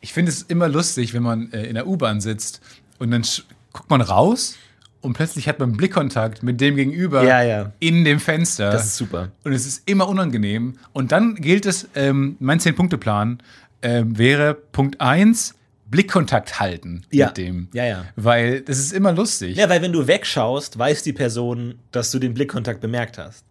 Ich 0.00 0.12
finde 0.12 0.30
es 0.32 0.42
immer 0.42 0.68
lustig, 0.68 1.14
wenn 1.14 1.22
man 1.22 1.52
äh, 1.52 1.64
in 1.64 1.74
der 1.74 1.86
U-Bahn 1.86 2.20
sitzt 2.20 2.60
und 2.98 3.10
dann 3.10 3.24
guckt 3.72 3.88
man 3.88 4.00
raus 4.00 4.56
und 5.02 5.12
plötzlich 5.12 5.48
hat 5.48 5.58
man 5.58 5.72
Blickkontakt 5.72 6.42
mit 6.42 6.60
dem 6.60 6.76
Gegenüber 6.76 7.22
Ja, 7.24 7.42
ja. 7.42 7.72
in 7.80 8.04
dem 8.04 8.18
Fenster. 8.20 8.70
Das 8.70 8.86
ist 8.86 8.96
super. 8.96 9.28
Und 9.44 9.52
es 9.52 9.66
ist 9.66 9.82
immer 9.88 10.08
unangenehm. 10.08 10.74
Und 10.92 11.12
dann 11.12 11.34
gilt 11.34 11.66
es, 11.66 11.88
ähm, 11.94 12.36
mein 12.40 12.58
10-Punkte-Plan 12.60 13.38
ähm, 13.82 14.16
wäre 14.16 14.54
Punkt 14.54 15.00
1, 15.00 15.54
Blickkontakt 15.90 16.58
halten 16.60 17.02
Ja. 17.10 17.26
mit 17.26 17.36
dem. 17.36 17.68
Ja, 17.74 17.84
ja. 17.84 18.04
Weil 18.16 18.62
das 18.62 18.78
ist 18.78 18.92
immer 18.92 19.12
lustig. 19.12 19.56
Ja, 19.56 19.68
weil 19.68 19.82
wenn 19.82 19.92
du 19.92 20.06
wegschaust, 20.06 20.78
weiß 20.78 21.02
die 21.02 21.12
Person, 21.12 21.74
dass 21.90 22.10
du 22.10 22.18
den 22.18 22.32
Blickkontakt 22.32 22.80
bemerkt 22.80 23.18
hast. 23.18 23.44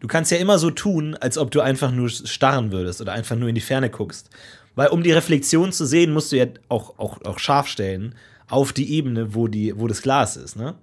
Du 0.00 0.06
kannst 0.06 0.30
ja 0.30 0.38
immer 0.38 0.58
so 0.60 0.70
tun, 0.70 1.16
als 1.16 1.38
ob 1.38 1.50
du 1.50 1.60
einfach 1.60 1.90
nur 1.90 2.08
starren 2.08 2.70
würdest 2.70 3.00
oder 3.00 3.12
einfach 3.14 3.34
nur 3.34 3.48
in 3.48 3.56
die 3.56 3.60
Ferne 3.60 3.90
guckst. 3.90 4.30
Weil 4.76 4.88
um 4.88 5.02
die 5.02 5.10
Reflexion 5.10 5.72
zu 5.72 5.86
sehen, 5.86 6.12
musst 6.12 6.30
du 6.30 6.36
ja 6.36 6.46
auch, 6.68 6.98
auch, 7.00 7.20
auch 7.24 7.40
scharf 7.40 7.66
stellen 7.66 8.14
auf 8.48 8.72
die 8.72 8.92
Ebene, 8.94 9.34
wo, 9.34 9.48
die, 9.48 9.76
wo 9.76 9.88
das 9.88 10.00
Glas 10.02 10.36
ist. 10.36 10.54
Ne? 10.54 10.74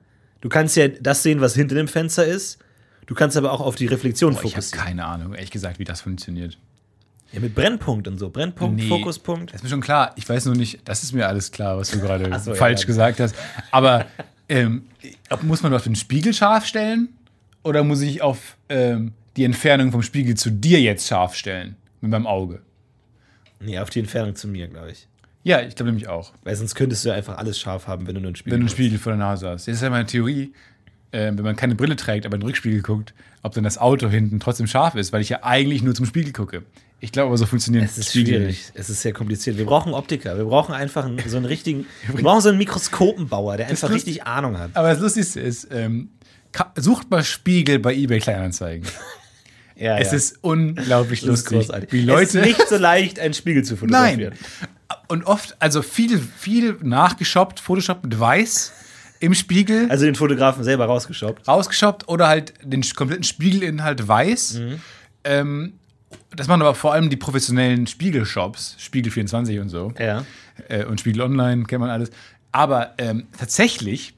Du 0.45 0.49
kannst 0.49 0.75
ja 0.75 0.87
das 0.89 1.23
sehen, 1.23 1.41
was 1.41 1.55
hinter 1.55 1.73
dem 1.73 1.87
Fenster 1.87 2.23
ist. 2.23 2.59
Du 3.07 3.15
kannst 3.15 3.35
aber 3.35 3.51
auch 3.51 3.61
auf 3.61 3.75
die 3.75 3.87
Reflexion 3.87 4.33
Boah, 4.33 4.43
ich 4.43 4.51
habe 4.55 4.61
fokussieren. 4.61 4.85
keine 4.85 5.03
Ahnung, 5.05 5.33
ehrlich 5.33 5.49
gesagt, 5.49 5.79
wie 5.79 5.85
das 5.85 6.01
funktioniert. 6.01 6.59
Ja, 7.31 7.39
mit 7.39 7.55
Brennpunkt 7.55 8.07
und 8.07 8.19
so. 8.19 8.29
Brennpunkt, 8.29 8.75
Nee, 8.79 8.87
Fokuspunkt. 8.87 9.49
Das 9.49 9.61
ist 9.61 9.63
mir 9.63 9.69
schon 9.71 9.81
klar. 9.81 10.13
Ich 10.17 10.29
weiß 10.29 10.45
nur 10.45 10.53
nicht, 10.53 10.87
das 10.87 11.01
ist 11.01 11.13
mir 11.13 11.27
alles 11.27 11.51
klar, 11.51 11.79
was 11.79 11.89
du 11.89 11.99
gerade 11.99 12.25
so, 12.39 12.51
ja, 12.51 12.57
falsch 12.57 12.81
dann. 12.81 12.87
gesagt 12.87 13.19
hast. 13.21 13.33
Aber 13.71 14.05
ähm, 14.47 14.83
muss 15.41 15.63
man 15.63 15.73
auf 15.73 15.81
den 15.81 15.95
Spiegel 15.95 16.31
scharf 16.31 16.67
stellen? 16.67 17.09
Oder 17.63 17.83
muss 17.83 18.01
ich 18.01 18.21
auf 18.21 18.55
ähm, 18.69 19.13
die 19.37 19.45
Entfernung 19.45 19.91
vom 19.91 20.03
Spiegel 20.03 20.35
zu 20.35 20.51
dir 20.51 20.79
jetzt 20.79 21.07
scharf 21.07 21.33
stellen? 21.33 21.75
Mit 22.01 22.11
meinem 22.11 22.27
Auge? 22.27 22.61
Nee, 23.59 23.79
auf 23.79 23.89
die 23.89 23.97
Entfernung 23.99 24.35
zu 24.35 24.47
mir, 24.47 24.67
glaube 24.67 24.91
ich. 24.91 25.07
Ja, 25.45 25.61
ich 25.61 25.75
glaube 25.75 25.91
nämlich 25.91 26.07
auch. 26.09 26.33
Weil 26.43 26.55
sonst 26.55 26.73
könntest 26.75 27.05
du 27.05 27.09
ja 27.09 27.15
einfach 27.15 27.37
alles 27.37 27.59
scharf 27.59 27.87
haben, 27.87 28.07
wenn 28.07 28.15
du 28.15 28.21
nur 28.21 28.29
einen 28.29 28.35
Spiegel 28.35 28.53
Wenn 28.53 28.61
du 28.61 28.65
einen. 28.65 28.69
Spiegel 28.69 28.97
vor 28.99 29.11
der 29.11 29.19
Nase 29.19 29.47
hast. 29.47 29.67
Das 29.67 29.75
ist 29.75 29.81
ja 29.83 29.89
meine 29.91 30.07
Theorie. 30.07 30.51
äh, 31.11 31.27
wenn 31.27 31.43
man 31.43 31.55
keine 31.55 31.75
Brille 31.75 31.95
trägt, 31.95 32.25
aber 32.25 32.33
in 32.35 32.41
den 32.41 32.47
Rückspiegel 32.47 32.81
guckt, 32.81 33.13
ob 33.43 33.53
dann 33.53 33.63
das 33.63 33.77
Auto 33.77 34.09
hinten 34.09 34.39
trotzdem 34.39 34.65
scharf 34.67 34.95
ist, 34.95 35.13
weil 35.13 35.21
ich 35.21 35.29
ja 35.29 35.43
eigentlich 35.43 35.83
nur 35.83 35.93
zum 35.93 36.05
Spiegel 36.07 36.33
gucke. 36.33 36.63
Ich 36.99 37.11
glaube 37.11 37.27
aber, 37.27 37.37
so 37.37 37.45
funktioniert 37.45 37.85
Es 37.85 37.97
ist 37.99 38.09
Spiegel 38.09 38.39
schwierig. 38.39 38.71
Es 38.73 38.89
ist 38.89 39.01
sehr 39.03 39.13
kompliziert. 39.13 39.57
Wir 39.57 39.65
brauchen 39.65 39.93
Optiker. 39.93 40.35
Wir 40.35 40.45
brauchen 40.45 40.73
einfach 40.73 41.07
so 41.27 41.37
einen 41.37 41.45
richtigen. 41.45 41.85
Wir 42.11 42.23
brauchen 42.23 42.41
so 42.41 42.49
einen 42.49 42.57
Mikroskopenbauer, 42.57 43.57
der 43.57 43.67
einfach 43.67 43.91
richtig 43.91 44.23
Ahnung 44.23 44.57
hat. 44.57 44.71
Aber 44.73 44.89
das 44.89 44.99
Lustigste 44.99 45.39
ist, 45.41 45.67
ähm, 45.71 46.09
sucht 46.75 47.11
mal 47.11 47.23
Spiegel 47.23 47.77
bei 47.79 47.93
eBay 47.93 48.19
Kleinanzeigen. 48.19 48.87
Ja, 49.77 49.97
Es 49.97 50.11
ja. 50.11 50.17
ist 50.17 50.37
unglaublich 50.41 51.19
Das 51.19 51.29
ist 51.41 51.51
lustig, 51.51 51.57
großartig. 51.67 51.91
wie 51.91 51.99
es 51.99 52.05
Leute. 52.05 52.23
ist 52.39 52.45
nicht 52.45 52.67
so 52.69 52.77
leicht, 52.77 53.19
einen 53.19 53.33
Spiegel 53.33 53.63
zu 53.65 53.75
fotografieren. 53.77 54.31
Nein. 54.31 54.69
Und 55.07 55.23
oft, 55.25 55.55
also 55.59 55.81
viel, 55.81 56.19
viel 56.19 56.77
nachgeshoppt, 56.81 57.59
Photoshop 57.59 58.03
mit 58.03 58.19
Weiß 58.19 58.73
im 59.19 59.33
Spiegel, 59.33 59.89
Also 59.89 60.05
den 60.05 60.15
Fotografen 60.15 60.63
selber 60.63 60.85
rausgeschoppt. 60.85 61.47
rausgeshoppt 61.47 62.07
oder 62.07 62.27
halt 62.27 62.53
den 62.63 62.81
kompletten 62.95 63.23
Spiegelinhalt 63.23 64.07
weiß. 64.07 64.55
Mhm. 64.59 64.81
Ähm, 65.23 65.73
das 66.35 66.47
machen 66.47 66.61
aber 66.61 66.75
vor 66.75 66.93
allem 66.93 67.09
die 67.09 67.15
professionellen 67.15 67.87
Spiegelshops, 67.87 68.75
Spiegel 68.77 69.11
24 69.11 69.59
und 69.59 69.69
so. 69.69 69.93
Ja. 69.97 70.25
äh, 70.67 70.85
und 70.85 70.99
Spiegel 70.99 71.21
Online, 71.21 71.63
kennt 71.63 71.81
man 71.81 71.89
alles. 71.89 72.09
Aber 72.51 72.93
ähm, 72.97 73.27
tatsächlich 73.37 74.13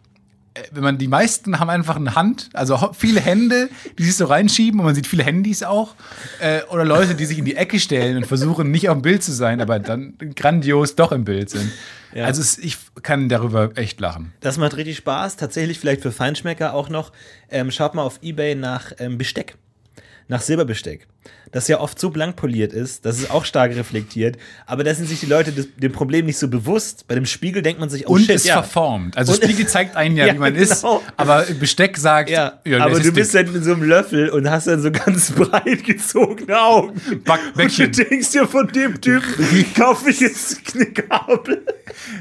wenn 0.72 0.84
man 0.84 0.98
die 0.98 1.08
meisten 1.08 1.60
haben 1.60 1.70
einfach 1.70 1.96
eine 1.96 2.16
Hand, 2.16 2.50
also 2.54 2.92
viele 2.98 3.20
Hände, 3.20 3.70
die 3.98 4.04
sich 4.04 4.16
so 4.16 4.26
reinschieben 4.26 4.80
und 4.80 4.86
man 4.86 4.96
sieht 4.96 5.08
viele 5.08 5.24
Handys 5.24 5.64
auch. 5.64 5.96
Äh, 6.40 6.62
oder 6.70 6.86
Leute, 6.86 7.16
die 7.16 7.26
sich 7.26 7.38
in 7.38 7.46
die 7.46 7.56
Ecke 7.56 7.80
stellen 7.80 8.18
und 8.18 8.28
versuchen, 8.28 8.72
nicht 8.72 8.90
auf 8.90 8.98
dem 8.98 9.02
Bild 9.02 9.24
zu 9.24 9.32
sein, 9.32 9.62
aber 9.62 9.80
dann 9.80 10.14
grandios 10.36 10.96
doch 10.96 11.12
im 11.12 11.26
Bild 11.26 11.50
sind. 11.50 11.72
Also 12.16 12.42
es, 12.42 12.58
ich 12.58 12.78
kann 13.04 13.30
darüber 13.30 13.72
echt 13.76 14.00
lachen. 14.00 14.34
Das 14.40 14.58
macht 14.58 14.76
richtig 14.76 14.98
Spaß. 14.98 15.36
Tatsächlich 15.36 15.80
vielleicht 15.80 16.02
für 16.02 16.12
Feinschmecker 16.12 16.74
auch 16.74 16.90
noch. 16.90 17.12
Ähm, 17.50 17.70
schaut 17.70 17.94
mal 17.96 18.04
auf 18.04 18.20
Ebay 18.22 18.56
nach 18.56 18.92
ähm, 19.00 19.18
Besteck. 19.18 19.56
Nach 20.30 20.42
Silberbesteck. 20.42 21.08
Das 21.54 21.70
ja 21.70 21.80
oft 21.80 21.98
so 21.98 22.10
blank 22.10 22.36
poliert 22.36 22.74
ist, 22.74 23.06
das 23.06 23.18
ist 23.20 23.32
auch 23.32 23.46
stark 23.46 23.74
reflektiert. 23.74 24.36
Aber 24.66 24.84
da 24.84 24.94
sind 24.94 25.08
sich 25.08 25.22
die 25.22 25.26
Leute 25.26 25.54
des, 25.54 25.70
dem 25.78 25.94
Problem 25.94 26.26
nicht 26.26 26.38
so 26.38 26.50
bewusst. 26.50 27.08
Bei 27.08 27.16
dem 27.16 27.26
Spiegel 27.26 27.62
denkt 27.62 27.80
man 27.80 27.90
sich, 27.90 28.08
oh 28.08 28.14
und 28.16 28.20
shit, 28.22 28.32
ist 28.32 28.46
ja. 28.46 28.56
verformt. 28.62 29.16
Also 29.18 29.32
Und- 29.32 29.42
Spiegel 29.44 29.66
zeigt 29.68 29.96
einen 29.96 30.18
ja, 30.18 30.26
Ja, 30.28 30.34
wie 30.34 30.38
man 30.40 30.54
genau. 30.54 30.66
ist, 30.66 30.86
aber 31.16 31.44
Besteck 31.58 31.98
sagt, 31.98 32.30
Ja, 32.30 32.60
das 32.66 32.82
aber 32.82 32.98
ist 32.98 33.06
du 33.06 33.14
bist 33.14 33.34
dick. 33.34 33.46
dann 33.46 33.56
in 33.56 33.64
so 33.64 33.72
einem 33.72 33.84
Löffel 33.84 34.28
und 34.30 34.50
hast 34.50 34.68
dann 34.68 34.82
so 34.82 34.92
ganz 34.92 35.32
breit 35.36 35.86
gezogene 35.86 36.60
Augen. 36.60 37.00
Backbäckchen. 37.24 37.86
Und 37.86 37.98
du 37.98 38.04
denkst 38.04 38.32
dir 38.32 38.46
von 38.46 38.68
dem 38.68 39.00
Typen, 39.00 39.66
kaufe 39.76 40.10
ich 40.10 40.20
jetzt 40.20 40.60
eine 40.76 40.88
Gabel. 40.88 41.64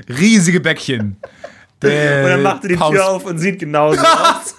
riesige 0.09 0.61
Bäckchen. 0.61 1.17
Und 1.83 1.91
dann 1.91 2.43
macht 2.43 2.63
er 2.63 2.69
die 2.69 2.77
Paus- 2.77 2.93
Tür 2.95 3.09
auf 3.09 3.25
und 3.25 3.39
sieht 3.39 3.59
genauso 3.59 4.01
aus. 4.01 4.55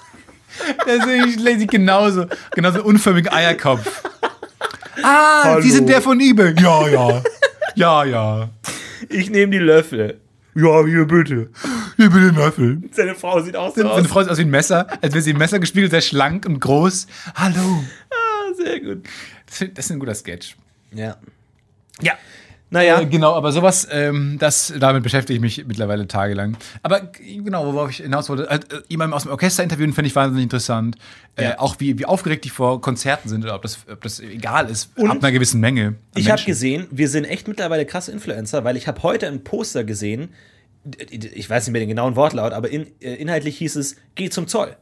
Das 0.85 1.59
sieht 1.59 1.71
genauso, 1.71 2.25
genauso 2.51 2.83
unförmigen 2.83 3.31
Eierkopf. 3.31 4.03
Ah, 5.03 5.43
Hallo. 5.43 5.61
Sie 5.61 5.71
sind 5.71 5.87
der 5.89 6.01
von 6.01 6.19
eBay. 6.19 6.55
Ja, 6.59 6.87
ja. 6.87 7.23
Ja, 7.75 8.03
ja. 8.03 8.49
Ich 9.09 9.29
nehme 9.29 9.51
die 9.51 9.59
Löffel. 9.59 10.19
Ja, 10.55 10.83
hier 10.85 11.05
bitte. 11.05 11.49
Hier 11.97 12.09
bitte 12.09 12.31
den 12.31 12.35
Löffel. 12.35 12.81
Seine 12.91 13.13
Frau 13.13 13.39
sieht 13.41 13.55
auch 13.55 13.69
so 13.69 13.81
Seine 13.81 13.91
aus. 13.91 14.07
Frau 14.07 14.21
sieht 14.23 14.31
aus 14.31 14.37
wie 14.39 14.43
ein 14.43 14.49
Messer, 14.49 14.87
als 15.01 15.13
wäre 15.13 15.21
sie 15.21 15.31
im 15.31 15.37
Messer 15.37 15.59
gespiegelt, 15.59 15.91
sehr 15.91 16.01
schlank 16.01 16.45
und 16.47 16.59
groß. 16.59 17.05
Hallo. 17.35 17.83
Ah, 18.09 18.53
sehr 18.55 18.79
gut. 18.79 19.05
Das 19.45 19.61
ist 19.61 19.91
ein 19.91 19.99
guter 19.99 20.15
Sketch. 20.15 20.55
Ja. 20.91 21.17
Ja. 22.01 22.13
Naja, 22.69 22.99
Äh, 22.99 23.05
genau, 23.05 23.33
aber 23.33 23.53
sowas, 23.53 23.87
ähm, 23.91 24.35
das, 24.39 24.73
damit 24.77 25.01
beschäftige 25.03 25.35
ich 25.35 25.41
mich 25.41 25.65
mittlerweile 25.67 26.05
tagelang. 26.07 26.57
Aber 26.83 27.11
genau, 27.43 27.73
worauf 27.73 27.89
ich 27.91 27.97
hinaus 27.97 28.27
wollte, 28.29 28.47
halt, 28.49 28.71
äh, 28.73 28.81
jemanden 28.89 29.13
aus 29.13 29.23
dem 29.23 29.31
Orchester 29.31 29.63
interviewen, 29.63 29.93
finde 29.93 30.07
ich 30.09 30.15
wahnsinnig 30.15 30.43
interessant. 30.43 30.97
Äh, 31.37 31.43
Ja. 31.43 31.59
Auch 31.59 31.75
wie, 31.79 31.97
wie 31.97 32.05
aufgeregt 32.05 32.43
die 32.43 32.49
vor 32.49 32.81
Konzerten 32.81 33.29
sind 33.29 33.43
oder 33.45 33.55
ob 33.55 33.61
das, 33.61 33.79
ob 33.89 34.01
das 34.01 34.19
egal 34.19 34.69
ist, 34.69 34.89
ab 34.97 35.17
einer 35.17 35.31
gewissen 35.31 35.61
Menge. 35.61 35.95
ich 36.15 36.29
habe 36.29 36.43
gesehen, 36.43 36.87
wir 36.91 37.07
sind 37.07 37.23
echt 37.23 37.47
mittlerweile 37.47 37.85
krasse 37.85 38.11
Influencer, 38.11 38.63
weil 38.65 38.75
ich 38.75 38.87
habe 38.87 39.01
heute 39.03 39.27
ein 39.27 39.43
Poster 39.45 39.85
gesehen, 39.85 40.33
ich 41.09 41.49
weiß 41.49 41.67
nicht 41.67 41.71
mehr 41.73 41.81
den 41.81 41.89
genauen 41.89 42.15
Wortlaut, 42.15 42.51
aber 42.53 42.69
in, 42.69 42.87
äh, 43.01 43.13
inhaltlich 43.15 43.57
hieß 43.57 43.75
es, 43.77 43.95
geh 44.15 44.29
zum 44.29 44.47
Zoll. 44.47 44.75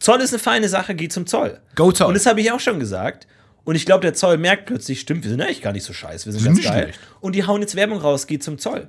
Zoll 0.00 0.20
ist 0.20 0.32
eine 0.32 0.40
feine 0.40 0.68
Sache, 0.68 0.96
geh 0.96 1.08
zum 1.08 1.26
Zoll. 1.26 1.60
Go 1.76 1.92
Zoll. 1.92 2.08
Und 2.08 2.14
das 2.14 2.26
habe 2.26 2.40
ich 2.40 2.50
auch 2.50 2.58
schon 2.60 2.80
gesagt. 2.80 3.28
Und 3.64 3.76
ich 3.76 3.86
glaube, 3.86 4.02
der 4.02 4.14
Zoll 4.14 4.38
merkt 4.38 4.66
plötzlich, 4.66 5.00
stimmt, 5.00 5.22
wir 5.22 5.30
sind 5.30 5.40
eigentlich 5.40 5.62
gar 5.62 5.72
nicht 5.72 5.84
so 5.84 5.92
scheiße, 5.92 6.26
wir 6.26 6.32
sind 6.32 6.42
sind 6.42 6.54
ganz 6.54 6.64
geil. 6.66 6.82
schlecht. 6.84 7.00
Und 7.20 7.34
die 7.34 7.46
hauen 7.46 7.60
jetzt 7.60 7.76
Werbung 7.76 7.98
raus, 7.98 8.26
geh 8.26 8.38
zum 8.38 8.58
Zoll. 8.58 8.88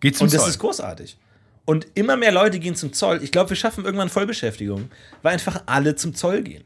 Geht 0.00 0.16
zum 0.16 0.26
Und 0.26 0.34
das 0.34 0.42
Zoll. 0.42 0.50
ist 0.50 0.58
großartig. 0.58 1.16
Und 1.64 1.86
immer 1.94 2.16
mehr 2.16 2.32
Leute 2.32 2.58
gehen 2.58 2.74
zum 2.74 2.92
Zoll. 2.92 3.22
Ich 3.22 3.32
glaube, 3.32 3.50
wir 3.50 3.56
schaffen 3.56 3.84
irgendwann 3.84 4.08
Vollbeschäftigung, 4.08 4.90
weil 5.22 5.32
einfach 5.34 5.62
alle 5.66 5.94
zum 5.94 6.14
Zoll 6.14 6.42
gehen. 6.42 6.64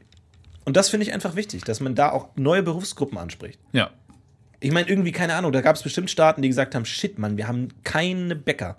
Und 0.65 0.75
das 0.75 0.89
finde 0.89 1.05
ich 1.05 1.13
einfach 1.13 1.35
wichtig, 1.35 1.63
dass 1.63 1.79
man 1.79 1.95
da 1.95 2.11
auch 2.11 2.29
neue 2.35 2.63
Berufsgruppen 2.63 3.17
anspricht. 3.17 3.59
Ja. 3.71 3.91
Ich 4.59 4.71
meine, 4.71 4.89
irgendwie, 4.89 5.11
keine 5.11 5.35
Ahnung, 5.35 5.51
da 5.51 5.61
gab 5.61 5.75
es 5.75 5.83
bestimmt 5.83 6.09
Staaten, 6.09 6.41
die 6.41 6.47
gesagt 6.47 6.73
haben: 6.73 6.85
Shit, 6.85 7.19
Mann, 7.19 7.37
wir 7.37 7.47
haben 7.47 7.67
keine 7.83 8.35
Bäcker. 8.35 8.77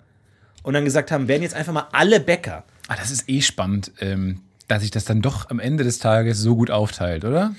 Und 0.63 0.73
dann 0.73 0.83
gesagt 0.83 1.11
haben: 1.11 1.27
werden 1.29 1.43
jetzt 1.43 1.55
einfach 1.55 1.71
mal 1.71 1.87
alle 1.93 2.19
Bäcker. 2.19 2.65
Ah, 2.89 2.95
das 2.97 3.09
ist 3.11 3.29
eh 3.29 3.41
spannend, 3.41 3.91
ähm, 4.01 4.41
dass 4.67 4.81
sich 4.81 4.91
das 4.91 5.05
dann 5.05 5.21
doch 5.21 5.49
am 5.49 5.59
Ende 5.59 5.85
des 5.85 5.99
Tages 5.99 6.39
so 6.39 6.55
gut 6.57 6.71
aufteilt, 6.71 7.23
oder? 7.23 7.55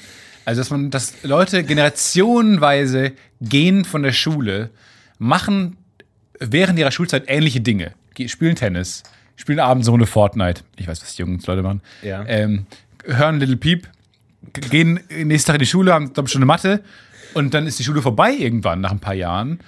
Also, 0.49 0.63
dass 0.63 0.71
man, 0.71 0.91
dass 0.91 1.13
Leute 1.25 1.63
generationenweise 1.63 3.13
gehen 3.43 3.85
von 3.85 4.03
der 4.03 4.13
Schule, 4.13 4.71
machen 5.19 5.77
während 6.41 6.79
ihrer 6.79 6.91
Schulzeit 6.91 7.25
ähnliche 7.27 7.61
Dinge. 7.61 7.93
Ge- 8.15 8.29
Spielen 8.29 8.57
Tennis, 8.57 9.03
spielen 9.37 9.61
abends 9.61 9.85
so 9.85 9.93
eine 9.93 10.07
Fortnite. 10.07 10.63
Ich 10.77 10.89
weiß, 10.89 11.03
was 11.03 11.17
die 11.17 11.21
jungen 11.21 11.39
Leute 11.47 11.63
machen. 11.63 11.83
Ja. 12.03 12.25
Ähm, 12.27 12.65
hören 13.05 13.41
Little 13.41 13.59
Peep, 13.59 13.89
gehen 14.71 15.01
nächsten 15.11 15.49
Tag 15.49 15.57
in 15.57 15.61
die 15.61 15.67
Schule, 15.67 15.93
haben 15.93 16.15
glaube 16.15 16.29
ich 16.29 16.33
schon 16.33 16.41
eine 16.41 16.47
Mathe 16.47 16.83
und 17.35 17.53
dann 17.53 17.67
ist 17.67 17.79
die 17.79 17.85
Schule 17.85 18.01
vorbei 18.01 18.33
irgendwann 18.33 18.81
nach 18.81 18.91
ein 18.91 19.01
paar 19.01 19.15
Jahren 19.15 19.61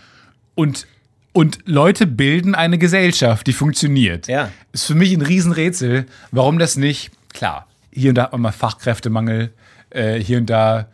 und 0.54 0.86
und 1.32 1.58
Leute 1.66 2.06
bilden 2.06 2.54
eine 2.54 2.78
Gesellschaft, 2.78 3.46
die 3.46 3.52
funktioniert. 3.52 4.28
Ja. 4.28 4.50
Ist 4.72 4.86
für 4.86 4.94
mich 4.94 5.12
ein 5.12 5.20
Riesenrätsel, 5.20 6.06
warum 6.30 6.58
das 6.58 6.76
nicht, 6.76 7.10
klar, 7.34 7.68
hier 7.92 8.08
und 8.08 8.14
da 8.14 8.22
hat 8.22 8.32
man 8.32 8.40
mal 8.40 8.50
Fachkräftemangel, 8.52 9.52
äh, 9.90 10.18
hier 10.18 10.38
und 10.38 10.50
da 10.50 10.88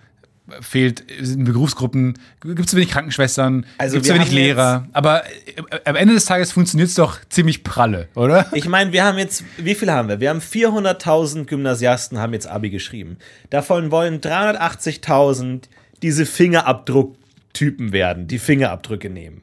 fehlt, 0.60 1.04
sind 1.20 1.44
Berufsgruppen, 1.44 2.18
gibt 2.40 2.60
es 2.60 2.66
zu 2.66 2.76
wenig 2.76 2.90
Krankenschwestern, 2.90 3.66
Also 3.78 3.94
gibt 3.94 4.06
es 4.06 4.14
wenig 4.14 4.30
Lehrer. 4.30 4.86
Aber 4.92 5.24
äh, 5.26 5.30
am 5.84 5.96
Ende 5.96 6.14
des 6.14 6.24
Tages 6.24 6.52
funktioniert 6.52 6.88
es 6.88 6.94
doch 6.94 7.18
ziemlich 7.28 7.64
pralle, 7.64 8.08
oder? 8.14 8.46
Ich 8.54 8.68
meine, 8.68 8.92
wir 8.92 9.04
haben 9.04 9.18
jetzt, 9.18 9.44
wie 9.56 9.74
viel 9.74 9.90
haben 9.90 10.08
wir? 10.08 10.20
Wir 10.20 10.30
haben 10.30 10.40
400.000 10.40 11.44
Gymnasiasten 11.46 12.18
haben 12.18 12.32
jetzt 12.32 12.46
Abi 12.46 12.70
geschrieben. 12.70 13.18
Davon 13.50 13.90
wollen 13.90 14.20
380.000 14.20 15.62
diese 16.02 16.26
Fingerabdrucktypen 16.26 17.92
werden, 17.92 18.28
die 18.28 18.38
Fingerabdrücke 18.38 19.10
nehmen. 19.10 19.42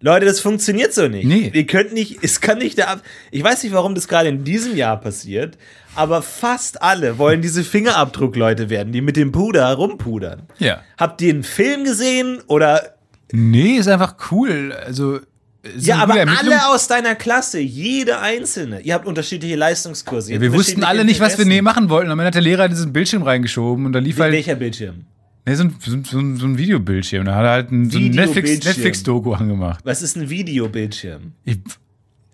Leute, 0.00 0.26
das 0.26 0.40
funktioniert 0.40 0.94
so 0.94 1.08
nicht. 1.08 1.26
Nee. 1.26 1.50
Ihr 1.52 1.66
könnt 1.66 1.92
nicht, 1.92 2.18
es 2.22 2.40
kann 2.40 2.58
nicht 2.58 2.78
der 2.78 2.88
Ab 2.88 3.02
Ich 3.30 3.42
weiß 3.42 3.64
nicht, 3.64 3.72
warum 3.72 3.94
das 3.94 4.06
gerade 4.06 4.28
in 4.28 4.44
diesem 4.44 4.76
Jahr 4.76 5.00
passiert, 5.00 5.58
aber 5.96 6.22
fast 6.22 6.82
alle 6.82 7.18
wollen 7.18 7.42
diese 7.42 7.64
Fingerabdruckleute 7.64 8.70
werden, 8.70 8.92
die 8.92 9.00
mit 9.00 9.16
dem 9.16 9.32
Puder 9.32 9.72
rumpudern. 9.74 10.42
Ja. 10.58 10.82
Habt 10.96 11.20
ihr 11.20 11.30
einen 11.30 11.42
Film 11.42 11.84
gesehen 11.84 12.38
oder 12.46 12.94
Nee, 13.32 13.76
ist 13.76 13.88
einfach 13.88 14.14
cool. 14.30 14.72
Also, 14.72 15.20
ist 15.62 15.86
ja, 15.86 15.96
aber 15.96 16.14
alle 16.14 16.68
aus 16.68 16.88
deiner 16.88 17.14
Klasse, 17.14 17.58
jede 17.58 18.20
einzelne. 18.20 18.80
Ihr 18.80 18.94
habt 18.94 19.06
unterschiedliche 19.06 19.56
Leistungskurse. 19.56 20.32
Ja, 20.32 20.40
wir 20.40 20.52
wussten 20.52 20.84
alle 20.84 21.04
nicht, 21.04 21.20
was 21.20 21.36
wir 21.36 21.44
nee 21.44 21.60
machen 21.60 21.90
wollten. 21.90 22.10
Und 22.10 22.16
dann 22.16 22.26
hat 22.26 22.34
der 22.34 22.42
Lehrer 22.42 22.68
diesen 22.68 22.92
Bildschirm 22.92 23.22
reingeschoben 23.22 23.84
und 23.84 23.92
da 23.92 23.98
lief 23.98 24.16
Interessen. 24.16 24.22
halt 24.22 24.32
Welcher 24.32 24.54
Bildschirm? 24.54 25.04
Nee, 25.48 25.54
so, 25.54 25.64
ein, 25.64 25.74
so, 25.80 26.18
ein, 26.18 26.36
so, 26.36 26.46
ein, 26.46 26.58
Videobildschirm. 26.58 27.24
Da 27.24 27.34
hat 27.34 27.44
er 27.44 27.50
halt 27.50 27.72
ein, 27.72 27.90
so 27.90 27.98
ein 27.98 28.04
Videobildschirm. 28.04 28.44
Netflix- 28.44 28.66
Netflix-Doku 28.66 29.32
angemacht. 29.32 29.84
Was 29.84 30.02
ist 30.02 30.16
ein 30.16 30.28
Videobildschirm? 30.28 31.32
Ich, 31.44 31.58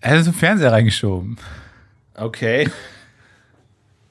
er 0.01 0.11
hat 0.11 0.23
so 0.23 0.31
einen 0.31 0.39
Fernseher 0.39 0.71
reingeschoben. 0.71 1.37
Okay. 2.15 2.69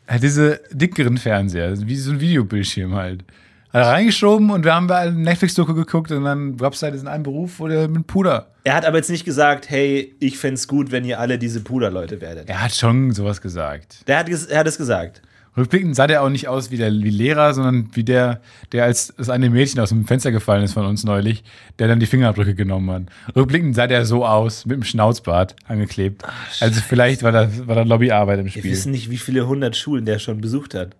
Er 0.07 0.15
hat 0.17 0.23
diese 0.23 0.61
dickeren 0.71 1.17
Fernseher, 1.17 1.75
wie 1.87 1.97
so 1.97 2.13
ein 2.13 2.21
Videobildschirm 2.21 2.95
halt. 2.95 3.25
Hat 3.73 3.83
er 3.83 3.89
reingeschoben 3.89 4.51
und 4.51 4.65
wir 4.65 4.75
haben 4.75 4.87
bei 4.87 4.99
einem 4.99 5.23
Netflix-Doku 5.23 5.75
geguckt 5.75 6.13
und 6.13 6.25
dann 6.25 6.57
gab 6.57 6.75
es 6.75 6.83
halt 6.83 6.95
diesen 6.95 7.09
einen 7.09 7.25
Beruf, 7.25 7.59
der 7.59 7.89
mit 7.89 8.07
Puder. 8.07 8.53
Er 8.65 8.75
hat 8.75 8.85
aber 8.85 8.99
jetzt 8.99 9.11
nicht 9.11 9.25
gesagt, 9.25 9.69
hey, 9.69 10.15
ich 10.21 10.39
fänd's 10.39 10.69
gut, 10.69 10.93
wenn 10.93 11.05
ihr 11.05 11.19
alle 11.19 11.39
diese 11.39 11.61
Puderleute 11.61 12.21
werdet. 12.21 12.49
Er 12.49 12.63
hat 12.63 12.75
schon 12.75 13.13
sowas 13.13 13.41
gesagt. 13.41 14.07
Der 14.07 14.19
hat, 14.19 14.29
er 14.29 14.59
hat 14.59 14.67
es 14.67 14.79
gesagt. 14.79 15.23
Rückblickend 15.57 15.95
sah 15.95 16.07
der 16.09 16.23
auch 16.23 16.31
nicht 16.31 16.49
aus 16.49 16.71
wie 16.71 16.77
der 16.77 16.93
wie 16.93 17.11
Lehrer, 17.11 17.55
sondern 17.55 17.89
wie 17.93 18.03
der, 18.03 18.41
der 18.73 18.85
als 18.85 19.15
das 19.17 19.31
eine 19.31 19.51
Mädchen 19.51 19.81
aus 19.81 19.91
dem 19.91 20.05
Fenster 20.07 20.33
gefallen 20.33 20.65
ist 20.65 20.73
von 20.73 20.85
uns 20.85 21.05
neulich, 21.05 21.45
der 21.79 21.87
dann 21.87 22.01
die 22.01 22.07
Fingerabdrücke 22.07 22.55
genommen 22.57 22.91
hat. 22.91 23.37
Rückblickend 23.37 23.75
sah 23.77 23.87
der 23.87 24.05
so 24.05 24.27
aus, 24.27 24.67
mit 24.67 24.77
dem 24.77 24.83
Schnauzbart 24.85 25.55
angeklebt. 25.67 26.23
also 26.61 26.81
vielleicht 26.81 27.23
war 27.23 27.31
da, 27.33 27.49
war 27.67 27.77
da 27.77 27.83
Lobbyarbeit 27.83 28.41
im 28.41 28.47
Wir 28.47 28.51
Spiel. 28.51 28.71
wissen 28.71 28.91
nicht, 28.91 29.11
wie 29.11 29.17
viele 29.17 29.47
hundert 29.47 29.77
Schulen 29.77 30.05
der 30.05 30.19
schon 30.19 30.41
besucht 30.41 30.75
hat. 30.75 30.97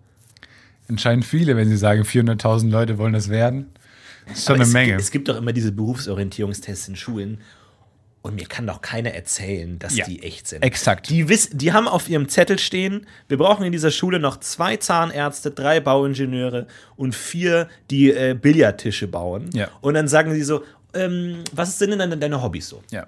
Entscheidend 0.87 1.25
viele, 1.25 1.57
wenn 1.57 1.67
sie 1.67 1.77
sagen, 1.77 2.03
400.000 2.03 2.69
Leute 2.69 2.97
wollen 2.97 3.13
das 3.13 3.29
werden. 3.29 3.67
Das 4.27 4.37
ist 4.39 4.45
schon 4.45 4.53
Aber 4.55 4.61
eine 4.61 4.67
es, 4.67 4.73
Menge. 4.73 4.87
Gibt, 4.91 5.01
es 5.01 5.11
gibt 5.11 5.27
doch 5.27 5.37
immer 5.37 5.51
diese 5.53 5.71
Berufsorientierungstests 5.71 6.87
in 6.87 6.95
Schulen. 6.95 7.39
Und 8.25 8.33
mir 8.33 8.47
kann 8.47 8.65
doch 8.65 8.81
keiner 8.81 9.11
erzählen, 9.11 9.77
dass 9.77 9.95
Ja. 9.95 10.03
die 10.05 10.23
echt 10.23 10.47
sind. 10.47 10.63
Exakt. 10.63 11.09
Die, 11.09 11.29
wiss, 11.29 11.47
die 11.53 11.73
haben 11.73 11.87
auf 11.87 12.09
ihrem 12.09 12.27
Zettel 12.27 12.57
stehen, 12.57 13.05
wir 13.27 13.37
brauchen 13.37 13.63
in 13.63 13.71
dieser 13.71 13.91
Schule 13.91 14.17
noch 14.17 14.39
zwei 14.39 14.77
Zahnärzte, 14.77 15.51
drei 15.51 15.79
Bauingenieure 15.79 16.65
und 16.95 17.13
vier, 17.13 17.69
die 17.91 18.09
äh, 18.09 18.33
Billardtische 18.33 19.07
bauen. 19.07 19.51
Ja. 19.53 19.67
Und 19.81 19.93
dann 19.93 20.07
sagen 20.07 20.33
sie 20.33 20.41
so, 20.41 20.63
ähm, 20.95 21.43
was 21.51 21.77
sind 21.77 21.91
denn 21.91 21.99
deine, 21.99 22.17
deine 22.17 22.41
Hobbys 22.41 22.67
so? 22.67 22.81
ja. 22.89 23.05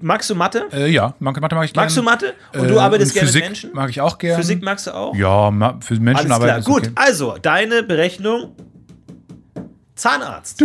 Magst 0.00 0.30
du 0.30 0.34
Mathe? 0.34 0.66
Äh, 0.72 0.90
ja, 0.90 1.14
Mathe 1.18 1.38
mag 1.42 1.66
ich 1.66 1.74
gerne. 1.74 1.84
Magst 1.84 1.98
du 1.98 2.02
Mathe? 2.02 2.32
Und 2.54 2.64
Äh, 2.64 2.68
du 2.68 2.80
arbeitest 2.80 3.12
gerne 3.12 3.26
Physik 3.28 3.42
mit 3.42 3.50
Menschen? 3.50 3.70
mag 3.74 3.90
ich 3.90 4.00
auch 4.00 4.16
gerne. 4.16 4.42
Physik 4.42 4.62
magst 4.62 4.86
du 4.86 4.92
auch? 4.94 5.14
Ja, 5.14 5.50
für 5.82 6.00
Menschen 6.00 6.32
Alles 6.32 6.42
klar. 6.42 6.62
Gut, 6.62 6.84
okay. 6.84 6.92
also 6.94 7.36
deine 7.42 7.82
Berechnung: 7.82 8.56
Zahnarzt. 9.94 10.58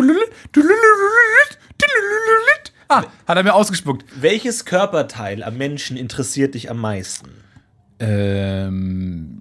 Ah, 2.91 3.05
hat 3.27 3.37
er 3.37 3.43
mir 3.43 3.53
ausgespuckt. 3.53 4.05
Welches 4.19 4.65
Körperteil 4.65 5.43
am 5.43 5.57
Menschen 5.57 5.97
interessiert 5.97 6.55
dich 6.55 6.69
am 6.69 6.79
meisten? 6.79 7.29
Ähm, 7.99 9.39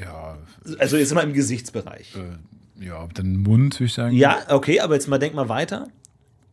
ja, 0.00 0.38
Also 0.78 0.96
jetzt 0.96 1.12
mal 1.14 1.22
im 1.22 1.32
Gesichtsbereich. 1.32 2.14
ja, 2.78 3.08
dann 3.14 3.36
Mund, 3.38 3.74
würde 3.80 3.84
ich 3.86 3.94
sagen. 3.94 4.14
Ja, 4.16 4.38
okay, 4.48 4.80
aber 4.80 4.94
jetzt 4.94 5.08
mal 5.08 5.18
denk 5.18 5.34
mal 5.34 5.48
weiter. 5.48 5.88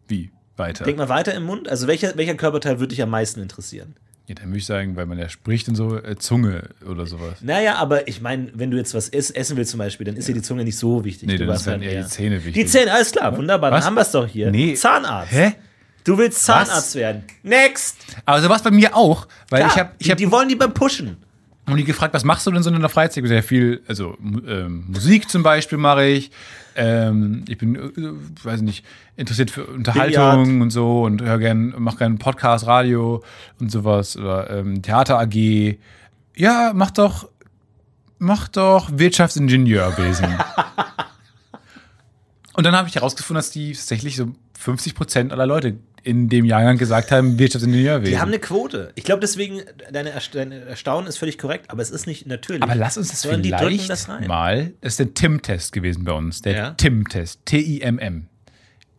Wie? 0.07 0.31
Weiter. 0.55 0.85
Denk 0.85 0.97
mal 0.97 1.09
weiter 1.09 1.33
im 1.35 1.43
Mund. 1.43 1.69
Also 1.69 1.87
welcher, 1.87 2.17
welcher 2.17 2.35
Körperteil 2.35 2.79
würde 2.79 2.89
dich 2.89 3.01
am 3.03 3.09
meisten 3.11 3.41
interessieren? 3.41 3.95
Ja, 4.27 4.35
dann 4.35 4.47
würde 4.47 4.57
ich 4.57 4.65
sagen, 4.65 4.95
weil 4.97 5.05
man 5.05 5.17
ja 5.19 5.29
spricht 5.29 5.69
und 5.69 5.75
so, 5.75 5.95
äh, 5.95 6.17
Zunge 6.17 6.69
oder 6.89 7.05
sowas. 7.05 7.37
Naja, 7.41 7.75
aber 7.75 8.07
ich 8.09 8.19
meine, 8.19 8.51
wenn 8.55 8.71
du 8.71 8.77
jetzt 8.77 8.93
was 8.93 9.07
ess, 9.07 9.29
essen 9.29 9.55
willst 9.55 9.71
zum 9.71 9.77
Beispiel, 9.77 10.05
dann 10.05 10.17
ist 10.17 10.27
dir 10.27 10.33
die 10.33 10.41
Zunge 10.41 10.65
nicht 10.65 10.77
so 10.77 11.05
wichtig. 11.05 11.27
Nee, 11.29 11.37
du 11.37 11.45
dann 11.45 11.55
ist 11.55 11.65
dann 11.67 11.79
halt 11.81 11.83
eher 11.91 12.03
die 12.03 12.09
Zähne 12.09 12.35
wichtig. 12.43 12.65
Die 12.65 12.65
Zähne, 12.65 12.91
alles 12.91 13.11
klar, 13.11 13.37
wunderbar, 13.37 13.71
Was? 13.71 13.79
dann 13.81 13.85
haben 13.87 13.95
wir 13.95 14.01
es 14.01 14.11
doch 14.11 14.27
hier. 14.27 14.51
Nee. 14.51 14.73
Zahnarzt. 14.73 15.31
Hä? 15.31 15.53
Du 16.07 16.17
willst 16.17 16.45
Zahnarzt 16.45 16.95
werden. 16.95 17.23
Next! 17.43 17.97
Aber 18.25 18.41
so 18.41 18.47
war 18.47 18.55
es 18.55 18.63
bei 18.63 18.71
mir 18.71 18.95
auch, 18.95 19.27
weil 19.49 19.59
Ja, 19.59 19.67
ich 19.67 19.77
habe 19.77 19.91
ich 19.99 20.05
die, 20.05 20.11
hab, 20.11 20.17
die 20.17 20.31
wollen 20.31 20.47
die 20.47 20.55
beim 20.55 20.73
Pushen. 20.73 21.17
haben 21.67 21.75
die 21.75 21.83
gefragt, 21.83 22.13
was 22.13 22.23
machst 22.23 22.47
du 22.47 22.51
denn 22.51 22.63
so 22.63 22.69
in 22.69 22.79
der 22.79 22.87
Freizeit? 22.87 23.27
Sehr 23.27 23.43
viel, 23.43 23.83
also 23.89 24.15
ähm, 24.47 24.85
Musik 24.87 25.29
zum 25.29 25.43
Beispiel 25.43 25.77
mache 25.77 26.05
ich. 26.05 26.31
Ähm, 26.77 27.43
ich 27.49 27.57
bin, 27.57 27.75
äh, 27.75 27.91
weiß 28.45 28.61
nicht, 28.61 28.85
interessiert 29.17 29.51
für 29.51 29.65
Unterhaltung 29.65 30.43
Billard. 30.43 30.61
und 30.61 30.69
so 30.69 31.03
und 31.03 31.21
höre 31.21 31.39
gern, 31.39 31.75
mache 31.77 31.97
gerne 31.97 32.15
Podcast, 32.15 32.67
Radio 32.67 33.21
und 33.59 33.69
sowas 33.69 34.15
oder 34.15 34.49
ähm, 34.49 34.81
Theater 34.81 35.19
AG. 35.19 35.75
Ja, 36.37 36.71
mach 36.73 36.91
doch, 36.91 37.27
mach 38.17 38.47
doch 38.47 38.91
Wirtschaftsingenieurwesen. 38.93 40.27
und 42.53 42.65
dann 42.65 42.77
habe 42.77 42.87
ich 42.87 42.95
herausgefunden, 42.95 43.39
dass 43.39 43.51
die 43.51 43.73
tatsächlich 43.73 44.15
so 44.15 44.31
50 44.57 44.95
Prozent 44.95 45.33
aller 45.33 45.45
Leute 45.45 45.75
in 46.07 46.29
dem 46.29 46.45
Jahrgang 46.45 46.77
gesagt 46.77 47.11
haben, 47.11 47.37
Wirtschaftsingenieurwesen. 47.37 48.11
Die 48.13 48.19
haben 48.19 48.29
eine 48.29 48.39
Quote. 48.39 48.91
Ich 48.95 49.03
glaube 49.03 49.19
deswegen, 49.19 49.61
deine, 49.91 50.11
Erst- 50.11 50.33
dein 50.33 50.51
Erstaunen 50.51 51.07
ist 51.07 51.17
völlig 51.17 51.37
korrekt, 51.37 51.65
aber 51.69 51.81
es 51.81 51.89
ist 51.91 52.07
nicht 52.07 52.25
natürlich. 52.25 52.63
Aber 52.63 52.75
lass 52.75 52.97
uns 52.97 53.09
das 53.09 53.21
Sondern 53.23 53.43
vielleicht 53.43 53.89
das 53.89 54.07
mal. 54.07 54.71
Das 54.81 54.93
ist 54.93 54.99
der 54.99 55.13
TIM-Test 55.13 55.73
gewesen 55.73 56.03
bei 56.05 56.13
uns. 56.13 56.41
Der 56.41 56.53
Ja. 56.55 56.69
TIM-Test. 56.71 57.41
T-I-M-M. 57.45 58.27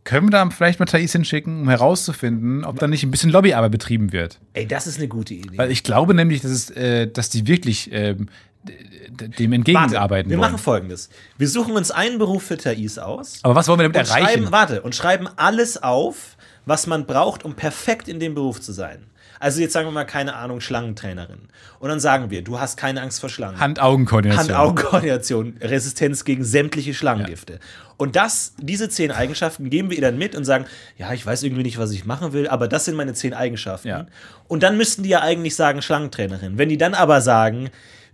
Können 0.04 0.26
wir 0.28 0.30
da 0.30 0.48
vielleicht 0.50 0.80
mal 0.80 0.86
Thais 0.86 1.12
hinschicken, 1.12 1.62
um 1.62 1.68
herauszufinden, 1.68 2.64
ob 2.64 2.78
da 2.78 2.86
nicht 2.86 3.02
ein 3.02 3.10
bisschen 3.10 3.30
Lobbyarbeit 3.30 3.70
betrieben 3.72 4.12
wird? 4.12 4.38
Ey, 4.54 4.66
das 4.66 4.86
ist 4.86 4.96
eine 4.98 5.08
gute 5.08 5.34
Idee. 5.34 5.58
Weil 5.58 5.70
ich 5.70 5.82
glaube 5.84 6.14
nämlich, 6.14 6.40
dass, 6.40 6.50
es, 6.50 6.70
äh, 6.70 7.06
dass 7.08 7.28
die 7.28 7.46
wirklich 7.46 7.90
d- 7.90 9.28
dem 9.28 9.52
entgegenarbeiten 9.52 10.30
wir 10.30 10.38
wollen. 10.38 10.50
machen 10.52 10.58
folgendes. 10.58 11.10
Wir 11.36 11.48
suchen 11.48 11.74
uns 11.74 11.90
einen 11.90 12.18
Beruf 12.18 12.42
für 12.44 12.56
Thais 12.56 12.98
aus. 12.98 13.40
Aber 13.42 13.54
was 13.54 13.68
wollen 13.68 13.80
wir 13.80 13.88
damit 13.88 14.08
erreichen? 14.08 14.26
schreiben, 14.26 14.52
warte, 14.52 14.82
und 14.82 14.94
schreiben 14.94 15.28
alles 15.36 15.82
auf, 15.82 16.36
was 16.68 16.86
man 16.86 17.06
braucht, 17.06 17.44
um 17.44 17.54
perfekt 17.54 18.08
in 18.08 18.20
dem 18.20 18.34
Beruf 18.34 18.60
zu 18.60 18.72
sein. 18.72 19.06
Also 19.40 19.60
jetzt 19.60 19.72
sagen 19.72 19.86
wir 19.86 19.92
mal, 19.92 20.04
keine 20.04 20.34
Ahnung, 20.34 20.60
Schlangentrainerin. 20.60 21.38
Und 21.78 21.88
dann 21.88 22.00
sagen 22.00 22.30
wir, 22.30 22.42
du 22.42 22.58
hast 22.58 22.76
keine 22.76 23.00
Angst 23.02 23.20
vor 23.20 23.28
Schlangen. 23.28 23.60
Hand-Augen-Koordination. 23.60 24.48
Hand-Augen-Koordination, 24.48 25.56
Resistenz 25.60 26.24
gegen 26.24 26.44
sämtliche 26.44 26.92
Schlangengifte. 26.92 27.60
Und 27.96 28.16
das, 28.16 28.54
diese 28.58 28.88
zehn 28.88 29.12
Eigenschaften 29.12 29.70
geben 29.70 29.90
wir 29.90 29.96
ihr 29.96 30.02
dann 30.02 30.18
mit 30.18 30.34
und 30.34 30.44
sagen, 30.44 30.66
ja, 30.96 31.12
ich 31.12 31.24
weiß 31.24 31.42
irgendwie 31.42 31.62
nicht, 31.62 31.78
was 31.78 31.92
ich 31.92 32.04
machen 32.04 32.32
will, 32.32 32.48
aber 32.48 32.68
das 32.68 32.84
sind 32.84 32.96
meine 32.96 33.14
zehn 33.14 33.32
Eigenschaften. 33.32 33.88
Ja. 33.88 34.06
Und 34.48 34.62
dann 34.62 34.76
müssten 34.76 35.04
die 35.04 35.08
ja 35.10 35.20
eigentlich 35.20 35.54
sagen 35.56 35.82
Schlangentrainerin. 35.82 36.58
Wenn 36.58 36.68
die 36.68 36.78
dann 36.78 36.94
aber 36.94 37.20
sagen, 37.20 37.70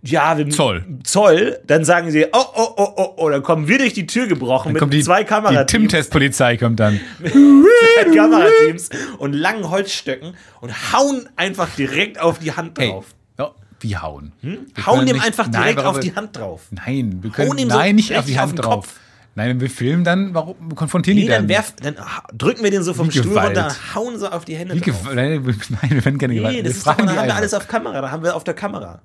ja, 0.06 0.36
wir 0.36 0.48
Zoll. 0.50 0.84
Zoll, 1.02 1.58
dann 1.66 1.84
sagen 1.84 2.10
sie, 2.10 2.26
oh, 2.32 2.38
oh, 2.54 2.68
oh, 2.76 2.92
oh, 2.96 3.14
oh, 3.16 3.30
dann 3.30 3.42
kommen 3.42 3.68
wir 3.68 3.78
durch 3.78 3.94
die 3.94 4.06
Tür 4.06 4.26
gebrochen 4.26 4.64
Dann 4.68 4.72
mit 4.74 4.80
kommt 4.80 4.92
die, 4.94 5.02
zwei 5.02 5.22
die 5.22 5.28
Kamerateams, 5.28 5.70
TIM-Test-Polizei 5.70 6.56
kommt 6.58 6.78
dann. 6.80 7.00
zwei 7.22 8.14
Kamerateams 8.14 8.90
und 9.18 9.32
langen 9.32 9.70
Holzstöcken 9.70 10.34
und 10.60 10.92
hauen 10.92 11.28
einfach 11.36 11.68
direkt 11.76 12.20
auf 12.20 12.38
die 12.38 12.52
Hand 12.52 12.78
Hey, 12.78 12.90
drauf. 12.90 13.06
ja, 13.38 13.50
wie 13.80 13.96
hauen? 13.96 14.32
Wir 14.42 14.86
Hauen 14.86 15.06
dem 15.06 15.16
nicht- 15.16 15.26
einfach 15.26 15.48
Nein, 15.48 15.62
direkt 15.62 15.78
warum 15.78 15.94
auf 15.96 16.00
die 16.00 16.14
Hand 16.14 16.36
drauf. 16.36 16.62
Nein, 16.70 17.18
wir 17.22 17.30
können 17.30 17.56
so 17.58 17.66
nein, 17.66 17.96
nicht 17.96 18.14
auf 18.16 18.26
die 18.26 18.34
auf 18.34 18.40
Hand 18.40 18.52
den 18.58 18.62
drauf. 18.62 18.74
Kopf. 18.86 19.00
Nein, 19.36 19.48
wenn 19.48 19.60
wir 19.60 19.70
filmen, 19.70 20.04
dann 20.04 20.32
warum 20.32 20.74
konfrontieren 20.76 21.16
Nee, 21.16 21.22
die 21.22 21.28
dann, 21.28 21.42
dann? 21.42 21.48
werf, 21.48 21.74
dann 21.82 21.96
drücken 22.38 22.62
wir 22.62 22.70
den 22.70 22.84
so 22.84 22.94
vom 22.94 23.10
Stuhl 23.10 23.36
runter, 23.36 23.74
hauen 23.94 24.16
so 24.18 24.28
auf 24.28 24.44
die 24.44 24.54
Hände 24.54 24.74
Wie 24.76 24.80
drauf. 24.80 25.08
Nein, 25.14 25.44
wir- 25.44 25.54
nein, 25.82 26.04
werden 26.04 26.18
keine 26.18 26.34
Gewalt. 26.34 26.52
Nee, 26.52 26.58
wir 26.62 26.64
das 26.64 26.76
ist 26.76 26.86
doch, 26.86 26.94
dann 26.94 27.06
die 27.06 27.10
haben 27.10 27.16
wir 27.16 27.22
einfach. 27.24 27.36
alles 27.38 27.54
auf 27.54 27.66
Kamera, 27.66 28.00
da 28.00 28.10
haben 28.12 28.22
wir 28.22 28.36
auf 28.36 28.44
der 28.44 28.54
Kamera. 28.54 29.00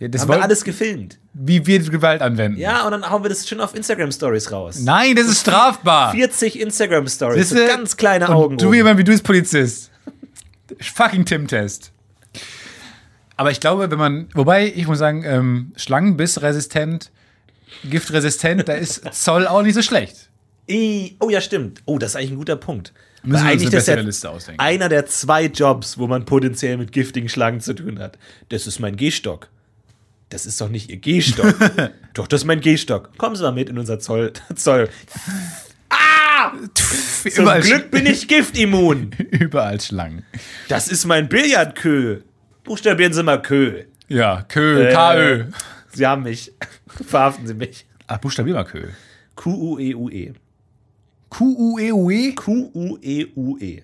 Ja, 0.00 0.08
das 0.08 0.22
haben 0.22 0.30
wir 0.30 0.42
alles 0.42 0.64
gefilmt. 0.64 1.18
wie 1.34 1.64
wir 1.66 1.78
Gewalt 1.80 2.22
anwenden. 2.22 2.58
Ja, 2.58 2.84
und 2.86 2.90
dann 2.92 3.08
hauen 3.08 3.22
wir 3.22 3.28
das 3.28 3.46
schön 3.46 3.60
auf 3.60 3.74
Instagram 3.74 4.10
Stories 4.10 4.50
raus. 4.50 4.80
Nein, 4.80 5.14
das 5.14 5.26
ist 5.28 5.40
strafbar. 5.42 6.12
40 6.12 6.58
Instagram 6.58 7.06
Stories, 7.06 7.50
so 7.50 7.54
ganz 7.56 7.96
kleine 7.96 8.26
Und 8.28 8.34
Augen. 8.34 8.56
Du 8.56 8.72
jemand 8.72 8.98
wie 8.98 9.04
du 9.04 9.12
bist 9.12 9.22
Polizist. 9.24 9.90
Fucking 10.80 11.24
Tim-Test. 11.26 11.92
Aber 13.36 13.50
ich 13.50 13.60
glaube, 13.60 13.90
wenn 13.90 13.98
man, 13.98 14.28
wobei 14.34 14.66
ich 14.74 14.86
muss 14.86 14.98
sagen, 14.98 15.22
ähm, 15.24 15.72
Schlangenbissresistent, 15.76 17.10
giftresistent, 17.88 18.68
da 18.68 18.72
ist 18.74 19.02
Zoll 19.14 19.46
auch 19.46 19.62
nicht 19.62 19.74
so 19.74 19.82
schlecht. 19.82 20.30
I- 20.68 21.16
Oh 21.20 21.28
ja, 21.30 21.40
stimmt. 21.40 21.82
Oh, 21.86 21.98
das 21.98 22.10
ist 22.10 22.16
eigentlich 22.16 22.30
ein 22.32 22.36
guter 22.36 22.56
Punkt. 22.56 22.92
Müssen 23.22 23.44
Weil 23.44 23.48
wir 23.48 23.52
uns 23.52 23.52
eigentlich 23.52 23.66
eine 23.68 23.76
bessere 23.76 24.00
Liste 24.02 24.30
ausdenken. 24.30 24.60
Einer 24.60 24.88
der 24.88 25.04
zwei 25.06 25.44
Jobs, 25.46 25.98
wo 25.98 26.06
man 26.06 26.24
potenziell 26.24 26.76
mit 26.78 26.92
giftigen 26.92 27.28
Schlangen 27.28 27.60
zu 27.60 27.74
tun 27.74 27.98
hat. 27.98 28.18
Das 28.48 28.66
ist 28.66 28.78
mein 28.78 28.96
Gehstock. 28.96 29.48
Das 30.30 30.46
ist 30.46 30.60
doch 30.60 30.68
nicht 30.68 30.88
Ihr 30.90 30.96
Gehstock. 30.96 31.54
doch, 32.14 32.26
das 32.28 32.42
ist 32.42 32.46
mein 32.46 32.60
Gehstock. 32.60 33.16
Kommen 33.18 33.36
Sie 33.36 33.42
mal 33.42 33.52
mit 33.52 33.68
in 33.68 33.78
unser 33.78 33.98
Zoll. 33.98 34.32
Zoll. 34.54 34.88
Zum 36.74 37.42
Überall, 37.44 37.60
Glück 37.60 37.90
bin 37.90 38.06
ich 38.06 38.26
giftimmun. 38.26 39.10
überall 39.30 39.80
Schlangen. 39.80 40.24
Das 40.68 40.88
ist 40.88 41.04
mein 41.04 41.28
Billardkö. 41.28 42.20
Buchstabieren 42.64 43.12
Sie 43.12 43.22
mal 43.22 43.42
Kö. 43.42 43.82
Ja, 44.08 44.42
Kö, 44.42 44.86
Äh, 44.86 44.94
KÖ. 44.94 45.44
Sie 45.92 46.06
haben 46.06 46.22
mich. 46.22 46.52
Verhaften 46.86 47.46
Sie 47.46 47.54
mich. 47.54 47.86
Ach, 48.06 48.18
buchstabier 48.18 48.54
mal 48.54 48.64
Kö. 48.64 48.88
Q-U-E-U-E. 49.34 50.32
Q-U-E-U-E? 51.28 52.32
Q-U-E-U-E. 52.34 53.82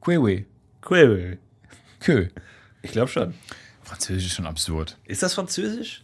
Quewe. 0.00 0.44
Quell. 0.82 1.38
Kö. 2.00 2.28
Ich 2.82 2.92
glaube 2.92 3.08
schon. 3.08 3.34
Französisch 3.88 4.26
ist 4.26 4.32
schon 4.34 4.46
absurd. 4.46 4.96
Ist 5.04 5.22
das 5.22 5.34
Französisch? 5.34 6.02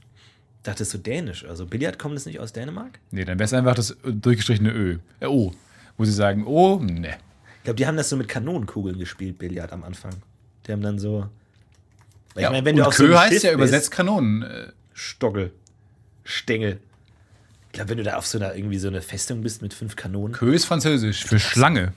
Ich 0.58 0.62
dachte, 0.62 0.78
das 0.78 0.88
ist 0.88 0.92
so 0.92 0.98
dänisch. 0.98 1.44
Also 1.44 1.66
Billard 1.66 1.98
kommt 1.98 2.16
das 2.16 2.24
nicht 2.26 2.40
aus 2.40 2.52
Dänemark? 2.52 2.98
Nee, 3.10 3.24
dann 3.24 3.38
wäre 3.38 3.44
es 3.44 3.52
einfach 3.52 3.74
das 3.74 3.96
durchgestrichene 4.04 4.70
Ö. 4.72 4.98
Äh, 5.20 5.26
O. 5.26 5.52
Wo 5.98 6.04
sie 6.04 6.12
sagen, 6.12 6.46
oh, 6.46 6.78
ne. 6.80 7.16
Ich 7.58 7.64
glaube, 7.64 7.76
die 7.76 7.86
haben 7.86 7.96
das 7.96 8.08
so 8.08 8.16
mit 8.16 8.28
Kanonenkugeln 8.28 8.98
gespielt, 8.98 9.38
Billard 9.38 9.72
am 9.72 9.84
Anfang. 9.84 10.12
Die 10.66 10.72
haben 10.72 10.80
dann 10.82 10.98
so. 10.98 11.28
Ja, 12.34 12.42
ich 12.48 12.50
meine, 12.50 12.64
wenn 12.64 12.74
und 12.76 12.80
du 12.80 12.86
auf 12.88 12.96
Kö 12.96 13.08
so 13.08 13.18
heißt 13.18 13.32
Schiff 13.34 13.42
ja 13.44 13.50
bist- 13.50 13.58
übersetzt 13.58 13.90
Kanonen. 13.90 14.42
Äh, 14.42 14.72
Stoggel. 14.94 15.52
Stängel. 16.24 16.80
Ich 17.66 17.72
glaube, 17.72 17.90
wenn 17.90 17.98
du 17.98 18.04
da 18.04 18.16
auf 18.16 18.26
so 18.26 18.38
einer 18.38 18.54
irgendwie 18.54 18.78
so 18.78 18.88
eine 18.88 19.02
Festung 19.02 19.42
bist 19.42 19.60
mit 19.62 19.74
fünf 19.74 19.96
Kanonen. 19.96 20.32
Kö 20.34 20.52
ist 20.54 20.64
französisch 20.64 21.24
für 21.24 21.38
Schlange. 21.38 21.92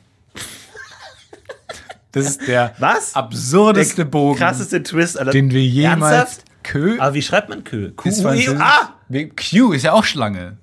Das 2.18 2.32
ist 2.32 2.48
der 2.48 2.76
Was? 2.80 3.16
absurdeste 3.16 4.06
Bogen, 4.06 4.38
Krasseste 4.38 4.84
Twist 4.84 5.20
aller 5.20 5.32
den 5.32 5.52
wir 5.52 5.64
jemals. 5.64 6.14
Ernsthaft? 6.14 6.46
Kö 6.64 7.00
Aber 7.00 7.14
wie 7.14 7.22
schreibt 7.22 7.50
man 7.50 7.64
Kö? 7.64 7.92
Q 7.92 8.10
ist 8.10 8.20
U 8.20 8.22
E 8.22 8.24
französisch. 8.24 8.60
Ah! 8.60 8.94
Q 9.36 9.72
ist 9.74 9.84
ja 9.84 9.94
auch 9.94 10.04
Schlange. 10.04 10.58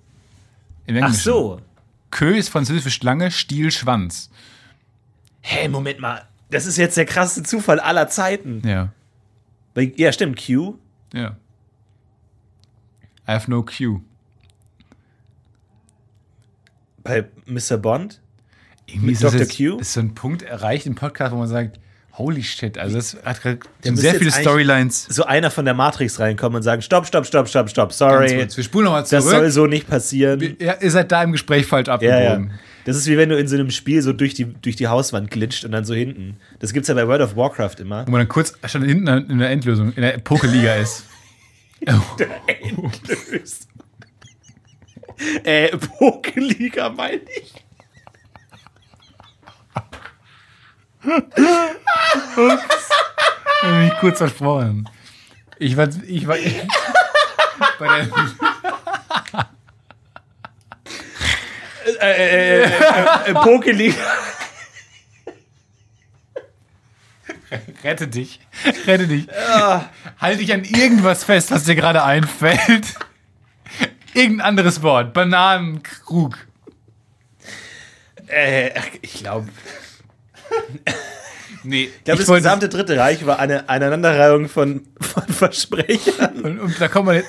Im 0.87 1.03
Ach 1.03 1.15
so. 1.15 1.61
Kö 2.11 2.37
ist 2.37 2.51
französisch 2.51 2.83
für 2.83 2.91
Schlange, 2.91 3.31
Stiel, 3.31 3.71
Schwanz. 3.71 4.31
Hey, 5.41 5.69
Moment 5.69 6.01
mal. 6.01 6.27
Das 6.51 6.67
ist 6.67 6.77
jetzt 6.77 6.97
der 6.97 7.07
krasseste 7.07 7.43
Zufall 7.43 7.81
aller 7.81 8.09
Zeiten. 8.09 8.63
Ja. 8.67 8.93
Ja, 9.97 10.13
stimmt. 10.13 10.39
Q. 10.45 10.75
Ja. 11.13 11.37
I 13.27 13.33
have 13.33 13.51
no 13.51 13.63
Q. 13.63 14.01
Bei 17.03 17.29
Mr. 17.47 17.77
Bond. 17.79 18.21
Irgendwie 18.87 19.07
Mit 19.07 19.15
ist 19.15 19.25
Dr. 19.25 19.41
jetzt- 19.41 19.57
Q? 19.57 19.79
ist 19.79 19.93
so 19.95 20.01
ein 20.01 20.15
Punkt 20.15 20.43
erreicht 20.43 20.87
im 20.87 20.95
Podcast, 20.95 21.33
wo 21.33 21.37
man 21.37 21.49
sagt, 21.49 21.81
holy 22.17 22.43
shit, 22.45 22.79
also 22.79 22.97
das 22.97 23.17
hat 23.25 23.43
gerade 23.43 23.59
Der 23.83 23.97
sehr 23.97 24.15
viele 24.15 24.31
Storylines. 24.31 25.07
So 25.09 25.25
einer 25.25 25.51
von 25.51 25.65
der 25.65 25.75
Matrix 25.75 26.21
reinkommen 26.21 26.57
und 26.57 26.63
sagen: 26.63 26.81
Stopp, 26.83 27.07
stopp, 27.07 27.27
stopp, 27.27 27.49
stopp, 27.49 27.69
stopp. 27.71 27.93
Sorry. 27.93 28.47
Wir 28.55 28.63
spulen 28.65 28.85
nochmal 28.85 29.03
Das 29.03 29.11
soll 29.11 29.23
zurück. 29.23 29.51
so 29.53 29.67
nicht 29.67 29.89
passieren. 29.89 30.57
Ja, 30.61 30.77
ihr 30.81 30.91
seid 30.91 31.11
da 31.11 31.23
im 31.25 31.33
Gespräch 31.33 31.67
falsch 31.67 31.89
Ja, 31.89 31.95
abgebogen. 31.95 32.51
ja. 32.51 32.59
Das 32.85 32.97
ist 32.97 33.07
wie 33.09 33.17
wenn 33.17 33.31
du 33.31 33.39
in 33.39 33.49
so 33.49 33.57
einem 33.57 33.71
Spiel 33.71 34.03
so 34.03 34.13
durch 34.13 34.35
die, 34.35 34.45
durch 34.45 34.77
die 34.77 34.87
Hauswand 34.89 35.31
glitscht 35.31 35.65
und 35.65 35.73
dann 35.73 35.85
so 35.87 35.95
hinten. 35.95 36.37
Das 36.61 36.73
gibt's 36.75 36.89
ja 36.89 36.95
bei 36.95 37.09
World 37.09 37.23
of 37.23 37.35
Warcraft 37.35 37.77
immer. 37.81 38.07
Wo 38.07 38.11
man 38.11 38.21
dann 38.21 38.29
kurz 38.29 38.53
schon 38.67 38.83
hinten 38.85 39.09
in 39.09 39.39
der 39.39 39.49
Endlösung, 39.51 39.93
in 39.95 40.03
der 40.03 40.19
Pokeliga 40.19 40.75
ist. 40.75 41.05
Endlös. 42.47 43.67
äh, 45.45 45.77
Pokeliga 45.77 46.91
meine 46.91 47.21
ich. 47.41 47.64
Ich 51.05 51.13
hab 53.63 53.71
mich 53.71 53.95
kurz 54.01 54.19
versprochen. 54.19 54.89
Ich 55.59 55.77
war, 55.77 55.89
ich 56.07 56.27
war 56.27 56.37
bei 57.79 57.89
der, 57.89 58.09
Äh, 62.01 63.35
Pokeliga. 63.35 63.95
rette 67.83 68.09
dich, 68.09 68.41
rette 68.87 69.07
dich. 69.07 69.27
Halt 70.21 70.41
dich 70.41 70.53
an 70.53 70.65
irgendwas 70.65 71.25
fest, 71.25 71.51
was 71.51 71.65
dir 71.65 71.75
gerade 71.75 72.03
einfällt. 72.03 72.95
Irgendein 74.15 74.47
anderes 74.47 74.83
Wort. 74.83 75.13
Bananenkrug. 75.13 76.37
Äh, 78.29 78.71
ich 79.03 79.15
glaube. 79.15 79.49
Nee, 81.67 81.85
Ich 81.97 82.05
glaube, 82.05 82.19
das 82.21 82.29
wollte- 82.29 82.43
gesamte 82.43 82.69
Dritte 82.69 82.99
Reich 82.99 83.25
war 83.25 83.39
eine 83.39 83.69
Aneinanderreihung 83.69 84.49
von, 84.49 84.83
von 85.01 85.23
Versprechern. 85.29 86.41
Und, 86.43 86.59
und 86.61 86.81
da 86.81 86.89
kommt 86.89 87.07
man, 87.07 87.23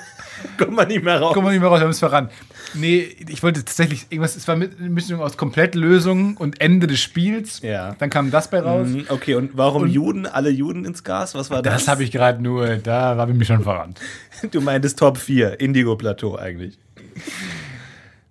Kommt 0.58 0.74
man 0.74 0.88
nicht 0.90 1.04
mehr 1.04 1.20
raus. 1.22 1.34
kommt 1.34 1.46
man 1.46 1.54
nicht 1.54 1.62
mehr 1.62 1.70
raus, 1.70 1.80
wir 1.80 1.86
haben 1.86 1.92
es 1.92 2.00
verrannt. 2.00 2.32
Nee, 2.74 3.08
ich 3.30 3.42
wollte 3.42 3.64
tatsächlich 3.64 4.08
irgendwas, 4.10 4.36
es 4.36 4.46
war 4.50 4.56
eine 4.56 4.68
Mischung 4.68 5.22
aus 5.22 5.38
Komplettlösung 5.38 6.36
und 6.36 6.60
Ende 6.60 6.88
des 6.88 7.00
Spiels. 7.00 7.62
Ja. 7.62 7.96
Dann 7.98 8.10
kam 8.10 8.30
das 8.32 8.50
bei 8.50 8.60
raus. 8.60 8.88
Mhm, 8.90 9.06
Okay, 9.08 9.36
und 9.36 9.52
warum 9.58 9.88
Juden, 9.88 10.26
alle 10.26 10.50
Juden 10.50 10.84
ins 10.84 11.04
Gas? 11.06 11.34
Was 11.36 11.50
war 11.50 11.62
das? 11.62 11.74
Das 11.74 11.88
habe 11.88 12.04
ich 12.04 12.12
gerade 12.12 12.44
nur, 12.44 12.76
da 12.78 13.16
habe 13.16 13.32
ich 13.32 13.38
mich 13.38 13.48
schon 13.48 13.64
verrannt. 13.64 14.00
Du 14.52 14.60
meintest 14.60 15.00
Top 15.00 15.18
4, 15.18 15.62
Indigo-Plateau 15.62 16.36
eigentlich. 16.36 16.78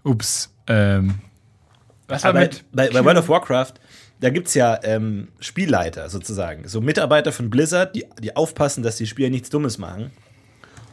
Ups. 0.03 0.51
Ähm, 0.67 1.15
was 2.09 2.23
war 2.25 2.31
Aber 2.31 2.41
mit? 2.41 2.65
bei, 2.73 2.91
bei 2.91 3.03
World 3.05 3.19
of 3.19 3.29
Warcraft, 3.31 3.73
da 4.25 4.31
gibt 4.31 4.49
es 4.49 4.55
ja 4.55 4.81
ähm, 4.85 5.29
Spielleiter 5.39 6.09
sozusagen. 6.09 6.67
So 6.67 6.81
Mitarbeiter 6.81 7.31
von 7.31 7.51
Blizzard, 7.51 7.95
die, 7.95 8.07
die 8.23 8.35
aufpassen, 8.35 8.83
dass 8.83 8.97
die 8.97 9.07
Spieler 9.07 9.29
nichts 9.29 9.51
Dummes 9.51 9.77
machen. 9.77 10.13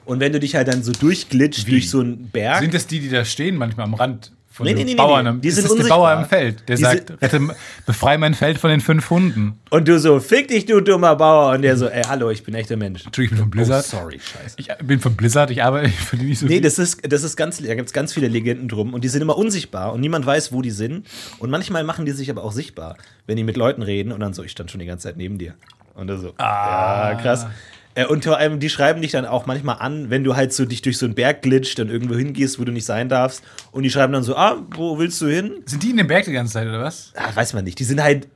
Und 0.03 0.19
wenn 0.19 0.33
du 0.33 0.39
dich 0.41 0.55
halt 0.55 0.67
dann 0.67 0.83
so 0.83 0.91
durchglitscht 0.91 1.65
Wie? 1.67 1.71
durch 1.71 1.89
so 1.89 2.01
einen 2.01 2.27
Berg. 2.27 2.59
Sind 2.59 2.73
das 2.73 2.87
die, 2.87 2.99
die 2.99 3.07
da 3.07 3.23
stehen 3.23 3.55
manchmal 3.55 3.85
am 3.85 3.93
Rand 3.93 4.33
von 4.53 4.65
Nee, 4.65 4.73
den 4.73 4.85
nee, 4.85 4.91
nee, 4.91 4.95
Bauern? 4.95 5.23
nee, 5.23 5.29
am- 5.29 5.41
die 5.41 5.47
ist 5.47 5.55
sind 5.55 5.63
der 5.63 5.71
unsichtbar. 5.71 5.97
Bauer 5.97 6.13
im 6.21 6.25
Feld, 6.27 6.67
der 6.67 6.75
Die 6.75 6.81
sagt, 6.81 7.21
rette, 7.21 7.55
befrei 7.85 8.17
mein 8.17 8.33
Feld 8.33 8.57
von 8.57 8.69
den 8.69 8.81
fünf 8.81 9.09
Hunden. 9.09 9.59
und 9.69 9.87
du 9.87 9.97
so, 9.97 10.19
fick 10.19 10.49
dich, 10.49 10.65
du 10.65 10.81
dummer 10.81 11.15
Bauer. 11.15 11.53
Und 11.55 11.61
der 11.61 11.77
so, 11.77 11.87
ey, 11.87 12.03
hallo, 12.03 12.29
ich 12.29 12.43
bin 12.43 12.53
echter 12.53 12.75
Mensch. 12.75 13.05
Entschuldigung, 13.05 13.37
ich 13.37 13.41
bin 13.41 13.43
von 13.43 13.49
Blizzard. 13.51 13.85
Oh, 13.93 13.97
sorry, 13.97 14.19
scheiße. 14.19 14.55
Ich 14.57 14.67
bin 14.85 14.99
von 14.99 15.15
Blizzard, 15.15 15.49
ich 15.51 15.63
arbeite, 15.63 15.87
ich 15.87 15.95
verdiene 15.99 16.29
nicht 16.29 16.39
so 16.39 16.45
Nee, 16.47 16.53
viel. 16.55 16.61
das 16.61 16.77
ist, 16.79 17.01
das 17.11 17.23
ist 17.23 17.37
ganz, 17.37 17.57
da 17.61 17.73
gibt 17.75 17.87
es 17.87 17.93
ganz 17.93 18.13
viele 18.13 18.27
Legenden 18.27 18.67
drum 18.67 18.93
und 18.93 19.03
die 19.03 19.07
sind 19.07 19.21
immer 19.21 19.37
unsichtbar 19.37 19.93
und 19.93 20.01
niemand 20.01 20.25
weiß, 20.25 20.51
wo 20.51 20.61
die 20.61 20.71
sind. 20.71 21.07
Und 21.39 21.49
manchmal 21.49 21.83
machen 21.85 22.05
die 22.05 22.11
sich 22.11 22.29
aber 22.29 22.43
auch 22.43 22.51
sichtbar, 22.51 22.97
wenn 23.27 23.37
die 23.37 23.43
mit 23.45 23.55
Leuten 23.57 23.81
reden 23.81 24.11
und 24.11 24.19
dann 24.19 24.33
so, 24.33 24.43
ich 24.43 24.51
stand 24.51 24.69
schon 24.69 24.79
die 24.81 24.85
ganze 24.85 25.03
Zeit 25.07 25.17
neben 25.17 25.37
dir. 25.37 25.53
Und 25.95 26.07
dann 26.07 26.19
so, 26.19 26.33
Ah. 26.37 27.11
ja, 27.11 27.15
krass. 27.15 27.47
Äh, 27.95 28.05
Und 28.05 28.23
vor 28.23 28.37
allem, 28.37 28.59
die 28.59 28.69
schreiben 28.69 29.01
dich 29.01 29.11
dann 29.11 29.25
auch 29.25 29.45
manchmal 29.45 29.77
an, 29.79 30.09
wenn 30.09 30.23
du 30.23 30.35
halt 30.35 30.53
so 30.53 30.65
dich 30.65 30.81
durch 30.81 30.97
so 30.97 31.05
einen 31.05 31.15
Berg 31.15 31.41
glitscht 31.41 31.79
und 31.79 31.89
irgendwo 31.89 32.15
hingehst, 32.15 32.59
wo 32.59 32.63
du 32.63 32.71
nicht 32.71 32.85
sein 32.85 33.09
darfst. 33.09 33.43
Und 33.71 33.83
die 33.83 33.89
schreiben 33.89 34.13
dann 34.13 34.23
so, 34.23 34.35
ah, 34.35 34.57
wo 34.75 34.97
willst 34.99 35.19
du 35.21 35.27
hin? 35.27 35.55
Sind 35.65 35.83
die 35.83 35.89
in 35.91 35.97
dem 35.97 36.07
Berg 36.07 36.25
die 36.25 36.31
ganze 36.31 36.53
Zeit, 36.53 36.67
oder 36.67 36.81
was? 36.81 37.11
Ah, 37.15 37.29
weiß 37.33 37.53
man 37.53 37.63
nicht. 37.65 37.79
Die 37.79 37.83
sind 37.83 38.01
halt, 38.01 38.27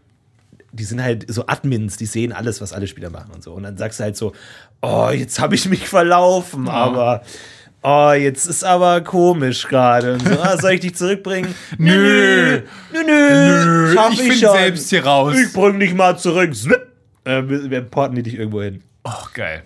die 0.73 0.83
sind 0.83 1.01
halt 1.01 1.25
so 1.31 1.47
Admins, 1.47 1.95
die 1.97 2.05
sehen 2.05 2.33
alles, 2.33 2.59
was 2.59 2.73
alle 2.73 2.87
Spieler 2.87 3.09
machen 3.09 3.31
und 3.33 3.43
so. 3.43 3.53
Und 3.53 3.63
dann 3.63 3.77
sagst 3.77 3.99
du 3.99 4.03
halt 4.03 4.17
so, 4.17 4.33
oh, 4.81 5.09
jetzt 5.13 5.39
habe 5.39 5.55
ich 5.55 5.69
mich 5.69 5.87
verlaufen, 5.87 6.67
aber 6.67 7.21
oh, 7.81 8.11
jetzt 8.11 8.45
ist 8.47 8.65
aber 8.65 8.99
komisch 9.01 9.67
gerade. 9.69 10.15
Und 10.15 10.27
so, 10.27 10.37
ah, 10.41 10.57
soll 10.57 10.71
ich 10.73 10.81
dich 10.81 10.95
zurückbringen? 10.95 11.55
Nö. 11.77 12.61
nö, 12.91 12.99
nö, 13.05 13.65
Nö, 13.65 13.93
schaff 13.93 14.11
ich 14.13 14.19
ich, 14.27 14.39
schon. 14.41 14.51
selbst 14.51 14.89
hier 14.89 15.05
raus. 15.05 15.33
Ich 15.39 15.53
bring 15.53 15.79
dich 15.79 15.93
mal 15.93 16.17
zurück. 16.17 16.53
Zwipp. 16.53 16.87
Äh, 17.23 17.43
wir, 17.47 17.69
wir 17.71 17.81
porten 17.81 18.15
die 18.15 18.23
dich 18.23 18.33
irgendwo 18.37 18.61
hin. 18.61 18.83
Oh, 19.05 19.27
geil. 19.33 19.63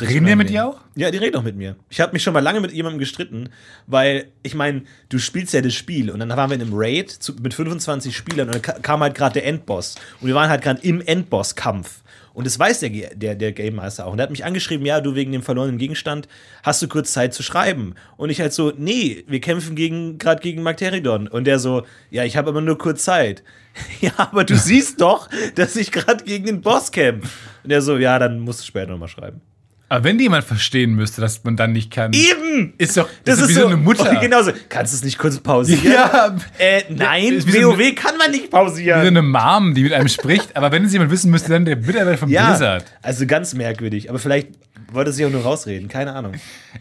Reden 0.00 0.26
die 0.26 0.36
mit 0.36 0.50
dir 0.50 0.66
auch? 0.66 0.80
Ja, 0.96 1.10
die 1.10 1.16
reden 1.18 1.36
auch 1.36 1.42
mit 1.42 1.56
mir. 1.56 1.76
Ich 1.88 2.00
habe 2.00 2.12
mich 2.12 2.22
schon 2.22 2.34
mal 2.34 2.40
lange 2.40 2.60
mit 2.60 2.72
jemandem 2.72 2.98
gestritten, 2.98 3.48
weil 3.86 4.26
ich 4.42 4.54
meine, 4.54 4.82
du 5.08 5.18
spielst 5.18 5.54
ja 5.54 5.60
das 5.62 5.74
Spiel 5.74 6.10
und 6.10 6.18
dann 6.20 6.28
waren 6.30 6.50
wir 6.50 6.56
in 6.56 6.60
einem 6.62 6.72
Raid 6.74 7.10
zu, 7.10 7.32
mit 7.34 7.54
25 7.54 8.14
Spielern 8.14 8.48
und 8.48 8.54
dann 8.56 8.62
ka- 8.62 8.78
kam 8.82 9.00
halt 9.00 9.14
gerade 9.14 9.34
der 9.34 9.46
Endboss 9.46 9.94
und 10.20 10.26
wir 10.28 10.34
waren 10.34 10.50
halt 10.50 10.62
gerade 10.62 10.80
im 10.82 11.00
Endboss-Kampf. 11.00 12.02
Und 12.34 12.46
das 12.46 12.56
weiß 12.58 12.80
der, 12.80 12.90
der, 12.90 13.34
der 13.34 13.50
Game 13.52 13.76
Master 13.76 14.06
auch. 14.06 14.12
Und 14.12 14.18
der 14.18 14.24
hat 14.24 14.30
mich 14.30 14.44
angeschrieben, 14.44 14.86
ja, 14.86 15.00
du 15.00 15.16
wegen 15.16 15.32
dem 15.32 15.42
verlorenen 15.42 15.76
Gegenstand 15.78 16.28
hast 16.62 16.80
du 16.82 16.86
kurz 16.86 17.12
Zeit 17.12 17.34
zu 17.34 17.42
schreiben. 17.42 17.94
Und 18.16 18.30
ich 18.30 18.40
halt 18.40 18.52
so, 18.52 18.72
nee, 18.76 19.24
wir 19.26 19.40
kämpfen 19.40 19.74
gegen 19.74 20.18
gerade 20.18 20.40
gegen 20.40 20.62
Magteridon. 20.62 21.26
Und 21.26 21.44
der 21.48 21.58
so, 21.58 21.84
ja, 22.10 22.22
ich 22.22 22.36
habe 22.36 22.50
aber 22.50 22.60
nur 22.60 22.78
kurz 22.78 23.02
Zeit. 23.02 23.42
ja, 24.00 24.12
aber 24.18 24.44
du 24.44 24.56
siehst 24.56 25.00
doch, 25.00 25.28
dass 25.56 25.74
ich 25.74 25.90
gerade 25.90 26.22
gegen 26.22 26.46
den 26.46 26.60
Boss 26.60 26.92
kämpfe. 26.92 27.28
Und 27.68 27.72
der 27.72 27.82
so, 27.82 27.98
ja, 27.98 28.18
dann 28.18 28.40
musst 28.40 28.60
du 28.60 28.64
später 28.64 28.92
nochmal 28.92 29.08
schreiben. 29.08 29.42
Aber 29.90 30.04
wenn 30.04 30.18
jemand 30.18 30.42
verstehen 30.44 30.94
müsste, 30.94 31.20
dass 31.20 31.44
man 31.44 31.54
dann 31.54 31.72
nicht 31.72 31.90
kann. 31.90 32.14
Eben! 32.14 32.72
Ist 32.78 32.96
doch, 32.96 33.06
Das, 33.26 33.38
ist 33.42 33.50
wie 33.50 33.52
so, 33.52 33.60
so 33.60 33.66
eine 33.66 33.76
Mutter. 33.76 34.10
Oh, 34.16 34.20
genau 34.22 34.42
so. 34.42 34.52
Kannst 34.70 34.94
du 34.94 34.96
es 34.96 35.04
nicht 35.04 35.18
kurz 35.18 35.38
pausieren? 35.38 35.84
Ja. 35.92 36.34
Äh, 36.58 36.84
nein, 36.88 37.34
Ist 37.34 37.46
wie 37.46 37.60
so 37.60 37.72
WoW 37.76 37.94
kann 37.94 38.16
man 38.16 38.30
nicht 38.30 38.44
Wie 38.44 38.46
so 38.46 38.52
pausieren. 38.52 39.00
eine 39.00 39.20
Mom, 39.20 39.74
die 39.74 39.82
mit 39.82 39.92
einem 39.92 40.08
spricht. 40.08 40.56
Aber 40.56 40.72
wenn 40.72 40.82
es 40.86 40.94
jemand 40.94 41.10
wissen 41.10 41.30
müsste, 41.30 41.50
dann 41.50 41.66
der 41.66 41.76
Mitarbeiter 41.76 42.16
von 42.16 42.30
ja, 42.30 42.48
Blizzard. 42.48 42.86
also 43.02 43.26
ganz 43.26 43.52
merkwürdig. 43.52 44.08
Aber 44.08 44.18
vielleicht 44.18 44.48
wollte 44.90 45.12
sie 45.12 45.26
auch 45.26 45.30
nur 45.30 45.42
rausreden. 45.42 45.88
Keine 45.88 46.14
Ahnung. 46.14 46.36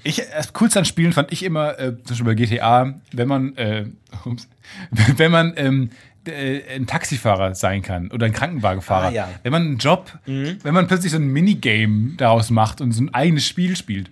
Ich, 0.05 0.21
das 0.33 0.53
Coolste 0.53 0.79
an 0.79 0.85
Spielen 0.85 1.11
fand 1.11 1.33
ich 1.33 1.43
immer, 1.43 1.77
äh, 1.79 1.95
zum 1.97 2.03
Beispiel 2.07 2.25
bei 2.25 2.33
GTA, 2.35 2.93
wenn 3.11 3.27
man, 3.27 3.57
äh, 3.57 3.87
ups, 4.23 4.47
wenn 5.17 5.31
man 5.31 5.53
ähm, 5.57 5.89
äh, 5.89 6.16
ein 6.27 6.87
Taxifahrer 6.87 7.55
sein 7.55 7.81
kann 7.81 8.11
oder 8.11 8.25
ein 8.25 8.33
Krankenwagenfahrer. 8.33 9.07
Ah, 9.07 9.11
ja. 9.11 9.29
Wenn 9.43 9.51
man 9.51 9.61
einen 9.63 9.77
Job, 9.77 10.17
wenn 10.25 10.73
man 10.73 10.87
plötzlich 10.87 11.11
so 11.11 11.17
ein 11.17 11.27
Minigame 11.27 12.13
daraus 12.17 12.49
macht 12.49 12.81
und 12.81 12.91
so 12.91 13.03
ein 13.03 13.13
eigenes 13.13 13.45
Spiel 13.45 13.75
spielt. 13.75 14.09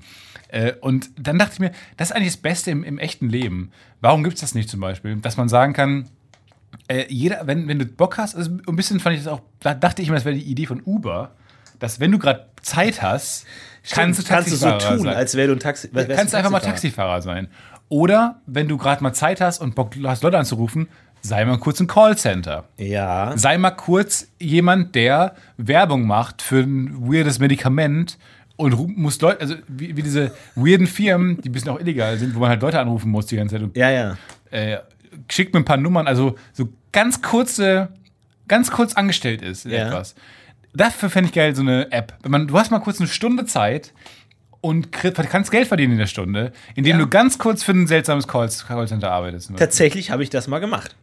Äh, 0.50 0.74
und 0.82 1.10
dann 1.18 1.40
dachte 1.40 1.54
ich 1.54 1.60
mir, 1.60 1.72
das 1.98 2.10
ist 2.10 2.16
eigentlich 2.16 2.34
das 2.34 2.38
Beste 2.38 2.72
im, 2.72 2.84
im 2.84 2.98
echten 2.98 3.30
Leben. 3.30 3.72
Warum 4.02 4.24
gibt 4.24 4.36
es 4.36 4.42
das 4.42 4.56
nicht 4.56 4.70
zum 4.70 4.80
Beispiel? 4.80 5.18
Dass 5.18 5.38
man 5.38 5.50
sagen 5.50 5.74
kann, 5.74 6.08
äh, 6.88 7.06
jeder, 7.10 7.48
wenn, 7.48 7.68
wenn 7.68 7.80
du 7.80 7.86
Bock 7.86 8.18
hast, 8.18 8.36
also 8.36 8.52
ein 8.68 8.76
bisschen 8.76 9.00
fand 9.00 9.18
ich 9.18 9.24
das 9.24 9.32
auch, 9.32 9.42
da 9.60 9.74
dachte 9.74 10.02
ich 10.02 10.08
immer, 10.08 10.16
das 10.16 10.26
wäre 10.26 10.36
die 10.36 10.44
Idee 10.44 10.66
von 10.66 10.82
Uber, 10.86 11.32
dass 11.80 12.00
wenn 12.00 12.12
du 12.12 12.20
gerade 12.20 12.46
Zeit 12.62 13.02
hast, 13.02 13.46
kannst 13.90 14.20
du 14.20 14.24
kannst 14.24 14.52
du 14.52 14.56
so 14.56 14.66
Taxifahrer 14.66 14.98
tun, 14.98 15.06
sein. 15.06 15.16
als 15.16 15.36
wäre 15.36 15.48
du 15.48 15.54
ein 15.54 15.60
Taxi. 15.60 15.90
kannst 15.90 16.10
du 16.10 16.14
ein 16.14 16.20
einfach 16.20 16.52
mal 16.52 16.60
Taxifahrer. 16.60 17.16
Taxifahrer 17.16 17.22
sein. 17.22 17.48
Oder 17.90 18.42
wenn 18.46 18.68
du 18.68 18.78
gerade 18.78 19.04
mal 19.04 19.14
Zeit 19.14 19.42
hast 19.42 19.62
und 19.62 19.76
Bock 19.76 19.96
hast, 20.04 20.24
Leute 20.24 20.38
anzurufen, 20.38 20.88
sei 21.28 21.46
mal 21.46 21.58
kurz 21.58 21.80
ein 21.80 21.88
Callcenter. 21.88 22.66
Ja. 22.78 23.34
Sei 23.38 23.58
mal 23.58 23.72
kurz 23.72 24.28
jemand, 24.40 24.96
der 24.96 25.36
Werbung 25.58 26.06
macht 26.08 26.42
für 26.42 26.60
ein 26.60 26.96
weirdes 27.12 27.40
Medikament 27.40 28.18
und 28.58 28.98
muss 28.98 29.20
Leute, 29.22 29.42
also 29.42 29.56
wie, 29.68 29.98
wie 29.98 30.04
diese 30.04 30.32
weirden 30.56 30.88
Firmen, 30.88 31.42
die 31.42 31.50
ein 31.50 31.52
bisschen 31.52 31.72
auch 31.72 31.80
illegal 31.80 32.18
sind, 32.18 32.36
wo 32.36 32.40
man 32.40 32.50
halt 32.50 32.62
Leute 32.62 32.80
anrufen 32.80 33.10
muss 33.12 33.26
die 33.26 33.36
ganze 33.36 33.56
Zeit 33.56 33.64
und 33.64 33.76
Ja, 33.76 33.90
ja. 33.90 34.18
äh, 34.52 34.78
schickt 35.30 35.54
mir 35.54 35.60
ein 35.62 35.66
paar 35.66 35.78
Nummern, 35.78 36.08
also 36.08 36.36
so 36.54 36.70
ganz 36.92 37.22
kurze, 37.22 37.90
ganz 38.48 38.72
kurz 38.72 38.94
angestellt 38.94 39.42
ist 39.42 39.66
in 39.66 39.72
Ja. 39.72 39.88
etwas. 39.88 40.16
Dafür 40.74 41.10
fände 41.10 41.30
ich 41.30 41.34
geil, 41.34 41.56
so 41.56 41.62
eine 41.62 41.92
App. 41.92 42.14
Wenn 42.22 42.32
man, 42.32 42.48
du 42.48 42.58
hast 42.58 42.70
mal 42.72 42.80
kurz 42.80 43.00
eine 43.00 43.08
Stunde 43.08 43.46
Zeit 43.46 43.94
und 44.62 44.92
kannst 44.92 45.52
Geld 45.52 45.68
verdienen 45.68 45.94
in 45.94 46.00
der 46.00 46.08
Stunde, 46.08 46.52
indem 46.76 46.98
du 46.98 47.08
ganz 47.08 47.38
kurz 47.38 47.64
für 47.64 47.72
ein 47.72 47.88
seltsames 47.88 48.28
Call 48.28 48.50
Callcenter 48.68 49.12
arbeitest. 49.12 49.52
Tatsächlich 49.58 50.12
habe 50.12 50.24
ich 50.24 50.30
das 50.30 50.48
mal 50.48 50.60
gemacht. 50.60 50.96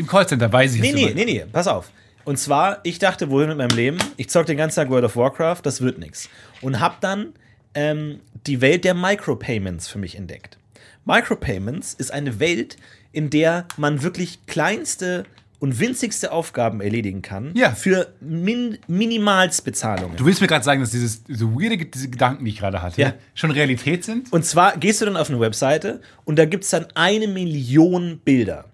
Im 0.00 0.06
Callcenter 0.06 0.50
weiß 0.52 0.74
ich 0.74 0.80
Nee, 0.80 0.88
es 0.88 0.94
nee, 0.94 1.02
immer. 1.04 1.14
nee, 1.14 1.24
nee, 1.24 1.44
pass 1.52 1.66
auf. 1.68 1.90
Und 2.24 2.38
zwar, 2.38 2.80
ich 2.84 2.98
dachte, 2.98 3.30
wohin 3.30 3.48
mit 3.48 3.58
meinem 3.58 3.76
Leben? 3.76 3.98
Ich 4.16 4.28
zock 4.30 4.46
den 4.46 4.56
ganzen 4.56 4.76
Tag 4.76 4.90
World 4.90 5.04
of 5.04 5.14
Warcraft, 5.16 5.60
das 5.62 5.80
wird 5.80 5.98
nichts. 5.98 6.28
Und 6.62 6.80
hab 6.80 7.00
dann 7.00 7.34
ähm, 7.74 8.20
die 8.46 8.60
Welt 8.60 8.84
der 8.84 8.94
Micropayments 8.94 9.88
für 9.88 9.98
mich 9.98 10.16
entdeckt. 10.16 10.58
Micropayments 11.04 11.94
ist 11.94 12.12
eine 12.12 12.40
Welt, 12.40 12.76
in 13.12 13.30
der 13.30 13.66
man 13.76 14.02
wirklich 14.02 14.46
kleinste 14.46 15.24
und 15.58 15.78
winzigste 15.78 16.32
Aufgaben 16.32 16.80
erledigen 16.80 17.20
kann 17.20 17.52
Ja. 17.54 17.72
für 17.72 18.08
min 18.20 18.78
Minimalsbezahlungen. 18.86 20.16
Du 20.16 20.24
willst 20.24 20.40
mir 20.40 20.46
gerade 20.46 20.64
sagen, 20.64 20.80
dass 20.80 20.90
dieses, 20.90 21.24
diese 21.24 21.46
weirde 21.54 21.76
diese 21.78 22.08
Gedanken, 22.08 22.44
die 22.44 22.50
ich 22.52 22.58
gerade 22.58 22.80
hatte, 22.82 23.00
Ja. 23.00 23.12
schon 23.34 23.50
Realität 23.50 24.04
sind? 24.04 24.32
Und 24.32 24.44
zwar 24.46 24.76
gehst 24.78 25.00
du 25.00 25.04
dann 25.04 25.16
auf 25.16 25.28
eine 25.28 25.38
Webseite 25.40 26.00
und 26.24 26.38
da 26.38 26.44
gibt 26.46 26.64
es 26.64 26.70
dann 26.70 26.86
eine 26.94 27.28
Million 27.28 28.20
Bilder. 28.24 28.64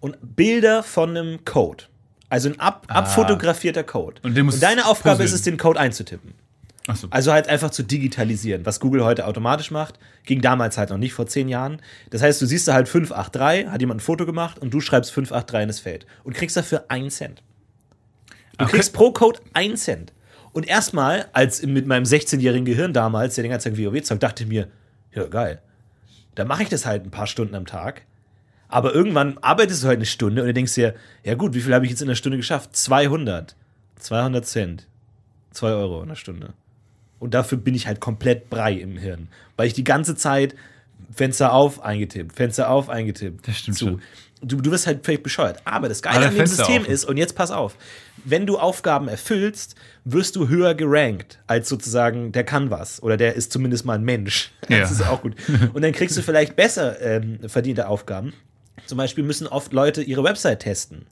Und 0.00 0.16
Bilder 0.36 0.82
von 0.82 1.10
einem 1.16 1.44
Code. 1.44 1.84
Also 2.28 2.48
ein 2.48 2.58
ab, 2.60 2.86
abfotografierter 2.88 3.84
Code. 3.84 4.20
Und 4.22 4.36
musst 4.42 4.62
deine 4.62 4.86
Aufgabe 4.86 5.16
puzzeln. 5.16 5.26
ist 5.26 5.32
es, 5.34 5.42
den 5.42 5.56
Code 5.56 5.78
einzutippen. 5.78 6.34
Achso. 6.88 7.08
Also 7.10 7.32
halt 7.32 7.48
einfach 7.48 7.70
zu 7.70 7.82
digitalisieren, 7.82 8.64
was 8.64 8.78
Google 8.78 9.04
heute 9.04 9.26
automatisch 9.26 9.70
macht. 9.70 9.98
Ging 10.24 10.40
damals 10.40 10.78
halt 10.78 10.90
noch 10.90 10.98
nicht 10.98 11.14
vor 11.14 11.26
zehn 11.26 11.48
Jahren. 11.48 11.80
Das 12.10 12.22
heißt, 12.22 12.40
du 12.40 12.46
siehst 12.46 12.68
da 12.68 12.74
halt 12.74 12.88
583, 12.88 13.68
hat 13.70 13.80
jemand 13.80 13.98
ein 13.98 14.04
Foto 14.04 14.24
gemacht 14.24 14.58
und 14.58 14.72
du 14.72 14.80
schreibst 14.80 15.10
583 15.12 15.62
in 15.62 15.68
das 15.68 15.80
Feld 15.80 16.06
und 16.22 16.34
kriegst 16.34 16.56
dafür 16.56 16.84
einen 16.88 17.10
Cent. 17.10 17.42
Du 18.58 18.64
Okay. 18.64 18.76
kriegst 18.76 18.92
pro 18.92 19.12
Code 19.12 19.40
einen 19.52 19.76
Cent. 19.76 20.12
Und 20.52 20.66
erstmal, 20.66 21.26
als 21.32 21.62
mit 21.62 21.86
meinem 21.86 22.04
16-jährigen 22.04 22.64
Gehirn 22.64 22.92
damals, 22.92 23.34
der 23.34 23.42
den 23.42 23.50
ganzen 23.50 23.74
Tag 23.74 23.84
WoW 23.84 24.00
zockt, 24.02 24.22
dachte 24.22 24.44
ich 24.44 24.48
mir, 24.48 24.68
ja 25.12 25.26
geil. 25.26 25.60
Dann 26.36 26.46
mache 26.48 26.62
ich 26.62 26.68
das 26.68 26.86
halt 26.86 27.04
ein 27.04 27.10
paar 27.10 27.26
Stunden 27.26 27.54
am 27.54 27.66
Tag. 27.66 28.02
Aber 28.68 28.94
irgendwann 28.94 29.38
arbeitest 29.38 29.82
du 29.82 29.88
halt 29.88 29.98
eine 29.98 30.06
Stunde 30.06 30.42
und 30.42 30.48
du 30.48 30.54
denkst 30.54 30.74
dir, 30.74 30.94
ja 31.24 31.34
gut, 31.34 31.54
wie 31.54 31.60
viel 31.60 31.74
habe 31.74 31.84
ich 31.84 31.90
jetzt 31.90 32.02
in 32.02 32.08
einer 32.08 32.16
Stunde 32.16 32.36
geschafft? 32.36 32.76
200. 32.76 33.54
200 34.00 34.44
Cent. 34.46 34.86
2 35.52 35.68
Euro 35.70 35.98
in 35.98 36.08
einer 36.08 36.16
Stunde. 36.16 36.52
Und 37.18 37.34
dafür 37.34 37.58
bin 37.58 37.74
ich 37.74 37.86
halt 37.86 38.00
komplett 38.00 38.50
brei 38.50 38.74
im 38.74 38.98
Hirn. 38.98 39.28
Weil 39.56 39.66
ich 39.66 39.72
die 39.72 39.84
ganze 39.84 40.16
Zeit 40.16 40.54
Fenster 41.14 41.52
auf, 41.52 41.82
eingetippt, 41.82 42.34
Fenster 42.36 42.70
auf, 42.70 42.88
eingetippt. 42.88 43.48
Das 43.48 43.58
stimmt 43.58 43.76
zu. 43.78 44.00
Du, 44.42 44.56
du 44.60 44.70
wirst 44.70 44.86
halt 44.86 45.04
völlig 45.04 45.22
bescheuert. 45.22 45.62
Aber 45.64 45.88
das 45.88 46.02
Geile 46.02 46.26
an 46.26 46.32
dem 46.32 46.36
Fenster 46.36 46.56
System 46.64 46.82
offen. 46.82 46.92
ist, 46.92 47.04
und 47.06 47.16
jetzt 47.16 47.34
pass 47.34 47.50
auf, 47.50 47.76
wenn 48.24 48.46
du 48.46 48.58
Aufgaben 48.58 49.08
erfüllst, 49.08 49.76
wirst 50.04 50.36
du 50.36 50.48
höher 50.48 50.74
gerankt 50.74 51.38
als 51.46 51.68
sozusagen 51.68 52.32
der 52.32 52.44
kann 52.44 52.70
was. 52.70 53.02
Oder 53.02 53.16
der 53.16 53.34
ist 53.34 53.50
zumindest 53.50 53.86
mal 53.86 53.94
ein 53.94 54.04
Mensch. 54.04 54.52
Ja. 54.68 54.80
Das 54.80 54.90
ist 54.90 55.06
auch 55.06 55.22
gut. 55.22 55.36
Und 55.74 55.82
dann 55.82 55.92
kriegst 55.92 56.16
du 56.16 56.22
vielleicht 56.22 56.56
besser 56.56 57.00
ähm, 57.00 57.38
verdiente 57.46 57.86
Aufgaben. 57.86 58.32
Zum 58.84 58.98
Beispiel 58.98 59.24
müssen 59.24 59.46
oft 59.46 59.72
Leute 59.72 60.02
ihre 60.02 60.22
Website 60.22 60.60
testen. 60.60 61.06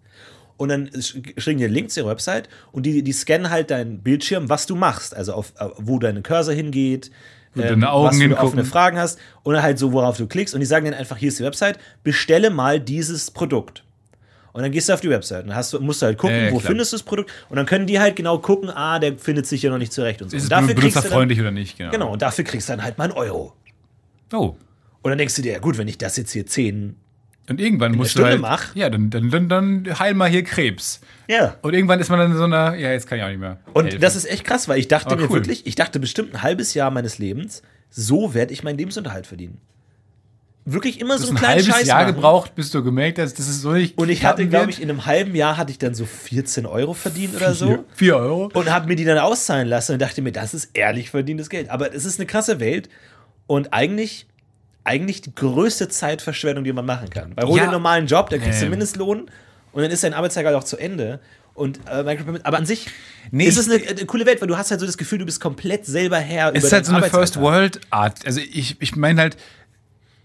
und 0.56 0.68
dann 0.68 0.88
sch- 0.90 1.40
schicken 1.40 1.58
die 1.58 1.64
einen 1.64 1.74
Link 1.74 1.90
zu 1.90 2.00
ihrer 2.00 2.10
Website 2.10 2.48
und 2.70 2.84
die, 2.86 3.02
die 3.02 3.12
scannen 3.12 3.50
halt 3.50 3.70
deinen 3.72 4.00
Bildschirm, 4.02 4.48
was 4.48 4.66
du 4.66 4.76
machst. 4.76 5.14
Also 5.16 5.32
auf, 5.32 5.52
auf 5.56 5.72
wo 5.78 5.98
deine 5.98 6.22
Cursor 6.22 6.54
hingeht, 6.54 7.10
ähm, 7.56 7.80
was 7.82 8.14
du 8.16 8.22
hingucken. 8.22 8.44
offene 8.46 8.64
Fragen 8.64 8.98
hast 8.98 9.18
und 9.42 9.60
halt 9.60 9.78
so, 9.80 9.92
worauf 9.92 10.16
du 10.16 10.26
klickst. 10.28 10.54
Und 10.54 10.60
die 10.60 10.66
sagen 10.66 10.84
dann 10.84 10.94
einfach, 10.94 11.16
hier 11.16 11.28
ist 11.28 11.40
die 11.40 11.44
Website, 11.44 11.78
bestelle 12.04 12.50
mal 12.50 12.78
dieses 12.78 13.30
Produkt. 13.32 13.82
Und 14.52 14.62
dann 14.62 14.70
gehst 14.70 14.88
du 14.88 14.92
auf 14.92 15.00
die 15.00 15.10
Website 15.10 15.42
und 15.42 15.48
dann 15.48 15.56
hast 15.56 15.72
musst 15.80 16.00
du 16.02 16.06
halt 16.06 16.18
gucken, 16.18 16.36
ja, 16.36 16.52
wo 16.52 16.58
klar. 16.58 16.68
findest 16.70 16.92
du 16.92 16.96
das 16.98 17.02
Produkt. 17.02 17.32
Und 17.48 17.56
dann 17.56 17.66
können 17.66 17.88
die 17.88 17.98
halt 17.98 18.14
genau 18.14 18.38
gucken, 18.38 18.70
ah, 18.70 19.00
der 19.00 19.18
findet 19.18 19.46
sich 19.48 19.62
ja 19.62 19.70
noch 19.70 19.78
nicht 19.78 19.92
zurecht 19.92 20.22
und 20.22 20.30
so. 20.30 20.36
Ist 20.36 20.44
und 20.44 20.52
dafür 20.52 20.68
du 20.68 20.74
dann, 20.74 20.80
benutzerfreundlich 20.82 21.40
oder 21.40 21.50
nicht? 21.50 21.76
Genau. 21.78 21.90
genau, 21.90 22.12
und 22.12 22.22
dafür 22.22 22.44
kriegst 22.44 22.68
du 22.68 22.74
dann 22.74 22.84
halt 22.84 22.96
mal 22.96 23.04
einen 23.04 23.14
Euro. 23.14 23.54
Oh. 24.32 24.54
Und 25.02 25.10
dann 25.10 25.18
denkst 25.18 25.34
du 25.34 25.42
dir, 25.42 25.52
ja 25.54 25.58
gut, 25.58 25.76
wenn 25.78 25.88
ich 25.88 25.98
das 25.98 26.16
jetzt 26.16 26.30
hier 26.30 26.46
10. 26.46 26.94
Und 27.48 27.60
irgendwann 27.60 27.92
musst 27.92 28.12
Stunde 28.12 28.28
du 28.28 28.32
halt, 28.32 28.40
mach. 28.40 28.74
Ja, 28.74 28.88
dann, 28.88 29.10
dann, 29.10 29.30
dann, 29.30 29.48
dann 29.48 29.98
heil 29.98 30.14
mal 30.14 30.30
hier 30.30 30.44
Krebs. 30.44 31.00
Ja. 31.28 31.56
Und 31.60 31.74
irgendwann 31.74 32.00
ist 32.00 32.08
man 32.08 32.18
dann 32.18 32.32
in 32.32 32.38
so 32.38 32.44
einer, 32.44 32.74
ja, 32.76 32.90
jetzt 32.92 33.06
kann 33.06 33.18
ich 33.18 33.24
auch 33.24 33.28
nicht 33.28 33.40
mehr. 33.40 33.58
Und 33.74 33.84
helfen. 33.84 34.00
das 34.00 34.16
ist 34.16 34.24
echt 34.24 34.44
krass, 34.44 34.66
weil 34.66 34.78
ich 34.78 34.88
dachte 34.88 35.08
Aber 35.08 35.16
mir 35.16 35.30
cool. 35.30 35.36
wirklich, 35.36 35.66
ich 35.66 35.74
dachte 35.74 36.00
bestimmt 36.00 36.34
ein 36.34 36.42
halbes 36.42 36.72
Jahr 36.72 36.90
meines 36.90 37.18
Lebens, 37.18 37.62
so 37.90 38.32
werde 38.32 38.52
ich 38.52 38.62
meinen 38.62 38.78
Lebensunterhalt 38.78 39.26
verdienen. 39.26 39.60
Wirklich 40.66 40.98
immer 40.98 41.18
so 41.18 41.28
einen 41.28 41.36
ein 41.36 41.40
kleinen 41.40 41.60
halbes 41.60 41.66
Scheiß 41.74 41.86
Jahr 41.86 42.02
machen. 42.04 42.14
gebraucht, 42.14 42.54
bis 42.54 42.70
du 42.70 42.82
gemerkt 42.82 43.18
hast, 43.18 43.38
das 43.38 43.46
ist 43.48 43.60
so 43.60 43.72
nicht. 43.72 43.98
Und 43.98 44.08
ich 44.08 44.24
hatte, 44.24 44.48
glaube 44.48 44.70
ich, 44.70 44.80
in 44.80 44.88
einem 44.88 45.04
halben 45.04 45.34
Jahr 45.34 45.58
hatte 45.58 45.70
ich 45.70 45.78
dann 45.78 45.94
so 45.94 46.06
14 46.06 46.64
Euro 46.64 46.94
verdient 46.94 47.36
oder 47.36 47.52
so. 47.52 47.66
Vier, 47.66 47.84
vier 47.94 48.16
Euro. 48.16 48.50
Und 48.54 48.72
habe 48.72 48.88
mir 48.88 48.96
die 48.96 49.04
dann 49.04 49.18
auszahlen 49.18 49.68
lassen 49.68 49.92
und 49.92 50.00
dachte 50.00 50.22
mir, 50.22 50.32
das 50.32 50.54
ist 50.54 50.70
ehrlich 50.72 51.10
verdientes 51.10 51.50
Geld. 51.50 51.68
Aber 51.68 51.94
es 51.94 52.06
ist 52.06 52.18
eine 52.18 52.24
krasse 52.24 52.60
Welt 52.60 52.88
und 53.46 53.74
eigentlich, 53.74 54.26
eigentlich 54.84 55.22
die 55.22 55.34
größte 55.34 55.88
Zeitverschwendung, 55.88 56.64
die 56.64 56.72
man 56.72 56.86
machen 56.86 57.10
kann. 57.10 57.32
Weil 57.34 57.46
hol 57.46 57.56
Ja. 57.56 57.64
einen 57.64 57.72
normalen 57.72 58.06
Job, 58.06 58.30
da 58.30 58.38
kriegst 58.38 58.60
du 58.60 58.66
Ähm. 58.66 58.70
Mindestlohn 58.70 59.30
und 59.72 59.82
dann 59.82 59.90
ist 59.90 60.04
dein 60.04 60.14
Arbeitstag 60.14 60.44
halt 60.46 60.54
auch 60.56 60.64
zu 60.64 60.76
Ende. 60.76 61.20
Und 61.54 61.78
äh, 61.88 62.02
Micropayment, 62.02 62.44
aber 62.44 62.56
an 62.58 62.66
sich 62.66 62.88
Nee, 63.30 63.44
ist 63.46 63.56
es 63.56 63.70
eine, 63.70 63.80
eine 63.86 64.06
coole 64.06 64.26
Welt, 64.26 64.40
weil 64.40 64.48
du 64.48 64.56
hast 64.58 64.70
halt 64.72 64.80
so 64.80 64.86
das 64.86 64.98
Gefühl, 64.98 65.18
du 65.20 65.24
bist 65.24 65.40
komplett 65.40 65.86
selber 65.86 66.18
Herr 66.18 66.52
Es 66.54 66.64
ist 66.64 66.72
halt 66.72 66.84
so 66.84 66.92
eine 66.94 67.08
First 67.08 67.38
World 67.40 67.80
Art. 67.90 68.26
Also 68.26 68.40
ich, 68.40 68.76
ich 68.80 68.96
meine 68.96 69.20
halt, 69.20 69.36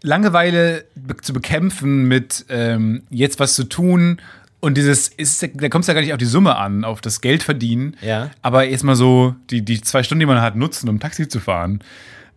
Langeweile 0.01 0.85
zu 1.21 1.33
bekämpfen 1.33 2.07
mit 2.07 2.45
ähm, 2.49 3.03
jetzt 3.09 3.39
was 3.39 3.53
zu 3.53 3.65
tun 3.65 4.21
und 4.61 4.75
dieses, 4.77 5.07
ist, 5.09 5.43
da 5.43 5.69
kommt 5.69 5.83
es 5.83 5.87
ja 5.87 5.93
gar 5.93 6.01
nicht 6.01 6.13
auf 6.13 6.17
die 6.17 6.25
Summe 6.25 6.55
an, 6.55 6.83
auf 6.83 7.01
das 7.01 7.21
Geld 7.21 7.43
verdienen. 7.43 7.95
Ja. 8.01 8.31
Aber 8.41 8.65
erstmal 8.65 8.95
so 8.95 9.35
die, 9.49 9.61
die 9.63 9.81
zwei 9.81 10.03
Stunden, 10.03 10.21
die 10.21 10.25
man 10.25 10.41
hat, 10.41 10.55
nutzen, 10.55 10.89
um 10.89 10.99
Taxi 10.99 11.27
zu 11.27 11.39
fahren, 11.39 11.81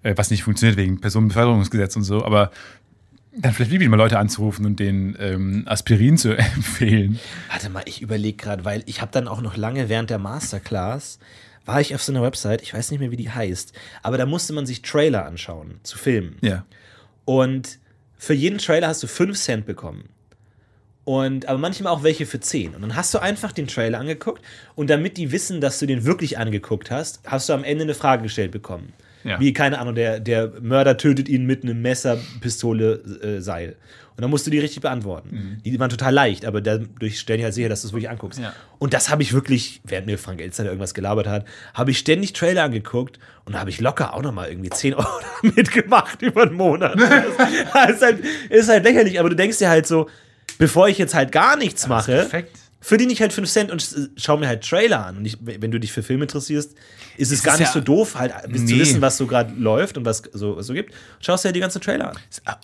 was 0.02 0.30
nicht 0.30 0.42
funktioniert 0.42 0.76
wegen 0.76 1.00
Personenbeförderungsgesetz 1.00 1.96
und 1.96 2.04
so, 2.04 2.24
aber 2.24 2.50
dann 3.34 3.52
vielleicht 3.54 3.70
wirklich 3.70 3.88
mal 3.88 3.96
Leute 3.96 4.18
anzurufen 4.18 4.66
und 4.66 4.78
denen 4.78 5.16
ähm, 5.18 5.62
Aspirin 5.66 6.18
zu 6.18 6.36
empfehlen. 6.36 7.18
Warte 7.50 7.70
mal, 7.70 7.82
ich 7.86 8.02
überlege 8.02 8.36
gerade, 8.36 8.64
weil 8.64 8.82
ich 8.86 9.00
habe 9.00 9.12
dann 9.12 9.28
auch 9.28 9.40
noch 9.40 9.56
lange 9.56 9.88
während 9.88 10.10
der 10.10 10.18
Masterclass 10.18 11.18
war 11.64 11.80
ich 11.80 11.94
auf 11.94 12.02
so 12.02 12.12
einer 12.12 12.22
Website, 12.22 12.62
ich 12.62 12.74
weiß 12.74 12.90
nicht 12.90 13.00
mehr, 13.00 13.10
wie 13.10 13.16
die 13.16 13.30
heißt, 13.30 13.72
aber 14.02 14.18
da 14.18 14.26
musste 14.26 14.52
man 14.52 14.66
sich 14.66 14.82
Trailer 14.82 15.24
anschauen 15.24 15.78
zu 15.82 15.96
Filmen. 15.96 16.36
Ja. 16.40 16.64
Und 17.24 17.78
für 18.18 18.34
jeden 18.34 18.58
Trailer 18.58 18.88
hast 18.88 19.02
du 19.02 19.06
5 19.06 19.38
Cent 19.38 19.66
bekommen. 19.66 20.08
Und 21.04 21.46
aber 21.46 21.58
manchmal 21.58 21.92
auch 21.92 22.04
welche 22.04 22.26
für 22.26 22.38
10. 22.38 22.76
Und 22.76 22.82
dann 22.82 22.94
hast 22.94 23.12
du 23.12 23.18
einfach 23.18 23.50
den 23.50 23.66
Trailer 23.66 23.98
angeguckt 23.98 24.40
und 24.76 24.88
damit 24.88 25.16
die 25.16 25.32
wissen, 25.32 25.60
dass 25.60 25.80
du 25.80 25.86
den 25.86 26.04
wirklich 26.04 26.38
angeguckt 26.38 26.92
hast, 26.92 27.20
hast 27.26 27.48
du 27.48 27.52
am 27.52 27.64
Ende 27.64 27.82
eine 27.82 27.94
Frage 27.94 28.22
gestellt 28.22 28.52
bekommen. 28.52 28.92
Ja. 29.24 29.40
Wie, 29.40 29.52
keine 29.52 29.78
Ahnung, 29.78 29.94
der, 29.94 30.20
der 30.20 30.52
Mörder 30.60 30.96
tötet 30.96 31.28
ihn 31.28 31.46
mit 31.46 31.62
einem 31.62 31.80
Messer, 31.82 32.18
Pistole, 32.40 32.94
äh, 33.22 33.40
Seil. 33.40 33.76
Und 34.16 34.20
dann 34.20 34.30
musst 34.30 34.46
du 34.46 34.50
die 34.50 34.58
richtig 34.58 34.82
beantworten. 34.82 35.60
Die 35.64 35.80
waren 35.80 35.88
total 35.88 36.12
leicht, 36.12 36.44
aber 36.44 36.60
dadurch 36.60 37.18
stellen 37.18 37.38
die 37.38 37.44
halt 37.44 37.54
sicher, 37.54 37.70
dass 37.70 37.80
du 37.80 37.88
es 37.88 37.92
wirklich 37.94 38.10
anguckst. 38.10 38.38
Ja. 38.38 38.52
Und 38.78 38.92
das 38.92 39.08
habe 39.08 39.22
ich 39.22 39.32
wirklich, 39.32 39.80
während 39.84 40.06
mir 40.06 40.18
Frank 40.18 40.42
Elster 40.42 40.66
irgendwas 40.66 40.92
gelabert 40.92 41.26
hat, 41.26 41.46
habe 41.72 41.92
ich 41.92 41.98
ständig 41.98 42.34
Trailer 42.34 42.64
angeguckt 42.64 43.18
und 43.46 43.58
habe 43.58 43.70
ich 43.70 43.80
locker 43.80 44.12
auch 44.12 44.20
nochmal 44.20 44.50
irgendwie 44.50 44.68
10 44.68 44.94
Euro 44.96 45.08
mitgemacht 45.42 46.20
über 46.20 46.42
einen 46.42 46.54
Monat. 46.54 46.94
das 47.74 47.90
ist 47.90 48.02
halt, 48.02 48.18
ist 48.50 48.68
halt 48.68 48.84
lächerlich, 48.84 49.18
aber 49.18 49.30
du 49.30 49.36
denkst 49.36 49.58
dir 49.58 49.70
halt 49.70 49.86
so, 49.86 50.10
bevor 50.58 50.88
ich 50.88 50.98
jetzt 50.98 51.14
halt 51.14 51.32
gar 51.32 51.56
nichts 51.56 51.88
mache, 51.88 52.12
perfekt. 52.12 52.58
Verdiene 52.84 53.12
ich 53.12 53.20
halt 53.22 53.32
5 53.32 53.48
Cent 53.48 53.70
und 53.70 53.80
äh, 53.80 54.08
schau 54.16 54.36
mir 54.36 54.48
halt 54.48 54.68
Trailer 54.68 55.06
an. 55.06 55.16
Und 55.18 55.24
ich, 55.24 55.38
wenn 55.40 55.70
du 55.70 55.78
dich 55.80 55.92
für 55.92 56.02
Film 56.02 56.20
interessierst, 56.20 56.74
ist 57.16 57.30
es 57.32 57.38
Es 57.38 57.44
gar 57.44 57.54
ist 57.54 57.60
nicht 57.60 57.68
ja- 57.68 57.72
so 57.74 57.80
doof, 57.80 58.16
halt 58.16 58.32
bis 58.48 58.66
zu 58.66 58.74
Nee. 58.74 58.80
wissen, 58.80 59.00
was 59.00 59.16
so 59.16 59.26
gerade 59.26 59.54
läuft 59.54 59.96
und 59.96 60.04
was 60.04 60.22
so, 60.32 60.56
was 60.56 60.66
so 60.66 60.74
gibt. 60.74 60.92
Schaust 61.20 61.44
dir 61.44 61.48
halt 61.48 61.56
die 61.56 61.60
ganzen 61.60 61.80
Trailer 61.80 62.10
an. 62.10 62.16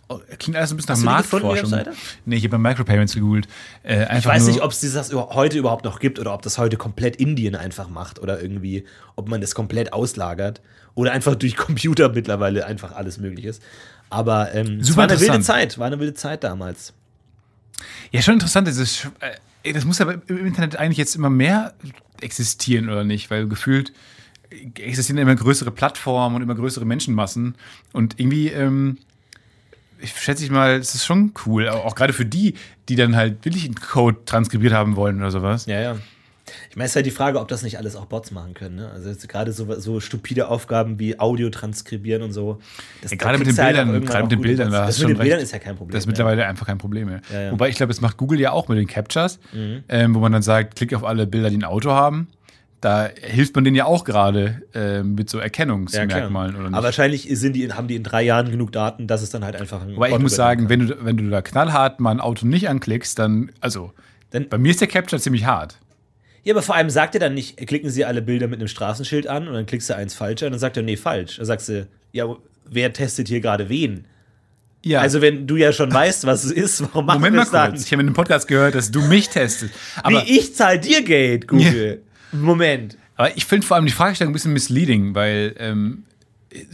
Oh, 0.08 0.20
Klingt 0.38 0.56
alles 0.56 0.72
ein 0.72 0.76
bisschen 0.76 0.90
Hast 0.92 1.02
nach 1.04 1.22
du 1.30 1.38
Marktforschung. 1.40 1.94
Nee, 2.26 2.36
ich 2.36 2.42
habe 2.44 2.58
bei 2.58 2.58
Micropayments 2.58 3.14
gegoogelt. 3.14 3.46
Äh, 3.84 4.18
Ich 4.18 4.26
weiß 4.26 4.46
nicht, 4.46 4.60
ob 4.62 4.72
es 4.72 4.80
das 4.80 5.12
heute 5.12 5.56
überhaupt 5.58 5.84
noch 5.84 6.00
gibt 6.00 6.18
oder 6.18 6.34
ob 6.34 6.42
das 6.42 6.58
heute 6.58 6.76
komplett 6.76 7.16
Indien 7.16 7.54
einfach 7.54 7.88
macht 7.88 8.18
oder 8.18 8.42
irgendwie, 8.42 8.84
ob 9.16 9.28
man 9.28 9.40
das 9.40 9.54
komplett 9.54 9.92
auslagert 9.92 10.60
oder 10.94 11.12
einfach 11.12 11.36
durch 11.36 11.54
Computer 11.56 12.08
mittlerweile 12.08 12.66
einfach 12.66 12.92
alles 12.92 13.18
möglich 13.18 13.44
ist. 13.44 13.62
Aber 14.10 14.52
ähm, 14.54 14.80
es 14.80 14.96
war 14.96 15.04
eine 15.04 15.20
wilde. 15.20 15.40
Zeit, 15.42 15.78
war 15.78 15.86
eine 15.86 16.00
wilde 16.00 16.14
Zeit 16.14 16.42
damals. 16.42 16.92
Ja, 18.10 18.22
schon 18.22 18.34
interessant. 18.34 18.66
Ist, 18.66 19.06
ey, 19.20 19.32
das 19.72 19.84
muss 19.84 20.00
aber 20.00 20.20
im 20.28 20.46
Internet 20.46 20.76
eigentlich 20.76 20.98
jetzt 20.98 21.16
immer 21.16 21.30
mehr 21.30 21.74
existieren, 22.20 22.88
oder 22.88 23.04
nicht? 23.04 23.30
Weil 23.30 23.48
gefühlt 23.48 23.92
existieren 24.78 25.18
immer 25.18 25.34
größere 25.34 25.70
Plattformen 25.70 26.36
und 26.36 26.42
immer 26.42 26.54
größere 26.54 26.84
Menschenmassen. 26.84 27.54
Und 27.92 28.18
irgendwie, 28.18 28.48
ähm, 28.48 28.98
ich 30.00 30.12
schätze 30.12 30.44
ich 30.44 30.50
mal, 30.50 30.76
es 30.76 30.94
ist 30.94 31.04
schon 31.04 31.32
cool. 31.46 31.68
Auch, 31.68 31.94
gerade 31.94 32.12
für 32.12 32.24
die, 32.24 32.54
die 32.88 32.96
dann 32.96 33.16
halt 33.16 33.44
wirklich 33.44 33.64
einen 33.64 33.74
Code 33.74 34.18
transkribiert 34.24 34.72
haben 34.72 34.96
wollen 34.96 35.18
oder 35.18 35.30
sowas. 35.30 35.66
Ja, 35.66 35.80
ja. 35.80 35.96
Ich 36.70 36.76
meine, 36.76 36.86
es 36.86 36.92
ist 36.92 36.96
halt 36.96 37.06
die 37.06 37.10
Frage, 37.10 37.40
ob 37.40 37.48
das 37.48 37.62
nicht 37.62 37.78
alles 37.78 37.96
auch 37.96 38.06
Bots 38.06 38.30
machen 38.30 38.54
können. 38.54 38.76
Ne? 38.76 38.90
Also 38.90 39.10
gerade 39.26 39.52
so, 39.52 39.78
so 39.80 40.00
stupide 40.00 40.48
Aufgaben 40.48 40.98
wie 40.98 41.18
Audio 41.18 41.50
transkribieren 41.50 42.22
und 42.22 42.32
so. 42.32 42.58
Das, 43.02 43.10
Ja, 43.10 43.16
gerade 43.16 43.38
mit 43.38 43.46
den 43.46 43.56
halt 43.56 43.76
Bildern, 43.76 44.04
gerade 44.04 44.22
mit 44.24 44.32
den 44.32 44.40
Bildern, 44.40 44.70
Das 44.70 44.80
hast 44.88 44.98
du 45.02 45.08
mit 45.08 45.16
den 45.16 45.20
Bildern 45.22 45.40
ist 45.40 45.52
ja 45.52 45.58
kein 45.58 45.76
Problem. 45.76 45.92
Das 45.92 46.02
ist 46.02 46.06
mittlerweile 46.06 46.46
einfach 46.46 46.66
kein 46.66 46.78
Problem 46.78 47.08
mehr. 47.08 47.20
Ja, 47.32 47.40
ja. 47.42 47.52
Wobei 47.52 47.68
ich 47.68 47.76
glaube, 47.76 47.88
das 47.90 48.00
macht 48.00 48.16
Google 48.16 48.40
ja 48.40 48.52
auch 48.52 48.68
mit 48.68 48.78
den 48.78 48.86
Captchas, 48.86 49.38
ähm, 49.88 50.14
wo 50.14 50.18
man 50.20 50.32
dann 50.32 50.42
sagt, 50.42 50.76
klick 50.76 50.94
auf 50.94 51.04
alle 51.04 51.26
Bilder, 51.26 51.50
die 51.50 51.56
ein 51.56 51.64
Auto 51.64 51.90
haben. 51.90 52.28
Da 52.80 53.08
hilft 53.22 53.56
man 53.56 53.64
denen 53.64 53.74
ja 53.74 53.86
auch 53.86 54.04
gerade 54.04 54.62
äh, 54.72 55.02
mit 55.02 55.28
so 55.28 55.38
Ja, 55.38 55.44
Erkennungsmerkmalen 55.44 56.30
klar. 56.52 56.60
oder 56.60 56.68
nicht. 56.68 56.76
Aber 56.76 56.84
wahrscheinlich 56.84 57.26
sind 57.32 57.54
die, 57.56 57.72
haben 57.72 57.88
die 57.88 57.96
in 57.96 58.04
drei 58.04 58.22
Jahren 58.22 58.52
genug 58.52 58.70
Daten, 58.70 59.08
dass 59.08 59.20
es 59.22 59.30
dann 59.30 59.44
halt 59.44 59.56
einfach 59.56 59.82
ein 59.82 59.96
Wobei 59.96 60.10
ich 60.10 60.18
muss 60.20 60.36
sagen, 60.36 60.68
wenn 60.68 60.86
du, 60.86 61.04
wenn 61.04 61.16
du 61.16 61.28
da 61.28 61.42
knallhart 61.42 61.98
mal 61.98 62.12
ein 62.12 62.20
Auto 62.20 62.46
nicht 62.46 62.68
anklickst, 62.68 63.18
dann, 63.18 63.50
also, 63.60 63.92
Dann- 64.30 64.48
bei 64.48 64.58
mir 64.58 64.70
ist 64.70 64.80
der 64.80 64.86
Capture 64.86 65.20
ziemlich 65.20 65.44
hart. 65.44 65.78
Ja, 66.44 66.54
aber 66.54 66.62
vor 66.62 66.74
allem 66.76 66.88
sagt 66.90 67.14
er 67.14 67.20
dann 67.20 67.34
nicht, 67.34 67.56
klicken 67.66 67.90
Sie 67.90 68.04
alle 68.04 68.22
Bilder 68.22 68.46
mit 68.48 68.58
einem 68.60 68.68
Straßenschild 68.68 69.26
an 69.26 69.48
und 69.48 69.54
dann 69.54 69.66
klickst 69.66 69.90
du 69.90 69.96
eins 69.96 70.14
falsch 70.14 70.42
an 70.42 70.46
und 70.48 70.52
dann 70.52 70.60
sagt 70.60 70.76
er, 70.76 70.82
nee, 70.82 70.96
falsch. 70.96 71.36
Dann 71.36 71.46
sagst 71.46 71.68
du, 71.68 71.86
ja, 72.12 72.24
wer 72.70 72.92
testet 72.92 73.28
hier 73.28 73.40
gerade 73.40 73.68
wen? 73.68 74.04
Ja, 74.84 75.00
Also, 75.00 75.20
wenn 75.20 75.46
du 75.46 75.56
ja 75.56 75.72
schon 75.72 75.92
weißt, 75.92 76.24
was 76.26 76.44
es 76.44 76.52
ist, 76.52 76.80
warum 76.82 77.06
machen 77.06 77.16
Moment 77.20 77.34
wir 77.34 77.38
mal 77.40 77.44
es 77.44 77.50
dann? 77.50 77.70
kurz. 77.72 77.84
Ich 77.84 77.92
habe 77.92 78.00
in 78.02 78.06
einem 78.08 78.14
Podcast 78.14 78.46
gehört, 78.48 78.74
dass 78.76 78.90
du 78.90 79.02
mich 79.02 79.28
testest. 79.28 79.74
Aber, 80.02 80.24
Wie 80.24 80.38
ich 80.38 80.54
zahl 80.54 80.78
dir 80.78 81.02
Geld, 81.02 81.48
Google. 81.48 82.02
Moment. 82.30 82.96
aber 83.16 83.36
ich 83.36 83.44
finde 83.44 83.66
vor 83.66 83.76
allem 83.76 83.86
die 83.86 83.92
Fragestellung 83.92 84.30
ein 84.30 84.34
bisschen 84.34 84.52
misleading, 84.52 85.14
weil 85.16 85.54
ähm, 85.58 86.04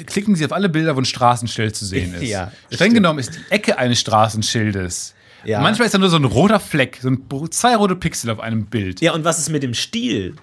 klicken 0.07 0.37
Sie 0.37 0.45
auf 0.45 0.53
alle 0.53 0.69
Bilder, 0.69 0.95
wo 0.97 1.01
ein 1.01 1.05
Straßenschild 1.07 1.75
zu 1.75 1.87
sehen 1.87 2.13
ist. 2.15 2.23
Ja, 2.25 2.47
das 2.69 2.77
Streng 2.77 2.91
stimmt. 2.91 2.95
genommen 2.97 3.19
ist 3.21 3.35
die 3.35 3.53
Ecke 3.53 3.79
eines 3.79 3.99
Straßenschildes. 4.01 5.15
Ja. 5.45 5.61
Manchmal 5.61 5.87
ist 5.87 5.93
da 5.95 5.99
nur 5.99 6.09
so 6.11 6.17
ein 6.17 6.25
roter 6.25 6.61
Fleck, 6.61 6.99
so 7.03 7.09
ein, 7.09 7.23
zwei 7.51 7.77
rote 7.77 7.97
Pixel 7.97 8.31
auf 8.31 8.41
einem 8.41 8.67
Bild. 8.67 9.01
Ja, 9.01 9.13
und 9.13 9.25
was 9.25 9.39
ist 9.39 9.51
mit 9.51 9.63
dem 9.63 9.75
Stiel? 9.75 10.37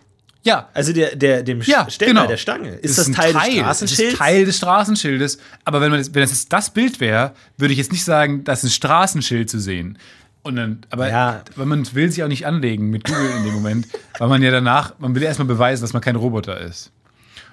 Ja, 0.43 0.70
Also 0.74 0.91
der, 0.91 1.16
der, 1.16 1.43
dem 1.43 1.62
Ja, 1.62 1.88
Ständer 1.89 2.14
genau. 2.22 2.28
der 2.28 2.38
Stange. 2.38 2.70
Ist 2.70 2.91
Es 2.91 2.95
das 2.97 3.08
ein 3.10 3.14
Teil, 3.14 3.32
des 3.34 3.41
Es 3.43 3.54
Straßenschilds? 3.60 4.14
ist 4.14 4.18
Teil 4.18 4.45
des 4.45 4.58
Straßenschildes. 4.58 5.38
Aber 5.66 5.82
wenn, 5.82 5.91
man 5.91 5.99
das, 5.99 6.14
wenn 6.16 6.22
das 6.22 6.32
jetzt 6.32 6.52
das 6.52 6.72
Bild 6.72 6.99
wäre, 6.99 7.34
würde 7.58 7.74
ich 7.74 7.78
jetzt 7.78 7.91
nicht 7.91 8.04
sagen, 8.04 8.43
das 8.43 8.64
ist 8.64 8.70
ein 8.72 8.74
Straßenschild 8.74 9.49
zu 9.49 9.60
sehen. 9.60 9.99
Und 10.43 10.56
dann, 10.56 10.80
aber 10.89 11.10
Ja. 11.10 11.43
weil 11.56 11.68
man 11.68 11.86
will 11.93 12.10
sich 12.12 12.24
auch 12.24 12.28
nicht 12.28 12.47
anlegen 12.47 12.89
mit 12.89 13.04
Google 13.04 13.30
in 13.38 13.43
dem 13.43 13.54
Moment, 13.54 13.88
weil 14.18 14.30
man 14.30 14.41
ja 14.41 14.49
danach, 14.49 14.93
man 14.97 15.14
will 15.14 15.22
erstmal 15.22 15.47
beweisen, 15.47 15.84
dass 15.84 15.93
man 15.93 16.02
kein 16.02 16.16
Roboter 16.16 16.60
ist. 16.60 16.91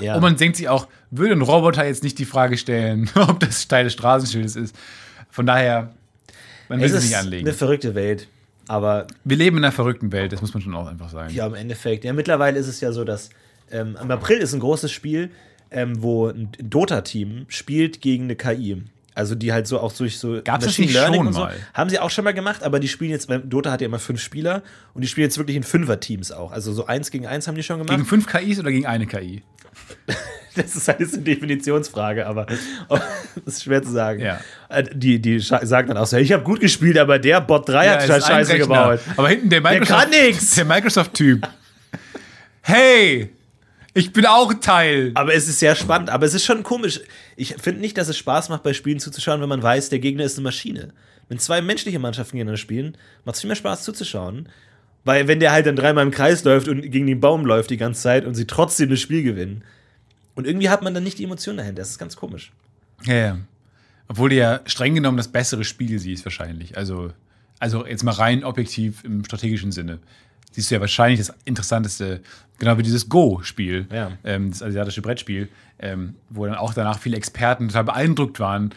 ja. 0.00 0.14
Und 0.14 0.22
man 0.22 0.36
denkt 0.38 0.56
sich 0.56 0.70
auch, 0.70 0.88
würde 1.10 1.34
ein 1.34 1.42
Roboter 1.42 1.84
jetzt 1.86 2.02
nicht 2.02 2.18
die 2.18 2.24
Frage 2.24 2.56
stellen, 2.56 3.10
ob 3.16 3.38
das 3.40 3.68
Teil 3.68 3.84
des 3.84 3.92
Straßenschildes 3.92 4.56
ist. 4.56 4.74
Von 5.30 5.44
daher, 5.44 5.90
man 6.68 6.80
will 6.80 6.86
es 6.86 6.92
ist 6.92 7.04
nicht 7.04 7.16
anlegen. 7.16 7.46
eine 7.46 7.56
verrückte 7.56 7.94
Welt. 7.94 8.28
Aber 8.66 9.06
Wir 9.24 9.36
leben 9.36 9.56
in 9.56 9.64
einer 9.64 9.72
verrückten 9.72 10.12
Welt, 10.12 10.32
das 10.32 10.42
muss 10.42 10.52
man 10.52 10.62
schon 10.62 10.74
auch 10.74 10.86
einfach 10.86 11.08
sagen. 11.08 11.32
Ja, 11.34 11.46
im 11.46 11.54
Endeffekt. 11.54 12.04
Ja, 12.04 12.12
mittlerweile 12.12 12.58
ist 12.58 12.68
es 12.68 12.80
ja 12.80 12.92
so, 12.92 13.04
dass 13.04 13.30
ähm, 13.70 13.96
im 14.00 14.10
April 14.10 14.38
ist 14.38 14.52
ein 14.52 14.60
großes 14.60 14.92
Spiel, 14.92 15.30
ähm, 15.70 16.02
wo 16.02 16.28
ein 16.28 16.50
Dota-Team 16.60 17.46
spielt 17.48 18.00
gegen 18.02 18.24
eine 18.24 18.36
KI. 18.36 18.82
Also 19.14 19.34
die 19.34 19.52
halt 19.52 19.66
so 19.66 19.80
auch 19.80 19.92
durch 19.92 20.18
so 20.18 20.40
Gab's 20.44 20.64
das 20.64 20.78
nicht 20.78 20.96
schon 20.96 21.18
und 21.26 21.32
so. 21.32 21.40
mal? 21.40 21.56
Haben 21.74 21.90
sie 21.90 21.98
auch 21.98 22.10
schon 22.10 22.22
mal 22.24 22.34
gemacht, 22.34 22.62
aber 22.62 22.78
die 22.78 22.86
spielen 22.86 23.10
jetzt, 23.10 23.28
weil 23.28 23.40
Dota 23.40 23.72
hat 23.72 23.80
ja 23.80 23.86
immer 23.86 23.98
fünf 23.98 24.20
Spieler 24.22 24.62
und 24.94 25.02
die 25.02 25.08
spielen 25.08 25.24
jetzt 25.24 25.38
wirklich 25.38 25.56
in 25.56 25.64
Fünfer-Teams 25.64 26.30
auch. 26.30 26.52
Also 26.52 26.72
so 26.72 26.86
eins 26.86 27.10
gegen 27.10 27.26
eins 27.26 27.48
haben 27.48 27.56
die 27.56 27.64
schon 27.64 27.78
gemacht. 27.78 27.96
Gegen 27.96 28.06
fünf 28.06 28.26
KIs 28.28 28.60
oder 28.60 28.70
gegen 28.70 28.86
eine 28.86 29.06
KI? 29.06 29.42
Das 30.58 30.76
ist 30.76 30.88
halt 30.88 31.00
eine 31.00 31.22
Definitionsfrage, 31.22 32.26
aber 32.26 32.46
das 33.44 33.54
ist 33.54 33.62
schwer 33.62 33.82
zu 33.82 33.90
sagen. 33.92 34.20
Ja. 34.20 34.40
Äh, 34.68 34.84
Die, 34.94 35.20
die 35.20 35.38
sagen 35.38 35.88
dann 35.88 35.96
auch 35.96 36.06
so, 36.06 36.16
ich 36.16 36.32
habe 36.32 36.42
gut 36.44 36.60
gespielt, 36.60 36.98
aber 36.98 37.18
der 37.18 37.40
Bot 37.40 37.68
3 37.68 37.88
hat 37.88 38.08
ist 38.08 38.26
Scheiße 38.26 38.58
gebaut. 38.58 39.00
Aber 39.16 39.28
hinten 39.28 39.48
der 39.48 39.60
Der 39.60 39.70
Microsoft. 39.72 40.00
kann 40.00 40.10
nix. 40.10 40.54
Der 40.56 40.64
Microsoft-Typ. 40.64 41.48
Hey, 42.62 43.30
ich 43.94 44.12
bin 44.12 44.26
auch 44.26 44.52
Teil. 44.54 45.12
Aber 45.14 45.34
es 45.34 45.48
ist 45.48 45.58
sehr 45.60 45.74
spannend, 45.74 46.10
aber 46.10 46.26
es 46.26 46.34
ist 46.34 46.44
schon 46.44 46.62
komisch. 46.62 47.00
Ich 47.36 47.54
finde 47.60 47.80
nicht, 47.80 47.96
dass 47.96 48.08
es 48.08 48.18
Spaß 48.18 48.48
macht, 48.48 48.62
bei 48.62 48.72
Spielen 48.72 49.00
zuzuschauen, 49.00 49.40
wenn 49.40 49.48
man 49.48 49.62
weiß, 49.62 49.88
der 49.88 49.98
Gegner 49.98 50.24
ist 50.24 50.36
eine 50.36 50.44
Maschine. 50.44 50.90
Wenn 51.28 51.38
zwei 51.38 51.60
menschliche 51.60 51.98
Mannschaften 51.98 52.36
gegeneinander 52.36 52.58
spielen, 52.58 52.96
macht 53.24 53.36
es 53.36 53.40
viel 53.42 53.48
mehr 53.48 53.56
Spaß 53.56 53.84
zuzuschauen. 53.84 54.48
Weil 55.04 55.28
wenn 55.28 55.40
der 55.40 55.52
halt 55.52 55.66
dann 55.66 55.76
dreimal 55.76 56.04
im 56.04 56.10
Kreis 56.10 56.44
läuft 56.44 56.68
und 56.68 56.82
gegen 56.82 57.06
den 57.06 57.20
Baum 57.20 57.46
läuft 57.46 57.70
die 57.70 57.76
ganze 57.76 58.02
Zeit 58.02 58.24
und 58.26 58.34
sie 58.34 58.46
trotzdem 58.46 58.90
das 58.90 59.00
Spiel 59.00 59.22
gewinnen. 59.22 59.62
Und 60.38 60.46
irgendwie 60.46 60.68
hat 60.68 60.82
man 60.82 60.94
dann 60.94 61.02
nicht 61.02 61.18
die 61.18 61.24
Emotion 61.24 61.56
dahinter. 61.56 61.80
Das 61.82 61.90
ist 61.90 61.98
ganz 61.98 62.14
komisch. 62.14 62.52
Ja, 63.02 63.14
ja. 63.14 63.38
Obwohl 64.06 64.30
du 64.30 64.36
ja 64.36 64.60
streng 64.66 64.94
genommen 64.94 65.16
das 65.16 65.26
bessere 65.26 65.64
Spiel 65.64 65.98
siehst, 65.98 66.24
wahrscheinlich. 66.24 66.76
Also, 66.76 67.10
also 67.58 67.84
jetzt 67.84 68.04
mal 68.04 68.12
rein 68.12 68.44
objektiv 68.44 69.02
im 69.02 69.24
strategischen 69.24 69.72
Sinne. 69.72 69.98
Siehst 70.52 70.70
du 70.70 70.76
ja 70.76 70.80
wahrscheinlich 70.80 71.18
das 71.18 71.34
interessanteste, 71.44 72.20
genau 72.60 72.78
wie 72.78 72.84
dieses 72.84 73.08
Go-Spiel, 73.08 73.88
Ja. 73.92 74.12
ähm, 74.22 74.50
das 74.50 74.62
asiatische 74.62 75.02
Brettspiel, 75.02 75.48
ähm, 75.80 76.14
wo 76.30 76.46
dann 76.46 76.54
auch 76.54 76.72
danach 76.72 77.00
viele 77.00 77.16
Experten 77.16 77.66
total 77.66 77.82
beeindruckt 77.84 78.38
waren 78.38 78.70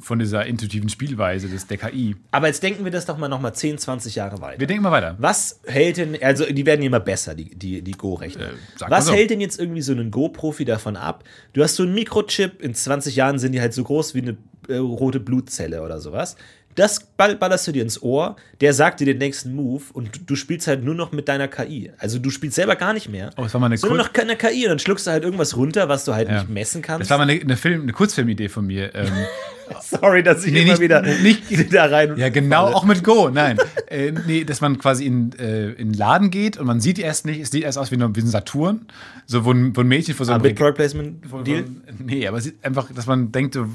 von 0.00 0.18
dieser 0.18 0.46
intuitiven 0.46 0.88
Spielweise 0.88 1.48
des, 1.48 1.66
der 1.66 1.78
KI. 1.78 2.16
Aber 2.30 2.46
jetzt 2.46 2.62
denken 2.62 2.84
wir 2.84 2.90
das 2.90 3.06
doch 3.06 3.18
mal 3.18 3.28
nochmal 3.28 3.54
10, 3.54 3.78
20 3.78 4.14
Jahre 4.14 4.40
weiter. 4.40 4.60
Wir 4.60 4.66
denken 4.66 4.82
mal 4.82 4.92
weiter. 4.92 5.16
Was 5.18 5.60
hält 5.66 5.96
denn, 5.96 6.16
also 6.22 6.44
die 6.44 6.66
werden 6.66 6.82
immer 6.82 7.00
besser, 7.00 7.34
die, 7.34 7.54
die, 7.56 7.82
die 7.82 7.92
Go-Rechner. 7.92 8.46
Äh, 8.46 8.88
Was 8.88 9.06
so. 9.06 9.12
hält 9.12 9.30
denn 9.30 9.40
jetzt 9.40 9.58
irgendwie 9.58 9.82
so 9.82 9.92
einen 9.92 10.10
Go-Profi 10.10 10.64
davon 10.64 10.96
ab? 10.96 11.24
Du 11.52 11.62
hast 11.62 11.76
so 11.76 11.82
einen 11.82 11.94
Mikrochip, 11.94 12.62
in 12.62 12.74
20 12.74 13.16
Jahren 13.16 13.38
sind 13.38 13.52
die 13.52 13.60
halt 13.60 13.74
so 13.74 13.84
groß 13.84 14.14
wie 14.14 14.22
eine 14.22 14.36
äh, 14.68 14.76
rote 14.76 15.20
Blutzelle 15.20 15.82
oder 15.82 16.00
sowas. 16.00 16.36
Das 16.74 17.00
ball 17.00 17.34
ballerst 17.34 17.66
du 17.66 17.72
dir 17.72 17.82
ins 17.82 18.00
Ohr, 18.02 18.36
der 18.60 18.72
sagt 18.72 19.00
dir 19.00 19.04
den 19.04 19.18
nächsten 19.18 19.52
Move 19.52 19.82
und 19.94 20.30
du, 20.30 20.36
spielst 20.36 20.68
halt 20.68 20.84
nur 20.84 20.94
noch 20.94 21.10
mit 21.10 21.26
deiner 21.28 21.48
KI. 21.48 21.90
Also 21.98 22.20
du 22.20 22.30
spielst 22.30 22.54
selber 22.54 22.76
gar 22.76 22.92
nicht 22.92 23.08
mehr. 23.08 23.30
Oh, 23.36 23.42
das 23.42 23.52
war 23.52 23.60
mal 23.60 23.66
eine 23.66 23.78
sondern 23.78 23.98
noch 23.98 24.12
keine 24.12 24.36
KI 24.36 24.62
und 24.64 24.68
dann 24.68 24.78
schluckst 24.78 25.08
du 25.08 25.10
halt 25.10 25.24
irgendwas 25.24 25.56
runter, 25.56 25.88
was 25.88 26.04
du 26.04 26.14
halt 26.14 26.28
Ja. 26.28 26.34
nicht 26.34 26.50
messen 26.50 26.80
kannst. 26.80 27.00
Das 27.00 27.10
war 27.10 27.18
mal 27.18 27.28
eine, 27.28 27.40
eine, 27.40 27.56
Film, 27.56 27.82
eine 27.82 27.92
Kurzfilmidee 27.92 28.48
von 28.48 28.64
mir. 28.64 28.94
Ähm, 28.94 29.08
Sorry, 29.82 30.22
dass 30.22 30.44
ich 30.44 30.52
Nee, 30.52 30.62
immer 30.62 30.72
nicht- 30.72 30.80
wieder 30.80 31.02
nicht- 31.02 31.72
da 31.74 31.86
rein. 31.86 32.16
Ja, 32.16 32.28
genau, 32.28 32.66
auch 32.66 32.84
mit 32.84 33.02
Go. 33.04 33.28
Nein. 33.30 33.58
äh, 33.88 34.12
nee, 34.26 34.44
dass 34.44 34.60
man 34.60 34.78
quasi 34.78 35.06
in, 35.06 35.32
äh, 35.38 35.70
in 35.72 35.92
Laden 35.92 36.30
geht 36.30 36.56
und 36.56 36.66
man 36.66 36.80
sieht 36.80 36.98
die 36.98 37.02
erst 37.02 37.26
nicht, 37.26 37.40
es 37.40 37.50
sieht 37.50 37.64
erst 37.64 37.78
aus 37.78 37.90
wie, 37.90 37.96
eine, 37.96 38.14
wie 38.14 38.20
ein 38.20 38.26
Saturn. 38.26 38.86
So, 39.26 39.44
wo 39.44 39.52
ein, 39.52 39.76
wo 39.76 39.80
ein 39.82 39.88
Mädchen 39.88 40.14
vor 40.14 40.24
so 40.24 40.32
einem 40.32 40.42
mit 40.42 40.56
Product 40.56 40.74
Placement 40.74 41.46
Deal. 41.46 41.64
Nee, 41.98 42.26
aber 42.26 42.38
es 42.38 42.44
sieht 42.44 42.64
einfach, 42.64 42.90
dass 42.92 43.06
man 43.06 43.30
denkt, 43.30 43.56
das 43.56 43.66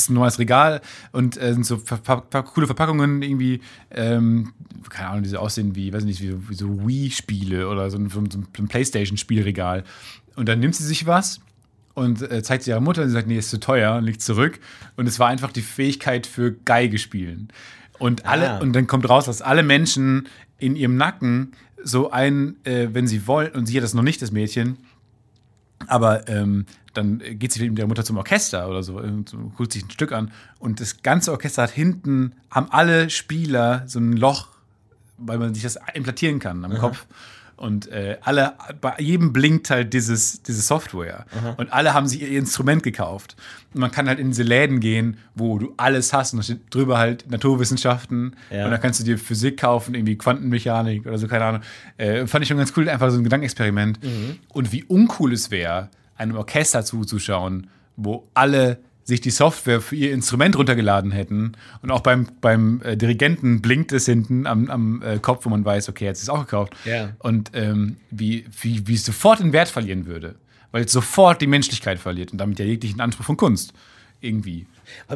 ist 0.00 0.10
ein 0.10 0.14
neues 0.14 0.38
Regal 0.38 0.80
und 1.12 1.40
äh, 1.40 1.52
sind 1.54 1.64
so 1.64 1.78
verpa 1.78 2.22
ver 2.30 2.42
coole 2.42 2.66
Verpackungen 2.66 3.22
irgendwie, 3.22 3.60
ähm, 3.90 4.52
keine 4.90 5.08
Ahnung, 5.10 5.22
die 5.22 5.30
so 5.30 5.38
aussehen 5.38 5.74
wie, 5.74 5.92
weiß 5.92 6.04
nicht, 6.04 6.20
wie, 6.20 6.34
wie 6.50 6.54
so 6.54 6.86
Wii-Spiele 6.86 7.68
oder 7.68 7.90
so 7.90 7.96
ein, 7.96 8.10
so 8.10 8.20
ein, 8.20 8.30
so 8.30 8.38
ein 8.38 8.68
Playstation-Spielregal. 8.68 9.84
Und 10.36 10.48
dann 10.48 10.60
nimmt 10.60 10.74
sie 10.76 10.84
sich 10.84 11.06
was 11.06 11.40
und 11.98 12.22
äh, 12.22 12.42
zeigt 12.42 12.64
sie 12.64 12.70
ihrer 12.70 12.80
Mutter 12.80 13.02
und 13.02 13.08
sie 13.08 13.14
sagt, 13.14 13.26
nee, 13.28 13.38
ist 13.38 13.50
zu 13.50 13.60
teuer 13.60 13.96
und 13.96 14.04
legt 14.04 14.22
zurück. 14.22 14.58
Und 14.96 15.06
es 15.06 15.18
war 15.18 15.28
einfach 15.28 15.52
die 15.52 15.62
Fähigkeit 15.62 16.26
für 16.26 16.52
Geige 16.52 16.98
spielen. 16.98 17.48
Und 17.98 18.26
alle, 18.26 18.52
Ah. 18.52 18.58
und 18.58 18.72
dann 18.74 18.86
kommt 18.86 19.08
raus, 19.08 19.26
dass 19.26 19.42
alle 19.42 19.62
Menschen 19.62 20.28
in 20.58 20.76
ihrem 20.76 20.96
Nacken 20.96 21.52
so 21.82 22.10
ein, 22.10 22.56
äh, 22.64 22.88
wenn 22.92 23.06
sie 23.06 23.26
wollen, 23.26 23.52
und 23.52 23.66
sie 23.66 23.76
hat 23.76 23.82
das 23.84 23.94
noch 23.94 24.02
nicht, 24.02 24.22
das 24.22 24.30
Mädchen, 24.30 24.76
aber 25.86 26.28
ähm, 26.28 26.66
dann 26.94 27.18
geht 27.38 27.52
sie 27.52 27.68
mit 27.68 27.78
der 27.78 27.86
Mutter 27.86 28.04
zum 28.04 28.16
Orchester 28.16 28.68
oder 28.68 28.82
so, 28.82 29.00
so, 29.26 29.52
guckt 29.56 29.72
sich 29.72 29.84
ein 29.84 29.90
Stück 29.90 30.12
an 30.12 30.32
und 30.58 30.80
das 30.80 31.02
ganze 31.02 31.30
Orchester 31.32 31.62
hat 31.62 31.70
hinten, 31.70 32.32
haben 32.50 32.68
alle 32.70 33.10
Spieler 33.10 33.84
so 33.86 33.98
ein 34.00 34.12
Loch, 34.16 34.48
weil 35.16 35.38
man 35.38 35.54
sich 35.54 35.62
das 35.62 35.78
implantieren 35.94 36.38
kann 36.40 36.64
am 36.64 36.74
Kopf. 36.78 37.06
Und 37.58 37.88
äh, 37.88 38.18
alle, 38.22 38.54
bei 38.80 38.94
jedem 38.98 39.32
blinkt 39.32 39.68
halt 39.68 39.92
dieses, 39.92 40.42
diese 40.42 40.62
Software. 40.62 41.26
Und 41.56 41.72
alle 41.72 41.92
haben 41.92 42.06
sich 42.06 42.22
ihr 42.22 42.38
Instrument 42.38 42.82
gekauft. 42.82 43.36
Und 43.74 43.80
man 43.80 43.90
kann 43.90 44.08
halt 44.08 44.18
in 44.18 44.28
diese 44.28 44.44
Läden 44.44 44.80
gehen, 44.80 45.18
wo 45.34 45.58
du 45.58 45.74
alles 45.76 46.12
hast. 46.12 46.32
Und 46.32 46.38
da 46.38 46.42
steht 46.44 46.60
drüber 46.72 46.98
halt 46.98 47.30
Naturwissenschaften. 47.30 48.36
Ja. 48.50 48.64
Und 48.64 48.70
da 48.70 48.78
kannst 48.78 49.00
du 49.00 49.04
dir 49.04 49.18
Physik 49.18 49.58
kaufen, 49.58 49.94
irgendwie 49.94 50.16
Quantenmechanik 50.16 51.04
oder 51.04 51.18
so, 51.18 51.26
keine 51.26 51.44
Ahnung. 51.44 51.62
Äh, 51.96 52.26
fand 52.26 52.42
ich 52.42 52.48
schon 52.48 52.58
ganz 52.58 52.72
cool, 52.76 52.88
einfach 52.88 53.10
so 53.10 53.18
ein 53.18 53.24
Gedankenexperiment. 53.24 53.98
Und 54.52 54.72
wie 54.72 54.84
uncool 54.84 55.32
es 55.32 55.50
wäre, 55.50 55.88
einem 56.16 56.36
Orchester 56.36 56.84
zuzuschauen, 56.84 57.68
wo 57.96 58.28
alle 58.34 58.78
sich 59.08 59.22
die 59.22 59.30
Software 59.30 59.80
für 59.80 59.96
ihr 59.96 60.12
Instrument 60.12 60.54
runtergeladen 60.58 61.12
hätten 61.12 61.52
und 61.80 61.90
auch 61.90 62.00
beim, 62.00 62.28
beim 62.42 62.82
äh, 62.82 62.94
Dirigenten 62.94 63.62
blinkt 63.62 63.90
es 63.92 64.04
hinten 64.04 64.46
am, 64.46 64.68
am 64.68 65.02
äh, 65.02 65.18
Kopf, 65.18 65.46
wo 65.46 65.48
man 65.48 65.64
weiß, 65.64 65.88
okay, 65.88 66.04
jetzt 66.04 66.18
ist 66.18 66.24
es 66.24 66.28
auch 66.28 66.40
gekauft. 66.40 66.74
Ja. 66.84 67.14
Und 67.20 67.52
ähm, 67.54 67.96
wie, 68.10 68.44
wie, 68.60 68.86
wie 68.86 68.94
es 68.94 69.06
sofort 69.06 69.40
den 69.40 69.54
Wert 69.54 69.70
verlieren 69.70 70.04
würde, 70.04 70.34
weil 70.72 70.84
es 70.84 70.92
sofort 70.92 71.40
die 71.40 71.46
Menschlichkeit 71.46 71.98
verliert 71.98 72.32
und 72.32 72.38
damit 72.38 72.58
ja 72.58 72.66
jeglichen 72.66 73.00
Anspruch 73.00 73.24
von 73.24 73.38
Kunst. 73.38 73.72
Irgendwie. 74.20 74.66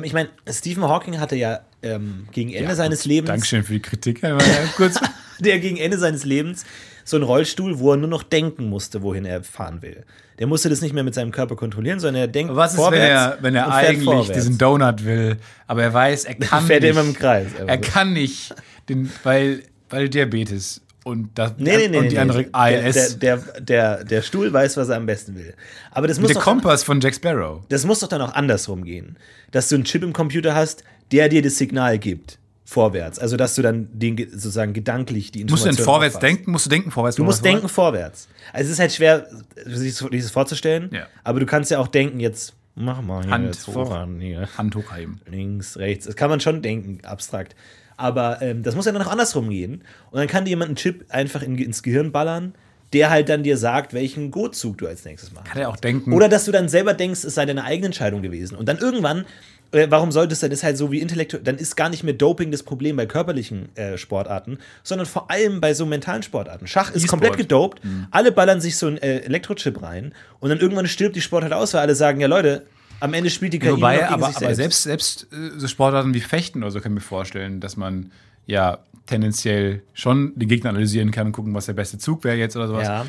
Ich 0.02 0.12
meine, 0.14 0.30
Stephen 0.48 0.84
Hawking 0.84 1.18
hatte 1.18 1.36
ja 1.36 1.60
ähm, 1.82 2.28
gegen 2.32 2.50
Ende 2.54 2.74
seines 2.74 3.02
gut, 3.02 3.10
Lebens 3.10 3.28
Dankeschön 3.28 3.62
für 3.62 3.74
die 3.74 3.80
Kritik. 3.80 4.22
ja, 4.22 4.38
der 5.40 5.58
gegen 5.58 5.76
Ende 5.76 5.98
seines 5.98 6.24
Lebens 6.24 6.64
so 7.04 7.16
einen 7.16 7.24
Rollstuhl, 7.24 7.78
wo 7.78 7.92
er 7.92 7.96
nur 7.96 8.08
noch 8.08 8.22
denken 8.22 8.68
musste, 8.68 9.02
wohin 9.02 9.24
er 9.24 9.42
fahren 9.42 9.82
will. 9.82 10.04
Der 10.38 10.46
musste 10.46 10.68
das 10.68 10.80
nicht 10.80 10.92
mehr 10.94 11.04
mit 11.04 11.14
seinem 11.14 11.30
Körper 11.30 11.56
kontrollieren, 11.56 12.00
sondern 12.00 12.22
er 12.22 12.28
denkt 12.28 12.54
Was 12.56 12.72
ist, 12.72 12.78
wenn 12.78 12.84
vorwärts 12.84 13.36
er, 13.36 13.42
wenn 13.42 13.54
er 13.54 13.66
und 13.66 13.72
fährt 13.72 13.88
eigentlich 13.88 14.04
vorwärts. 14.04 14.32
diesen 14.32 14.58
Donut 14.58 15.04
will, 15.04 15.36
aber 15.66 15.82
er 15.82 15.92
weiß, 15.94 16.24
er 16.24 16.34
kann 16.36 16.66
fährt 16.66 16.82
nicht. 16.82 16.90
immer 16.90 17.02
im 17.02 17.14
Kreis. 17.14 17.48
Er 17.66 17.78
kann 17.78 18.12
nicht, 18.12 18.54
den, 18.88 19.10
weil, 19.22 19.62
weil 19.90 20.08
Diabetes 20.08 20.80
und, 21.04 21.30
das, 21.36 21.52
Nee, 21.58 21.76
nee, 21.76 21.88
nee. 21.88 21.98
und 21.98 22.12
die 22.12 22.18
andere 22.18 22.46
ALS. 22.52 23.18
Der, 23.18 23.36
der, 23.38 23.60
der, 23.60 24.04
der 24.04 24.22
Stuhl 24.22 24.52
weiß, 24.52 24.76
was 24.76 24.88
er 24.88 24.96
am 24.96 25.06
besten 25.06 25.34
will. 25.34 25.54
Aber 25.90 26.06
das 26.06 26.18
muss, 26.18 26.28
der 26.28 26.36
doch, 26.36 26.44
Kompass 26.44 26.84
von 26.84 27.00
Jack 27.00 27.14
Sparrow. 27.14 27.60
das 27.68 27.84
muss 27.84 28.00
doch 28.00 28.08
dann 28.08 28.22
auch 28.22 28.34
andersrum 28.34 28.84
gehen. 28.84 29.16
Dass 29.50 29.68
du 29.68 29.74
einen 29.74 29.84
Chip 29.84 30.02
im 30.02 30.12
Computer 30.12 30.54
hast, 30.54 30.84
der 31.10 31.28
dir 31.28 31.42
das 31.42 31.58
Signal 31.58 31.98
gibt. 31.98 32.38
Vorwärts. 32.72 33.18
Also, 33.18 33.36
dass 33.36 33.54
du 33.54 33.62
dann 33.62 33.88
den, 33.92 34.16
ge- 34.16 34.28
sozusagen 34.30 34.72
gedanklich 34.72 35.30
die 35.30 35.44
Musst 35.44 35.64
du 35.64 35.68
Information 35.68 35.76
denn 35.76 35.84
vorwärts 35.84 36.16
auffasst. 36.16 36.22
denken? 36.38 36.50
Musst 36.50 36.66
du 36.66 36.70
denken 36.70 36.90
vorwärts? 36.90 37.16
Du 37.16 37.24
musst 37.24 37.44
denken 37.44 37.68
vorwärts. 37.68 38.28
Also 38.52 38.66
es 38.66 38.72
ist 38.72 38.78
halt 38.80 38.92
schwer, 38.92 39.26
sich 39.66 39.98
das 39.98 40.30
vorzustellen. 40.30 40.88
Ja. 40.92 41.06
Aber 41.24 41.40
du 41.40 41.46
kannst 41.46 41.70
ja 41.70 41.78
auch 41.78 41.88
denken, 41.88 42.18
jetzt 42.20 42.54
mach 42.74 43.02
mal 43.02 43.22
hier 43.22 43.30
Hand 43.32 43.44
jetzt 43.46 43.66
hoch. 43.66 43.72
voran, 43.74 44.18
hier. 44.20 44.48
Hand 44.56 44.74
hochheben. 44.74 45.20
links, 45.30 45.76
rechts. 45.76 46.06
Das 46.06 46.16
kann 46.16 46.30
man 46.30 46.40
schon 46.40 46.62
denken, 46.62 46.98
abstrakt. 47.04 47.54
Aber 47.98 48.40
ähm, 48.42 48.62
das 48.62 48.74
muss 48.74 48.86
ja 48.86 48.92
dann 48.92 49.02
auch 49.02 49.10
andersrum 49.12 49.50
gehen. 49.50 49.84
Und 50.10 50.18
dann 50.18 50.26
kann 50.26 50.44
dir 50.44 50.50
jemand 50.50 50.68
einen 50.70 50.76
Chip 50.76 51.04
einfach 51.10 51.42
in, 51.42 51.56
ins 51.58 51.82
Gehirn 51.82 52.10
ballern, 52.10 52.54
der 52.94 53.10
halt 53.10 53.28
dann 53.28 53.42
dir 53.42 53.56
sagt, 53.56 53.94
welchen 53.94 54.30
Go-Zug 54.30 54.78
du 54.78 54.86
als 54.86 55.04
nächstes 55.04 55.32
machst. 55.32 55.46
Kann 55.52 55.60
er 55.62 55.68
auch 55.68 55.76
denken. 55.76 56.12
Oder 56.12 56.28
dass 56.28 56.44
du 56.46 56.52
dann 56.52 56.68
selber 56.68 56.94
denkst, 56.94 57.24
es 57.24 57.34
sei 57.34 57.46
deine 57.46 57.64
eigene 57.64 57.86
Entscheidung 57.86 58.22
gewesen. 58.22 58.56
Und 58.56 58.66
dann 58.68 58.78
irgendwann, 58.78 59.24
warum 59.72 60.12
sollte 60.12 60.34
es 60.34 60.40
dann, 60.40 60.50
ist 60.50 60.62
halt 60.62 60.76
so 60.76 60.92
wie 60.92 61.00
intellektuell, 61.00 61.42
dann 61.42 61.56
ist 61.56 61.76
gar 61.76 61.88
nicht 61.88 62.04
mehr 62.04 62.14
Doping 62.14 62.50
das 62.50 62.62
Problem 62.62 62.96
bei 62.96 63.06
körperlichen 63.06 63.74
äh, 63.76 63.96
Sportarten, 63.96 64.58
sondern 64.82 65.06
vor 65.06 65.30
allem 65.30 65.60
bei 65.60 65.74
so 65.74 65.86
mentalen 65.86 66.22
Sportarten. 66.22 66.66
Schach 66.66 66.90
ist 66.90 67.04
E-Sport. 67.04 67.10
komplett 67.10 67.36
gedopt, 67.36 67.82
alle 68.10 68.32
ballern 68.32 68.60
sich 68.60 68.76
so 68.76 68.86
einen 68.86 68.98
äh, 68.98 69.20
Elektrochip 69.20 69.82
rein 69.82 70.14
und 70.40 70.50
dann 70.50 70.58
irgendwann 70.58 70.86
stirbt 70.86 71.16
die 71.16 71.22
Sportart 71.22 71.52
aus, 71.52 71.74
weil 71.74 71.80
alle 71.80 71.94
sagen, 71.94 72.20
ja 72.20 72.26
Leute, 72.26 72.66
am 73.00 73.14
Ende 73.14 73.30
spielt 73.30 73.52
die 73.52 73.58
KI 73.58 73.72
Wobei, 73.72 73.96
gegen 73.96 74.08
aber, 74.08 74.28
sich 74.28 74.36
aber 74.36 74.54
selbst, 74.54 74.84
selbst 74.84 75.26
äh, 75.32 75.58
so 75.58 75.66
Sportarten 75.66 76.14
wie 76.14 76.20
Fechten 76.20 76.62
oder 76.62 76.70
so 76.70 76.80
kann 76.80 76.92
ich 76.92 76.96
mir 76.96 77.00
vorstellen, 77.00 77.60
dass 77.60 77.76
man 77.76 78.12
ja 78.46 78.78
tendenziell 79.06 79.82
schon 79.92 80.32
den 80.36 80.48
Gegner 80.48 80.70
analysieren 80.70 81.10
kann 81.10 81.28
und 81.28 81.32
gucken, 81.32 81.54
was 81.54 81.66
der 81.66 81.72
beste 81.72 81.98
Zug 81.98 82.24
wäre 82.24 82.36
jetzt 82.36 82.56
oder 82.56 82.68
sowas. 82.68 82.86
Ja. 82.86 83.06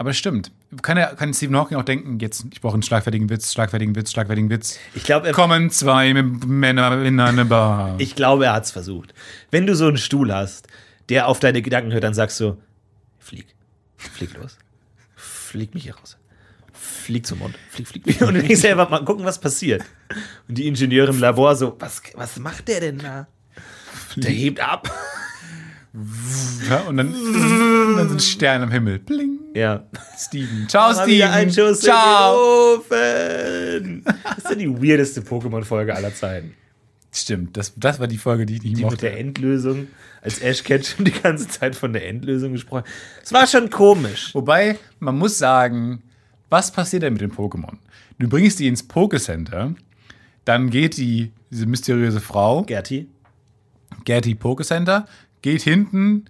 Aber 0.00 0.08
es 0.08 0.16
stimmt. 0.16 0.50
Kann, 0.80 0.96
er, 0.96 1.14
kann 1.14 1.34
Stephen 1.34 1.54
Hawking 1.54 1.76
auch 1.76 1.84
denken, 1.84 2.20
jetzt, 2.20 2.46
ich 2.52 2.62
brauche 2.62 2.72
einen 2.72 2.82
schlagfertigen 2.82 3.28
Witz, 3.28 3.52
schlagfertigen 3.52 3.94
Witz, 3.94 4.10
schlagfertigen 4.12 4.48
Witz. 4.48 4.78
Ich 4.94 5.04
glaube, 5.04 5.26
er, 5.26 5.34
Kommen 5.34 5.68
zwei 5.68 6.14
Männer 6.14 7.04
in 7.04 7.20
eine 7.20 7.44
Bar. 7.44 7.96
ich 7.98 8.14
glaube, 8.16 8.46
er 8.46 8.54
hat 8.54 8.64
es 8.64 8.70
versucht. 8.70 9.12
Wenn 9.50 9.66
du 9.66 9.74
so 9.76 9.88
einen 9.88 9.98
Stuhl 9.98 10.32
hast, 10.32 10.68
der 11.10 11.28
auf 11.28 11.38
deine 11.38 11.60
Gedanken 11.60 11.92
hört, 11.92 12.02
dann 12.02 12.14
sagst 12.14 12.40
du, 12.40 12.56
flieg, 13.18 13.54
flieg 13.98 14.32
los, 14.38 14.56
flieg 15.16 15.74
mich 15.74 15.82
hier 15.82 15.96
raus. 15.96 16.16
Flieg 16.72 17.26
zum 17.26 17.40
Mond, 17.40 17.54
flieg, 17.68 17.86
flieg, 17.86 18.04
flieg. 18.04 18.22
Und 18.22 18.32
du 18.32 18.40
denkst 18.40 18.62
selber 18.62 18.88
mal 18.88 19.04
gucken, 19.04 19.26
was 19.26 19.38
passiert. 19.38 19.84
Und 20.48 20.56
die 20.56 20.66
Ingenieure 20.66 21.10
im 21.10 21.20
Labor 21.20 21.54
so, 21.56 21.76
was, 21.78 22.00
was 22.14 22.38
macht 22.38 22.68
der 22.68 22.80
denn 22.80 22.96
da? 23.00 23.26
Der 24.16 24.30
hebt 24.30 24.60
ab. 24.60 24.90
Ja, 26.68 26.80
und 26.82 26.96
dann, 26.98 27.12
dann 27.96 28.08
sind 28.08 28.22
Sterne 28.22 28.64
am 28.64 28.70
Himmel. 28.70 29.00
Bling. 29.00 29.38
Ja. 29.54 29.84
Steven. 30.16 30.68
Ciao, 30.68 30.90
wieder 31.06 31.32
ein 31.32 31.50
Steven. 31.50 31.68
Schuss 31.68 31.80
Ciao. 31.80 32.76
in 32.76 33.82
den 33.82 34.02
Ofen. 34.04 34.04
Das 34.24 34.38
ist 34.38 34.50
ja 34.50 34.54
die 34.54 34.68
weirdeste 34.82 35.20
Pokémon-Folge 35.22 35.94
aller 35.94 36.14
Zeiten. 36.14 36.54
Stimmt, 37.12 37.56
das, 37.56 37.72
das 37.76 37.98
war 37.98 38.06
die 38.06 38.18
Folge, 38.18 38.46
die 38.46 38.54
ich 38.56 38.62
nicht 38.62 38.76
Die 38.76 38.82
mit 38.82 38.92
mochte. 38.92 39.06
der 39.06 39.18
Endlösung, 39.18 39.88
als 40.22 40.38
Ash 40.38 40.62
Ketchum 40.62 41.04
die 41.04 41.10
ganze 41.10 41.48
Zeit 41.48 41.74
von 41.74 41.92
der 41.92 42.06
Endlösung 42.06 42.52
gesprochen. 42.52 42.84
Es 43.20 43.32
war 43.32 43.48
schon 43.48 43.68
komisch. 43.68 44.32
Wobei, 44.32 44.78
man 45.00 45.18
muss 45.18 45.36
sagen, 45.36 46.02
Was 46.50 46.70
passiert 46.72 47.02
denn 47.02 47.14
mit 47.14 47.22
den 47.22 47.32
Pokémon? 47.32 47.78
Du 48.20 48.28
bringst 48.28 48.58
die 48.60 48.68
ins 48.68 48.88
Pokécenter, 48.88 49.74
dann 50.44 50.70
geht 50.70 50.96
die, 50.98 51.32
diese 51.50 51.66
mysteriöse 51.66 52.20
Frau, 52.20 52.62
Gerti. 52.62 53.08
Gertie 54.04 54.34
Pokécenter, 54.36 55.06
geht 55.42 55.62
hinten, 55.62 56.26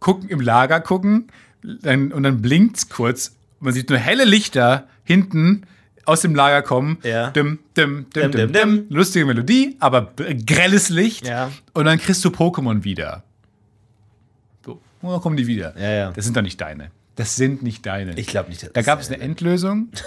gucken, 0.00 0.28
im 0.28 0.40
Lager 0.40 0.80
gucken, 0.80 1.28
dann, 1.62 2.12
und 2.12 2.22
dann 2.22 2.40
blinkt's 2.42 2.88
kurz. 2.88 3.34
Man 3.60 3.72
sieht 3.72 3.90
nur 3.90 3.98
helle 3.98 4.24
Lichter 4.24 4.86
hinten 5.04 5.62
aus 6.04 6.20
dem 6.22 6.34
Lager 6.34 6.62
kommen. 6.62 6.98
Ja. 7.02 7.30
Dim, 7.30 7.58
dim, 7.76 8.06
dim, 8.14 8.30
Dim, 8.32 8.52
dim. 8.52 8.86
Lustige 8.88 9.26
Melodie, 9.26 9.76
aber 9.80 10.12
grelles 10.46 10.88
Licht. 10.88 11.26
Ja. 11.26 11.50
Und 11.74 11.84
dann 11.84 11.98
kriegst 11.98 12.24
du 12.24 12.28
Pokémon 12.30 12.84
wieder. 12.84 13.24
So, 14.64 14.80
und 15.02 15.10
dann 15.10 15.20
kommen 15.20 15.36
die 15.36 15.46
wieder. 15.46 15.74
Ja, 15.78 15.90
ja. 15.90 16.12
Das 16.12 16.24
sind 16.24 16.36
doch 16.36 16.42
nicht 16.42 16.60
deine. 16.60 16.90
Das 17.16 17.34
sind 17.36 17.62
nicht 17.62 17.84
deine. 17.84 18.16
Ich 18.18 18.28
glaube 18.28 18.48
nicht. 18.48 18.62
dass 18.62 18.68
da 18.70 18.74
das- 18.80 18.86
gab 18.86 19.00
es 19.00 19.08
eine 19.10 19.20
Endlösung. 19.20 19.88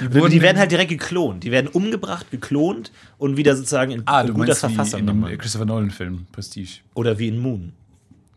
Die, 0.00 0.28
die 0.28 0.42
werden 0.42 0.58
halt 0.58 0.70
direkt 0.70 0.90
geklont. 0.90 1.44
Die 1.44 1.50
werden 1.50 1.68
umgebracht, 1.68 2.30
geklont 2.30 2.92
und 3.18 3.36
wieder 3.36 3.56
sozusagen 3.56 3.92
in 3.92 4.02
Ah, 4.06 4.22
du 4.22 4.32
guter 4.32 4.46
meinst 4.46 4.62
wie 4.62 4.66
Verfassung 4.74 5.00
in 5.00 5.06
dem. 5.06 5.38
Christopher 5.38 5.64
Nolan-Film 5.66 6.26
Prestige. 6.32 6.80
Oder 6.94 7.18
wie 7.18 7.28
in 7.28 7.38
Moon. 7.38 7.72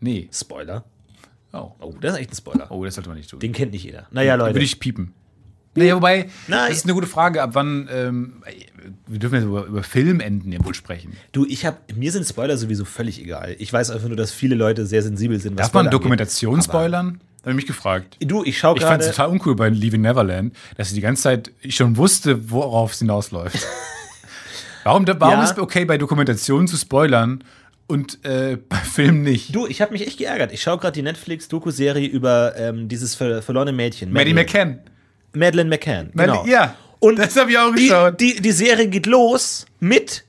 Nee. 0.00 0.28
Spoiler. 0.32 0.84
Oh. 1.52 1.70
Oh, 1.80 1.94
das 2.00 2.14
ist 2.14 2.20
echt 2.20 2.32
ein 2.32 2.36
Spoiler. 2.36 2.70
oh, 2.70 2.84
das 2.84 2.94
sollte 2.94 3.08
man 3.08 3.16
nicht 3.18 3.30
tun. 3.30 3.40
Den 3.40 3.52
kennt 3.52 3.72
nicht 3.72 3.84
jeder. 3.84 4.06
Naja, 4.10 4.34
Leute. 4.34 4.54
Würde 4.54 4.64
ich 4.64 4.78
piepen. 4.80 5.12
Naja, 5.76 5.96
wobei, 5.96 6.28
Nein. 6.46 6.68
das 6.68 6.78
ist 6.78 6.84
eine 6.84 6.94
gute 6.94 7.08
Frage, 7.08 7.42
ab 7.42 7.50
wann, 7.54 7.88
ähm, 7.92 8.42
wir 9.08 9.18
dürfen 9.18 9.34
jetzt 9.34 9.44
über, 9.44 9.64
über 9.64 9.82
Filmenden 9.82 10.52
ja 10.52 10.64
wohl 10.64 10.74
sprechen. 10.74 11.14
Du, 11.32 11.44
ich 11.46 11.66
habe 11.66 11.78
mir 11.96 12.12
sind 12.12 12.24
Spoiler 12.26 12.56
sowieso 12.56 12.84
völlig 12.84 13.20
egal. 13.20 13.56
Ich 13.58 13.72
weiß 13.72 13.90
einfach 13.90 14.06
nur, 14.06 14.16
dass 14.16 14.30
viele 14.30 14.54
Leute 14.54 14.86
sehr 14.86 15.02
sensibel 15.02 15.40
sind. 15.40 15.58
was 15.58 15.66
Darf 15.66 15.74
man 15.74 15.90
Dokumentation 15.90 16.62
spoilern? 16.62 17.20
Da 17.44 17.50
habe 17.50 17.50
ich 17.50 17.56
mich 17.56 17.66
gefragt. 17.66 18.16
Du, 18.20 18.42
ich 18.42 18.58
schaue 18.58 18.76
Ich 18.78 18.82
fand 18.82 19.02
es 19.02 19.08
gerade. 19.08 19.16
total 19.16 19.30
uncool 19.32 19.54
bei 19.54 19.68
Leaving 19.68 20.00
Neverland, 20.00 20.56
dass 20.78 20.88
sie 20.88 20.94
die 20.94 21.02
ganze 21.02 21.22
Zeit 21.24 21.50
schon 21.68 21.96
wusste, 21.98 22.50
worauf 22.50 22.92
es 22.94 23.00
hinausläuft. 23.00 23.58
warum 24.84 25.06
warum 25.06 25.38
Ja. 25.38 25.44
ist 25.44 25.52
es 25.52 25.58
okay, 25.58 25.84
bei 25.84 25.98
Dokumentationen 25.98 26.66
zu 26.68 26.76
spoilern 26.76 27.44
und 27.86 28.24
äh, 28.24 28.56
bei 28.68 28.76
Filmen 28.78 29.22
nicht? 29.22 29.54
Du, 29.54 29.66
ich 29.66 29.82
habe 29.82 29.92
mich 29.92 30.06
echt 30.06 30.18
geärgert. 30.18 30.52
Ich 30.52 30.62
schaue 30.62 30.78
gerade 30.78 30.92
die 30.94 31.02
Netflix-Doku-Serie 31.02 32.08
über 32.08 32.54
ähm, 32.56 32.88
dieses 32.88 33.14
ver 33.14 33.42
verlorene 33.42 33.72
Mädchen. 33.72 34.10
Maddie 34.12 34.32
McCann. 34.34 34.80
Madeleine 35.34 35.68
McCann. 35.68 36.10
Genau. 36.14 36.46
Ja, 36.46 36.76
Und 37.00 37.18
das 37.18 37.36
habe 37.36 37.50
ich 37.50 37.58
auch 37.58 37.74
die, 37.74 37.88
geschaut. 37.88 38.20
die, 38.20 38.40
die 38.40 38.52
Serie 38.52 38.88
geht 38.88 39.04
los 39.06 39.66
mit 39.80 40.24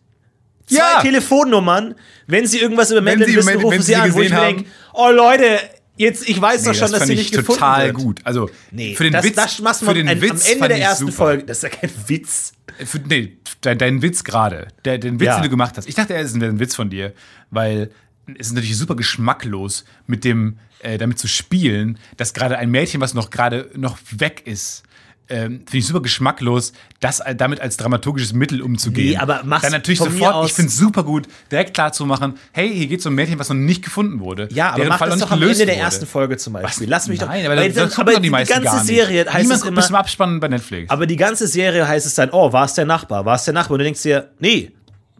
zwei 0.66 0.76
Ja. 0.78 1.02
Telefonnummern. 1.02 1.96
Wenn 2.28 2.48
sie 2.48 2.60
irgendwas 2.60 2.92
über 2.92 3.02
Madeleine 3.02 3.36
wissen, 3.36 3.62
rufen 3.62 3.82
sie, 3.84 3.96
an, 3.96 4.14
wo 4.14 4.22
ich 4.22 4.32
mir 4.32 4.40
denke, 4.42 4.66
oh 4.94 5.12
Leute, 5.12 5.60
jetzt, 5.98 6.28
ich 6.28 6.40
weiß 6.42 6.64
doch 6.64 6.72
Nee, 6.74 6.78
schon, 6.78 6.92
dass 6.92 7.00
fand 7.00 7.08
sie 7.08 7.14
ich 7.14 7.20
nicht 7.20 7.32
gefunden 7.32 7.60
total 7.60 7.86
wird. 7.88 7.96
gut. 7.98 8.20
Also 8.24 8.50
Nee, 8.72 8.96
für 8.96 9.04
den 9.06 9.14
das, 9.14 9.24
Witz, 9.26 9.36
das 9.36 9.60
machst 9.60 9.82
du 9.82 9.86
für 9.86 9.94
den 9.94 10.08
am, 10.10 10.22
Witz 10.22 10.46
am 10.46 10.52
Ende 10.54 10.68
der 10.70 10.78
ich 10.78 10.84
ersten 10.84 11.06
super. 11.06 11.18
Folge. 11.18 11.44
Das 11.46 11.58
ist 11.58 11.64
ja 11.64 11.70
kein 11.70 11.92
Witz. 12.08 12.54
Für, 12.86 13.00
nee, 13.00 13.38
dein, 13.62 13.78
dein 13.78 14.02
Witz 14.02 14.24
gerade. 14.24 14.68
Der, 14.84 14.98
den 14.98 15.20
Witz, 15.20 15.28
Ja. 15.28 15.36
den 15.38 15.44
du 15.44 15.50
gemacht 15.50 15.78
hast. 15.78 15.88
Ich 15.88 15.96
dachte, 15.96 16.14
es 16.16 16.32
ist 16.34 16.42
ein 16.42 16.60
Witz 16.60 16.76
von 16.76 16.90
dir, 16.90 17.14
weil 17.52 17.92
es 18.40 18.48
ist 18.48 18.54
natürlich 18.54 18.78
super 18.78 18.96
geschmacklos, 18.96 19.86
mit 20.08 20.24
dem, 20.24 20.58
äh, 20.80 20.98
damit 20.98 21.20
zu 21.20 21.28
spielen, 21.28 22.00
dass 22.18 22.34
gerade 22.34 22.58
ein 22.58 22.72
Mädchen, 22.72 23.00
was 23.02 23.14
noch 23.14 23.30
gerade 23.30 23.70
noch 23.76 23.98
weg 24.12 24.42
ist, 24.46 24.84
ähm, 25.30 25.60
finde 25.66 25.78
ich 25.78 25.88
super 25.88 26.02
geschmacklos, 26.02 26.74
das 27.00 27.22
damit 27.38 27.60
als 27.60 27.78
dramaturgisches 27.78 28.34
Mittel 28.34 28.62
umzugehen. 28.62 29.10
Nee, 29.12 29.18
aber 29.18 29.42
mach's 29.44 29.64
Dann 29.64 29.72
natürlich 29.72 30.00
sofort, 30.00 30.46
ich 30.46 30.54
finde 30.54 30.70
es 30.70 30.78
super 30.78 31.04
gut, 31.04 31.28
direkt 31.52 31.74
klar 31.74 31.92
zu 31.94 32.06
machen, 32.06 32.36
hey, 32.52 32.72
hier 32.74 32.88
geht 32.88 33.00
es 33.00 33.06
um 33.06 33.14
ein 33.14 33.16
Mädchen, 33.16 33.40
was 33.40 33.50
noch 33.50 33.56
nicht 33.56 33.84
gefunden 33.84 34.20
wurde. 34.20 34.48
Ja, 34.52 34.72
aber 34.72 34.86
mach 34.86 35.00
Fall 35.00 35.10
das 35.10 35.20
doch 35.20 35.32
am 35.32 35.42
Ende 35.42 35.66
der 35.66 35.78
ersten 35.78 36.06
Folge 36.06 36.38
zum 36.38 36.54
Beispiel. 36.54 36.88
Lass 36.90 37.08
mich 37.08 37.20
Nein, 37.22 37.44
doch. 37.44 37.52
aber 37.52 37.62
weil 37.62 37.72
das, 37.74 37.90
das 37.90 38.00
aber 38.00 38.12
doch 38.12 38.20
die 38.20 38.24
die 38.24 38.30
meisten 38.30 38.54
ganze 38.54 38.66
gar 38.66 38.76
nicht. 38.78 38.88
Serie 38.88 39.26
heißt 39.26 39.44
Niemand 39.44 39.62
es 39.62 39.68
immer. 39.68 39.76
bis 39.78 39.88
zum 39.88 39.96
Abspannen 39.96 40.40
bei 40.40 40.48
Netflix. 40.48 40.90
Aber 40.92 41.06
die 41.08 41.16
ganze 41.16 41.48
Serie 41.48 41.88
heißt 41.88 42.06
es 42.06 42.16
dann, 42.16 42.30
oh, 42.32 42.54
war 42.54 42.66
es 42.66 42.74
der 42.76 42.86
Nachbar? 42.86 43.26
War 43.26 43.36
es 43.36 43.46
der 43.46 43.54
Nachbar? 43.54 43.74
Und 43.74 43.80
du 43.80 43.86
denkst 43.86 44.04
dir, 44.04 44.30
nee, 44.40 44.72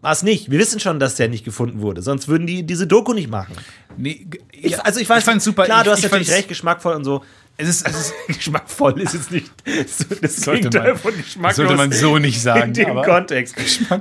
war 0.02 0.12
es 0.12 0.22
nicht. 0.22 0.50
Wir 0.50 0.58
wissen 0.60 0.78
schon, 0.78 1.00
dass 1.00 1.16
der 1.16 1.28
nicht 1.28 1.44
gefunden 1.44 1.80
wurde. 1.80 2.00
Sonst 2.02 2.28
würden 2.28 2.46
die 2.46 2.64
diese 2.64 2.86
Doku 2.86 3.12
nicht 3.12 3.28
machen. 3.28 3.54
nee, 3.96 4.26
Ich, 4.52 4.78
also 4.84 5.00
ich 5.00 5.08
weiß, 5.08 5.18
ich 5.20 5.24
fand's 5.24 5.44
super. 5.44 5.64
Klar, 5.64 5.82
du 5.82 5.90
ich, 5.90 5.92
hast 5.96 6.04
ich 6.04 6.10
natürlich 6.10 6.30
recht, 6.30 6.48
geschmackvoll 6.48 6.94
und 6.94 7.02
so. 7.04 7.24
Es 7.58 7.68
ist, 7.68 7.88
es 7.88 7.96
ist 7.96 8.14
geschmackvoll 8.28 9.00
ist 9.00 9.14
jetzt 9.14 9.30
nicht 9.30 9.50
so 9.88 10.04
das 10.20 10.36
Sollte 10.36 10.68
Gegenteil 10.68 10.92
man- 10.92 10.98
von 11.00 11.16
geschmacklos. 11.16 11.56
sollte 11.56 11.74
man 11.76 11.90
so 11.92 12.18
nicht 12.18 12.40
sagen, 12.42 12.68
In 12.68 12.74
dem 12.74 13.02
Kontext. 13.02 13.54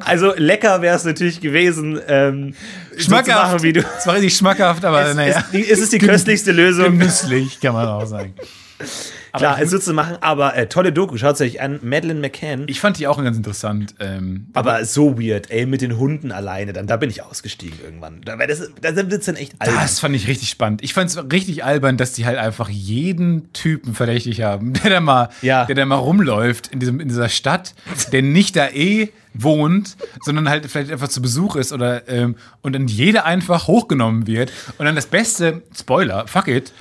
Also 0.03 0.33
lecker 0.35 0.81
wäre 0.81 0.95
es 0.97 1.05
natürlich 1.05 1.39
gewesen, 1.39 1.99
ähm, 2.07 2.53
so 2.91 2.97
zu 2.97 3.03
schmackhaft. 3.05 3.27
machen, 3.53 3.63
wie 3.63 3.73
du. 3.73 3.85
Es 3.97 4.05
war 4.07 4.15
richtig 4.15 4.35
schmackhaft, 4.37 4.83
aber 4.83 5.07
Es, 5.07 5.15
naja. 5.15 5.39
ist, 5.39 5.51
die- 5.53 5.69
es 5.69 5.79
ist 5.79 5.93
die 5.93 5.99
köstlichste 5.99 6.51
Lösung. 6.51 6.99
Genüsslich, 6.99 7.59
kann 7.61 7.73
man 7.73 7.87
auch 7.87 8.05
sagen. 8.05 8.33
Klar, 9.37 9.61
es 9.61 9.69
so 9.69 9.79
zu 9.79 9.93
machen, 9.93 10.17
aber 10.21 10.55
äh, 10.55 10.67
tolle 10.67 10.91
Doku. 10.93 11.17
Schaut 11.17 11.39
euch 11.41 11.61
an, 11.61 11.79
Madeleine 11.83 12.19
McCann. 12.19 12.65
Ich 12.67 12.79
fand 12.79 12.97
die 12.99 13.07
auch 13.07 13.21
ganz 13.21 13.37
interessant. 13.37 13.95
Ähm, 13.99 14.47
aber 14.53 14.83
so 14.85 15.19
weird, 15.19 15.51
ey, 15.51 15.65
mit 15.65 15.81
den 15.81 15.97
Hunden 15.97 16.31
alleine, 16.31 16.73
dann 16.73 16.87
da 16.87 16.97
bin 16.97 17.09
ich 17.09 17.21
ausgestiegen 17.23 17.79
irgendwann. 17.83 18.21
Da, 18.25 18.35
das, 18.37 18.69
da 18.81 18.95
wird 18.95 19.11
es 19.13 19.25
dann 19.25 19.35
echt 19.35 19.53
albern. 19.59 19.77
das 19.81 19.99
fand 19.99 20.15
ich 20.15 20.27
richtig 20.27 20.49
spannend. 20.49 20.83
Ich 20.83 20.93
fand 20.93 21.09
es 21.09 21.17
richtig 21.31 21.63
albern, 21.63 21.97
dass 21.97 22.13
die 22.13 22.25
halt 22.25 22.37
einfach 22.37 22.69
jeden 22.69 23.51
Typen 23.53 23.93
verdächtig 23.95 24.41
haben, 24.41 24.73
der 24.83 24.89
da 24.91 24.99
mal, 24.99 25.29
Ja. 25.41 25.65
der 25.65 25.75
da 25.75 25.85
mal 25.85 25.95
rumläuft 25.95 26.67
in, 26.67 26.79
diesem, 26.79 26.99
in 26.99 27.07
dieser 27.07 27.29
Stadt, 27.29 27.73
der 28.11 28.21
nicht 28.21 28.55
da 28.55 28.67
eh 28.69 29.09
wohnt, 29.37 29.97
sondern 30.23 30.49
halt 30.49 30.65
vielleicht 30.67 30.91
einfach 30.91 31.07
zu 31.07 31.21
Besuch 31.21 31.55
ist 31.55 31.73
oder 31.73 32.07
ähm, 32.07 32.35
und 32.61 32.73
dann 32.73 32.87
jeder 32.87 33.25
einfach 33.25 33.67
hochgenommen 33.67 34.27
wird. 34.27 34.51
Und 34.77 34.85
dann 34.85 34.95
das 34.95 35.07
Beste, 35.07 35.61
Spoiler, 35.77 36.27
fuck 36.27 36.47
it. 36.47 36.71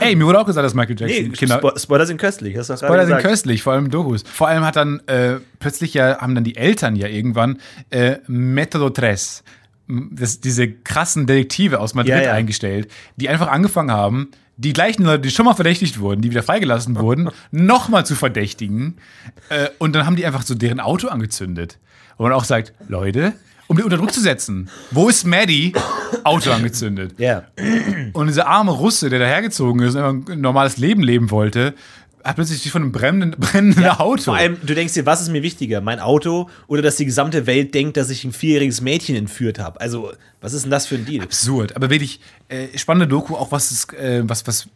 Ey, 0.00 0.14
mir 0.14 0.26
wurde 0.26 0.40
auch 0.40 0.46
gesagt, 0.46 0.64
dass 0.64 0.74
Michael 0.74 0.96
Jackson 0.98 1.24
nee, 1.24 1.28
Kinder. 1.30 1.58
Spo 1.58 1.78
Spoiler 1.78 2.06
sind 2.06 2.18
köstlich. 2.18 2.56
Hast 2.56 2.70
du 2.70 2.76
Spoiler 2.76 3.06
sind 3.06 3.18
köstlich, 3.18 3.62
vor 3.62 3.72
allem 3.72 3.90
Dokus. 3.90 4.22
Vor 4.22 4.48
allem 4.48 4.64
hat 4.64 4.76
dann 4.76 5.00
äh, 5.06 5.36
plötzlich 5.58 5.94
ja, 5.94 6.20
haben 6.20 6.34
dann 6.34 6.44
die 6.44 6.56
Eltern 6.56 6.96
ja 6.96 7.08
irgendwann 7.08 7.58
äh, 7.90 8.16
Metodo 8.26 8.90
Tres, 8.90 9.42
das, 9.88 10.40
diese 10.40 10.70
krassen 10.70 11.26
Detektive 11.26 11.80
aus 11.80 11.94
Madrid 11.94 12.14
Ja, 12.14 12.22
ja. 12.22 12.32
eingestellt, 12.32 12.90
die 13.16 13.28
einfach 13.28 13.48
angefangen 13.48 13.90
haben, 13.90 14.30
die 14.60 14.74
gleichen 14.74 15.04
Leute, 15.04 15.20
die 15.20 15.30
schon 15.30 15.46
mal 15.46 15.54
verdächtigt 15.54 16.00
wurden, 16.00 16.20
die 16.20 16.30
wieder 16.30 16.42
freigelassen 16.42 16.96
wurden, 16.96 17.30
nochmal 17.50 18.04
zu 18.04 18.14
verdächtigen. 18.14 18.98
Äh, 19.48 19.68
und 19.78 19.94
dann 19.94 20.04
haben 20.04 20.16
die 20.16 20.26
einfach 20.26 20.42
so 20.42 20.54
deren 20.54 20.80
Auto 20.80 21.08
angezündet. 21.08 21.78
Wo 22.20 22.24
man 22.24 22.34
auch 22.34 22.44
sagt, 22.44 22.74
Leute, 22.86 23.32
um 23.66 23.78
die 23.78 23.82
unter 23.82 23.96
Druck 23.96 24.12
zu 24.12 24.20
setzen, 24.20 24.68
wo 24.90 25.08
ist 25.08 25.26
Maddie? 25.26 25.72
Auto 26.22 26.50
angezündet. 26.50 27.14
Ja. 27.16 27.44
Und 28.12 28.26
dieser 28.26 28.46
arme 28.46 28.72
Russe, 28.72 29.08
der 29.08 29.20
dahergezogen 29.20 29.80
ist 29.80 29.96
und 29.96 30.28
ein 30.28 30.42
normales 30.42 30.76
Leben 30.76 31.02
leben 31.02 31.30
wollte, 31.30 31.74
hat 32.22 32.36
plötzlich 32.36 32.60
sich 32.60 32.72
von 32.72 32.82
einem 32.82 32.92
brennenden, 32.92 33.30
brennenden 33.40 33.86
Auto. 33.86 34.24
Vor 34.24 34.36
allem, 34.36 34.58
du 34.62 34.74
denkst 34.74 34.92
dir, 34.92 35.06
was 35.06 35.22
ist 35.22 35.30
mir 35.30 35.42
wichtiger? 35.42 35.80
Mein 35.80 35.98
Auto 35.98 36.50
oder 36.66 36.82
dass 36.82 36.96
die 36.96 37.06
gesamte 37.06 37.46
Welt 37.46 37.72
denkt, 37.72 37.96
dass 37.96 38.10
ich 38.10 38.22
ein 38.22 38.34
vierjähriges 38.34 38.82
Mädchen 38.82 39.16
entführt 39.16 39.58
habe? 39.58 39.80
Also, 39.80 40.12
was 40.42 40.52
ist 40.52 40.64
denn 40.64 40.70
das 40.70 40.86
für 40.86 40.96
ein 40.96 41.06
Deal? 41.06 41.22
absurd. 41.22 41.74
Aber 41.74 41.88
wirklich 41.88 42.20
äh, 42.48 42.76
spannende 42.76 43.08
Doku, 43.08 43.34
auch 43.34 43.50
was 43.50 43.70
ist, 43.70 43.94
äh, 43.94 44.28
was, 44.28 44.46
was, 44.46 44.68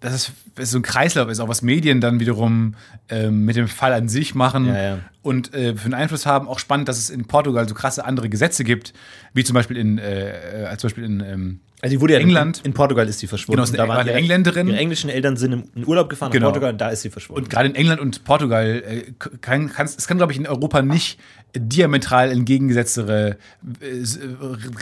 das 0.00 0.14
ist, 0.14 0.32
was 0.54 0.70
so 0.70 0.78
ein 0.78 0.82
Kreislauf 0.82 1.28
ist, 1.28 1.40
auch 1.40 1.48
was 1.48 1.62
Medien 1.62 2.00
dann 2.00 2.20
wiederum 2.20 2.74
ähm, 3.08 3.44
mit 3.44 3.56
dem 3.56 3.68
Fall 3.68 3.92
an 3.92 4.08
sich 4.08 4.34
machen 4.34 4.66
Ja, 4.66 4.82
ja. 4.82 4.98
und 5.22 5.54
äh, 5.54 5.74
für 5.74 5.86
einen 5.86 5.94
Einfluss 5.94 6.26
haben. 6.26 6.48
Auch 6.48 6.58
spannend, 6.58 6.88
dass 6.88 6.98
es 6.98 7.10
in 7.10 7.24
Portugal 7.26 7.68
so 7.68 7.74
krasse 7.74 8.04
andere 8.04 8.28
Gesetze 8.28 8.62
gibt, 8.64 8.92
wie 9.32 9.44
zum 9.44 9.54
Beispiel 9.54 9.76
in, 9.76 9.98
äh, 9.98 10.70
äh, 10.72 10.76
zum 10.76 10.88
Beispiel 10.88 11.04
in 11.04 11.20
ähm, 11.20 11.60
Also, 11.82 11.94
die 11.94 12.00
wurde 12.00 12.14
ja 12.14 12.20
England. 12.20 12.58
In, 12.60 12.66
in 12.66 12.72
Portugal 12.74 13.06
ist 13.08 13.18
sie 13.18 13.26
verschwunden. 13.26 13.56
Genau, 13.56 13.64
ist 13.64 13.78
eine- 13.78 13.88
war 13.88 13.98
eine 13.98 14.12
Engländerin. 14.12 14.66
Ihre 14.68 14.78
englischen 14.78 15.10
Eltern 15.10 15.36
sind 15.36 15.52
in 15.74 15.86
Urlaub 15.86 16.08
gefahren 16.08 16.32
Genau. 16.32 16.46
nach 16.46 16.52
Portugal 16.52 16.72
und 16.72 16.80
da 16.80 16.88
ist 16.88 17.02
sie 17.02 17.10
verschwunden. 17.10 17.42
Und 17.44 17.50
gerade 17.50 17.68
in 17.68 17.74
England 17.74 18.00
und 18.00 18.24
Portugal 18.24 18.82
äh, 18.86 19.12
kann, 19.42 19.70
es 19.84 20.06
kann, 20.08 20.16
glaube 20.16 20.32
ich, 20.32 20.38
in 20.38 20.46
Europa 20.46 20.80
nicht 20.82 21.18
diametral 21.54 22.30
entgegengesetztere 22.32 23.36
äh, 23.80 23.86
äh, 23.86 24.04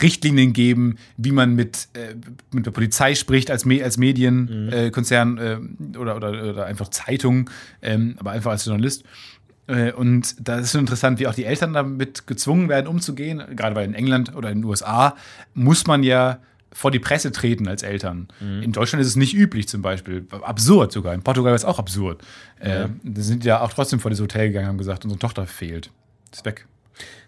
Richtlinien 0.03 0.53
geben, 0.53 0.97
wie 1.17 1.33
man 1.33 1.55
mit, 1.55 1.89
äh, 1.95 2.15
mit 2.53 2.67
der 2.67 2.71
Polizei 2.71 3.15
spricht 3.15 3.51
als, 3.51 3.65
Me 3.65 3.83
als 3.83 3.97
Medienkonzern 3.97 4.93
Konzern, 4.93 5.39
äh, 5.95 5.99
oder, 5.99 6.17
oder, 6.17 6.29
oder 6.51 6.67
einfach 6.67 6.89
Zeitung, 6.89 7.51
ähm, 7.83 8.15
aber 8.19 8.31
einfach 8.31 8.53
als 8.53 8.65
Journalist. 8.65 9.05
Und 9.97 10.37
da 10.47 10.59
ist 10.59 10.73
schon 10.73 10.81
interessant, 10.83 11.19
wie 11.21 11.27
auch 11.27 11.35
die 11.35 11.47
Eltern 11.47 11.73
damit 11.73 12.27
gezwungen 12.27 12.69
werden, 12.69 12.87
umzugehen. 12.87 13.43
Gerade 13.57 13.75
weil 13.75 13.87
in 13.87 13.95
England 13.95 14.37
oder 14.37 14.51
in 14.51 14.59
den 14.59 14.65
USA 14.65 15.17
muss 15.55 15.87
man 15.87 16.03
ja 16.03 16.39
vor 16.75 16.91
die 16.91 16.99
Presse 16.99 17.33
treten 17.33 17.69
als 17.69 17.83
Eltern. 17.83 18.29
In 18.41 18.73
Deutschland 18.73 19.01
ist 19.01 19.09
es 19.09 19.17
nicht 19.17 19.33
üblich 19.33 19.69
zum 19.69 19.81
Beispiel. 19.81 20.27
Absurd 20.43 20.93
sogar. 20.93 21.15
In 21.15 21.23
Portugal 21.23 21.55
ist 21.55 21.63
es 21.63 21.65
auch 21.65 21.79
absurd. 21.79 22.21
Äh, 22.59 22.89
da 23.03 23.23
sind 23.23 23.45
ja 23.45 23.61
auch 23.61 23.73
trotzdem 23.73 24.01
vor 24.01 24.11
das 24.11 24.21
Hotel 24.21 24.49
gegangen 24.49 24.67
und 24.67 24.71
haben 24.71 24.79
gesagt, 24.79 25.05
unsere 25.05 25.19
Tochter 25.19 25.47
fehlt. 25.47 25.91
Ist 26.33 26.45
weg. 26.45 26.67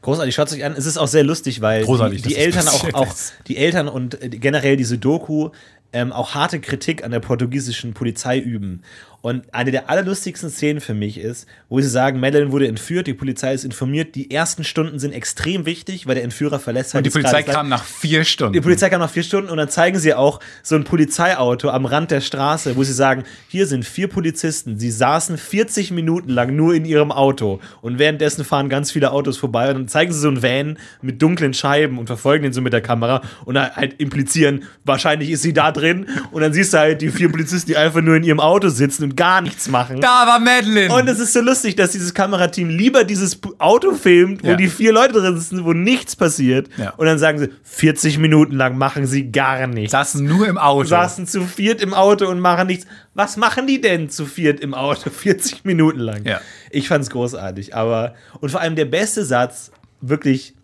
Großartig, 0.02 0.34
schaut 0.34 0.52
euch 0.52 0.64
an. 0.64 0.72
Es 0.72 0.86
ist 0.86 0.96
auch 0.98 1.08
sehr 1.08 1.24
lustig, 1.24 1.60
weil 1.60 1.84
die, 1.84 2.22
die 2.22 2.36
Eltern 2.36 2.68
auch, 2.68 2.92
auch 2.92 3.14
die 3.46 3.56
Eltern 3.56 3.88
und 3.88 4.20
äh, 4.22 4.28
generell 4.28 4.76
diese 4.76 4.98
Doku 4.98 5.50
ähm, 5.92 6.12
auch 6.12 6.34
harte 6.34 6.60
Kritik 6.60 7.04
an 7.04 7.10
der 7.10 7.20
portugiesischen 7.20 7.94
Polizei 7.94 8.38
üben. 8.38 8.82
Und 9.22 9.52
eine 9.52 9.70
der 9.70 9.90
allerlustigsten 9.90 10.50
Szenen 10.50 10.80
für 10.80 10.94
mich 10.94 11.18
ist, 11.18 11.46
wo 11.68 11.80
sie 11.80 11.88
sagen, 11.88 12.20
Madeleine 12.20 12.52
wurde 12.52 12.68
entführt, 12.68 13.06
die 13.06 13.14
Polizei 13.14 13.54
ist 13.54 13.64
informiert, 13.64 14.14
die 14.14 14.30
ersten 14.30 14.62
Stunden 14.62 14.98
sind 14.98 15.12
extrem 15.12 15.66
wichtig, 15.66 16.06
weil 16.06 16.14
der 16.14 16.24
Entführer 16.24 16.60
verlässt 16.60 16.94
halt 16.94 17.04
Und 17.04 17.14
die 17.14 17.18
Polizei 17.18 17.42
kam 17.42 17.68
nach 17.68 17.84
vier 17.84 18.24
Stunden. 18.24 18.52
die 18.52 18.60
Polizei 18.60 18.88
kam 18.88 19.00
nach 19.00 19.10
vier 19.10 19.24
Stunden 19.24 19.50
und 19.50 19.56
dann 19.56 19.68
zeigen 19.68 19.98
sie 19.98 20.14
auch 20.14 20.40
so 20.62 20.76
ein 20.76 20.84
Polizeiauto 20.84 21.70
am 21.70 21.86
Rand 21.86 22.10
der 22.10 22.20
Straße, 22.20 22.76
wo 22.76 22.84
sie 22.84 22.92
sagen, 22.92 23.24
hier 23.48 23.66
sind 23.66 23.84
vier 23.84 24.08
Polizisten, 24.08 24.78
sie 24.78 24.90
saßen 24.90 25.38
40 25.38 25.90
Minuten 25.90 26.30
lang 26.30 26.54
nur 26.54 26.74
in 26.74 26.84
ihrem 26.84 27.10
Auto 27.10 27.60
und 27.80 27.98
währenddessen 27.98 28.44
fahren 28.44 28.68
ganz 28.68 28.92
viele 28.92 29.10
Autos 29.10 29.36
vorbei 29.36 29.70
und 29.70 29.74
dann 29.74 29.88
zeigen 29.88 30.12
sie 30.12 30.20
so 30.20 30.28
einen 30.28 30.42
Van 30.42 30.78
mit 31.02 31.20
dunklen 31.20 31.54
Scheiben 31.54 31.98
und 31.98 32.06
verfolgen 32.06 32.44
den 32.44 32.52
so 32.52 32.60
mit 32.60 32.72
der 32.72 32.80
Kamera 32.80 33.22
und 33.44 33.58
halt 33.58 34.00
implizieren, 34.00 34.64
wahrscheinlich 34.84 35.30
ist 35.30 35.42
sie 35.42 35.52
da 35.52 35.72
drin 35.72 36.06
und 36.30 36.42
dann 36.42 36.52
siehst 36.52 36.74
du 36.74 36.78
halt 36.78 37.02
die 37.02 37.08
vier 37.08 37.30
Polizisten, 37.30 37.68
die 37.68 37.76
einfach 37.76 38.02
nur 38.02 38.16
in 38.16 38.22
ihrem 38.22 38.40
Auto 38.40 38.68
sitzen 38.68 39.04
und 39.04 39.15
gar 39.16 39.40
nichts 39.40 39.68
machen. 39.68 40.00
da 40.00 40.26
war 40.26 40.38
Madeline. 40.38 40.92
Und 40.94 41.08
es 41.08 41.18
ist 41.18 41.32
so 41.32 41.40
lustig, 41.40 41.74
dass 41.76 41.92
dieses 41.92 42.12
Kamerateam 42.14 42.68
lieber 42.68 43.04
dieses 43.04 43.38
Auto 43.58 43.92
filmt, 43.94 44.44
wo 44.44 44.48
Ja. 44.48 44.56
die 44.56 44.68
vier 44.68 44.92
Leute 44.92 45.14
drin 45.14 45.38
sitzen, 45.38 45.64
wo 45.64 45.72
nichts 45.72 46.14
passiert. 46.16 46.68
Ja. 46.76 46.90
Und 46.96 47.06
dann 47.06 47.18
sagen 47.18 47.38
sie, 47.38 47.48
40 47.62 48.18
Minuten 48.18 48.54
lang 48.56 48.76
machen 48.78 49.06
sie 49.06 49.30
gar 49.32 49.66
nichts. 49.66 49.92
saßen 49.92 50.24
nur 50.24 50.46
im 50.46 50.58
Auto. 50.58 50.84
Saßen 50.88 51.26
zu 51.26 51.42
viert 51.44 51.80
im 51.80 51.94
Auto 51.94 52.26
und 52.28 52.40
machen 52.40 52.66
nichts. 52.66 52.86
Was 53.14 53.36
machen 53.36 53.66
die 53.66 53.80
denn 53.80 54.10
zu 54.10 54.26
viert 54.26 54.60
im 54.60 54.74
Auto? 54.74 55.08
40 55.26 55.64
Minuten 55.64 56.00
lang. 56.00 56.24
Ja. 56.24 56.40
Ich 56.70 56.88
fand's 56.88 57.08
großartig. 57.10 57.74
Aber, 57.74 58.14
und 58.40 58.50
vor 58.50 58.60
allem 58.60 58.76
der 58.76 58.84
beste 58.84 59.24
Satz, 59.24 59.70
wirklich 60.02 60.55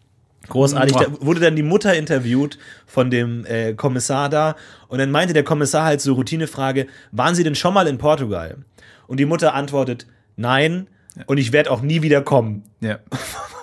großartig, 0.48 0.96
da 0.96 1.06
wurde 1.20 1.40
dann 1.40 1.56
die 1.56 1.62
Mutter 1.62 1.94
interviewt 1.94 2.58
von 2.86 3.10
dem 3.10 3.44
äh, 3.46 3.74
Kommissar 3.74 4.28
da. 4.28 4.56
Und 4.88 4.98
dann 4.98 5.10
meinte 5.10 5.34
der 5.34 5.44
Kommissar 5.44 5.84
halt 5.84 6.00
so 6.00 6.14
Routinefrage, 6.14 6.86
waren 7.10 7.34
Sie 7.34 7.44
denn 7.44 7.54
schon 7.54 7.74
mal 7.74 7.86
in 7.86 7.98
Portugal? 7.98 8.58
Und 9.06 9.18
die 9.18 9.26
Mutter 9.26 9.54
antwortet, 9.54 10.06
nein. 10.36 10.88
Und 11.26 11.38
ich 11.38 11.52
werde 11.52 11.70
auch 11.70 11.82
nie 11.82 12.02
wieder 12.02 12.22
kommen. 12.22 12.64
ja. 12.80 12.98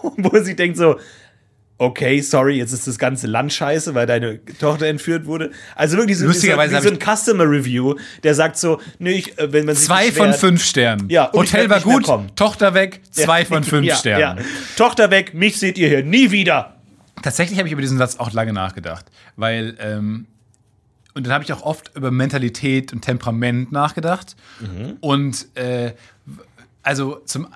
Wo 0.01 0.39
sie 0.39 0.55
denkt 0.55 0.77
so, 0.77 0.95
okay, 1.79 2.21
sorry, 2.21 2.57
jetzt 2.57 2.73
ist 2.73 2.87
das 2.87 2.99
ganze 2.99 3.25
Land 3.25 3.51
scheiße, 3.53 3.95
weil 3.95 4.05
deine 4.05 4.39
Tochter 4.59 4.85
entführt 4.87 5.25
wurde. 5.25 5.49
Also 5.75 5.97
wirklich 5.97 6.17
so, 6.17 6.25
Lustigerweise 6.25 6.75
so, 6.75 6.89
so 6.89 6.89
ein 6.93 6.99
Customer 6.99 7.45
Review, 7.49 7.95
der 8.21 8.35
sagt 8.35 8.57
so, 8.57 8.79
nee, 8.99 9.11
ich, 9.13 9.39
äh, 9.39 9.51
wenn 9.51 9.65
man 9.65 9.75
sich 9.75 9.85
Zwei 9.85 10.11
von 10.11 10.27
beschwert- 10.27 10.39
fünf 10.39 10.63
Sternen. 10.63 11.09
Ja, 11.09 11.31
Hotel 11.33 11.69
war 11.69 11.79
gut. 11.79 12.05
Tochter 12.35 12.73
weg, 12.73 13.01
zwei 13.11 13.39
Ja, 13.39 13.45
von 13.45 13.63
fünf 13.63 13.85
ja, 13.87 13.95
Sternen. 13.95 14.37
Ja. 14.39 14.45
Tochter 14.75 15.09
weg, 15.09 15.33
mich 15.33 15.57
seht 15.57 15.77
ihr 15.77 15.87
hier 15.87 16.03
nie 16.03 16.29
wieder. 16.31 16.75
Tatsächlich 17.23 17.57
habe 17.59 17.67
ich 17.67 17.73
über 17.73 17.81
diesen 17.81 17.97
Satz 17.97 18.17
auch 18.17 18.31
lange 18.33 18.53
nachgedacht, 18.53 19.05
weil 19.35 19.75
ähm, 19.79 20.27
und 21.15 21.25
dann 21.25 21.33
habe 21.33 21.43
ich 21.43 21.51
auch 21.51 21.63
oft 21.63 21.91
über 21.95 22.11
Mentalität 22.11 22.93
und 22.93 23.01
Temperament 23.01 23.71
nachgedacht 23.71 24.35
und 25.01 25.47
äh, 25.55 25.93
also 26.83 27.21
zum 27.25 27.47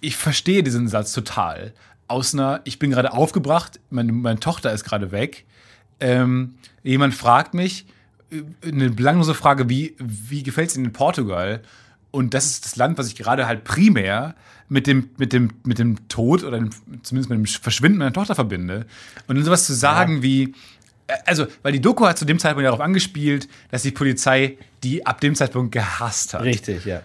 ich 0.00 0.16
verstehe 0.16 0.62
diesen 0.62 0.88
Satz 0.88 1.12
total 1.12 1.72
aus 2.10 2.34
einer 2.34 2.60
ich 2.64 2.78
bin 2.78 2.90
gerade 2.90 3.12
aufgebracht, 3.12 3.80
meine, 3.90 4.12
meine 4.12 4.40
Tochter 4.40 4.72
ist 4.72 4.84
gerade 4.84 5.12
weg, 5.12 5.44
ähm, 6.00 6.54
jemand 6.82 7.14
fragt 7.14 7.54
mich 7.54 7.86
äh, 8.30 8.42
eine 8.66 8.90
belanglose 8.90 9.34
Frage 9.34 9.68
wie 9.68 9.94
wie 9.98 10.42
gefällt 10.42 10.70
es 10.70 10.76
Ihnen 10.76 10.86
in 10.86 10.92
Portugal 10.92 11.62
und 12.10 12.34
das 12.34 12.46
ist 12.46 12.64
das 12.64 12.76
Land, 12.76 12.98
was 12.98 13.06
ich 13.06 13.16
gerade 13.16 13.46
halt 13.46 13.64
primär 13.64 14.34
mit 14.68 14.86
dem, 14.86 15.10
mit 15.16 15.32
dem, 15.32 15.50
mit 15.64 15.78
dem 15.78 16.08
Tod 16.08 16.44
oder 16.44 16.58
dem, 16.58 16.70
zumindest 17.02 17.30
mit 17.30 17.38
dem 17.38 17.46
Verschwinden 17.46 17.98
meiner 17.98 18.12
Tochter 18.12 18.34
verbinde. 18.34 18.86
Und 19.26 19.36
dann 19.36 19.44
sowas 19.44 19.66
zu 19.66 19.74
sagen 19.74 20.22
wie, 20.22 20.54
äh, 21.06 21.14
also, 21.26 21.46
weil 21.62 21.72
die 21.72 21.80
Doku 21.80 22.06
hat 22.06 22.18
zu 22.18 22.24
dem 22.24 22.38
Zeitpunkt 22.38 22.66
darauf 22.66 22.80
angespielt, 22.80 23.48
dass 23.70 23.82
die 23.82 23.90
Polizei 23.90 24.56
die 24.82 25.06
ab 25.06 25.20
dem 25.20 25.34
Zeitpunkt 25.34 25.72
gehasst 25.72 26.34
hat. 26.34 26.42
Richtig, 26.42 26.84
ja. 26.84 27.02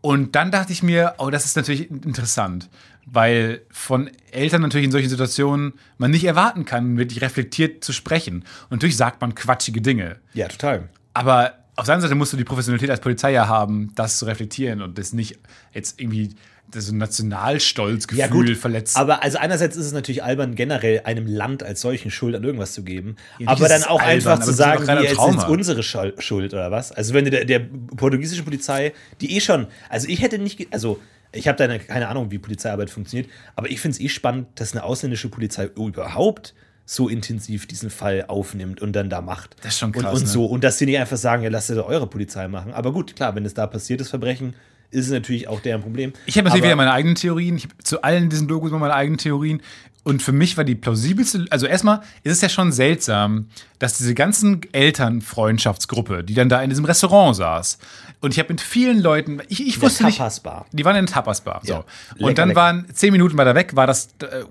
Und 0.00 0.36
dann 0.36 0.50
dachte 0.50 0.72
ich 0.72 0.82
mir, 0.82 1.14
oh, 1.18 1.28
das 1.28 1.44
ist 1.44 1.56
natürlich 1.56 1.90
interessant, 1.90 2.68
weil 3.10 3.62
von 3.70 4.10
Eltern 4.30 4.62
natürlich 4.62 4.86
in 4.86 4.92
solchen 4.92 5.08
Situationen 5.08 5.74
man 5.96 6.10
nicht 6.10 6.24
erwarten 6.24 6.64
kann, 6.64 6.96
wirklich 6.98 7.20
reflektiert 7.22 7.82
zu 7.84 7.92
sprechen. 7.92 8.44
Und 8.64 8.72
natürlich 8.72 8.96
sagt 8.96 9.20
man 9.20 9.34
quatschige 9.34 9.80
Dinge. 9.80 10.16
Ja, 10.34 10.48
total. 10.48 10.88
Aber 11.14 11.54
auf 11.76 11.84
der 11.86 11.94
anderen 11.94 12.02
Seite 12.08 12.14
musst 12.16 12.32
du 12.32 12.36
die 12.36 12.44
Professionalität 12.44 12.90
als 12.90 13.00
Polizei 13.00 13.32
ja 13.32 13.46
haben, 13.48 13.92
das 13.94 14.18
zu 14.18 14.26
reflektieren 14.26 14.82
und 14.82 14.98
das 14.98 15.12
nicht 15.12 15.38
jetzt 15.72 16.00
irgendwie 16.00 16.30
das 16.70 16.86
so 16.86 16.92
ein 16.92 16.98
Nationalstolzgefühl 16.98 18.18
Ja, 18.18 18.26
gut. 18.26 18.54
verletzt. 18.56 18.96
Aber 18.96 19.22
also 19.22 19.38
einerseits 19.38 19.76
ist 19.76 19.86
es 19.86 19.92
natürlich 19.92 20.22
albern, 20.22 20.54
generell 20.54 21.00
einem 21.04 21.26
Land 21.26 21.62
als 21.62 21.80
solchen 21.80 22.10
Schuld 22.10 22.34
an 22.34 22.44
irgendwas 22.44 22.74
zu 22.74 22.82
geben. 22.82 23.16
Ja, 23.38 23.48
aber 23.48 23.68
dann 23.68 23.84
auch 23.84 24.02
albern, 24.02 24.32
einfach 24.34 24.44
zu 24.44 24.52
sagen, 24.52 24.86
wie, 24.86 25.06
es 25.06 25.12
ist 25.12 25.48
unsere 25.48 25.82
Schul- 25.82 26.14
Schuld 26.18 26.52
oder 26.52 26.70
was? 26.70 26.92
Also 26.92 27.14
wenn 27.14 27.24
der, 27.24 27.46
der 27.46 27.60
portugiesischen 27.60 28.44
Polizei, 28.44 28.92
die 29.22 29.34
eh 29.36 29.40
schon, 29.40 29.66
also 29.88 30.08
ich 30.08 30.20
hätte 30.20 30.38
nicht, 30.38 30.70
also 30.70 31.00
ich 31.32 31.48
habe 31.48 31.56
da 31.58 31.64
eine, 31.64 31.78
keine 31.78 32.08
Ahnung, 32.08 32.30
wie 32.30 32.38
Polizeiarbeit 32.38 32.90
funktioniert, 32.90 33.30
aber 33.56 33.70
ich 33.70 33.80
finde 33.80 33.96
es 33.96 34.00
eh 34.00 34.08
spannend, 34.08 34.48
dass 34.56 34.72
eine 34.72 34.84
ausländische 34.84 35.28
Polizei 35.28 35.66
überhaupt 35.66 36.54
so 36.84 37.08
intensiv 37.08 37.66
diesen 37.66 37.90
Fall 37.90 38.24
aufnimmt 38.28 38.80
und 38.80 38.94
dann 38.94 39.10
da 39.10 39.20
macht. 39.20 39.56
Das 39.62 39.74
ist 39.74 39.78
schon 39.78 39.94
und, 39.94 40.00
krass, 40.00 40.14
und 40.14 40.22
ne? 40.22 40.26
so. 40.26 40.46
Und 40.46 40.64
dass 40.64 40.78
sie 40.78 40.86
nicht 40.86 40.98
einfach 40.98 41.18
sagen, 41.18 41.42
ja, 41.42 41.50
lasst 41.50 41.68
ihr 41.68 41.76
doch 41.76 41.86
eure 41.86 42.06
Polizei 42.06 42.48
machen. 42.48 42.72
Aber 42.72 42.92
gut, 42.92 43.14
klar, 43.14 43.34
wenn 43.34 43.44
es 43.44 43.52
da 43.52 43.66
passiert, 43.66 44.00
das 44.00 44.08
Verbrechen, 44.08 44.54
ist 44.90 45.06
es 45.06 45.12
natürlich 45.12 45.48
auch 45.48 45.60
deren 45.60 45.82
Problem. 45.82 46.14
Ich 46.24 46.38
habe 46.38 46.46
natürlich 46.46 46.64
wieder 46.64 46.76
meine 46.76 46.92
eigenen 46.92 47.14
Theorien. 47.14 47.56
Ich 47.56 47.64
habe 47.64 47.74
zu 47.84 48.02
allen 48.02 48.30
diesen 48.30 48.48
Dokus 48.48 48.70
immer 48.70 48.78
meine 48.78 48.94
eigenen 48.94 49.18
Theorien. 49.18 49.60
Und 50.04 50.22
für 50.22 50.32
mich 50.32 50.56
war 50.56 50.64
die 50.64 50.74
plausibelste, 50.74 51.44
also 51.50 51.66
erstmal 51.66 52.00
ist 52.22 52.32
es 52.32 52.40
ja 52.40 52.48
schon 52.48 52.72
seltsam, 52.72 53.48
dass 53.78 53.98
diese 53.98 54.14
ganzen 54.14 54.60
Elternfreundschaftsgruppe, 54.72 56.24
die 56.24 56.34
dann 56.34 56.48
da 56.48 56.62
in 56.62 56.70
diesem 56.70 56.84
Restaurant 56.84 57.36
saß, 57.36 57.78
und 58.20 58.32
ich 58.32 58.38
habe 58.40 58.52
mit 58.52 58.60
vielen 58.60 59.00
Leuten, 59.00 59.40
ich, 59.48 59.64
ich 59.64 59.80
wusste 59.80 60.04
nicht, 60.04 60.18
Tapas-Bar. 60.18 60.66
die 60.72 60.84
waren 60.84 60.96
in 60.96 61.06
der 61.06 61.14
Tapasbar. 61.14 61.60
So. 61.62 61.72
Ja. 61.72 61.78
Und 62.14 62.20
Lecker, 62.20 62.34
dann 62.34 62.48
lecker. 62.48 62.60
waren 62.60 62.86
zehn 62.92 63.12
Minuten 63.12 63.36
weiter 63.38 63.54
weg, 63.54 63.76
war 63.76 63.86
das 63.86 64.08
äh, 64.22 64.44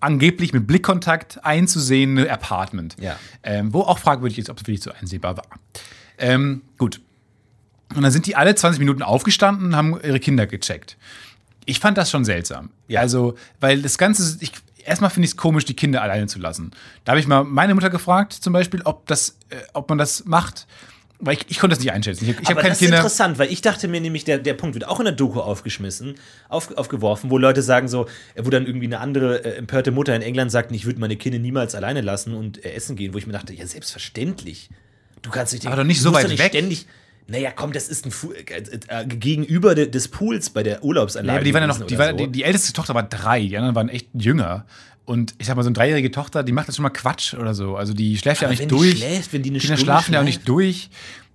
angeblich 0.00 0.54
mit 0.54 0.66
Blickkontakt 0.66 1.44
einzusehende 1.44 2.30
Apartment, 2.32 2.96
Ja. 2.98 3.16
ähm, 3.42 3.74
wo 3.74 3.82
auch 3.82 3.98
fragwürdig 3.98 4.38
ist, 4.38 4.48
ob 4.48 4.56
es 4.58 4.62
wirklich 4.62 4.82
so 4.82 4.90
einsehbar 4.92 5.36
war. 5.36 5.44
Ähm, 6.16 6.62
gut. 6.78 7.00
Und 7.94 8.02
dann 8.02 8.10
sind 8.12 8.24
die 8.26 8.36
alle 8.36 8.54
20 8.54 8.78
Minuten 8.78 9.02
aufgestanden 9.02 9.66
und 9.66 9.76
haben 9.76 10.00
ihre 10.02 10.20
Kinder 10.20 10.46
gecheckt. 10.46 10.96
Ich 11.66 11.78
fand 11.80 11.98
das 11.98 12.10
schon 12.10 12.24
seltsam. 12.24 12.70
Ja. 12.88 13.00
Also, 13.00 13.34
weil 13.60 13.82
das 13.82 13.98
Ganze, 13.98 14.38
ich, 14.40 14.52
erstmal 14.86 15.10
finde 15.10 15.26
ich 15.26 15.32
es 15.32 15.36
komisch, 15.36 15.64
die 15.64 15.74
Kinder 15.74 16.02
alleine 16.02 16.26
zu 16.26 16.38
lassen. 16.38 16.70
Da 17.04 17.12
habe 17.12 17.20
ich 17.20 17.26
mal 17.26 17.44
meine 17.44 17.74
Mutter 17.74 17.90
gefragt, 17.90 18.32
zum 18.32 18.52
Beispiel, 18.52 18.82
ob, 18.84 19.06
das, 19.06 19.36
äh, 19.50 19.56
ob 19.72 19.88
man 19.88 19.98
das 19.98 20.24
macht. 20.24 20.66
Weil 21.22 21.34
ich, 21.34 21.44
ich 21.48 21.58
konnte 21.58 21.76
das 21.76 21.84
nicht 21.84 21.92
einschätzen. 21.92 22.24
Ich, 22.24 22.30
ich 22.30 22.48
habe 22.48 22.60
Aber 22.60 22.68
das 22.68 22.78
Kinder. 22.78 22.94
ist 22.94 23.00
interessant, 23.00 23.38
weil 23.38 23.52
ich 23.52 23.60
dachte 23.60 23.88
mir 23.88 24.00
nämlich, 24.00 24.24
der, 24.24 24.38
der 24.38 24.54
Punkt 24.54 24.74
wird 24.74 24.88
auch 24.88 25.00
in 25.00 25.04
der 25.04 25.12
Doku 25.12 25.40
aufgeschmissen, 25.40 26.14
auf, 26.48 26.74
aufgeworfen, 26.78 27.28
wo 27.30 27.36
Leute 27.36 27.60
sagen 27.60 27.88
so, 27.88 28.06
wo 28.38 28.48
dann 28.48 28.64
irgendwie 28.64 28.86
eine 28.86 29.00
andere 29.00 29.44
äh, 29.44 29.56
empörte 29.58 29.90
Mutter 29.90 30.16
in 30.16 30.22
England 30.22 30.50
sagt, 30.50 30.72
ich 30.72 30.86
würde 30.86 30.98
meine 30.98 31.16
Kinder 31.16 31.38
niemals 31.38 31.74
alleine 31.74 32.00
lassen 32.00 32.34
und 32.34 32.64
äh, 32.64 32.72
essen 32.72 32.96
gehen, 32.96 33.12
wo 33.12 33.18
ich 33.18 33.26
mir 33.26 33.34
dachte, 33.34 33.52
ja, 33.52 33.66
selbstverständlich. 33.66 34.70
Du 35.20 35.28
kannst 35.28 35.52
nicht, 35.52 35.66
Aber 35.66 35.76
doch 35.76 35.84
nicht 35.84 36.00
so 36.00 36.14
weit 36.14 36.30
weg. 36.38 36.48
ständig. 36.48 36.86
Naja, 37.30 37.50
komm, 37.54 37.72
das 37.72 37.88
ist 37.88 38.04
ein 38.06 38.10
Fu 38.10 38.32
äh, 38.32 38.42
äh, 38.88 39.06
gegenüber 39.06 39.74
de, 39.74 39.88
des 39.88 40.08
Pools 40.08 40.50
bei 40.50 40.62
der 40.62 40.82
Urlaubsanlage. 40.84 41.28
Ja, 41.28 41.36
aber 41.38 41.44
die 41.44 41.54
waren 41.54 41.62
ja 41.62 41.66
noch, 41.68 41.86
die, 41.86 41.98
war, 41.98 42.10
so. 42.10 42.16
die, 42.16 42.28
die 42.28 42.42
älteste 42.42 42.72
Tochter 42.72 42.94
war 42.94 43.04
drei, 43.04 43.40
die 43.40 43.56
anderen 43.56 43.74
waren 43.76 43.88
echt 43.88 44.08
jünger. 44.14 44.66
Und 45.04 45.34
ich 45.38 45.46
sag 45.46 45.56
mal, 45.56 45.62
so 45.62 45.68
eine 45.68 45.74
dreijährige 45.74 46.10
Tochter, 46.10 46.42
die 46.42 46.52
macht 46.52 46.68
das 46.68 46.76
schon 46.76 46.82
mal 46.82 46.90
Quatsch 46.90 47.34
oder 47.34 47.54
so. 47.54 47.76
Also 47.76 47.94
die 47.94 48.16
schläft 48.18 48.42
ja 48.42 48.48
auch 48.48 48.52
Aber 48.52 48.60
nicht 48.60 48.70
wenn 48.70 48.76
die 48.78 48.90
durch. 48.90 48.98
schläft, 48.98 49.32
wenn 49.32 49.42
die 49.42 49.50
eine 49.50 49.58
Kinder 49.58 49.76
Stunde 49.76 49.92
schlafen 49.92 50.14
ja 50.14 50.20
auch 50.20 50.24
nicht 50.24 50.48
durch. 50.48 50.90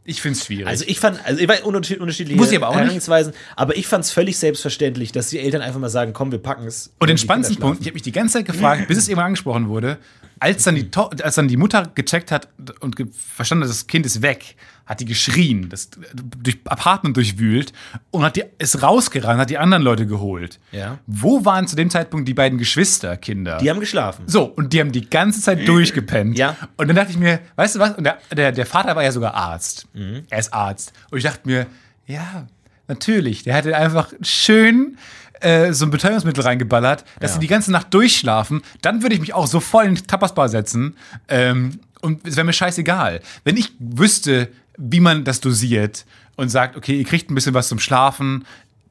Ich 0.08 0.22
finde 0.22 0.38
es 0.38 0.46
schwierig. 0.46 0.68
Also 0.68 0.86
ich 0.88 1.00
fand, 1.00 1.20
also 1.26 1.42
ich 1.42 1.48
war 1.48 1.56
unterschied- 1.66 2.00
unterschiedliche 2.00 2.38
Muss 2.38 2.52
ich 2.52 2.58
aber 2.58 2.68
auch 2.68 2.72
nicht. 2.74 2.82
Herangehensweisen, 2.82 3.34
aber 3.56 3.76
ich 3.76 3.88
fand 3.88 4.04
es 4.06 4.12
völlig 4.12 4.38
selbstverständlich, 4.38 5.12
dass 5.12 5.30
die 5.30 5.40
Eltern 5.40 5.62
einfach 5.62 5.80
mal 5.80 5.90
sagen, 5.90 6.14
komm, 6.14 6.32
wir 6.32 6.38
packen 6.38 6.68
es. 6.68 6.94
Und 7.00 7.10
den 7.10 7.18
spannendsten 7.18 7.58
Punkt, 7.58 7.82
ich 7.82 7.88
habe 7.88 7.96
mich 7.96 8.04
die 8.04 8.12
ganze 8.12 8.34
Zeit 8.34 8.46
gefragt, 8.46 8.88
bis 8.88 9.00
es 9.00 9.08
irgendwann 9.08 9.26
angesprochen 9.28 9.68
wurde, 9.68 9.98
als 10.40 10.64
dann 10.64 10.76
die, 10.76 10.88
als 11.24 11.36
dann 11.36 11.48
die 11.48 11.58
Mutter 11.58 11.92
gecheckt 11.96 12.32
hat 12.32 12.50
und 12.82 12.96
verstanden 13.36 13.64
hat, 13.64 13.72
das 13.72 13.88
Kind 13.88 14.06
ist 14.06 14.22
weg, 14.22 14.56
hat 14.86 15.00
die 15.00 15.06
geschrien, 15.06 15.70
das 15.70 15.90
durch 16.14 16.60
Apartment 16.66 17.18
durchwühlt 17.18 17.74
und 18.12 18.24
hat 18.24 18.36
die, 18.36 18.44
ist 18.60 18.84
rausgerannt, 18.84 19.40
hat 19.40 19.50
die 19.50 19.58
anderen 19.58 19.84
Leute 19.84 20.06
geholt. 20.06 20.60
Ja. 20.72 21.00
Wo 21.08 21.44
waren 21.44 21.68
zu 21.68 21.76
dem 21.76 21.90
Zeitpunkt 21.90 22.28
die 22.28 22.34
beiden 22.36 22.60
Geschwisterkinder? 22.60 23.58
Die 23.58 23.70
haben 23.70 23.80
geschlafen. 23.80 24.26
So, 24.28 24.44
und 24.46 24.74
die 24.74 24.80
haben 24.80 24.92
die 24.92 25.10
ganze 25.10 25.42
Zeit 25.42 25.68
durchgepennt. 25.68 26.38
Ja. 26.38 26.56
Und 26.78 26.88
dann 26.88 26.96
dachte 26.96 27.12
ich 27.12 27.18
mir, 27.18 27.40
weißt 27.56 27.76
du 27.76 27.80
was? 27.80 27.96
Und 27.96 28.04
der, 28.04 28.20
der, 28.36 28.52
der 28.52 28.66
Vater 28.66 28.96
war 28.96 29.04
ja 29.04 29.12
sogar 29.12 29.34
Arzt. 29.34 29.88
Mhm. 29.94 30.24
Er 30.30 30.40
ist 30.40 30.54
Arzt. 30.54 30.94
Und 31.10 31.18
ich 31.18 31.24
dachte 31.24 31.42
mir, 31.46 31.66
ja, 32.06 32.46
natürlich. 32.88 33.44
Der 33.44 33.56
hätte 33.56 33.76
einfach 33.76 34.14
schön 34.22 34.98
äh, 35.42 35.74
so 35.74 35.86
ein 35.86 35.92
Betäubungsmittel 35.92 36.44
reingeballert, 36.44 37.04
dass 37.20 37.32
Ja. 37.32 37.34
sie 37.36 37.40
die 37.40 37.48
ganze 37.48 37.72
Nacht 37.72 37.94
durchschlafen. 37.94 38.62
Dann 38.82 39.02
würde 39.02 39.16
ich 39.16 39.22
mich 39.22 39.34
auch 39.34 39.48
so 39.48 39.60
voll 39.60 39.86
in 39.86 39.96
Tapasbar 39.96 40.48
setzen. 40.50 40.96
Ähm, 41.28 41.80
und 42.02 42.28
es 42.28 42.36
wäre 42.36 42.46
mir 42.46 42.54
scheißegal. 42.54 43.20
Wenn 43.44 43.58
ich 43.58 43.72
wüsste, 43.80 44.50
wie 44.78 45.00
man 45.00 45.24
das 45.24 45.42
dosiert 45.42 46.06
und 46.36 46.50
sagt, 46.50 46.76
okay, 46.76 46.98
ihr 46.98 47.06
kriegt 47.06 47.30
ein 47.30 47.36
bisschen 47.36 47.54
was 47.54 47.68
zum 47.68 47.80
Schlafen, 47.80 48.46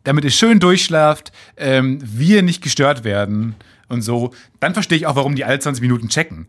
damit 0.05 0.25
ihr 0.25 0.31
schön 0.31 0.61
durchschlaft, 0.61 1.33
ähm, 1.57 1.99
wir 2.03 2.43
nicht 2.43 2.63
gestört 2.63 3.05
werden 3.05 3.55
und 3.89 4.03
so, 4.03 4.33
dann 4.61 4.75
verstehe 4.75 4.99
ich 4.99 5.07
auch, 5.07 5.17
warum 5.17 5.35
die 5.35 5.45
alle 5.45 5.59
20 5.59 5.83
Minuten 5.83 6.09
checken. 6.09 6.47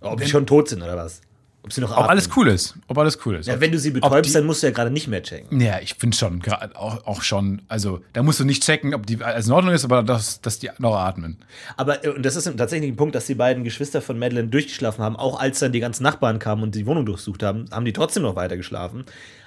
Ob 0.00 0.20
die 0.20 0.28
schon 0.28 0.46
tot 0.46 0.68
sind 0.68 0.82
oder 0.82 0.96
was? 0.96 1.22
Ob 1.64 1.72
sie 1.72 1.80
noch 1.80 1.96
Ob 1.96 2.10
alles 2.10 2.28
cool 2.36 2.48
ist. 2.48 2.74
Ob 2.88 2.98
alles 2.98 3.18
cool 3.24 3.36
ist. 3.36 3.46
Ja, 3.46 3.58
wenn 3.58 3.72
du 3.72 3.78
sie 3.78 3.90
betäubst, 3.90 4.28
die- 4.30 4.34
dann 4.34 4.44
musst 4.44 4.62
du 4.62 4.66
ja 4.66 4.72
gerade 4.72 4.90
nicht 4.90 5.08
mehr 5.08 5.22
checken. 5.22 5.60
Ja, 5.60 5.80
ich 5.80 5.94
finde 5.94 6.14
schon, 6.14 6.42
auch, 6.74 7.06
auch 7.06 7.22
schon. 7.22 7.62
Also, 7.68 8.00
da 8.12 8.22
musst 8.22 8.38
du 8.38 8.44
nicht 8.44 8.62
checken, 8.62 8.94
ob 8.94 9.06
die 9.06 9.22
alles 9.22 9.46
in 9.46 9.52
Ordnung 9.52 9.72
ist, 9.74 9.82
aber 9.84 10.02
dass, 10.02 10.42
dass 10.42 10.58
die 10.58 10.68
noch 10.78 10.94
atmen. 10.94 11.38
Aber 11.78 12.04
äh, 12.04 12.10
und 12.10 12.22
das 12.22 12.36
ist 12.36 12.44
tatsächlich 12.58 12.90
ein 12.92 12.96
Punkt, 12.96 13.14
dass 13.14 13.24
die 13.26 13.34
beiden 13.34 13.64
Geschwister 13.64 14.02
von 14.02 14.18
Madeline 14.18 14.48
durchgeschlafen 14.48 15.02
haben. 15.02 15.16
Auch 15.16 15.40
als 15.40 15.58
dann 15.58 15.72
die 15.72 15.80
ganzen 15.80 16.02
Nachbarn 16.02 16.38
kamen 16.38 16.62
und 16.62 16.74
die 16.74 16.84
Wohnung 16.86 17.06
durchsucht 17.06 17.42
haben, 17.42 17.64
haben 17.70 17.86
die 17.86 17.94
trotzdem 17.94 18.24
noch 18.24 18.36
weiter 18.36 18.58
geschlafen. 18.58 19.04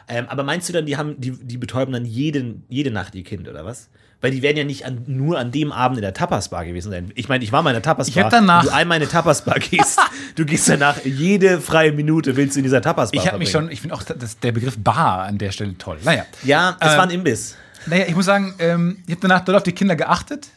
Ähm, 0.07 0.25
aber 0.27 0.43
meinst 0.43 0.67
du 0.69 0.73
dann, 0.73 0.87
die 0.87 0.97
haben, 0.97 1.21
die, 1.21 1.31
die 1.31 1.57
betäuben 1.57 1.93
dann 1.93 2.05
jeden, 2.05 2.63
jede 2.67 2.89
Nacht 2.89 3.13
ihr 3.13 3.23
Kind, 3.23 3.47
oder 3.47 3.63
was? 3.63 3.89
Weil 4.19 4.31
die 4.31 4.41
werden 4.41 4.57
ja 4.57 4.63
nicht 4.63 4.83
an, 4.85 5.03
nur 5.05 5.37
an 5.37 5.51
dem 5.51 5.71
Abend 5.71 5.99
in 5.99 6.01
der 6.01 6.13
Tapas-Bar 6.13 6.65
gewesen 6.65 6.89
sein. 6.91 7.11
Ich 7.13 7.29
meine, 7.29 7.43
ich 7.43 7.51
war 7.51 7.61
mal 7.61 7.69
in 7.69 7.75
der 7.75 7.83
Tapas-Bar. 7.83 8.17
Ich 8.17 8.23
hab 8.23 8.31
danach- 8.31 8.63
Wenn 8.63 8.69
du 8.71 8.75
einmal 8.75 8.97
in 8.97 9.03
eine 9.03 9.11
Tapas-Bar 9.11 9.59
gehst, 9.59 9.99
du 10.35 10.43
gehst 10.45 10.67
danach 10.67 11.05
jede 11.05 11.61
freie 11.61 11.91
Minute, 11.91 12.35
willst 12.35 12.55
du 12.55 12.59
in 12.61 12.63
dieser 12.63 12.81
Tapas-Bar 12.81 13.21
Ich 13.21 13.27
habe 13.27 13.37
mich 13.37 13.51
schon, 13.51 13.69
ich 13.69 13.79
finde 13.81 13.93
auch 13.95 14.01
das, 14.01 14.39
der 14.39 14.51
Begriff 14.53 14.75
Bar 14.79 15.23
an 15.23 15.37
der 15.37 15.51
Stelle 15.51 15.77
toll. 15.77 15.99
Naja. 16.03 16.25
Ja, 16.43 16.75
es 16.79 16.91
Ähm, 16.93 16.97
war 16.97 17.03
ein 17.03 17.09
Imbiss. 17.11 17.55
Naja, 17.85 18.05
ich 18.07 18.15
muss 18.15 18.25
sagen, 18.25 18.55
ähm, 18.59 18.97
ich 19.05 19.11
habe 19.11 19.21
danach 19.21 19.41
dort 19.45 19.57
auf 19.57 19.63
die 19.63 19.71
Kinder 19.73 19.95
geachtet 19.95 20.47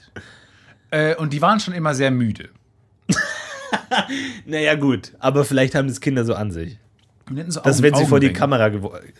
äh, 0.90 1.14
und 1.16 1.32
die 1.34 1.42
waren 1.42 1.60
schon 1.60 1.74
immer 1.74 1.94
sehr 1.94 2.10
müde. 2.10 2.48
Naja, 4.46 4.74
gut. 4.74 5.12
Aber 5.18 5.44
vielleicht 5.44 5.74
haben 5.74 5.88
das 5.88 6.00
Kinder 6.00 6.24
so 6.24 6.34
an 6.34 6.50
sich. 6.50 6.78
So 7.48 7.60
Augen- 7.62 7.82
wenn 7.82 7.94
sie 7.94 8.06
vor 8.06 8.20
die. 8.20 8.32
Kamera 8.32 8.68
geworden. 8.68 9.12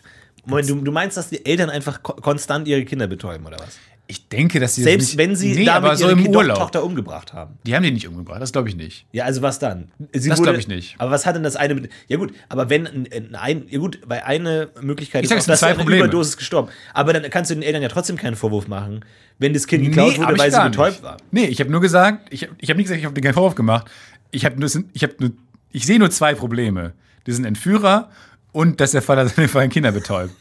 Moment, 0.45 0.69
du, 0.69 0.75
du 0.75 0.91
meinst, 0.91 1.17
dass 1.17 1.29
die 1.29 1.45
Eltern 1.45 1.69
einfach 1.69 2.01
ko 2.01 2.13
konstant 2.13 2.67
ihre 2.67 2.83
Kinder 2.83 3.07
betäuben, 3.07 3.45
oder 3.45 3.57
was? 3.59 3.77
Ich 4.11 4.27
denke, 4.27 4.59
dass 4.59 4.75
sie 4.75 4.81
das 4.81 4.89
Selbst 4.91 5.07
nicht, 5.07 5.17
wenn 5.17 5.35
sie 5.37 5.53
nee, 5.55 5.63
damit 5.63 5.97
so 5.97 6.09
ihre 6.09 6.19
Urlaub. 6.27 6.57
Tochter 6.57 6.83
umgebracht 6.83 7.31
haben. 7.31 7.57
Die 7.65 7.73
haben 7.73 7.83
die 7.83 7.91
nicht 7.91 8.07
umgebracht, 8.09 8.41
das 8.41 8.51
glaube 8.51 8.67
ich 8.67 8.75
nicht. 8.75 9.05
Ja, 9.13 9.23
also 9.23 9.41
was 9.41 9.57
dann? 9.57 9.89
Sie 10.11 10.27
Das 10.27 10.37
wurde- 10.37 10.49
glaub 10.51 10.59
ich 10.59 10.67
nicht. 10.67 10.95
Aber 10.97 11.11
was 11.11 11.25
hat 11.25 11.35
denn 11.37 11.43
das 11.43 11.55
eine 11.55 11.75
mit. 11.75 11.89
Ja, 12.09 12.17
gut, 12.17 12.33
aber 12.49 12.69
wenn 12.69 12.85
ein, 12.87 13.35
ein- 13.35 13.63
ja 13.69 13.79
gut, 13.79 13.99
bei 14.05 14.25
eine 14.25 14.67
Möglichkeit 14.81 15.23
Ich 15.23 15.29
sag, 15.29 15.37
es 15.37 15.45
sind 15.45 15.53
dass 15.53 15.61
zwei 15.61 15.67
eine 15.67 15.77
Probleme. 15.77 16.03
Überdosis 16.03 16.35
gestorben. 16.35 16.67
Aber 16.93 17.13
dann 17.13 17.29
kannst 17.29 17.51
du 17.51 17.55
den 17.55 17.63
Eltern 17.63 17.81
ja 17.81 17.87
trotzdem 17.87 18.17
keinen 18.17 18.35
Vorwurf 18.35 18.67
machen, 18.67 19.05
wenn 19.39 19.53
das 19.53 19.65
Kind 19.65 19.85
geklaut 19.85 20.17
hab 20.19 20.27
wurde, 20.27 20.39
weil 20.39 20.51
sie 20.51 20.61
betäubt 20.61 20.91
nicht. 20.91 21.03
war. 21.03 21.17
Nee, 21.31 21.45
ich 21.45 21.61
habe 21.61 21.71
nur 21.71 21.79
gesagt, 21.79 22.27
ich 22.33 22.43
habe 22.43 22.53
ich 22.59 22.69
hab 22.69 22.75
nicht 22.75 22.85
gesagt, 22.87 22.99
ich 22.99 23.05
habe 23.05 23.15
dir 23.15 23.21
keinen 23.21 23.33
Vorwurf 23.33 23.55
gemacht. 23.55 23.89
Ich 24.31 24.43
habe 24.43 24.59
nur, 24.59 24.69
ich 24.93 25.03
habe 25.03 25.13
nur, 25.19 25.31
ich 25.71 25.85
sehe 25.85 25.99
nur 25.99 26.09
zwei 26.11 26.33
Probleme. 26.35 26.91
Die 27.27 27.31
sind 27.31 27.45
Entführer 27.45 28.09
und 28.51 28.81
dass 28.81 28.91
der 28.91 29.01
Vater 29.01 29.25
seine 29.29 29.47
freien 29.47 29.69
Kinder 29.69 29.93
betäubt. 29.93 30.33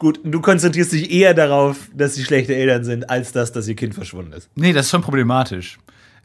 Gut, 0.00 0.18
du 0.24 0.40
konzentrierst 0.40 0.92
dich 0.92 1.10
eher 1.12 1.34
darauf, 1.34 1.90
dass 1.94 2.14
sie 2.14 2.24
schlechte 2.24 2.56
Eltern 2.56 2.84
sind, 2.84 3.10
als 3.10 3.32
das, 3.32 3.52
dass 3.52 3.68
ihr 3.68 3.76
Kind 3.76 3.94
verschwunden 3.94 4.32
ist. 4.32 4.48
Nee, 4.54 4.72
das 4.72 4.86
ist 4.86 4.90
schon 4.90 5.02
problematisch. 5.02 5.78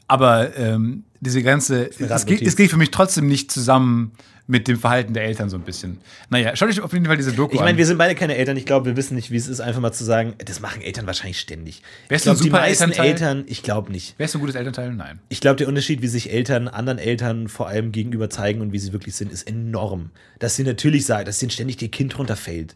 Aber 0.08 0.56
ähm, 0.56 1.04
diese 1.20 1.44
ganze, 1.44 1.90
es 1.90 2.26
geht, 2.26 2.42
es 2.42 2.56
geht 2.56 2.70
für 2.70 2.78
mich 2.78 2.92
trotzdem 2.92 3.28
nicht 3.28 3.52
zusammen 3.52 4.14
mit 4.48 4.70
dem 4.70 4.80
Verhalten 4.80 5.14
der 5.14 5.26
Eltern 5.26 5.50
so 5.50 5.58
ein 5.58 5.64
bisschen. 5.64 5.98
Naja, 6.30 6.56
schaut 6.56 6.70
euch 6.70 6.80
auf 6.80 6.94
jeden 6.94 7.06
Fall 7.06 7.18
diese 7.18 7.34
Doku 7.34 7.56
Ich 7.56 7.60
meine, 7.60 7.72
an. 7.72 7.78
wir 7.78 7.86
sind 7.86 7.98
beide 7.98 8.16
keine 8.16 8.38
Eltern. 8.38 8.56
Ich 8.56 8.66
glaube, 8.66 8.86
wir 8.86 8.96
wissen 8.96 9.16
nicht, 9.16 9.30
wie 9.30 9.36
es 9.36 9.48
ist, 9.50 9.60
einfach 9.60 9.82
mal 9.82 9.92
zu 9.92 10.06
sagen, 10.06 10.36
das 10.38 10.62
machen 10.62 10.82
Eltern 10.82 11.06
wahrscheinlich 11.06 11.42
ständig. 11.42 11.82
Wärst 12.08 12.28
du 12.28 12.30
ein 12.30 12.36
glaube, 12.36 12.44
die 12.44 12.50
super 12.50 12.62
meisten 12.62 12.84
Elternteil? 12.84 13.12
Eltern, 13.12 13.44
ich 13.48 13.62
glaube 13.62 13.92
nicht. 13.92 14.18
Wärst 14.18 14.36
du 14.36 14.38
ein 14.38 14.42
gutes 14.42 14.56
Elternteil? 14.56 14.94
Nein. 14.94 15.20
Ich 15.28 15.42
glaube, 15.42 15.58
der 15.58 15.68
Unterschied, 15.68 16.02
wie 16.02 16.08
sich 16.08 16.32
Eltern 16.32 16.70
anderen 16.70 17.00
Eltern 17.00 17.50
vor 17.50 17.68
allem 17.68 17.92
gegenüber 17.92 18.30
zeigen 18.30 18.62
und 18.62 18.72
wie 18.72 18.80
sie 18.80 18.94
wirklich 18.94 19.16
sind, 19.16 19.34
ist 19.34 19.50
enorm. 19.50 20.12
Dass 20.40 20.56
sie 20.56 20.64
natürlich 20.64 21.06
sagen, 21.06 21.26
dass 21.26 21.42
ihnen 21.42 21.52
ständig 21.52 21.82
ihr 21.82 21.90
Kind 21.90 22.18
runterfällt. 22.18 22.76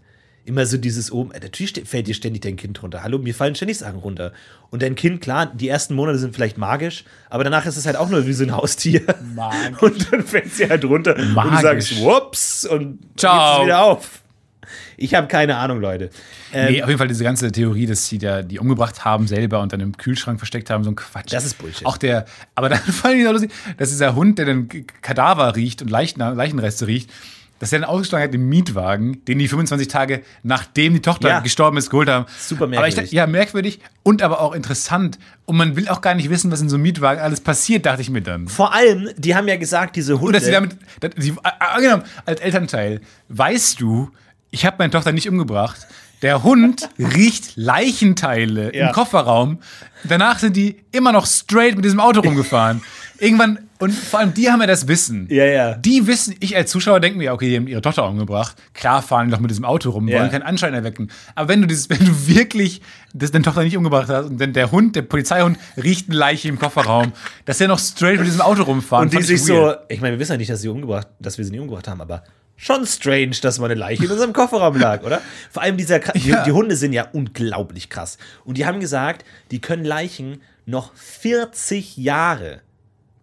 Immer 0.50 0.66
so 0.66 0.78
dieses 0.78 1.12
oben, 1.12 1.30
äh, 1.32 1.40
natürlich 1.40 1.80
fällt 1.86 2.08
dir 2.08 2.16
ständig 2.16 2.42
dein 2.42 2.56
Kind 2.56 2.82
runter. 2.82 3.04
Hallo, 3.04 3.20
mir 3.20 3.36
fallen 3.36 3.54
ständig 3.54 3.78
Sachen 3.78 4.00
runter. 4.00 4.34
Und 4.72 4.82
dein 4.82 4.96
Kind, 4.96 5.22
klar, 5.22 5.46
die 5.46 5.68
ersten 5.68 5.94
Monate 5.94 6.18
sind 6.18 6.34
vielleicht 6.34 6.58
magisch, 6.58 7.04
aber 7.30 7.44
danach 7.44 7.68
ist 7.68 7.78
es 7.78 7.86
halt 7.86 7.96
auch 7.96 8.10
nur 8.10 8.26
wie 8.26 8.34
so 8.34 8.44
ein 8.46 8.56
Haustier. 8.56 9.02
Magisch. 9.36 9.80
Und 9.80 10.12
dann 10.12 10.24
fällt 10.24 10.52
sie 10.52 10.68
halt 10.68 10.84
runter 10.86 11.16
und 11.16 11.22
du 11.22 11.34
Magisch. 11.34 11.62
sagst, 11.62 12.02
whoops, 12.02 12.66
und 12.66 12.98
Ciao. 13.16 13.64
wieder 13.64 13.84
auf. 13.84 14.22
Ich 14.98 15.14
habe 15.14 15.28
keine 15.28 15.58
Ahnung, 15.58 15.80
Leute. 15.82 16.10
Ähm, 16.52 16.74
Nee, 16.74 16.82
auf 16.82 16.90
jeden 16.90 16.98
Fall 16.98 17.08
diese 17.08 17.24
ganze 17.24 17.52
Theorie, 17.52 17.86
dass 17.86 18.08
sie 18.08 18.18
da 18.18 18.42
die 18.42 18.58
umgebracht 18.58 19.06
haben 19.06 19.28
selber 19.28 19.62
und 19.62 19.72
dann 19.72 19.82
im 19.82 19.98
Kühlschrank 19.98 20.40
versteckt 20.40 20.72
haben, 20.72 20.84
so 20.84 20.90
ein 20.90 20.96
Quatsch. 20.96 21.32
Das 21.32 21.46
ist 21.46 21.60
Bullshit. 21.60 21.86
Auch 21.86 21.98
der, 21.98 22.26
aber 22.56 22.70
dann 22.70 22.80
fand 22.80 23.16
ich 23.18 23.28
auch 23.28 23.34
lustig, 23.34 23.52
dass 23.78 23.90
dieser 23.90 24.16
Hund, 24.16 24.40
der 24.40 24.48
dann 24.48 24.68
Kadaver 25.04 25.56
riecht 25.56 25.84
und 25.84 25.90
Leichen, 25.92 26.20
Leichenreste 26.20 26.88
riecht, 26.88 27.12
dass 27.60 27.70
der 27.72 27.80
dann 27.80 27.90
ausgeschlagen 27.90 28.24
hat 28.24 28.34
im 28.36 28.50
Mietwagen, 28.50 29.24
den 29.26 29.38
die 29.40 29.48
25 29.48 29.88
Tage 29.88 30.22
nachdem 30.44 30.94
die 30.94 31.02
Tochter 31.02 31.30
Ja. 31.30 31.40
gestorben 31.42 31.78
ist, 31.78 31.90
geholt 31.90 32.10
haben. 32.10 32.26
Super 32.40 32.64
Aber 32.64 32.72
ich, 32.74 32.80
merkwürdig. 32.80 32.96
dachte, 33.06 33.16
ja, 33.16 33.28
merkwürdig 33.28 33.80
und 34.04 34.22
aber 34.22 34.42
auch 34.42 34.54
interessant. 34.54 35.20
Und 35.46 35.58
man 35.58 35.76
will 35.76 35.88
auch 35.90 36.02
gar 36.02 36.16
nicht 36.16 36.30
wissen, 36.30 36.52
was 36.52 36.62
in 36.62 36.70
so 36.70 36.76
einem 36.76 36.84
Mietwagen 36.84 37.22
alles 37.22 37.42
passiert, 37.42 37.86
dachte 37.86 38.02
ich 38.02 38.10
mir 38.10 38.22
dann. 38.22 38.48
vor 38.48 38.74
allem, 38.74 39.10
die 39.18 39.36
haben 39.36 39.48
ja 39.48 39.58
gesagt, 39.58 39.96
diese 39.96 40.14
Hunde. 40.16 40.28
Und 40.28 40.34
dass 40.36 40.46
sie 40.46 40.52
damit, 40.52 40.78
dass 41.00 41.12
sie, 41.18 41.32
äh, 41.32 41.36
angenommen, 41.60 42.04
als 42.26 42.40
Elternteil, 42.42 43.02
weißt 43.30 43.80
du, 43.82 44.10
ich 44.52 44.66
habe 44.66 44.78
meine 44.80 44.92
Tochter 44.92 45.12
nicht 45.12 45.28
umgebracht. 45.30 45.86
Der 46.22 46.44
Hund 46.44 46.90
riecht 47.00 47.56
Leichenteile 47.56 48.76
Ja. 48.76 48.88
im 48.88 48.94
Kofferraum. 48.94 49.60
Danach 50.04 50.40
sind 50.40 50.56
die 50.56 50.78
immer 50.92 51.12
noch 51.12 51.26
straight 51.26 51.76
mit 51.76 51.86
diesem 51.86 52.00
Auto 52.00 52.22
rumgefahren. 52.22 52.82
Irgendwann, 53.20 53.60
und 53.80 53.92
vor 53.94 54.20
allem 54.20 54.34
die 54.34 54.50
haben 54.50 54.62
ja 54.62 54.68
das 54.68 54.88
Wissen. 54.88 55.28
Ja, 55.30 55.44
ja. 55.46 55.74
Die 55.76 56.08
wissen, 56.08 56.36
ich 56.40 56.56
als 56.56 56.72
Zuschauer 56.72 57.00
denke 57.00 57.18
mir, 57.18 57.34
okay, 57.34 57.50
die 57.50 57.56
haben 57.58 57.68
ihre 57.68 57.82
Tochter 57.82 58.08
umgebracht. 58.08 58.56
Klar 58.74 59.02
fahren 59.02 59.28
die 59.28 59.32
doch 59.34 59.40
mit 59.40 59.52
diesem 59.52 59.66
Auto 59.66 59.90
rum, 59.90 60.08
Ja. 60.08 60.20
wollen 60.20 60.32
keinen 60.32 60.44
Anschein 60.44 60.74
erwecken. 60.74 61.10
Aber 61.36 61.50
wenn 61.50 61.62
du 61.62 61.68
dieses, 61.68 61.90
wenn 61.90 62.00
du 62.00 62.28
wirklich 62.28 62.82
das, 63.14 63.32
deine 63.32 63.44
Tochter 63.44 63.64
nicht 63.64 63.76
umgebracht 63.78 64.08
hast 64.10 64.28
und 64.28 64.40
dann 64.40 64.54
der 64.54 64.72
Hund, 64.72 64.96
der 64.96 65.02
Polizeihund, 65.04 65.58
riecht 65.82 66.10
eine 66.10 66.18
Leiche 66.18 66.48
im 66.48 66.58
Kofferraum, 66.60 67.14
dass 67.46 67.58
der 67.58 67.68
noch 67.68 67.80
straight 67.80 68.18
mit 68.20 68.28
diesem 68.28 68.42
Auto 68.42 68.64
rumfahren. 68.64 69.10
Und 69.10 69.14
die 69.18 69.24
sich 69.24 69.44
so, 69.44 69.74
ich 69.90 70.02
meine, 70.02 70.16
wir 70.16 70.20
wissen 70.20 70.34
ja 70.34 70.38
nicht, 70.38 70.50
dass 70.50 70.62
sie 70.62 70.70
umgebracht, 70.70 71.08
dass 71.20 71.38
wir 71.38 71.46
sie 71.46 71.52
nie 71.52 71.60
umgebracht 71.60 71.88
haben, 71.88 72.02
aber 72.02 72.24
schon 72.56 72.86
strange, 72.86 73.36
dass 73.42 73.58
mal 73.60 73.66
eine 73.72 73.76
Leiche 73.80 74.04
in 74.06 74.12
unserem 74.12 74.34
Kofferraum 74.34 74.78
lag, 74.78 75.04
oder? 75.04 75.22
Vor 75.50 75.62
allem 75.64 75.78
dieser, 75.78 75.98
Kra- 75.98 76.18
Ja. 76.18 76.42
die, 76.44 76.50
die 76.50 76.52
Hunde 76.52 76.76
sind 76.76 76.92
ja 76.94 77.08
unglaublich 77.14 77.90
krass. 77.90 78.18
Und 78.44 78.58
die 78.58 78.66
haben 78.66 78.80
gesagt, 78.82 79.24
die 79.52 79.60
können 79.62 79.86
Leichen 79.86 80.42
noch 80.66 80.94
40 80.96 81.98
Jahre, 81.98 82.62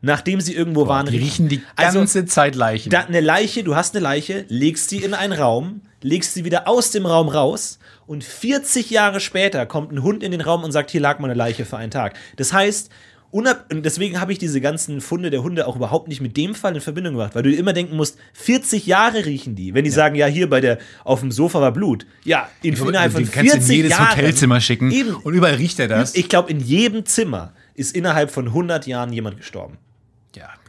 nachdem 0.03 0.41
sie 0.41 0.55
irgendwo 0.55 0.87
waren, 0.89 1.07
Die 1.07 1.17
riechen 1.19 1.49
die 1.49 1.63
Also, 1.77 1.99
ganze 1.99 2.27
Zeit 2.27 2.55
Leichen. 2.55 2.91
da 2.91 3.01
eine 3.01 3.21
Leiche, 3.21 3.65
du 3.65 3.75
hast 3.77 3.95
eine 3.95 4.03
Leiche, 4.03 4.45
legst 4.49 4.91
sie 4.91 4.99
in 4.99 5.15
einen 5.15 5.33
Raum, 5.33 5.81
legst 6.03 6.35
sie 6.35 6.45
wieder 6.45 6.69
aus 6.69 6.91
dem 6.91 7.07
Raum 7.07 7.29
raus 7.29 7.79
und 8.07 8.23
40 8.25 8.91
Jahre 8.91 9.21
später 9.21 9.67
kommt 9.67 9.93
ein 9.93 10.03
Hund 10.03 10.23
in 10.23 10.31
den 10.33 10.41
Raum 10.41 10.63
und 10.65 10.73
sagt, 10.73 10.91
hier 10.91 11.01
lag 11.01 11.19
mal 11.19 11.29
eine 11.29 11.35
Leiche 11.39 11.65
für 11.65 11.77
einen 11.77 11.91
Tag. 11.91 12.15
Das 12.37 12.53
heißt, 12.53 12.91
unab 13.33 13.67
und 13.73 13.85
deswegen 13.85 14.21
habe 14.21 14.33
ich 14.33 14.39
diese 14.39 14.61
ganzen 14.61 15.01
Funde 15.01 15.31
der 15.31 15.43
Hunde 15.43 15.67
auch 15.67 15.75
überhaupt 15.77 16.07
nicht 16.09 16.21
mit 16.21 16.37
dem 16.37 16.55
Fall 16.55 16.75
in 16.77 16.81
Verbindung 16.81 17.15
gebracht, 17.15 17.35
weil 17.35 17.43
du 17.43 17.51
dir 17.51 17.59
immer 17.59 17.73
denken 17.73 17.97
musst, 17.97 18.17
40 18.35 18.87
Jahre 18.87 19.27
riechen 19.27 19.57
die. 19.57 19.75
Wenn 19.75 19.85
die 19.85 19.91
sagen, 19.91 20.15
ja, 20.15 20.27
hier 20.27 20.49
bei 20.49 20.61
der, 20.61 20.79
auf 21.03 21.21
dem 21.21 21.33
Sofa 21.33 21.61
war 21.61 21.73
Blut. 21.73 22.07
Ja, 22.25 22.49
in, 22.63 22.75
innerhalb 22.77 23.13
von 23.13 23.23
den 23.25 23.31
kannst 23.31 23.55
du 23.55 23.57
40 23.59 23.69
in 23.71 23.77
jedes 23.77 23.91
Jahren. 23.91 24.17
Hotelzimmer 24.17 24.61
schicken 24.61 24.91
Eben. 24.93 25.15
und 25.17 25.35
überall 25.35 25.55
riecht 25.55 25.81
er 25.81 25.89
das. 25.89 26.15
Ich 26.15 26.29
glaube, 26.29 26.51
in 26.51 26.61
jedem 26.61 27.05
Zimmer 27.05 27.53
ist 27.75 27.97
innerhalb 27.97 28.31
von 28.31 28.47
100 28.47 28.87
Jahren 28.87 29.13
jemand 29.13 29.39
gestorben. 29.39 29.79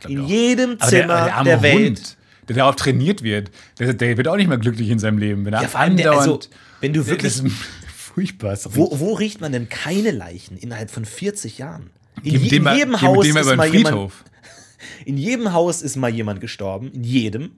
In 0.06 0.26
jedem 0.28 0.80
Zimmer 0.80 1.26
der, 1.26 1.36
der, 1.36 1.44
der 1.44 1.62
Welt. 1.62 1.98
Hund, 2.00 2.18
der 2.48 2.56
darauf 2.58 2.76
trainiert 2.76 3.24
wird, 3.24 3.52
der, 3.80 3.94
der 3.94 4.18
wird 4.18 4.28
auch 4.28 4.38
nicht 4.38 4.48
mehr 4.48 4.58
glücklich 4.58 4.90
in 4.90 5.00
seinem 5.00 5.18
Leben. 5.18 5.46
Wenn 5.46 5.54
er 5.54 5.64
Ja, 5.64 5.68
vor 5.68 5.80
allem, 5.82 5.98
der, 5.98 6.12
also, 6.12 6.40
wenn 6.82 6.94
du 6.94 7.06
wirklich 7.08 7.34
das 7.36 7.44
ist 7.44 7.54
furchtbar. 7.96 8.58
Wo, 8.70 9.00
wo 9.00 9.14
riecht 9.14 9.42
man 9.42 9.52
denn 9.52 9.68
keine 9.70 10.12
Leichen 10.12 10.58
innerhalb 10.58 10.90
von 10.92 11.04
40 11.06 11.58
Jahren? 11.58 11.90
In, 12.24 12.36
je- 12.40 12.58
in 12.58 12.64
mal- 12.64 12.76
jedem 12.78 12.92
mit 12.92 13.02
Haus 13.02 13.28
mal 13.34 13.40
ist 13.42 13.56
mal 13.56 13.68
jemand, 13.76 14.12
in 15.06 15.18
jedem 15.18 15.54
Haus 15.54 15.82
ist 15.82 15.96
mal 15.98 16.10
jemand 16.10 16.40
gestorben, 16.42 16.92
in 16.94 17.04
jedem. 17.04 17.52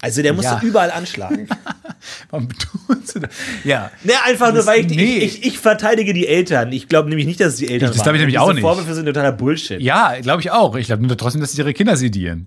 Also 0.00 0.22
der 0.22 0.34
muss 0.34 0.44
Ja. 0.44 0.60
überall 0.62 0.90
anschlagen. 0.90 1.48
Warum 2.30 2.48
tust 2.50 3.16
du 3.16 3.20
das? 3.20 3.30
Ja. 3.64 3.90
ne, 4.04 4.12
einfach 4.24 4.48
nur, 4.48 4.56
Das- 4.58 4.66
weil 4.66 4.80
ich, 4.80 4.86
nee. 4.88 5.16
ich, 5.18 5.38
ich, 5.38 5.46
ich 5.46 5.58
verteidige 5.58 6.12
die 6.12 6.26
Eltern. 6.28 6.70
Ich 6.72 6.88
glaube 6.88 7.08
nämlich 7.08 7.26
nicht, 7.26 7.40
dass 7.40 7.54
es 7.54 7.58
die 7.58 7.68
Eltern 7.68 7.88
Das 7.92 8.02
glaub 8.02 8.14
ich 8.14 8.20
nämlich 8.20 8.38
auch 8.38 8.52
nicht. 8.52 8.60
Vorwürfe 8.62 8.94
sind 8.94 9.06
totaler 9.06 9.32
Bullshit. 9.32 9.80
Ja, 9.80 10.18
glaube 10.20 10.42
ich 10.42 10.50
auch. 10.50 10.76
Ich 10.76 10.86
glaube 10.86 11.06
nur 11.06 11.16
trotzdem, 11.16 11.40
dass 11.40 11.52
sie 11.52 11.58
ihre 11.58 11.72
Kinder 11.72 11.96
sedieren. 11.96 12.46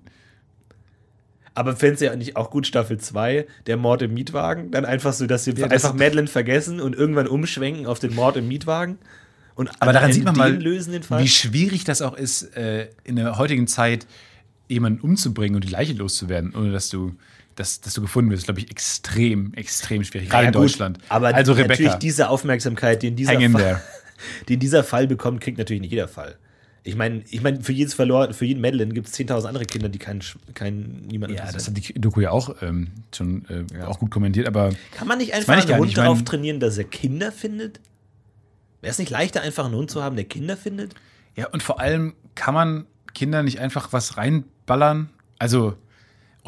Aber 1.55 1.75
fändest 1.75 2.01
du 2.01 2.05
ja 2.05 2.15
nicht 2.15 2.37
auch 2.37 2.51
gut 2.51 2.67
Staffel 2.67 2.99
2, 2.99 3.45
der 3.67 3.75
Mord 3.77 4.01
im 4.03 4.13
Mietwagen? 4.13 4.71
Dann 4.71 4.85
einfach 4.85 5.11
so, 5.13 5.25
dass 5.25 5.43
sie 5.43 5.51
Ja, 5.51 5.67
das- 5.67 5.83
einfach 5.83 5.97
Madeline 5.97 6.27
vergessen 6.27 6.79
und 6.79 6.95
irgendwann 6.95 7.27
umschwenken 7.27 7.85
auf 7.85 7.99
den 7.99 8.13
Mord 8.15 8.37
im 8.37 8.47
Mietwagen? 8.47 8.97
Und 9.55 9.69
Aber 9.81 9.91
daran 9.91 10.13
sieht 10.13 10.23
man 10.23 10.37
mal, 10.37 10.53
den 10.53 10.61
lösen 10.61 10.93
den 10.93 11.03
Fall? 11.03 11.21
wie 11.21 11.27
schwierig 11.27 11.83
das 11.83 12.01
auch 12.01 12.15
ist, 12.15 12.55
äh, 12.55 12.87
in 13.03 13.17
der 13.17 13.37
heutigen 13.37 13.67
Zeit 13.67 14.07
jemanden 14.69 15.01
umzubringen 15.01 15.55
und 15.55 15.65
die 15.65 15.69
Leiche 15.69 15.93
loszuwerden, 15.93 16.53
ohne 16.55 16.71
dass 16.71 16.87
du, 16.89 17.13
dass, 17.59 17.81
dass 17.81 17.93
du 17.93 18.01
gefunden 18.01 18.31
wirst. 18.31 18.45
glaube 18.45 18.61
ich, 18.61 18.71
extrem, 18.71 19.53
extrem 19.53 20.03
schwierig. 20.03 20.29
Gerade 20.29 20.43
Ja, 20.43 20.47
in 20.49 20.53
gut, 20.53 20.63
Deutschland. 20.63 20.97
Aber 21.09 21.27
also 21.27 21.53
natürlich 21.53 21.79
Rebecca, 21.79 21.97
diese 21.97 22.29
Aufmerksamkeit, 22.29 23.03
die 23.03 23.07
in 23.09 23.15
dieser 23.17 23.33
in 23.33 23.51
Fall, 23.51 23.61
there. 23.61 23.81
den 24.49 24.59
dieser 24.59 24.83
Fall 24.83 25.07
bekommt, 25.07 25.41
kriegt 25.41 25.57
natürlich 25.57 25.81
nicht 25.81 25.91
jeder 25.91 26.07
Fall. 26.07 26.37
Ich 26.83 26.95
meine, 26.95 27.23
ich 27.29 27.41
mein, 27.41 27.61
für 27.61 27.73
jedes 27.73 27.93
verloren, 27.93 28.33
für 28.33 28.45
jeden 28.45 28.61
Madeline 28.61 28.93
gibt 28.93 29.07
es 29.07 29.13
10.000 29.13 29.45
andere 29.45 29.65
Kinder, 29.65 29.89
die 29.89 29.99
keinen 29.99 30.21
kein, 30.53 31.03
niemanden 31.07 31.35
Ja, 31.35 31.51
das 31.51 31.67
hat 31.67 31.75
die 31.75 31.93
Doku 31.99 32.21
ja 32.21 32.31
auch 32.31 32.61
ähm, 32.61 32.87
schon 33.13 33.45
äh, 33.49 33.83
auch 33.83 33.99
gut 33.99 34.09
kommentiert, 34.09 34.47
aber 34.47 34.71
Kann 34.93 35.07
man 35.07 35.17
nicht 35.17 35.33
einfach 35.33 35.53
einen 35.53 35.77
Hund 35.77 35.87
nicht. 35.87 35.97
Darauf 35.97 36.23
trainieren, 36.23 36.61
dass 36.61 36.77
er 36.77 36.85
Kinder 36.85 37.33
findet? 37.33 37.81
Wäre 38.79 38.91
es 38.91 38.97
nicht 38.97 39.11
leichter, 39.11 39.41
einfach 39.41 39.65
einen 39.65 39.75
Hund 39.75 39.91
zu 39.91 40.01
haben, 40.01 40.15
der 40.15 40.25
Kinder 40.25 40.55
findet? 40.55 40.95
ja, 41.35 41.47
und 41.49 41.61
vor 41.61 41.81
allem 41.81 42.13
kann 42.35 42.53
man 42.53 42.85
Kindern 43.13 43.45
nicht 43.45 43.59
einfach 43.59 43.91
was 43.91 44.15
reinballern. 44.15 45.09
Also, 45.37 45.75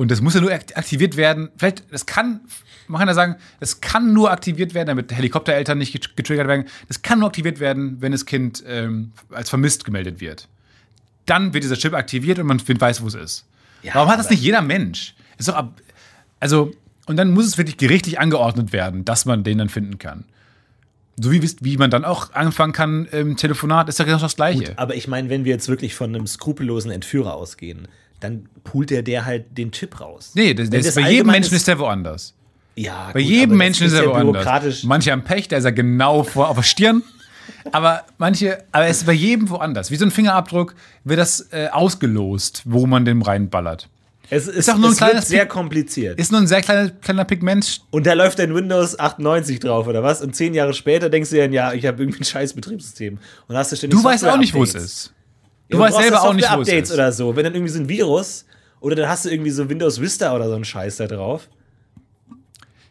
Und 0.02 0.10
das 0.10 0.19
muss 0.19 0.34
ja 0.34 0.41
nur 0.41 0.52
akt- 0.52 0.76
aktiviert 0.76 1.15
werden. 1.15 1.49
Vielleicht, 1.57 1.84
das 1.94 2.07
kann, 2.07 2.40
man 2.88 2.98
kann 2.98 3.07
ja 3.07 3.14
sagen, 3.14 3.36
das 3.60 3.82
kann 3.82 4.14
nur 4.14 4.32
aktiviert 4.32 4.73
werden, 4.73 4.88
damit 4.88 5.11
Helikoptereltern 5.15 5.78
nicht 5.78 5.94
get- 5.94 6.18
getriggert 6.18 6.48
werden. 6.48 6.65
Das 6.88 7.03
kann 7.03 7.19
nur 7.19 7.28
aktiviert 7.28 7.60
werden, 7.60 7.98
wenn 8.02 8.11
das 8.11 8.26
Kind 8.26 8.64
ähm, 8.68 9.11
als 9.30 9.49
vermisst 9.49 9.86
gemeldet 9.86 10.19
wird. 10.19 10.48
Dann 11.28 11.53
wird 11.53 11.64
dieser 11.64 11.76
Chip 11.76 11.94
aktiviert 11.94 12.40
und 12.40 12.48
man 12.48 12.60
weiß, 12.68 13.03
wo 13.03 13.07
es 13.10 13.14
ist. 13.14 13.45
Warum 13.94 14.10
hat 14.10 14.18
das 14.18 14.32
nicht 14.32 14.41
jeder 14.41 14.64
Mensch? 14.64 15.14
Ist 15.38 15.49
doch 15.49 15.53
ab, 15.53 15.80
also, 16.40 16.72
und 17.06 17.18
dann 17.18 17.30
muss 17.30 17.45
es 17.45 17.60
wirklich 17.60 17.78
gerichtlich 17.78 18.19
angeordnet 18.19 18.73
werden, 18.73 19.06
dass 19.06 19.26
man 19.26 19.44
den 19.44 19.60
dann 19.60 19.69
finden 19.69 19.99
kann. 19.99 20.23
So 21.18 21.32
wie, 21.32 21.48
wie 21.60 21.78
man 21.78 21.91
dann 21.91 22.06
auch 22.06 22.34
anfangen 22.34 22.73
kann 22.73 23.06
im 23.06 23.38
Telefonat, 23.38 23.88
ist 23.88 23.99
ja 23.99 24.06
genau 24.06 24.18
das 24.18 24.36
Gleiche. 24.36 24.73
Aber 24.78 24.95
ich 24.95 25.07
meine, 25.07 25.30
wenn 25.30 25.45
wir 25.45 25.52
jetzt 25.52 25.68
wirklich 25.68 25.94
von 25.94 26.15
einem 26.15 26.26
skrupellosen 26.26 26.90
Entführer 26.90 27.36
ausgehen, 27.36 27.88
dann 28.22 28.48
poolt 28.64 28.89
der 28.89 29.02
der 29.03 29.26
halt 29.26 29.57
den 29.57 29.72
Chip 29.72 29.99
raus. 29.99 30.31
Nee, 30.34 30.53
das, 30.53 30.69
das 30.69 30.85
das 30.85 30.95
bei 30.95 31.11
jedem 31.11 31.27
Menschen 31.27 31.56
ist 31.56 31.68
der 31.68 31.77
woanders. 31.80 32.34
Ja, 32.76 33.10
Bei 33.14 33.22
gut, 33.22 33.30
jedem 33.30 33.57
Menschen 33.57 33.88
ist 33.88 33.93
er 33.93 34.07
woanders. 34.07 34.84
Manche 34.84 35.11
haben 35.11 35.23
Pech, 35.23 35.49
da 35.49 35.57
ist 35.57 35.65
er 35.65 35.73
genau 35.73 36.23
vor 36.23 36.48
auf 36.48 36.56
der 36.56 36.64
Stirn. 36.64 37.03
Aber 37.72 38.06
manche, 38.18 38.64
aber 38.72 38.88
es 38.88 38.99
ist 38.99 39.06
bei 39.06 39.14
jedem 39.14 39.49
woanders. 39.49 39.91
Wie 39.91 39.98
so 39.98 40.06
ein 40.06 40.11
Fingerabdruck 40.11 40.73
wird 41.03 41.19
das 41.19 41.48
äh, 41.52 41.68
ausgelost, 41.72 42.64
wo 42.65 42.88
man 42.88 43.03
den 43.03 43.22
reinballert. 43.22 43.89
Es 44.34 44.48
ist, 44.48 44.69
doch 44.69 44.77
nur 44.77 44.89
ein 44.89 44.95
kleines 44.95 45.27
sehr 45.27 45.45
kompliziert. 45.45 46.18
Ist 46.18 46.31
nur 46.31 46.39
ein 46.39 46.48
sehr 46.48 46.61
kleiner, 46.61 46.89
kleiner 46.89 47.26
Pigment. 47.26 47.81
Und 47.91 48.07
da 48.07 48.14
läuft 48.14 48.39
dein 48.39 48.56
Windows 48.56 48.98
98 48.98 49.60
drauf, 49.60 49.88
oder 49.88 50.03
was? 50.03 50.22
Und 50.22 50.34
zehn 50.38 50.53
Jahre 50.53 50.73
später 50.73 51.10
denkst 51.10 51.31
du 51.31 51.35
dir 51.35 51.52
ja, 51.52 51.73
ich 51.73 51.85
habe 51.85 52.02
irgendwie 52.02 52.22
ein 52.22 52.23
scheiß 52.23 52.53
Betriebssystem. 52.53 53.18
Und 53.48 53.57
hast 53.57 53.73
du 53.73 53.76
ständig 53.76 53.99
Du 53.99 54.03
weißt 54.03 54.26
auch 54.26 54.38
nicht, 54.38 54.53
wo 54.53 54.64
es 54.64 54.72
Software-Updates. 54.72 55.14
Ja, 55.72 55.77
Du 55.77 55.80
weißt 55.80 55.98
selber 55.98 56.22
auch 56.23 56.34
nicht, 56.34 56.49
wo 56.53 56.61
es 56.61 56.68
ist. 56.68 56.91
oder 56.91 57.11
so. 57.11 57.35
Wenn 57.35 57.43
dann 57.45 57.53
irgendwie 57.56 57.72
so 57.72 57.80
ein 57.80 57.89
Virus 57.89 58.45
oder 58.80 58.95
dann 58.95 59.07
hast 59.10 59.26
du 59.26 59.30
irgendwie 59.30 59.52
so 59.52 59.69
Windows 59.69 60.02
Vista 60.02 60.35
oder 60.35 60.48
so 60.49 60.56
einen 60.56 60.65
Scheiß 60.65 60.98
da 60.98 61.07
drauf. 61.07 61.48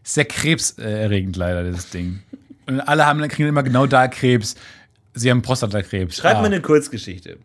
Ist 0.03 0.15
sehr 0.15 0.25
krebserregend 0.25 1.37
leider, 1.37 1.63
dieses 1.65 1.91
Ding. 1.91 2.21
Und 2.67 2.81
alle 2.81 3.05
haben, 3.07 3.21
kriegen 3.29 3.49
immer 3.49 3.63
genau 3.63 3.87
da 3.87 4.09
Krebs. 4.09 4.55
Sie 5.15 5.31
haben 5.31 5.43
Prostatakrebs. 5.43 6.17
Schreib 6.17 6.37
Ah. 6.37 6.41
mir 6.41 6.47
eine 6.47 6.61
Kurzgeschichte. 6.63 7.39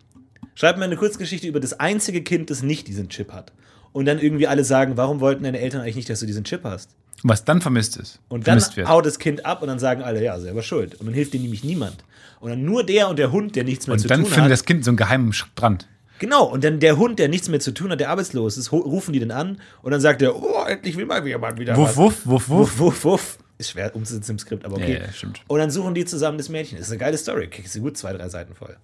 Schreib 0.53 0.77
mir 0.77 0.85
eine 0.85 0.95
Kurzgeschichte 0.95 1.47
über 1.47 1.59
das 1.59 1.79
einzige 1.79 2.21
Kind, 2.23 2.49
das 2.49 2.63
nicht 2.63 2.87
diesen 2.87 3.09
Chip 3.09 3.33
hat. 3.33 3.51
Und 3.91 4.05
dann 4.05 4.19
irgendwie 4.19 4.47
alle 4.47 4.63
sagen, 4.63 4.95
warum 4.97 5.19
wollten 5.19 5.43
deine 5.43 5.59
Eltern 5.59 5.81
eigentlich 5.81 5.95
nicht, 5.95 6.09
dass 6.09 6.19
du 6.19 6.25
diesen 6.25 6.43
Chip 6.43 6.63
hast? 6.63 6.91
Was 7.27 7.43
dann 7.43 7.59
vermisst 7.59 7.97
ist. 7.97 8.19
Und 8.27 8.47
dann 8.47 8.61
wird. 8.75 8.87
haut 8.87 9.03
das 9.03 9.17
Kind 9.17 9.47
ab 9.47 9.63
und 9.63 9.67
dann 9.67 9.79
sagen 9.79 10.03
alle, 10.03 10.23
ja, 10.23 10.39
selber 10.39 10.61
schuld. 10.61 10.93
Und 10.95 11.07
dann 11.07 11.15
hilft 11.15 11.33
dir 11.33 11.39
nämlich 11.39 11.63
niemand. 11.63 12.03
Und 12.39 12.51
dann 12.51 12.63
nur 12.63 12.85
der 12.85 13.09
und 13.09 13.17
der 13.17 13.31
Hund, 13.31 13.55
der 13.55 13.63
nichts 13.63 13.87
mehr 13.87 13.97
zu 13.97 14.03
Und 14.03 14.11
dann 14.11 14.19
tun 14.21 14.27
findet 14.27 14.43
hat. 14.43 14.51
das 14.51 14.65
Kind 14.65 14.85
so 14.85 14.91
einen 14.91 14.97
geheimen 14.97 15.33
Strand. 15.33 15.87
Genau, 16.19 16.45
und 16.45 16.63
dann 16.63 16.79
der 16.79 16.97
Hund, 16.97 17.17
der 17.17 17.27
nichts 17.27 17.49
mehr 17.49 17.59
zu 17.59 17.73
tun 17.73 17.89
hat, 17.89 17.99
der 17.99 18.11
arbeitslos 18.11 18.57
ist, 18.57 18.71
rufen 18.71 19.11
die 19.11 19.19
den 19.19 19.31
an 19.31 19.59
und 19.81 19.91
dann 19.91 19.99
sagt 20.01 20.21
er, 20.21 20.35
oh, 20.35 20.63
endlich 20.67 20.95
will 20.97 21.07
mal 21.07 21.25
jemand 21.25 21.59
wieder 21.59 21.75
Wuff, 21.75 21.89
was. 21.89 21.97
wuff, 21.97 22.21
wuff, 22.25 22.49
wuff. 22.49 22.59
Wuff, 22.59 22.79
wuff, 22.79 23.03
wuff. 23.05 23.37
Ist 23.57 23.71
schwer 23.71 23.95
umzusetzen 23.95 24.31
im 24.31 24.39
Skript, 24.39 24.63
aber 24.63 24.75
okay. 24.75 24.93
Ja, 24.93 25.05
ja, 25.05 25.11
stimmt. 25.11 25.41
Und 25.47 25.57
dann 25.59 25.71
suchen 25.71 25.95
die 25.95 26.05
zusammen 26.05 26.37
das 26.37 26.49
Mädchen. 26.49 26.77
Das 26.77 26.87
ist 26.87 26.91
eine 26.91 26.99
geile 26.99 27.17
Story. 27.17 27.47
Kriegst 27.47 27.73
du 27.75 27.81
gut 27.81 27.97
zwei, 27.97 28.13
drei 28.13 28.29
Seiten 28.29 28.53
voll. 28.53 28.77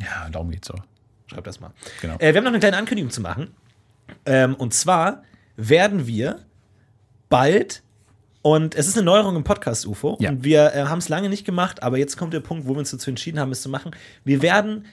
Ja, 0.00 0.28
darum 0.30 0.50
geht's 0.50 0.68
so. 0.68 0.74
Schreib 1.28 1.44
das 1.44 1.60
mal. 1.60 1.72
Genau. 2.02 2.16
Äh, 2.18 2.34
wir 2.34 2.36
haben 2.36 2.44
noch 2.44 2.50
eine 2.50 2.58
kleine 2.58 2.76
Ankündigung 2.76 3.10
zu 3.10 3.22
machen. 3.22 3.54
Ähm, 4.26 4.54
und 4.56 4.74
zwar 4.74 5.22
werden 5.56 6.06
wir 6.06 6.40
bald, 7.28 7.82
und 8.46 8.76
es 8.76 8.86
ist 8.86 8.96
eine 8.96 9.04
Neuerung 9.04 9.34
im 9.34 9.42
Podcast 9.42 9.86
UFO, 9.86 10.16
Ja. 10.20 10.30
und 10.30 10.44
wir 10.44 10.72
äh, 10.72 10.82
haben 10.84 10.98
es 10.98 11.08
lange 11.08 11.28
nicht 11.28 11.44
gemacht, 11.44 11.82
aber 11.82 11.98
jetzt 11.98 12.16
kommt 12.16 12.32
der 12.32 12.38
Punkt, 12.40 12.66
wo 12.68 12.74
wir 12.74 12.78
uns 12.78 12.92
dazu 12.92 13.10
entschieden 13.10 13.40
haben, 13.40 13.50
es 13.50 13.60
zu 13.62 13.68
machen. 13.68 13.90
Wir 14.24 14.40
werden, 14.40 14.84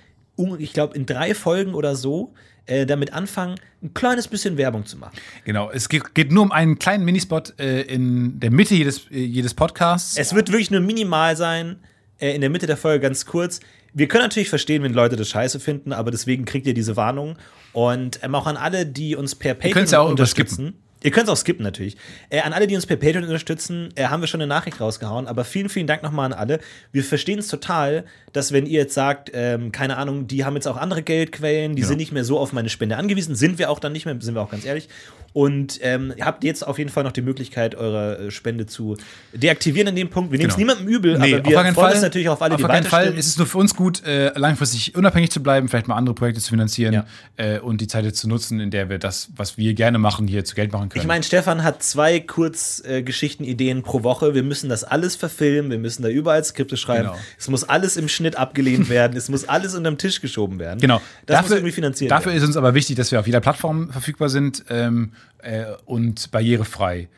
ich 0.57 0.73
glaube, 0.73 0.95
in 0.95 1.05
drei 1.05 1.35
Folgen 1.35 1.75
oder 1.75 1.95
so 1.95 2.34
äh, 2.65 2.88
damit 2.88 3.13
anfangen, 3.13 3.59
ein 3.84 3.93
kleines 3.93 4.27
bisschen 4.27 4.57
Werbung 4.57 4.88
zu 4.88 4.97
machen. 4.97 5.13
Genau, 5.45 5.69
es 5.69 5.88
geht, 5.88 6.15
geht 6.15 6.31
nur 6.31 6.41
um 6.41 6.51
einen 6.51 6.80
kleinen 6.80 7.05
Minispot 7.05 7.53
äh, 7.59 7.81
in 7.81 8.39
der 8.39 8.49
Mitte 8.49 8.73
jedes, 8.73 9.11
äh, 9.11 9.19
jedes 9.19 9.53
Podcasts. 9.53 10.17
Es 10.17 10.34
wird 10.34 10.49
wirklich 10.51 10.71
nur 10.71 10.81
minimal 10.81 11.35
sein, 11.35 11.75
äh, 12.19 12.34
in 12.34 12.41
der 12.41 12.49
Mitte 12.49 12.65
der 12.65 12.77
Folge 12.77 13.01
ganz 13.01 13.25
kurz. 13.27 13.59
Wir 13.93 14.07
können 14.07 14.23
natürlich 14.23 14.49
verstehen, 14.49 14.81
wenn 14.81 14.93
Leute 14.93 15.15
das 15.15 15.30
scheiße 15.30 15.59
finden, 15.59 15.93
aber 15.93 16.09
deswegen 16.09 16.45
kriegt 16.45 16.65
ihr 16.65 16.73
diese 16.73 16.95
Warnung. 16.97 17.38
Und 17.73 18.19
ähm, 18.23 18.34
auch 18.34 18.47
an 18.47 18.57
alle, 18.57 18.88
die 18.88 19.15
uns 19.15 19.35
per 19.35 19.53
könnt's 19.53 19.91
ja 19.91 19.99
auch 19.99 20.09
unterstützen. 20.09 20.73
Ihr 21.03 21.11
könnt 21.11 21.27
es 21.27 21.30
auch 21.30 21.38
skippen 21.38 21.63
natürlich. 21.63 21.97
Äh, 22.30 22.41
an 22.41 22.53
alle, 22.53 22.65
die 22.65 22.75
uns 22.75 22.85
per 22.85 22.95
Patreon 22.95 23.23
unterstützen, 23.25 23.89
äh, 23.95 24.05
haben 24.05 24.21
wir 24.21 24.27
schon 24.27 24.41
eine 24.41 24.47
Nachricht 24.47 24.80
rausgehauen. 24.80 25.27
Aber 25.27 25.43
vielen, 25.43 25.69
vielen 25.69 25.85
Dank 25.85 26.01
nochmal 26.01 26.25
an 26.27 26.34
alle. 26.34 26.59
Wir 26.91 27.03
verstehen 27.03 27.39
es 27.39 27.47
total, 27.49 28.05
dass 28.31 28.51
wenn 28.53 28.65
ihr 28.65 28.80
jetzt 28.81 28.93
sagt, 28.93 29.30
ähm, 29.34 29.71
keine 29.71 29.97
Ahnung, 29.97 30.27
die 30.27 30.45
haben 30.45 30.55
jetzt 30.55 30.67
auch 30.67 30.77
andere 30.77 31.03
Geldquellen, 31.03 31.75
die 31.75 31.81
Genau. 31.81 31.89
sind 31.89 31.97
nicht 31.97 32.11
mehr 32.13 32.23
so 32.23 32.39
auf 32.39 32.53
meine 32.53 32.69
Spende 32.69 32.97
angewiesen, 32.97 33.35
sind 33.35 33.59
wir 33.59 33.69
auch 33.69 33.80
dann 33.80 33.91
nicht 33.91 34.05
mehr, 34.05 34.15
sind 34.19 34.34
wir 34.34 34.41
auch 34.41 34.49
ganz 34.49 34.65
ehrlich. 34.65 34.88
Und 35.34 35.80
ähm, 35.81 36.14
habt 36.22 36.43
jetzt 36.43 36.65
auf 36.65 36.77
jeden 36.77 36.91
Fall 36.91 37.03
noch 37.03 37.11
die 37.11 37.23
Möglichkeit, 37.23 37.73
eure 37.76 38.27
äh, 38.27 38.31
Spende 38.31 38.68
zu 38.68 38.97
deaktivieren 39.34 39.88
in 39.89 39.95
dem 39.95 40.10
Punkt. 40.10 40.31
Wir 40.31 40.38
nehmen 40.38 40.51
es 40.51 40.55
Genau. 40.55 40.73
niemandem 40.73 40.88
übel, 40.95 41.18
Nee, 41.18 41.34
aber 41.35 41.49
wir 41.49 41.57
auf 41.57 41.64
freuen 41.64 41.76
Fall. 41.76 41.91
uns 41.93 42.01
natürlich 42.03 42.30
auf 42.30 42.41
alle, 42.41 42.53
auf 42.55 42.61
die 42.61 42.68
keinen 42.68 42.84
Fall 42.85 43.14
ist 43.15 43.26
es 43.27 43.38
nur 43.38 43.47
für 43.47 43.57
uns 43.57 43.76
gut, 43.76 44.03
äh, 44.05 44.31
langfristig 44.38 44.95
unabhängig 44.95 45.31
zu 45.31 45.41
bleiben, 45.41 45.68
vielleicht 45.69 45.88
mal 45.88 45.95
andere 45.95 46.14
Projekte 46.14 46.39
zu 46.39 46.49
finanzieren 46.51 46.93
Ja. 46.93 47.05
äh, 47.38 47.60
und 47.60 47.81
die 47.81 47.88
Zeit 47.88 48.05
jetzt 48.05 48.19
zu 48.19 48.30
nutzen, 48.30 48.60
in 48.60 48.69
der 48.69 48.89
wir 48.89 48.99
das, 48.99 49.30
was 49.35 49.57
wir 49.57 49.73
gerne 49.73 49.97
machen, 49.97 50.27
hier 50.27 50.45
zu 50.45 50.53
Geld 50.53 50.72
machen 50.72 50.89
können. 50.89 51.01
Ich 51.01 51.07
meine, 51.07 51.23
Stefan 51.23 51.64
hat 51.64 51.81
zwei 51.81 52.19
Kurzgeschichten-Ideen 52.19 53.84
pro 53.84 54.03
Woche. 54.03 54.34
Wir 54.35 54.43
müssen 54.43 54.69
das 54.69 54.84
alles 54.84 55.15
verfilmen, 55.15 55.72
wir 55.72 55.80
müssen 55.80 56.03
da 56.03 56.10
überall 56.10 56.43
Skripte 56.43 56.77
schreiben. 56.77 57.07
Genau. 57.10 57.18
Es 57.39 57.49
muss 57.49 57.64
alles 57.64 57.97
im 57.97 58.07
Schnitt 58.07 58.35
abgelehnt 58.38 58.89
werden, 58.89 59.18
es 59.18 59.30
muss 59.30 59.45
alles 59.47 59.76
unterm 59.76 59.97
Tisch 59.97 60.22
geschoben 60.22 60.60
werden. 60.60 60.80
Genau. 60.80 61.01
Das 61.26 61.41
muss 61.41 61.51
irgendwie 61.51 61.72
finanziert 61.72 62.11
Dafür 62.11 62.27
werden. 62.34 62.38
ist 62.41 62.47
uns 62.47 62.57
aber 62.57 62.73
wichtig, 62.73 62.95
dass 62.97 63.11
wir 63.11 63.19
auf 63.19 63.26
jeder 63.26 63.41
Plattform 63.41 63.89
verfügbar 63.91 64.30
sind 64.30 64.64
ähm, 64.69 65.11
äh, 65.40 65.66
und 65.86 66.32
barrierefrei. 66.32 67.10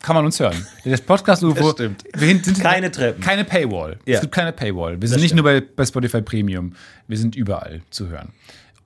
Kann 0.00 0.14
man 0.14 0.24
uns 0.24 0.38
hören. 0.38 0.66
Das 0.84 1.00
Podcast 1.00 1.42
UFO. 1.42 1.54
Das 1.60 1.72
stimmt. 1.72 2.04
Wir 2.16 2.28
sind 2.28 2.60
Keine 2.60 2.90
Treppen. 2.90 3.20
Keine 3.22 3.44
Paywall. 3.44 3.98
Ja. 4.06 4.16
Es 4.16 4.20
gibt 4.20 4.32
keine 4.32 4.52
Paywall. 4.52 5.00
Wir 5.00 5.08
sind 5.08 5.20
nicht 5.20 5.34
nur 5.34 5.44
bei, 5.44 5.60
bei 5.60 5.84
Spotify 5.84 6.22
Premium. 6.22 6.74
Wir 7.08 7.18
sind 7.18 7.34
überall 7.34 7.82
zu 7.90 8.08
hören. 8.08 8.32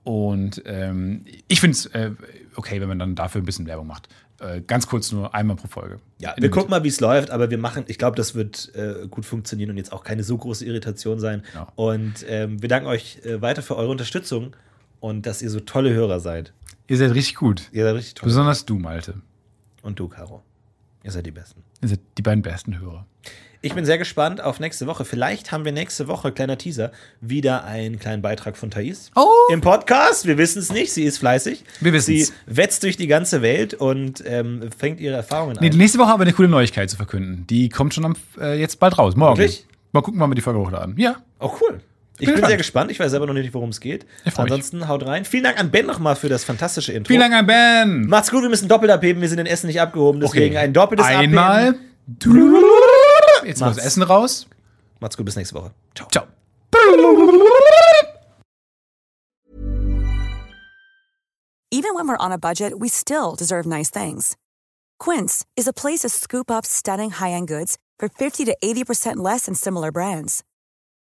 Und 0.03 0.61
ähm, 0.65 1.23
ich 1.47 1.61
finde 1.61 1.77
es 1.77 1.85
äh, 1.87 2.11
okay, 2.55 2.81
wenn 2.81 2.87
man 2.87 2.99
dann 2.99 3.15
dafür 3.15 3.41
ein 3.41 3.45
bisschen 3.45 3.65
Werbung 3.67 3.87
macht. 3.87 4.07
Äh, 4.39 4.61
ganz 4.61 4.87
kurz 4.87 5.11
nur 5.11 5.33
einmal 5.33 5.55
pro 5.55 5.67
Folge. 5.67 5.99
Ja, 6.19 6.35
wir 6.37 6.49
gucken 6.49 6.69
mal, 6.69 6.83
wie 6.83 6.89
es 6.89 6.99
läuft, 6.99 7.31
aber 7.31 7.49
wir 7.49 7.57
machen, 7.57 7.85
ich 7.87 7.97
glaube, 7.97 8.15
das 8.15 8.35
wird 8.35 8.73
äh, 8.75 9.07
gut 9.07 9.25
funktionieren 9.25 9.69
und 9.69 9.77
jetzt 9.77 9.93
auch 9.93 10.03
keine 10.03 10.23
so 10.23 10.37
große 10.37 10.65
Irritation 10.65 11.19
sein. 11.19 11.43
Ja. 11.53 11.67
Und 11.75 12.25
ähm, 12.27 12.61
wir 12.61 12.69
danken 12.69 12.87
euch 12.87 13.19
äh, 13.23 13.41
weiter 13.41 13.61
für 13.61 13.77
eure 13.77 13.89
Unterstützung 13.89 14.55
und 14.99 15.25
dass 15.25 15.41
ihr 15.41 15.49
so 15.49 15.59
tolle 15.59 15.93
Hörer 15.93 16.19
seid. 16.19 16.53
Ihr 16.93 16.99
seid 16.99 17.15
richtig 17.15 17.33
gut. 17.35 17.69
Ihr 17.71 17.85
seid 17.85 17.95
richtig 17.95 18.13
toll. 18.13 18.27
Besonders 18.27 18.65
du, 18.67 18.77
Malte. 18.77 19.15
Und 19.81 19.99
du, 19.99 20.07
Caro. 20.07 20.43
Ihr 21.03 21.09
seid 21.09 21.25
die 21.25 21.31
Besten. 21.31 21.63
Ihr 21.81 21.87
seid 21.89 22.01
die 22.19 22.21
beiden 22.21 22.43
besten 22.43 22.79
Hörer. 22.79 23.07
Ich 23.63 23.73
bin 23.73 23.83
sehr 23.83 23.97
gespannt 23.97 24.41
auf 24.41 24.59
nächste 24.59 24.85
Woche. 24.85 25.03
Vielleicht 25.03 25.51
haben 25.51 25.65
wir 25.65 25.71
nächste 25.71 26.07
Woche, 26.07 26.31
kleiner 26.31 26.55
Teaser, 26.59 26.91
wieder 27.19 27.63
einen 27.63 27.97
kleinen 27.97 28.21
Beitrag 28.21 28.57
von 28.57 28.69
Thais. 28.69 29.09
Oh! 29.15 29.25
Im 29.51 29.61
Podcast. 29.61 30.27
Wir 30.27 30.37
wissen 30.37 30.59
es 30.59 30.71
nicht. 30.71 30.93
Sie 30.93 31.03
ist 31.03 31.17
fleißig. 31.17 31.63
Wir 31.79 31.93
wissen's. 31.93 32.27
Sie 32.27 32.33
wetzt 32.45 32.83
durch 32.83 32.95
die 32.95 33.07
ganze 33.07 33.41
Welt 33.41 33.73
und 33.73 34.21
ähm, 34.27 34.69
fängt 34.77 34.99
ihre 34.99 35.15
Erfahrungen 35.15 35.57
Nee, 35.59 35.71
an. 35.71 35.77
nächste 35.77 35.97
Woche 35.97 36.09
haben 36.09 36.19
wir 36.19 36.25
eine 36.25 36.33
coole 36.33 36.47
Neuigkeit 36.47 36.91
zu 36.91 36.97
verkünden. 36.97 37.47
Die 37.47 37.69
kommt 37.69 37.95
schon 37.95 38.05
am, 38.05 38.15
äh, 38.39 38.59
jetzt 38.59 38.79
bald 38.79 38.99
raus. 38.99 39.15
Morgen. 39.15 39.39
Wirklich? 39.39 39.65
Mal 39.93 40.01
gucken, 40.01 40.19
wann 40.19 40.29
wir 40.29 40.35
die 40.35 40.41
Folge 40.41 40.59
hochladen. 40.59 40.95
Ja. 40.99 41.15
Oh, 41.39 41.51
cool. 41.59 41.81
Ich 42.19 42.27
bin, 42.27 42.45
sehr 42.45 42.57
gespannt. 42.57 42.91
Ich 42.91 42.99
weiß 42.99 43.11
selber 43.11 43.25
noch 43.25 43.33
nicht, 43.33 43.53
worum 43.53 43.69
es 43.69 43.79
geht. 43.79 44.03
Freu 44.03 44.43
mich. 44.43 44.51
Ansonsten 44.51 44.87
haut 44.87 45.05
rein. 45.05 45.25
Vielen 45.25 45.43
Dank 45.43 45.59
an 45.59 45.71
Ben 45.71 45.85
nochmal 45.85 46.15
für 46.15 46.29
das 46.29 46.43
fantastische 46.43 46.93
Intro. 46.93 47.07
Vielen 47.07 47.21
Dank 47.21 47.33
an 47.33 47.47
Ben. 47.47 48.07
Macht's 48.07 48.29
gut, 48.29 48.43
wir 48.43 48.49
müssen 48.49 48.67
doppelt 48.67 48.91
abheben. 48.91 49.21
Wir 49.21 49.29
sind 49.29 49.39
in 49.39 49.47
Essen 49.47 49.67
nicht 49.67 49.81
abgehoben. 49.81 50.21
Deswegen 50.21 50.57
ein 50.57 50.73
doppeltes 50.73 51.05
Einmal. 51.05 51.69
Abheben. 51.69 52.63
Jetzt 53.45 53.61
muss 53.61 53.77
Essen 53.77 54.03
raus. 54.03 54.47
Macht's 54.99 55.17
gut, 55.17 55.25
bis 55.25 55.35
nächste 55.35 55.55
Woche. 55.55 55.71
Ciao. 55.95 56.07
Ciao. 56.09 56.27
Even 61.71 61.95
when 61.95 62.07
we're 62.07 62.17
on 62.17 62.31
a 62.31 62.37
budget, 62.37 62.79
we 62.79 62.87
still 62.87 63.35
deserve 63.35 63.65
nice 63.65 63.89
things. 63.89 64.37
Quince 64.99 65.43
is 65.57 65.67
a 65.67 65.73
place 65.73 66.01
to 66.01 66.09
scoop 66.09 66.51
up 66.51 66.65
stunning 66.65 67.09
high-end 67.09 67.47
goods 67.47 67.77
for 67.97 68.07
50 68.07 68.45
to 68.45 68.55
80% 68.63 69.17
less 69.17 69.45
than 69.45 69.55
similar 69.55 69.91
brands. 69.91 70.43